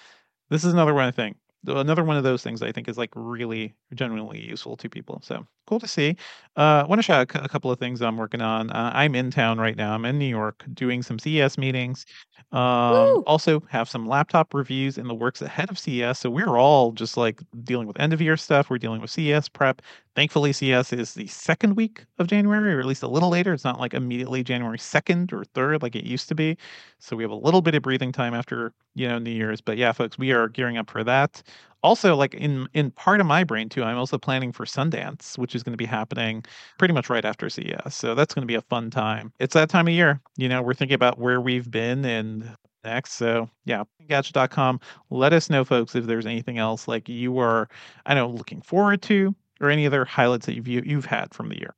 this 0.51 0.65
is 0.65 0.73
another 0.73 0.95
one 0.95 1.05
I 1.05 1.11
think 1.11 1.37
another 1.67 2.05
one 2.05 2.17
of 2.17 2.25
those 2.25 2.43
things 2.43 2.63
I 2.63 2.73
think 2.73 2.89
is 2.89 2.99
like 2.99 3.11
really 3.15 3.75
genuinely 3.95 4.41
useful 4.41 4.77
to 4.79 4.89
people. 4.89 5.21
So 5.25 5.47
cool 5.67 5.81
to 5.81 5.89
see. 5.89 6.17
Uh, 6.57 6.83
I 6.83 6.87
want 6.87 6.99
to 6.99 7.03
shout 7.03 7.35
out 7.35 7.45
a 7.45 7.49
couple 7.49 7.71
of 7.71 7.79
things 7.79 8.01
I'm 8.01 8.17
working 8.17 8.41
on. 8.41 8.71
Uh, 8.71 8.91
I'm 8.95 9.15
in 9.15 9.31
town 9.31 9.59
right 9.59 9.77
now. 9.77 9.93
I'm 9.95 10.05
in 10.05 10.19
New 10.19 10.27
York 10.27 10.65
doing 10.73 11.03
some 11.03 11.19
CES 11.19 11.59
meetings. 11.59 12.07
Um, 12.53 13.19
also 13.27 13.61
have 13.69 13.89
some 13.89 14.07
laptop 14.07 14.55
reviews 14.55 14.97
in 14.97 15.09
the 15.09 15.15
works 15.15 15.43
ahead 15.43 15.69
of 15.69 15.79
CES. 15.79 16.19
So 16.19 16.31
we're 16.31 16.57
all 16.57 16.93
just 16.93 17.17
like 17.17 17.43
dealing 17.65 17.87
with 17.87 17.99
end 18.01 18.13
of 18.13 18.23
year 18.23 18.37
stuff. 18.37 18.71
We're 18.71 18.79
dealing 18.79 19.01
with 19.01 19.11
CES 19.11 19.49
prep. 19.49 19.83
Thankfully, 20.15 20.53
CES 20.53 20.93
is 20.93 21.15
the 21.15 21.27
second 21.27 21.75
week 21.75 22.07
of 22.19 22.29
January, 22.29 22.73
or 22.75 22.81
at 22.81 22.87
least 22.87 23.03
a 23.03 23.09
little 23.09 23.29
later. 23.29 23.53
It's 23.53 23.65
not 23.65 23.81
like 23.81 23.93
immediately 23.95 24.43
January 24.45 24.79
2nd 24.79 25.33
or 25.33 25.45
3rd 25.55 25.83
like 25.83 25.97
it 25.97 26.05
used 26.05 26.29
to 26.29 26.35
be. 26.35 26.57
So 27.01 27.17
we 27.17 27.25
have 27.25 27.31
a 27.33 27.35
little 27.35 27.61
bit 27.63 27.75
of 27.75 27.83
breathing 27.83 28.13
time 28.13 28.33
after, 28.33 28.73
you 28.95 29.09
know, 29.09 29.19
New 29.19 29.31
Year's. 29.31 29.61
But 29.61 29.77
yeah, 29.77 29.93
folks, 29.93 30.17
we 30.17 30.33
are 30.33 30.49
gearing 30.49 30.79
up 30.79 30.91
for 30.91 31.05
that. 31.05 31.43
Also, 31.83 32.17
like 32.17 32.35
in 32.35 32.69
in 32.73 32.91
part 32.91 33.21
of 33.21 33.27
my 33.27 33.45
brain 33.45 33.69
too, 33.69 33.85
I'm 33.85 33.99
also 33.99 34.19
planning 34.19 34.53
for 34.53 34.65
Sundance, 34.65 35.39
which 35.39 35.55
is 35.55 35.63
going 35.63 35.73
to 35.73 35.77
be 35.77 35.85
happening 35.85 36.45
pretty 36.79 36.95
much 36.95 37.09
right 37.09 37.25
after 37.25 37.49
CES. 37.49 37.95
So 37.95 38.15
that's 38.15 38.35
going 38.35 38.43
to 38.43 38.47
be 38.47 38.55
a 38.55 38.63
fun 38.63 38.91
time. 38.91 39.33
It's 39.39 39.55
that 39.55 39.69
time 39.69 39.87
of 39.87 39.95
year. 39.95 40.21
You 40.37 40.49
know, 40.49 40.63
we're 40.63 40.75
thinking 40.75 40.95
about 40.95 41.19
where 41.19 41.41
we've 41.41 41.71
been 41.71 42.05
and 42.05 42.57
next. 42.85 43.13
So 43.13 43.51
yeah, 43.65 43.85
gadget.com. 44.09 44.81
Let 45.11 45.33
us 45.33 45.51
know, 45.51 45.65
folks, 45.65 45.95
if 45.95 46.07
there's 46.07 46.27
anything 46.27 46.59
else 46.59 46.89
like 46.89 47.09
you 47.09 47.39
are, 47.39 47.69
I 48.07 48.15
know, 48.15 48.29
looking 48.29 48.63
forward 48.63 49.03
to, 49.03 49.35
or 49.61 49.71
any 49.71 49.87
other 49.87 50.05
highlights 50.05 50.47
that 50.47 50.55
you've 50.55 50.69
you've 50.69 51.05
had 51.05 51.35
from 51.35 51.51
the 51.51 51.59
year. 51.59 51.75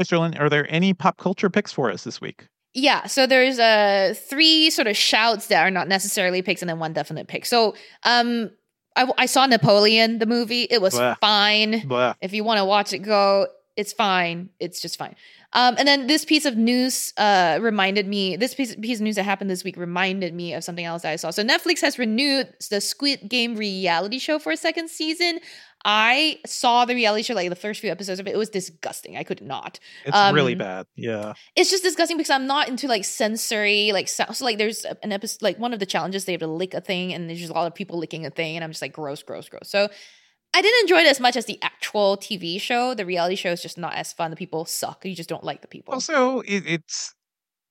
Cherlynn, 0.00 0.40
are 0.40 0.48
there 0.48 0.66
any 0.72 0.94
pop 0.94 1.18
culture 1.18 1.50
picks 1.50 1.72
for 1.72 1.90
us 1.90 2.04
this 2.04 2.20
week? 2.20 2.46
Yeah, 2.72 3.06
so 3.06 3.26
there's 3.26 3.58
uh 3.58 4.14
three 4.16 4.70
sort 4.70 4.86
of 4.86 4.96
shouts 4.96 5.48
that 5.48 5.66
are 5.66 5.70
not 5.70 5.88
necessarily 5.88 6.40
picks, 6.40 6.62
and 6.62 6.68
then 6.68 6.78
one 6.78 6.92
definite 6.92 7.26
pick. 7.26 7.44
So, 7.44 7.74
um, 8.04 8.50
I, 9.00 9.12
I 9.18 9.26
saw 9.26 9.46
Napoleon 9.46 10.18
the 10.18 10.26
movie. 10.26 10.66
It 10.70 10.80
was 10.80 10.94
Blah. 10.94 11.14
fine. 11.20 11.86
Blah. 11.86 12.14
If 12.20 12.32
you 12.32 12.44
want 12.44 12.58
to 12.58 12.64
watch 12.64 12.92
it, 12.92 12.98
go. 12.98 13.46
It's 13.76 13.92
fine. 13.92 14.50
It's 14.58 14.80
just 14.80 14.98
fine. 14.98 15.16
Um, 15.52 15.74
and 15.78 15.88
then 15.88 16.06
this 16.06 16.24
piece 16.24 16.44
of 16.44 16.56
news 16.56 17.12
uh, 17.16 17.58
reminded 17.60 18.06
me. 18.06 18.36
This 18.36 18.54
piece, 18.54 18.74
piece 18.76 18.98
of 18.98 19.02
news 19.02 19.16
that 19.16 19.22
happened 19.24 19.50
this 19.50 19.64
week 19.64 19.76
reminded 19.76 20.34
me 20.34 20.52
of 20.54 20.62
something 20.62 20.84
else 20.84 21.02
that 21.02 21.12
I 21.12 21.16
saw. 21.16 21.30
So 21.30 21.42
Netflix 21.42 21.80
has 21.80 21.98
renewed 21.98 22.52
the 22.70 22.80
Squid 22.80 23.28
Game 23.28 23.56
reality 23.56 24.18
show 24.18 24.38
for 24.38 24.52
a 24.52 24.56
second 24.56 24.90
season. 24.90 25.40
I 25.84 26.38
saw 26.46 26.84
the 26.84 26.94
reality 26.94 27.22
show, 27.22 27.34
like 27.34 27.48
the 27.48 27.56
first 27.56 27.80
few 27.80 27.90
episodes 27.90 28.20
of 28.20 28.26
it. 28.26 28.34
It 28.34 28.36
was 28.38 28.50
disgusting. 28.50 29.16
I 29.16 29.22
could 29.22 29.40
not 29.40 29.80
It's 30.04 30.16
really 30.34 30.52
Um, 30.52 30.58
bad. 30.58 30.86
Yeah. 30.96 31.32
it's 31.56 31.70
just 31.70 31.82
disgusting 31.82 32.16
because 32.18 32.30
I'm 32.30 32.46
not 32.46 32.68
into 32.68 32.86
like 32.86 33.04
sensory 33.04 33.92
like 33.92 34.08
sound. 34.08 34.36
So 34.36 34.44
like 34.44 34.58
there's 34.58 34.84
an 35.02 35.12
episode 35.12 35.42
like 35.42 35.58
one 35.58 35.72
of 35.72 35.78
the 35.78 35.86
challenges 35.86 36.24
they 36.26 36.32
have 36.32 36.40
to 36.40 36.46
lick 36.46 36.74
a 36.74 36.80
thing 36.80 37.14
and 37.14 37.28
there's 37.28 37.38
just 37.40 37.50
a 37.50 37.54
lot 37.54 37.66
of 37.66 37.74
people 37.74 37.98
licking 37.98 38.26
a 38.26 38.30
thing 38.30 38.56
and 38.56 38.64
I'm 38.64 38.70
just 38.70 38.82
like 38.82 38.92
gross, 38.92 39.22
gross, 39.22 39.48
gross. 39.48 39.68
So 39.70 39.88
I 40.52 40.62
didn't 40.62 40.80
enjoy 40.82 40.98
it 40.98 41.06
as 41.06 41.20
much 41.20 41.36
as 41.36 41.44
the 41.46 41.58
actual 41.62 42.16
TV 42.16 42.60
show. 42.60 42.92
The 42.92 43.06
reality 43.06 43.36
show 43.36 43.50
is 43.52 43.62
just 43.62 43.78
not 43.78 43.94
as 43.94 44.12
fun. 44.12 44.30
The 44.30 44.36
people 44.36 44.64
suck. 44.64 45.04
You 45.04 45.14
just 45.14 45.28
don't 45.28 45.44
like 45.44 45.62
the 45.62 45.68
people. 45.68 45.94
Also, 45.94 46.40
it, 46.40 46.64
it's 46.66 47.14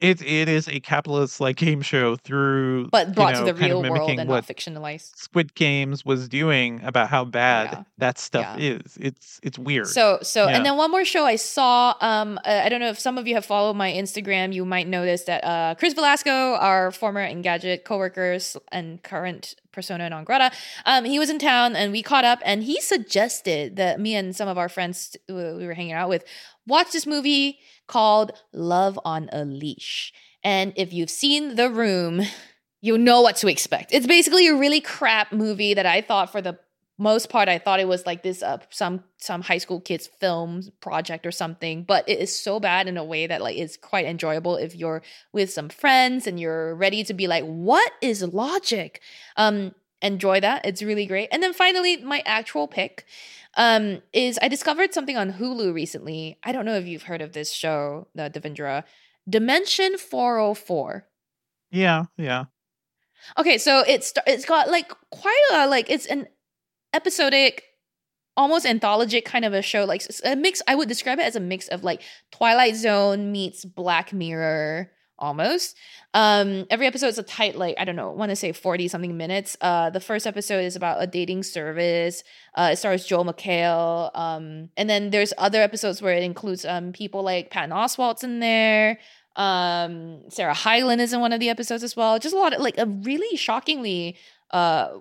it 0.02 0.22
it 0.22 0.48
is 0.48 0.68
a 0.70 0.80
capitalist 0.80 1.42
like 1.42 1.58
game 1.58 1.82
show 1.82 2.16
through 2.16 2.88
but 2.90 3.14
brought 3.14 3.34
you 3.36 3.42
know, 3.42 3.48
to 3.48 3.54
the 3.54 3.60
real 3.66 3.82
world 3.82 4.10
and 4.10 4.30
what 4.30 4.36
not 4.36 4.48
fictionalized. 4.48 5.16
Squid 5.18 5.54
Games 5.56 6.06
was 6.06 6.30
doing 6.30 6.82
about 6.84 7.10
how 7.10 7.26
bad 7.26 7.70
Yeah. 7.72 7.84
that 7.98 8.18
stuff 8.18 8.58
Yeah. 8.58 8.76
is. 8.76 8.98
It's 9.00 9.40
it's 9.44 9.60
weird. 9.60 9.88
So 9.88 10.20
so 10.22 10.46
Yeah. 10.48 10.56
and 10.56 10.66
then 10.66 10.78
one 10.78 10.90
more 10.92 11.04
show 11.04 11.26
I 11.26 11.36
saw. 11.36 11.96
Um, 12.00 12.40
uh, 12.46 12.62
I 12.64 12.70
don't 12.70 12.80
know 12.80 12.90
if 12.90 13.00
some 13.00 13.18
of 13.18 13.28
you 13.28 13.36
have 13.36 13.46
followed 13.46 13.76
my 13.76 13.92
Instagram. 13.92 14.54
You 14.54 14.64
might 14.66 14.88
notice 14.88 15.24
that 15.24 15.44
uh, 15.44 15.76
Chris 15.76 15.94
Velazco, 15.94 16.58
our 16.62 16.92
former 16.92 17.26
Engadget 17.28 17.84
coworkers 17.84 18.56
and 18.72 19.04
current 19.04 19.56
persona 19.72 20.10
non 20.10 20.24
grata, 20.24 20.52
um, 20.86 21.06
he 21.06 21.20
was 21.20 21.30
in 21.30 21.40
town 21.40 21.76
and 21.76 21.92
we 21.92 22.02
caught 22.02 22.24
up. 22.26 22.40
And 22.44 22.64
he 22.64 22.80
suggested 22.82 23.76
that 23.76 24.00
me 24.00 24.16
and 24.16 24.36
some 24.36 24.48
of 24.48 24.58
our 24.58 24.70
friends 24.70 25.16
uh, 25.30 25.34
we 25.58 25.66
were 25.66 25.74
hanging 25.74 25.94
out 25.94 26.10
with 26.10 26.24
watch 26.70 26.92
this 26.92 27.06
movie 27.06 27.60
called 27.88 28.32
Love 28.54 29.00
on 29.04 29.30
a 29.34 29.44
Leash. 29.44 30.14
And 30.44 30.72
if 30.76 30.94
you've 30.94 31.10
seen 31.10 31.56
The 31.56 31.70
Room, 31.70 32.22
you 32.82 32.98
know 32.98 33.22
what 33.22 33.36
to 33.38 33.48
expect. 33.48 33.94
It's 33.94 34.08
basically 34.08 34.48
a 34.48 34.56
really 34.56 34.80
crap 34.80 35.34
movie 35.34 35.74
that 35.74 35.86
I 35.86 36.02
thought 36.02 36.32
for 36.32 36.42
the 36.42 36.58
most 37.00 37.30
part 37.30 37.48
I 37.48 37.58
thought 37.58 37.80
it 37.80 37.88
was 37.88 38.06
like 38.06 38.24
this 38.24 38.44
uh, 38.44 38.58
some 38.70 39.04
some 39.18 39.42
high 39.42 39.58
school 39.58 39.80
kids 39.80 40.06
film 40.06 40.64
project 40.82 41.26
or 41.26 41.32
something, 41.32 41.84
but 41.84 42.08
it 42.08 42.20
is 42.20 42.38
so 42.38 42.60
bad 42.60 42.88
in 42.88 42.98
a 42.98 43.04
way 43.04 43.26
that 43.26 43.42
like 43.42 43.58
it's 43.58 43.78
quite 43.78 44.06
enjoyable 44.06 44.58
if 44.58 44.76
you're 44.76 45.02
with 45.32 45.50
some 45.50 45.70
friends 45.70 46.28
and 46.28 46.40
you're 46.40 46.76
ready 46.76 47.04
to 47.06 47.14
be 47.14 47.28
like, 47.28 47.46
what 47.46 47.92
is 48.02 48.22
logic? 48.22 49.02
Um, 49.38 49.74
enjoy 50.02 50.42
that. 50.42 50.66
It's 50.66 50.84
really 50.84 51.06
great. 51.06 51.30
And 51.32 51.42
then 51.42 51.54
finally, 51.54 51.98
my 51.98 52.22
actual 52.26 52.68
pick 52.68 53.06
um 53.58 54.02
is 54.14 54.40
I 54.42 54.48
discovered 54.48 54.94
something 54.94 55.18
on 55.18 55.34
Hulu 55.34 55.74
recently. 55.74 56.38
I 56.44 56.52
don't 56.52 56.66
know 56.66 56.76
if 56.76 56.86
you've 56.86 57.04
heard 57.04 57.22
of 57.22 57.34
this 57.34 57.52
show, 57.52 58.08
the 58.16 58.30
Devindra. 58.30 58.84
Dimension 59.30 59.98
404. 59.98 61.06
yeah, 61.72 62.06
yeah. 62.18 62.46
Okay, 63.38 63.58
so 63.58 63.84
it's 63.88 64.14
it's 64.26 64.46
got 64.46 64.70
like 64.70 64.92
quite 65.12 65.44
a 65.52 65.68
like 65.68 65.90
it's 65.90 66.06
an 66.08 66.28
episodic, 66.94 67.64
almost 68.38 68.66
anthologic 68.66 69.26
kind 69.26 69.46
of 69.46 69.54
a 69.54 69.62
show. 69.62 69.84
Like 69.86 70.04
a 70.24 70.36
mix. 70.36 70.62
I 70.68 70.76
would 70.76 70.88
describe 70.88 71.20
it 71.20 71.26
as 71.26 71.36
a 71.36 71.40
mix 71.42 71.68
of 71.68 71.84
like 71.84 72.02
Twilight 72.32 72.76
Zone 72.76 73.32
meets 73.32 73.66
Black 73.66 74.14
Mirror, 74.14 74.90
almost. 75.20 75.78
Um, 76.14 76.66
every 76.72 76.88
episode 76.88 77.08
is 77.08 77.20
a 77.20 77.24
tight 77.24 77.56
like 77.56 77.76
I 77.78 77.86
don't 77.86 77.96
know, 77.96 78.12
want 78.12 78.30
to 78.32 78.36
say 78.36 78.52
forty 78.52 78.88
something 78.88 79.16
minutes. 79.16 79.56
Uh, 79.62 79.90
the 79.92 80.00
first 80.00 80.26
episode 80.26 80.64
is 80.64 80.76
about 80.76 81.04
a 81.04 81.08
dating 81.08 81.44
service. 81.44 82.24
Uh, 82.56 82.70
it 82.74 82.78
stars 82.78 83.06
Joel 83.06 83.26
McHale. 83.26 84.10
Um, 84.18 84.70
and 84.76 84.90
then 84.90 85.12
there's 85.12 85.34
other 85.38 85.62
episodes 85.62 86.02
where 86.02 86.14
it 86.14 86.24
includes 86.24 86.66
um 86.66 86.92
people 86.94 87.22
like 87.22 87.52
Patton 87.52 87.72
Oswalt's 87.72 88.24
in 88.24 88.40
there. 88.40 88.98
Um, 89.36 90.24
Sarah 90.30 90.54
Hyland 90.56 91.00
is 91.00 91.14
in 91.14 91.22
one 91.22 91.32
of 91.32 91.40
the 91.40 91.50
episodes 91.50 91.84
as 91.84 91.96
well. 91.96 92.18
Just 92.18 92.34
a 92.34 92.40
lot 92.40 92.54
of 92.54 92.62
like 92.62 92.78
a 92.78 92.88
really 92.88 93.38
shockingly 93.38 94.18
uh 94.52 94.98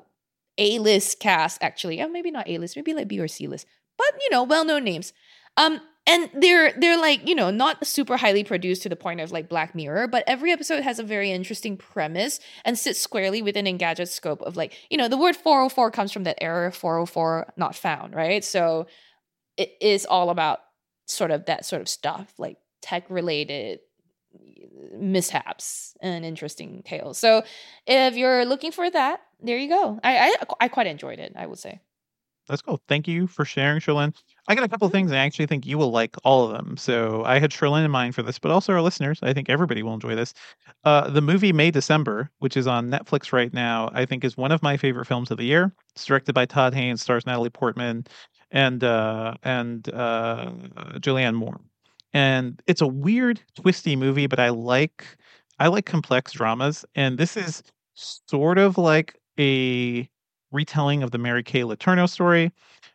A 0.59 0.79
list 0.79 1.21
cast, 1.21 1.63
actually. 1.63 2.01
Uh, 2.03 2.09
maybe 2.09 2.31
not 2.31 2.49
A 2.49 2.59
list, 2.59 2.77
maybe 2.77 2.93
like 2.93 3.09
B 3.09 3.19
or 3.19 3.29
C 3.29 3.47
list, 3.47 3.67
but 3.97 4.09
you 4.21 4.31
know, 4.31 4.43
well 4.43 4.65
known 4.65 4.85
names. 4.85 5.13
Um, 5.57 5.81
and 6.09 6.31
they're 6.35 6.73
they're 6.73 6.99
like 6.99 7.29
you 7.29 7.35
know 7.35 7.51
not 7.51 7.87
super 7.87 8.17
highly 8.17 8.43
produced 8.43 8.83
to 8.83 8.89
the 8.89 8.97
point 8.97 9.21
of 9.21 9.31
like 9.31 9.49
Black 9.49 9.75
Mirror, 9.75 10.09
but 10.09 10.25
every 10.27 10.51
episode 10.51 10.83
has 10.83 10.99
a 10.99 11.05
very 11.05 11.31
interesting 11.31 11.77
premise 11.77 12.41
and 12.65 12.77
sits 12.77 12.99
squarely 12.99 13.43
within 13.43 13.67
Engadget's 13.67 14.13
scope 14.13 14.41
of 14.43 14.57
like 14.57 14.73
you 14.91 14.97
know 14.97 15.07
the 15.07 15.19
word 15.19 15.37
404 15.37 15.91
comes 15.91 16.11
from 16.11 16.25
that 16.25 16.43
error 16.43 16.71
404 16.71 17.53
not 17.57 17.77
found, 17.77 18.15
right? 18.15 18.45
So 18.45 18.87
it 19.57 19.73
is 19.81 20.07
all 20.07 20.31
about 20.31 20.61
sort 21.07 21.31
of 21.31 21.45
that 21.47 21.65
sort 21.65 21.83
of 21.83 21.89
stuff 21.89 22.33
like 22.39 22.57
tech 22.81 23.05
related 23.11 23.81
mishaps 24.93 25.97
and 26.01 26.25
interesting 26.25 26.83
tales. 26.85 27.19
So 27.19 27.43
if 27.87 28.17
you're 28.17 28.45
looking 28.45 28.73
for 28.73 28.91
that, 28.91 29.21
there 29.41 29.59
you 29.59 29.69
go. 29.69 30.01
I 30.03 30.19
I, 30.19 30.35
I 30.63 30.69
quite 30.69 30.87
enjoyed 30.87 31.19
it. 31.19 31.35
I 31.37 31.47
would 31.47 31.59
say. 31.59 31.81
That's 32.49 32.63
cool. 32.63 32.81
Thank 32.89 33.07
you 33.07 33.27
for 33.27 33.45
sharing, 33.45 33.81
Cherlynn. 33.81 34.15
I 34.49 34.55
got 34.55 34.65
a 34.65 34.69
couple 34.69 34.87
of 34.87 34.93
things. 34.93 35.13
I 35.13 35.19
actually 35.19 35.47
think 35.47 35.67
you 35.67 35.77
will 35.77 35.91
like 35.91 36.17
all 36.25 36.45
of 36.45 36.53
them. 36.53 36.79
So 36.79 37.23
I 37.25 37.39
had 37.39 37.51
Cherlynn 37.51 37.85
in 37.85 37.91
mind 37.91 38.15
for 38.15 38.23
this, 38.23 38.39
but 38.39 38.51
also 38.51 38.73
our 38.73 38.81
listeners. 38.81 39.19
I 39.23 39.35
think 39.35 39.51
everybody 39.51 39.83
will 39.83 39.93
enjoy 39.93 40.15
this. 40.15 40.33
Uh, 40.85 41.11
the 41.11 41.21
movie 41.21 41.53
May 41.53 41.71
December, 41.71 42.31
which 42.39 42.57
is 42.57 42.67
on 42.67 42.91
Netflix 42.91 43.31
right 43.31 43.53
now, 43.53 43.91
I 43.93 44.07
think 44.07 44.25
is 44.25 44.39
one 44.39 44.51
of 44.51 44.63
my 44.63 44.79
favorite 44.79 45.05
films 45.05 45.31
of 45.31 45.37
the 45.37 45.45
year. 45.45 45.71
It's 45.95 46.05
directed 46.07 46.33
by 46.33 46.47
Todd 46.47 46.73
Haynes, 46.73 47.03
stars 47.03 47.27
Natalie 47.27 47.51
Portman 47.51 48.07
and 48.51 48.83
uh, 48.83 49.35
and 49.43 49.87
uh, 49.91 50.51
Julianne 50.95 51.35
Moore. 51.35 51.61
And 52.15 52.63
it's 52.67 52.81
a 52.81 52.87
weird, 52.87 53.43
twisty 53.55 53.97
movie, 53.97 54.27
but 54.27 54.41
I 54.41 54.49
like 54.49 55.05
I 55.59 55.69
like 55.69 55.85
complex 55.85 56.33
dramas, 56.33 56.87
and 56.95 57.19
this 57.19 57.37
is 57.37 57.63
sort 57.95 58.57
of 58.57 58.79
like 58.79 59.21
a 59.39 60.09
retelling 60.53 61.03
of 61.03 61.11
the 61.11 61.19
Mary 61.19 61.43
Kay 61.43 61.63
Letourneau 61.63 62.09
story. 62.09 62.51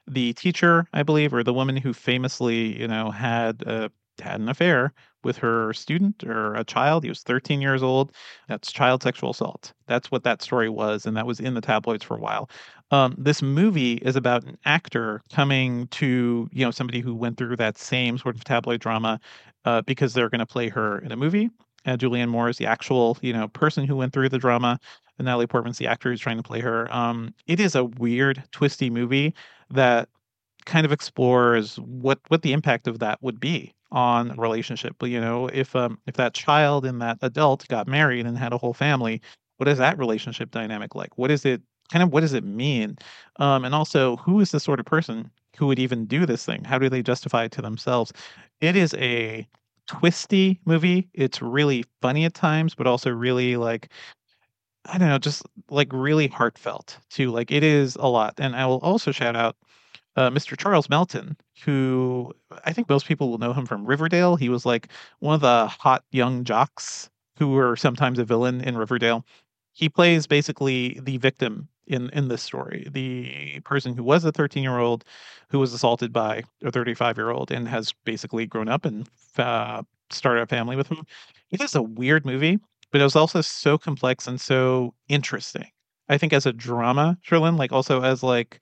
The 0.07 0.33
teacher, 0.33 0.87
I 0.93 1.03
believe, 1.03 1.33
or 1.33 1.43
the 1.43 1.53
woman 1.53 1.77
who 1.77 1.93
famously, 1.93 2.79
you 2.79 2.87
know, 2.87 3.11
had 3.11 3.63
uh, 3.65 3.89
had 4.21 4.39
an 4.39 4.49
affair 4.49 4.93
with 5.23 5.37
her 5.37 5.73
student 5.73 6.23
or 6.23 6.53
a 6.55 6.63
child. 6.63 7.03
He 7.03 7.09
was 7.09 7.23
13 7.23 7.61
years 7.61 7.81
old. 7.81 8.13
That's 8.47 8.71
child 8.71 9.01
sexual 9.03 9.31
assault. 9.31 9.73
That's 9.87 10.11
what 10.11 10.23
that 10.23 10.41
story 10.41 10.69
was, 10.69 11.05
and 11.05 11.15
that 11.15 11.25
was 11.25 11.39
in 11.39 11.53
the 11.53 11.61
tabloids 11.61 12.03
for 12.03 12.17
a 12.17 12.19
while. 12.19 12.49
Um, 12.91 13.15
this 13.17 13.41
movie 13.41 13.93
is 13.95 14.15
about 14.15 14.43
an 14.43 14.57
actor 14.65 15.21
coming 15.31 15.87
to, 15.87 16.49
you 16.51 16.65
know, 16.65 16.71
somebody 16.71 16.99
who 16.99 17.15
went 17.15 17.37
through 17.37 17.55
that 17.55 17.77
same 17.77 18.17
sort 18.17 18.35
of 18.35 18.43
tabloid 18.43 18.81
drama 18.81 19.19
uh, 19.65 19.81
because 19.81 20.13
they're 20.13 20.29
going 20.29 20.39
to 20.39 20.45
play 20.45 20.69
her 20.69 20.99
in 20.99 21.11
a 21.11 21.15
movie. 21.15 21.49
Uh, 21.85 21.97
Julianne 21.97 22.29
Moore 22.29 22.49
is 22.49 22.57
the 22.57 22.65
actual, 22.65 23.17
you 23.21 23.33
know, 23.33 23.47
person 23.47 23.85
who 23.85 23.95
went 23.95 24.13
through 24.13 24.29
the 24.29 24.37
drama, 24.37 24.79
and 25.17 25.25
Natalie 25.25 25.47
Portman's 25.47 25.77
the 25.77 25.87
actor 25.87 26.09
who's 26.09 26.21
trying 26.21 26.37
to 26.37 26.43
play 26.43 26.59
her. 26.59 26.93
Um, 26.93 27.33
it 27.47 27.59
is 27.59 27.75
a 27.75 27.85
weird, 27.85 28.43
twisty 28.51 28.89
movie 28.89 29.33
that 29.73 30.09
kind 30.65 30.85
of 30.85 30.91
explores 30.91 31.77
what 31.79 32.19
what 32.29 32.41
the 32.41 32.53
impact 32.53 32.87
of 32.87 32.99
that 32.99 33.21
would 33.21 33.39
be 33.39 33.73
on 33.91 34.35
relationship. 34.37 34.95
But 34.99 35.09
you 35.09 35.19
know, 35.21 35.47
if 35.47 35.75
um 35.75 35.99
if 36.07 36.15
that 36.15 36.33
child 36.33 36.85
and 36.85 37.01
that 37.01 37.17
adult 37.21 37.67
got 37.67 37.87
married 37.87 38.25
and 38.25 38.37
had 38.37 38.53
a 38.53 38.57
whole 38.57 38.73
family, 38.73 39.21
what 39.57 39.67
is 39.67 39.77
that 39.77 39.97
relationship 39.97 40.51
dynamic 40.51 40.95
like? 40.95 41.17
What 41.17 41.31
is 41.31 41.45
it 41.45 41.61
kind 41.91 42.03
of 42.03 42.11
what 42.11 42.21
does 42.21 42.33
it 42.33 42.43
mean? 42.43 42.97
Um, 43.37 43.65
and 43.65 43.75
also, 43.75 44.17
who 44.17 44.39
is 44.39 44.51
the 44.51 44.59
sort 44.59 44.79
of 44.79 44.85
person 44.85 45.29
who 45.57 45.67
would 45.67 45.79
even 45.79 46.05
do 46.05 46.25
this 46.25 46.45
thing? 46.45 46.63
How 46.63 46.79
do 46.79 46.89
they 46.89 47.03
justify 47.03 47.45
it 47.45 47.51
to 47.53 47.61
themselves? 47.61 48.11
It 48.61 48.75
is 48.75 48.93
a 48.95 49.47
twisty 49.87 50.59
movie. 50.65 51.09
It's 51.13 51.41
really 51.41 51.85
funny 52.01 52.25
at 52.25 52.33
times, 52.33 52.75
but 52.75 52.87
also 52.87 53.11
really 53.11 53.57
like 53.57 53.91
I 54.85 54.97
don't 54.97 55.07
know, 55.09 55.17
just 55.17 55.43
like 55.69 55.87
really 55.91 56.27
heartfelt 56.27 56.97
too. 57.09 57.31
Like 57.31 57.51
it 57.51 57.63
is 57.63 57.95
a 57.95 58.07
lot. 58.07 58.35
And 58.37 58.55
I 58.55 58.65
will 58.65 58.79
also 58.79 59.11
shout 59.11 59.35
out 59.35 59.55
uh, 60.15 60.29
Mr. 60.29 60.57
Charles 60.57 60.89
Melton, 60.89 61.37
who 61.63 62.33
I 62.65 62.73
think 62.73 62.89
most 62.89 63.05
people 63.05 63.29
will 63.29 63.37
know 63.37 63.53
him 63.53 63.65
from 63.65 63.85
Riverdale. 63.85 64.35
He 64.35 64.49
was 64.49 64.65
like 64.65 64.89
one 65.19 65.35
of 65.35 65.41
the 65.41 65.67
hot 65.67 66.03
young 66.11 66.43
jocks 66.43 67.09
who 67.37 67.49
were 67.49 67.75
sometimes 67.75 68.19
a 68.19 68.25
villain 68.25 68.61
in 68.61 68.77
Riverdale. 68.77 69.25
He 69.71 69.89
plays 69.89 70.27
basically 70.27 70.99
the 71.01 71.17
victim 71.17 71.69
in 71.87 72.09
in 72.11 72.27
this 72.27 72.43
story, 72.43 72.87
the 72.91 73.59
person 73.61 73.95
who 73.95 74.03
was 74.03 74.23
a 74.25 74.31
13 74.31 74.63
year 74.63 74.79
old 74.79 75.03
who 75.49 75.59
was 75.59 75.73
assaulted 75.73 76.13
by 76.13 76.43
a 76.63 76.71
35 76.71 77.17
year 77.17 77.29
old 77.29 77.51
and 77.51 77.67
has 77.67 77.93
basically 78.05 78.45
grown 78.45 78.69
up 78.69 78.85
and 78.85 79.09
uh, 79.37 79.81
started 80.09 80.41
a 80.41 80.47
family 80.47 80.75
with 80.75 80.87
him. 80.87 81.05
It 81.51 81.61
is 81.61 81.75
a 81.75 81.81
weird 81.81 82.25
movie, 82.25 82.59
but 82.93 83.01
it 83.01 83.05
was 83.05 83.15
also 83.15 83.41
so 83.41 83.77
complex 83.77 84.27
and 84.27 84.39
so 84.39 84.93
interesting. 85.09 85.65
I 86.09 86.19
think 86.19 86.31
as 86.31 86.45
a 86.45 86.53
drama, 86.53 87.17
Cherlynn, 87.27 87.57
like 87.57 87.71
also 87.71 88.03
as 88.03 88.21
like 88.21 88.59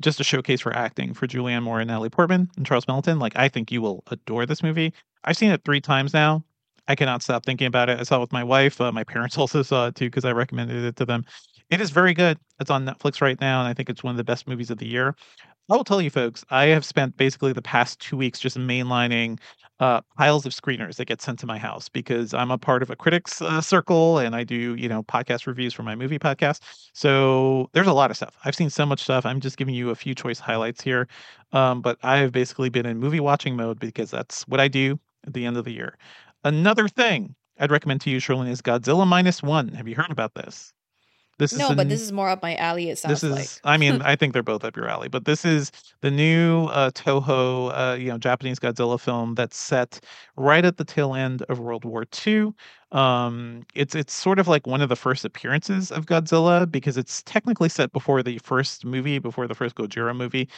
just 0.00 0.20
a 0.20 0.24
showcase 0.24 0.62
for 0.62 0.74
acting 0.74 1.12
for 1.12 1.26
Julianne 1.26 1.62
Moore 1.62 1.80
and 1.80 1.88
Natalie 1.88 2.08
Portman 2.08 2.50
and 2.56 2.64
Charles 2.64 2.88
Melton. 2.88 3.18
Like 3.18 3.36
I 3.36 3.48
think 3.48 3.70
you 3.70 3.82
will 3.82 4.02
adore 4.10 4.46
this 4.46 4.62
movie. 4.62 4.94
I've 5.24 5.36
seen 5.36 5.50
it 5.50 5.64
three 5.64 5.82
times 5.82 6.14
now. 6.14 6.42
I 6.88 6.94
cannot 6.94 7.22
stop 7.22 7.44
thinking 7.44 7.66
about 7.66 7.90
it. 7.90 8.00
I 8.00 8.04
saw 8.04 8.16
it 8.16 8.20
with 8.20 8.32
my 8.32 8.42
wife. 8.42 8.80
Uh, 8.80 8.90
my 8.90 9.04
parents 9.04 9.36
also 9.38 9.62
saw 9.62 9.88
it 9.88 9.94
too 9.94 10.06
because 10.06 10.24
I 10.24 10.32
recommended 10.32 10.82
it 10.84 10.96
to 10.96 11.04
them. 11.04 11.26
It 11.68 11.82
is 11.82 11.90
very 11.90 12.14
good. 12.14 12.38
It's 12.60 12.70
on 12.70 12.86
Netflix 12.86 13.20
right 13.20 13.38
now, 13.38 13.60
and 13.60 13.68
I 13.68 13.74
think 13.74 13.90
it's 13.90 14.02
one 14.02 14.12
of 14.12 14.16
the 14.16 14.24
best 14.24 14.48
movies 14.48 14.70
of 14.70 14.78
the 14.78 14.88
year. 14.88 15.14
I 15.70 15.76
will 15.76 15.84
tell 15.84 16.00
you, 16.00 16.08
folks, 16.10 16.44
I 16.50 16.66
have 16.66 16.84
spent 16.84 17.16
basically 17.18 17.52
the 17.52 17.60
past 17.62 18.00
two 18.00 18.16
weeks 18.16 18.40
just 18.40 18.56
mainlining 18.56 19.38
uh, 19.80 20.00
piles 20.16 20.46
of 20.46 20.52
screeners 20.52 20.96
that 20.96 21.04
get 21.04 21.20
sent 21.20 21.38
to 21.40 21.46
my 21.46 21.58
house 21.58 21.88
because 21.90 22.32
I'm 22.32 22.50
a 22.50 22.56
part 22.58 22.82
of 22.82 22.90
a 22.90 22.96
critics 22.96 23.42
uh, 23.42 23.60
circle 23.60 24.18
and 24.18 24.34
I 24.34 24.44
do, 24.44 24.74
you 24.76 24.88
know, 24.88 25.02
podcast 25.02 25.46
reviews 25.46 25.74
for 25.74 25.82
my 25.82 25.94
movie 25.94 26.18
podcast. 26.18 26.60
So 26.94 27.68
there's 27.74 27.86
a 27.86 27.92
lot 27.92 28.10
of 28.10 28.16
stuff. 28.16 28.34
I've 28.44 28.54
seen 28.54 28.70
so 28.70 28.86
much 28.86 29.02
stuff. 29.02 29.26
I'm 29.26 29.40
just 29.40 29.58
giving 29.58 29.74
you 29.74 29.90
a 29.90 29.94
few 29.94 30.14
choice 30.14 30.38
highlights 30.40 30.82
here. 30.82 31.06
Um, 31.52 31.82
but 31.82 31.98
I 32.02 32.16
have 32.18 32.32
basically 32.32 32.70
been 32.70 32.86
in 32.86 32.98
movie 32.98 33.20
watching 33.20 33.54
mode 33.54 33.78
because 33.78 34.10
that's 34.10 34.48
what 34.48 34.60
I 34.60 34.68
do 34.68 34.98
at 35.26 35.34
the 35.34 35.44
end 35.44 35.58
of 35.58 35.64
the 35.66 35.72
year. 35.72 35.98
Another 36.44 36.88
thing 36.88 37.34
I'd 37.60 37.70
recommend 37.70 38.00
to 38.02 38.10
you, 38.10 38.18
Cherlynn, 38.18 38.48
is 38.48 38.62
Godzilla 38.62 39.06
Minus 39.06 39.42
One. 39.42 39.68
Have 39.74 39.86
you 39.86 39.96
heard 39.96 40.10
about 40.10 40.34
this? 40.34 40.72
This 41.38 41.52
is 41.52 41.58
no, 41.58 41.72
but 41.74 41.88
this 41.88 42.00
is 42.00 42.10
more 42.10 42.28
up 42.28 42.42
my 42.42 42.56
alley. 42.56 42.90
It 42.90 42.98
sounds 42.98 43.20
this 43.20 43.30
is, 43.30 43.36
like. 43.36 43.48
I 43.62 43.76
mean, 43.76 44.02
I 44.04 44.16
think 44.16 44.32
they're 44.32 44.42
both 44.42 44.64
up 44.64 44.76
your 44.76 44.88
alley. 44.88 45.08
But 45.08 45.24
this 45.24 45.44
is 45.44 45.70
the 46.00 46.10
new 46.10 46.64
uh, 46.66 46.90
Toho, 46.90 47.70
uh, 47.72 47.94
you 47.94 48.08
know, 48.08 48.18
Japanese 48.18 48.58
Godzilla 48.58 49.00
film 49.00 49.36
that's 49.36 49.56
set 49.56 50.00
right 50.36 50.64
at 50.64 50.78
the 50.78 50.84
tail 50.84 51.14
end 51.14 51.42
of 51.42 51.60
World 51.60 51.84
War 51.84 52.04
II. 52.26 52.52
Um, 52.90 53.62
it's 53.74 53.94
it's 53.94 54.12
sort 54.12 54.40
of 54.40 54.48
like 54.48 54.66
one 54.66 54.80
of 54.80 54.88
the 54.88 54.96
first 54.96 55.24
appearances 55.24 55.92
of 55.92 56.06
Godzilla 56.06 56.68
because 56.68 56.96
it's 56.96 57.22
technically 57.22 57.68
set 57.68 57.92
before 57.92 58.22
the 58.22 58.38
first 58.38 58.84
movie, 58.84 59.20
before 59.20 59.46
the 59.46 59.54
first 59.54 59.76
Gojira 59.76 60.16
movie. 60.16 60.48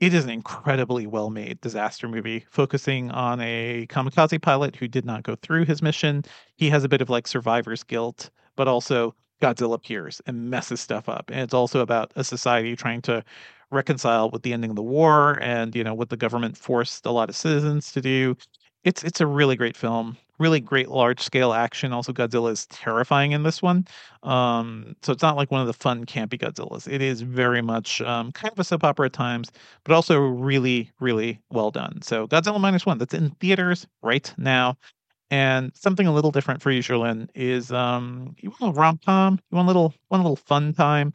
It 0.00 0.12
is 0.12 0.24
an 0.24 0.30
incredibly 0.30 1.06
well 1.06 1.30
made 1.30 1.60
disaster 1.60 2.08
movie 2.08 2.44
focusing 2.50 3.12
on 3.12 3.40
a 3.40 3.86
kamikaze 3.88 4.42
pilot 4.42 4.74
who 4.74 4.88
did 4.88 5.04
not 5.04 5.22
go 5.22 5.36
through 5.36 5.64
his 5.66 5.80
mission. 5.80 6.24
He 6.56 6.68
has 6.70 6.82
a 6.82 6.88
bit 6.88 7.00
of 7.00 7.08
like 7.08 7.28
survivor's 7.28 7.84
guilt, 7.84 8.30
but 8.56 8.66
also 8.66 9.14
Godzilla 9.42 9.74
appears 9.74 10.20
and 10.26 10.50
messes 10.50 10.80
stuff 10.80 11.08
up. 11.08 11.30
And 11.30 11.40
it's 11.40 11.54
also 11.54 11.80
about 11.80 12.12
a 12.16 12.24
society 12.24 12.76
trying 12.76 13.02
to 13.02 13.24
reconcile 13.70 14.30
with 14.30 14.42
the 14.42 14.52
ending 14.52 14.70
of 14.70 14.76
the 14.76 14.82
war 14.82 15.38
and, 15.42 15.74
you 15.74 15.84
know, 15.84 15.94
what 15.94 16.08
the 16.08 16.16
government 16.16 16.56
forced 16.56 17.06
a 17.06 17.10
lot 17.10 17.28
of 17.28 17.36
citizens 17.36 17.92
to 17.92 18.00
do. 18.00 18.36
It's 18.84 19.02
it's 19.02 19.20
a 19.20 19.26
really 19.26 19.56
great 19.56 19.76
film. 19.76 20.16
Really 20.38 20.60
great 20.60 20.88
large 20.88 21.20
scale 21.22 21.52
action. 21.52 21.92
Also, 21.92 22.12
Godzilla 22.12 22.50
is 22.50 22.66
terrifying 22.66 23.32
in 23.32 23.44
this 23.44 23.62
one. 23.62 23.86
Um, 24.24 24.96
so 25.02 25.12
it's 25.12 25.22
not 25.22 25.36
like 25.36 25.50
one 25.50 25.60
of 25.60 25.66
the 25.68 25.72
fun 25.72 26.04
campy 26.06 26.38
Godzillas. 26.38 26.92
It 26.92 27.00
is 27.00 27.20
very 27.22 27.62
much 27.62 28.00
um, 28.02 28.32
kind 28.32 28.50
of 28.52 28.58
a 28.58 28.64
soap 28.64 28.82
opera 28.84 29.06
at 29.06 29.12
times, 29.12 29.50
but 29.84 29.94
also 29.94 30.18
really, 30.18 30.90
really 31.00 31.40
well 31.50 31.70
done. 31.70 32.02
So 32.02 32.26
Godzilla 32.26 32.60
minus 32.60 32.84
one. 32.84 32.98
That's 32.98 33.14
in 33.14 33.30
theaters 33.40 33.86
right 34.02 34.32
now. 34.36 34.76
And 35.34 35.72
something 35.74 36.06
a 36.06 36.12
little 36.14 36.30
different 36.30 36.62
for 36.62 36.70
you, 36.70 36.80
Cherlynn, 36.80 37.28
is 37.34 37.72
um, 37.72 38.36
you 38.38 38.52
want 38.60 38.76
a 38.76 38.78
rom 38.78 39.00
com, 39.04 39.40
you 39.50 39.56
want 39.56 39.66
a 39.66 39.68
little 39.68 39.92
one 40.06 40.22
little 40.22 40.36
fun 40.36 40.72
time. 40.72 41.12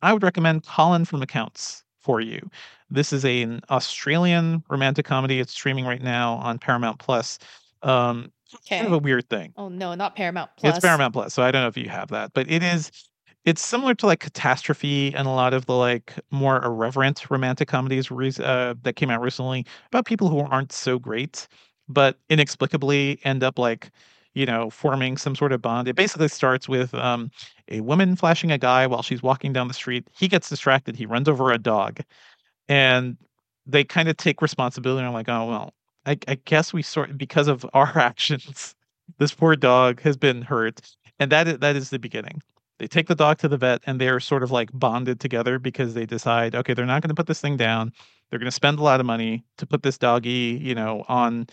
I 0.00 0.14
would 0.14 0.22
recommend 0.22 0.64
Colin 0.64 1.04
from 1.04 1.20
Accounts 1.20 1.84
for 2.00 2.22
you. 2.22 2.40
This 2.88 3.12
is 3.12 3.26
a, 3.26 3.42
an 3.42 3.60
Australian 3.68 4.64
romantic 4.70 5.04
comedy. 5.04 5.38
It's 5.38 5.52
streaming 5.52 5.84
right 5.84 6.00
now 6.00 6.36
on 6.36 6.58
Paramount 6.58 6.98
Plus. 6.98 7.38
Um, 7.82 8.32
okay. 8.54 8.76
Kind 8.76 8.86
of 8.86 8.94
a 8.94 8.98
weird 9.00 9.28
thing. 9.28 9.52
Oh 9.58 9.68
no, 9.68 9.94
not 9.94 10.16
Paramount 10.16 10.50
Plus. 10.56 10.76
It's 10.76 10.82
Paramount 10.82 11.12
Plus, 11.12 11.34
so 11.34 11.42
I 11.42 11.50
don't 11.50 11.60
know 11.60 11.68
if 11.68 11.76
you 11.76 11.90
have 11.90 12.08
that, 12.08 12.32
but 12.32 12.50
it 12.50 12.62
is. 12.62 12.90
It's 13.44 13.60
similar 13.60 13.94
to 13.96 14.06
like 14.06 14.20
Catastrophe 14.20 15.14
and 15.14 15.28
a 15.28 15.30
lot 15.30 15.52
of 15.52 15.66
the 15.66 15.74
like 15.74 16.14
more 16.30 16.64
irreverent 16.64 17.30
romantic 17.30 17.68
comedies 17.68 18.10
uh, 18.10 18.74
that 18.82 18.96
came 18.96 19.10
out 19.10 19.20
recently 19.20 19.66
about 19.88 20.06
people 20.06 20.28
who 20.30 20.38
aren't 20.40 20.72
so 20.72 20.98
great 20.98 21.48
but 21.88 22.18
inexplicably 22.28 23.20
end 23.24 23.42
up 23.42 23.58
like 23.58 23.90
you 24.34 24.46
know 24.46 24.70
forming 24.70 25.16
some 25.16 25.34
sort 25.34 25.52
of 25.52 25.62
bond. 25.62 25.88
It 25.88 25.96
basically 25.96 26.28
starts 26.28 26.68
with 26.68 26.94
um, 26.94 27.30
a 27.68 27.80
woman 27.80 28.16
flashing 28.16 28.50
a 28.50 28.58
guy 28.58 28.86
while 28.86 29.02
she's 29.02 29.22
walking 29.22 29.52
down 29.52 29.68
the 29.68 29.74
street. 29.74 30.08
He 30.16 30.28
gets 30.28 30.48
distracted. 30.48 30.96
He 30.96 31.06
runs 31.06 31.28
over 31.28 31.52
a 31.52 31.58
dog. 31.58 32.00
And 32.68 33.16
they 33.66 33.84
kind 33.84 34.08
of 34.08 34.16
take 34.16 34.42
responsibility. 34.42 35.00
And 35.00 35.08
I'm 35.08 35.14
like 35.14 35.28
oh 35.28 35.46
well 35.46 35.74
I, 36.06 36.18
I 36.28 36.36
guess 36.44 36.72
we 36.72 36.82
sort 36.82 37.16
because 37.18 37.48
of 37.48 37.66
our 37.74 37.98
actions 37.98 38.74
this 39.18 39.32
poor 39.32 39.56
dog 39.56 40.00
has 40.02 40.16
been 40.16 40.42
hurt. 40.42 40.80
And 41.18 41.32
that 41.32 41.48
is, 41.48 41.58
that 41.58 41.76
is 41.76 41.90
the 41.90 41.98
beginning. 41.98 42.42
They 42.78 42.86
take 42.86 43.08
the 43.08 43.14
dog 43.14 43.38
to 43.38 43.48
the 43.48 43.56
vet 43.56 43.82
and 43.86 44.00
they're 44.00 44.20
sort 44.20 44.42
of 44.42 44.50
like 44.52 44.70
bonded 44.72 45.18
together 45.18 45.58
because 45.58 45.94
they 45.94 46.06
decide 46.06 46.54
okay 46.54 46.74
they're 46.74 46.86
not 46.86 47.02
going 47.02 47.08
to 47.08 47.14
put 47.14 47.26
this 47.26 47.40
thing 47.40 47.56
down. 47.56 47.92
They're 48.30 48.38
going 48.38 48.46
to 48.46 48.52
spend 48.52 48.78
a 48.78 48.82
lot 48.82 49.00
of 49.00 49.06
money 49.06 49.44
to 49.56 49.66
put 49.66 49.82
this 49.82 49.98
doggy 49.98 50.60
you 50.62 50.74
know 50.74 51.04
on 51.08 51.48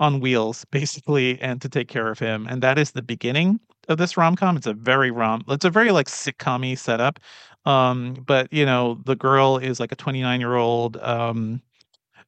on 0.00 0.20
wheels, 0.20 0.66
basically, 0.72 1.40
and 1.40 1.62
to 1.62 1.68
take 1.70 1.88
care 1.88 2.08
of 2.10 2.18
him. 2.18 2.48
And 2.48 2.62
that 2.62 2.78
is 2.78 2.92
the 2.92 3.02
beginning 3.02 3.60
of 3.88 3.98
this 3.98 4.16
rom 4.16 4.36
com. 4.36 4.56
It's 4.56 4.66
a 4.66 4.74
very 4.74 5.12
rom. 5.12 5.44
It's 5.48 5.64
a 5.66 5.70
very 5.70 5.92
like 5.92 6.08
sitcom 6.08 6.76
setup. 6.78 7.20
Um, 7.66 8.14
but 8.26 8.52
you 8.52 8.66
know, 8.66 9.00
the 9.06 9.16
girl 9.16 9.58
is 9.58 9.80
like 9.80 9.92
a 9.92 9.96
29 9.96 10.40
year 10.40 10.56
old 10.56 10.96
um, 10.98 11.62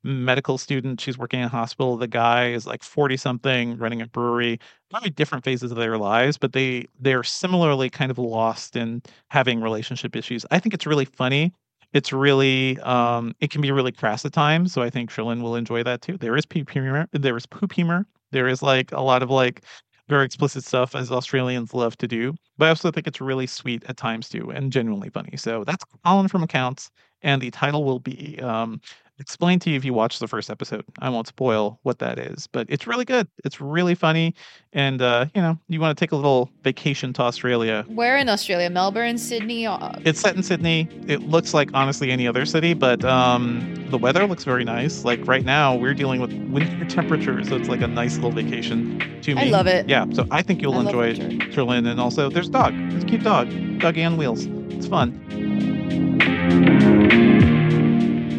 medical 0.05 0.59
student. 0.59 1.01
She's 1.01 1.19
working 1.19 1.41
in 1.41 1.47
a 1.47 1.49
hospital. 1.51 1.97
The 1.97 2.09
guy 2.09 2.51
is 2.53 2.67
like 2.67 2.83
40 2.83 3.17
something, 3.17 3.79
running 3.79 4.03
a 4.03 4.07
brewery. 4.09 4.59
Very 4.93 5.11
different 5.11 5.45
phases 5.45 5.71
of 5.73 5.79
their 5.79 5.99
lives, 5.99 6.39
but 6.39 6.53
they 6.53 6.87
they're 7.01 7.25
similarly 7.25 7.91
kind 7.91 8.11
of 8.11 8.19
lost 8.19 8.77
in 8.77 9.03
having 9.31 9.61
relationship 9.61 10.17
issues. 10.17 10.45
I 10.51 10.59
think 10.59 10.75
it's 10.75 10.87
really 10.87 11.07
funny. 11.07 11.53
It's 11.93 12.13
really 12.13 12.79
um, 12.81 13.35
it 13.41 13.51
can 13.51 13.61
be 13.61 13.71
really 13.71 13.93
crass 13.93 14.25
at 14.25 14.33
times, 14.33 14.73
so 14.73 14.83
I 14.83 14.91
think 14.91 15.11
Cherlynn 15.11 15.43
will 15.43 15.57
enjoy 15.57 15.83
that 15.83 16.01
too. 16.01 16.17
There 16.17 16.37
is 16.37 16.47
poop 16.47 16.71
humor. 16.71 17.07
There 17.13 17.37
is 17.37 17.47
poop 17.47 17.73
humor. 17.73 18.07
There 18.31 18.49
is 18.49 18.63
like 18.63 18.93
a 18.93 19.01
lot 19.03 19.23
of 19.23 19.31
like 19.31 19.63
very 20.09 20.25
explicit 20.25 20.65
stuff 20.65 20.95
as 20.95 21.11
Australians 21.13 21.75
love 21.75 21.97
to 21.99 22.09
do. 22.09 22.35
But 22.59 22.67
I 22.67 22.69
also 22.71 22.91
think 22.91 23.07
it's 23.07 23.21
really 23.21 23.47
sweet 23.47 23.85
at 23.89 23.97
times 23.99 24.29
too 24.29 24.51
and 24.51 24.73
genuinely 24.73 25.11
funny. 25.11 25.37
So 25.37 25.65
that's 25.65 25.85
Colin 26.05 26.29
from 26.29 26.43
Accounts. 26.43 26.91
And 27.23 27.41
the 27.41 27.51
title 27.51 27.85
will 27.85 28.01
be 28.01 28.39
um, 28.41 28.81
explain 29.19 29.59
to 29.61 29.71
you 29.71 29.77
if 29.77 29.85
you 29.85 29.95
watch 29.95 30.19
the 30.19 30.27
first 30.27 30.51
episode. 30.51 30.85
I 30.99 31.09
won't 31.09 31.29
spoil 31.29 31.79
what 31.83 31.99
that 32.01 32.19
is, 32.19 32.47
but 32.49 32.67
it's 32.69 32.87
really 32.87 33.05
good. 33.05 33.29
It's 33.45 33.61
really 33.61 33.95
funny, 33.95 34.35
and 34.73 35.01
uh, 35.01 35.27
you 35.35 35.41
know, 35.41 35.57
you 35.69 35.81
want 35.81 35.97
to 35.97 36.03
take 36.03 36.13
a 36.13 36.17
little 36.17 36.51
vacation 36.65 37.13
to 37.15 37.23
Australia. 37.23 37.85
Where 37.89 38.17
in 38.17 38.29
Australia? 38.29 38.69
Melbourne, 38.69 39.19
Sydney. 39.19 39.67
Uh, 39.67 39.93
It's 40.05 40.21
set 40.21 40.35
in 40.35 40.43
Sydney. 40.43 40.89
It 41.07 41.23
looks 41.23 41.55
like 41.55 41.71
honestly 41.73 42.11
any 42.11 42.27
other 42.27 42.45
city, 42.45 42.75
but 42.75 43.05
um, 43.05 43.87
the 43.91 43.99
weather 43.99 44.27
looks 44.27 44.45
very 44.45 44.65
nice. 44.65 45.05
Like 45.05 45.25
right 45.27 45.45
now, 45.45 45.77
we're 45.77 45.95
dealing 45.95 46.21
with 46.21 46.33
winter 46.51 46.85
temperatures, 46.87 47.49
so 47.49 47.57
it's 47.57 47.69
like 47.69 47.81
a 47.81 47.87
nice 47.87 48.17
little 48.17 48.33
vacation 48.33 48.99
to 49.23 49.35
me. 49.37 49.43
I 49.43 49.45
love 49.45 49.69
it. 49.69 49.89
Yeah, 49.89 50.07
so 50.13 50.27
I 50.31 50.43
think 50.43 50.61
you'll 50.61 50.75
I 50.75 50.81
enjoy 50.81 51.09
it, 51.11 51.19
winter. 51.19 51.89
And 51.89 52.01
also, 52.01 52.29
there's 52.29 52.49
a 52.49 52.53
dog. 52.53 52.75
It's 52.93 53.05
a 53.05 53.07
cute 53.07 53.23
dog. 53.23 53.49
Dog 53.79 53.97
and 53.99 54.19
wheels. 54.19 54.47
It's 54.75 54.89
fun. 54.89 55.21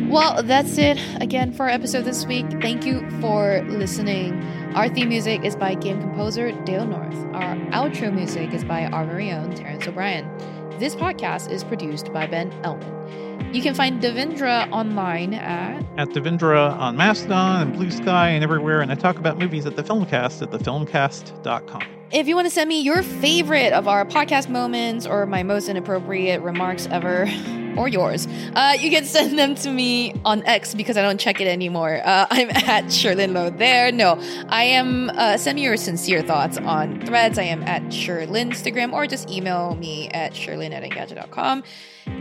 Well, 0.10 0.44
that's 0.44 0.78
it 0.78 1.00
again 1.22 1.54
for 1.54 1.64
our 1.64 1.70
episode 1.70 2.04
this 2.04 2.28
week. 2.28 2.46
Thank 2.62 2.86
you 2.86 3.10
for 3.20 3.64
listening. 3.68 4.44
Our 4.76 4.88
theme 4.88 5.10
music 5.10 5.44
is 5.44 5.56
by 5.56 5.74
game 5.74 6.00
composer 6.00 6.52
Dale 6.66 6.86
North. 6.86 7.16
Our 7.34 7.56
outro 7.72 8.14
music 8.14 8.54
is 8.54 8.64
by 8.64 8.86
our 8.86 9.06
very 9.06 9.32
own 9.32 9.56
Terrence 9.56 9.88
O'Brien. 9.88 10.30
This 10.78 10.96
podcast 10.96 11.50
is 11.50 11.64
produced 11.64 12.14
by 12.14 12.28
Ben 12.28 12.52
Ellman. 12.62 13.56
You 13.56 13.62
can 13.64 13.74
find 13.74 14.02
Devindra 14.02 14.72
online 14.72 15.34
at 15.34 15.84
At 15.98 16.10
Devindra 16.10 16.78
on 16.78 16.96
Mastodon 16.96 17.62
and 17.64 17.74
Blue 17.74 17.90
Sky 17.90 18.30
and 18.30 18.44
everywhere, 18.44 18.82
and 18.82 18.92
I 18.92 18.96
talk 18.96 19.18
about 19.18 19.40
movies 19.40 19.66
at 19.66 19.76
the 19.76 19.84
Filmcast 19.84 20.44
at 20.44 20.52
thefilmcast.com. 20.52 21.84
If 22.14 22.28
you 22.28 22.36
want 22.36 22.46
to 22.46 22.52
send 22.52 22.70
me 22.70 22.80
your 22.80 23.02
favorite 23.02 23.74
of 23.74 23.88
our 23.88 24.06
podcast 24.06 24.48
moments 24.48 25.08
or 25.08 25.26
my 25.26 25.42
most 25.42 25.68
inappropriate 25.68 26.44
remarks 26.44 26.86
ever, 26.92 27.28
or 27.76 27.88
yours, 27.88 28.28
uh, 28.54 28.78
you 28.80 28.92
can 28.92 29.04
send 29.04 29.40
them 29.40 29.56
to 29.56 29.72
me 29.72 30.14
on 30.24 30.46
X 30.46 30.76
because 30.76 30.96
I 30.96 31.02
don't 31.02 31.20
check 31.20 31.42
it 31.42 31.48
anymore. 31.48 32.02
Uh, 32.06 32.28
I'm 32.32 32.52
at 32.52 32.86
Cherlynn 32.86 33.34
Low 33.34 33.50
there. 33.50 33.92
No, 33.92 34.20
I 34.48 34.66
am. 34.66 35.10
Uh, 35.10 35.38
send 35.38 35.56
me 35.56 35.64
your 35.64 35.76
sincere 35.76 36.22
thoughts 36.22 36.60
on 36.60 37.04
threads. 37.04 37.40
I 37.40 37.46
am 37.46 37.64
at 37.64 37.82
Cherlynn 37.86 38.52
Instagram 38.52 38.94
or 38.94 39.08
just 39.08 39.28
email 39.32 39.74
me 39.74 40.10
at 40.10 40.34
cherlynn 40.34 40.72
at 40.72 40.84
engadget.com. 40.84 41.64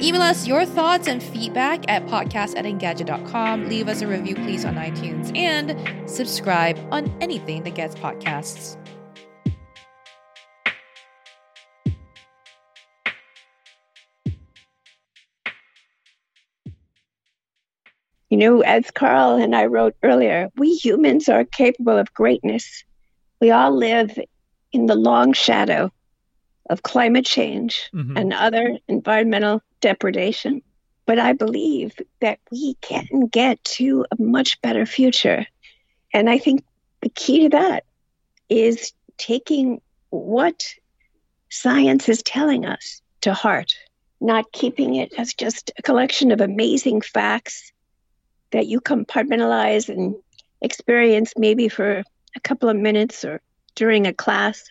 Email 0.01 0.23
us 0.23 0.47
your 0.47 0.64
thoughts 0.64 1.06
and 1.06 1.23
feedback 1.23 1.85
at 1.90 2.06
podcast 2.06 2.56
at 2.56 2.64
engadget.com. 2.64 3.69
Leave 3.69 3.89
us 3.89 4.01
a 4.01 4.06
review, 4.06 4.36
please, 4.36 4.64
on 4.64 4.77
iTunes 4.77 5.36
and 5.36 6.09
subscribe 6.09 6.78
on 6.90 7.14
anything 7.20 7.62
that 7.64 7.74
gets 7.74 7.94
podcasts. 7.94 8.78
You 18.33 18.39
know, 18.39 18.61
as 18.63 18.91
Carl 18.91 19.35
and 19.35 19.55
I 19.55 19.67
wrote 19.67 19.95
earlier, 20.03 20.49
we 20.57 20.73
humans 20.73 21.29
are 21.29 21.45
capable 21.45 21.99
of 21.99 22.15
greatness. 22.15 22.83
We 23.43 23.51
all 23.51 23.77
live 23.77 24.19
in 24.73 24.87
the 24.87 24.95
long 24.95 25.35
shadow 25.35 25.91
of 26.71 26.83
climate 26.83 27.27
change 27.27 27.91
Mhm. 27.93 28.19
and 28.19 28.33
other 28.33 28.79
environmental 28.89 29.61
depredation. 29.83 30.63
But 31.05 31.19
I 31.19 31.35
believe 31.35 31.95
that 32.23 32.39
we 32.51 32.73
can 32.81 33.27
get 33.31 33.63
to 33.65 34.07
a 34.11 34.23
much 34.23 34.59
better 34.63 34.87
future. 34.87 35.45
And 36.15 36.31
I 36.31 36.39
think 36.39 36.65
the 37.03 37.11
key 37.11 37.43
to 37.43 37.49
that 37.51 37.85
is 38.49 38.95
taking 39.19 39.83
what 40.09 40.65
science 41.51 42.09
is 42.09 42.23
telling 42.23 42.65
us 42.65 43.03
to 43.21 43.35
heart, 43.35 43.75
not 44.23 44.53
keeping 44.53 44.95
it 44.95 45.13
as 45.19 45.35
just 45.35 45.71
a 45.77 45.83
collection 45.83 46.31
of 46.31 46.41
amazing 46.41 47.03
facts 47.03 47.72
that 48.53 48.66
you 48.66 48.81
compartmentalize 48.81 49.89
and 49.89 50.15
experience 50.61 51.35
maybe 51.37 51.69
for 51.69 52.03
a 52.37 52.41
couple 52.41 52.69
of 52.69 52.77
minutes 52.77 53.24
or 53.24 53.41
during 53.74 54.07
a 54.07 54.15
class, 54.15 54.65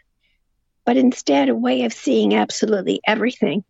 but 0.86 0.98
instead 0.98 1.50
a 1.50 1.56
way 1.56 1.84
of 1.84 1.94
seeing 1.94 2.34
absolutely 2.34 3.02
everything 3.06 3.64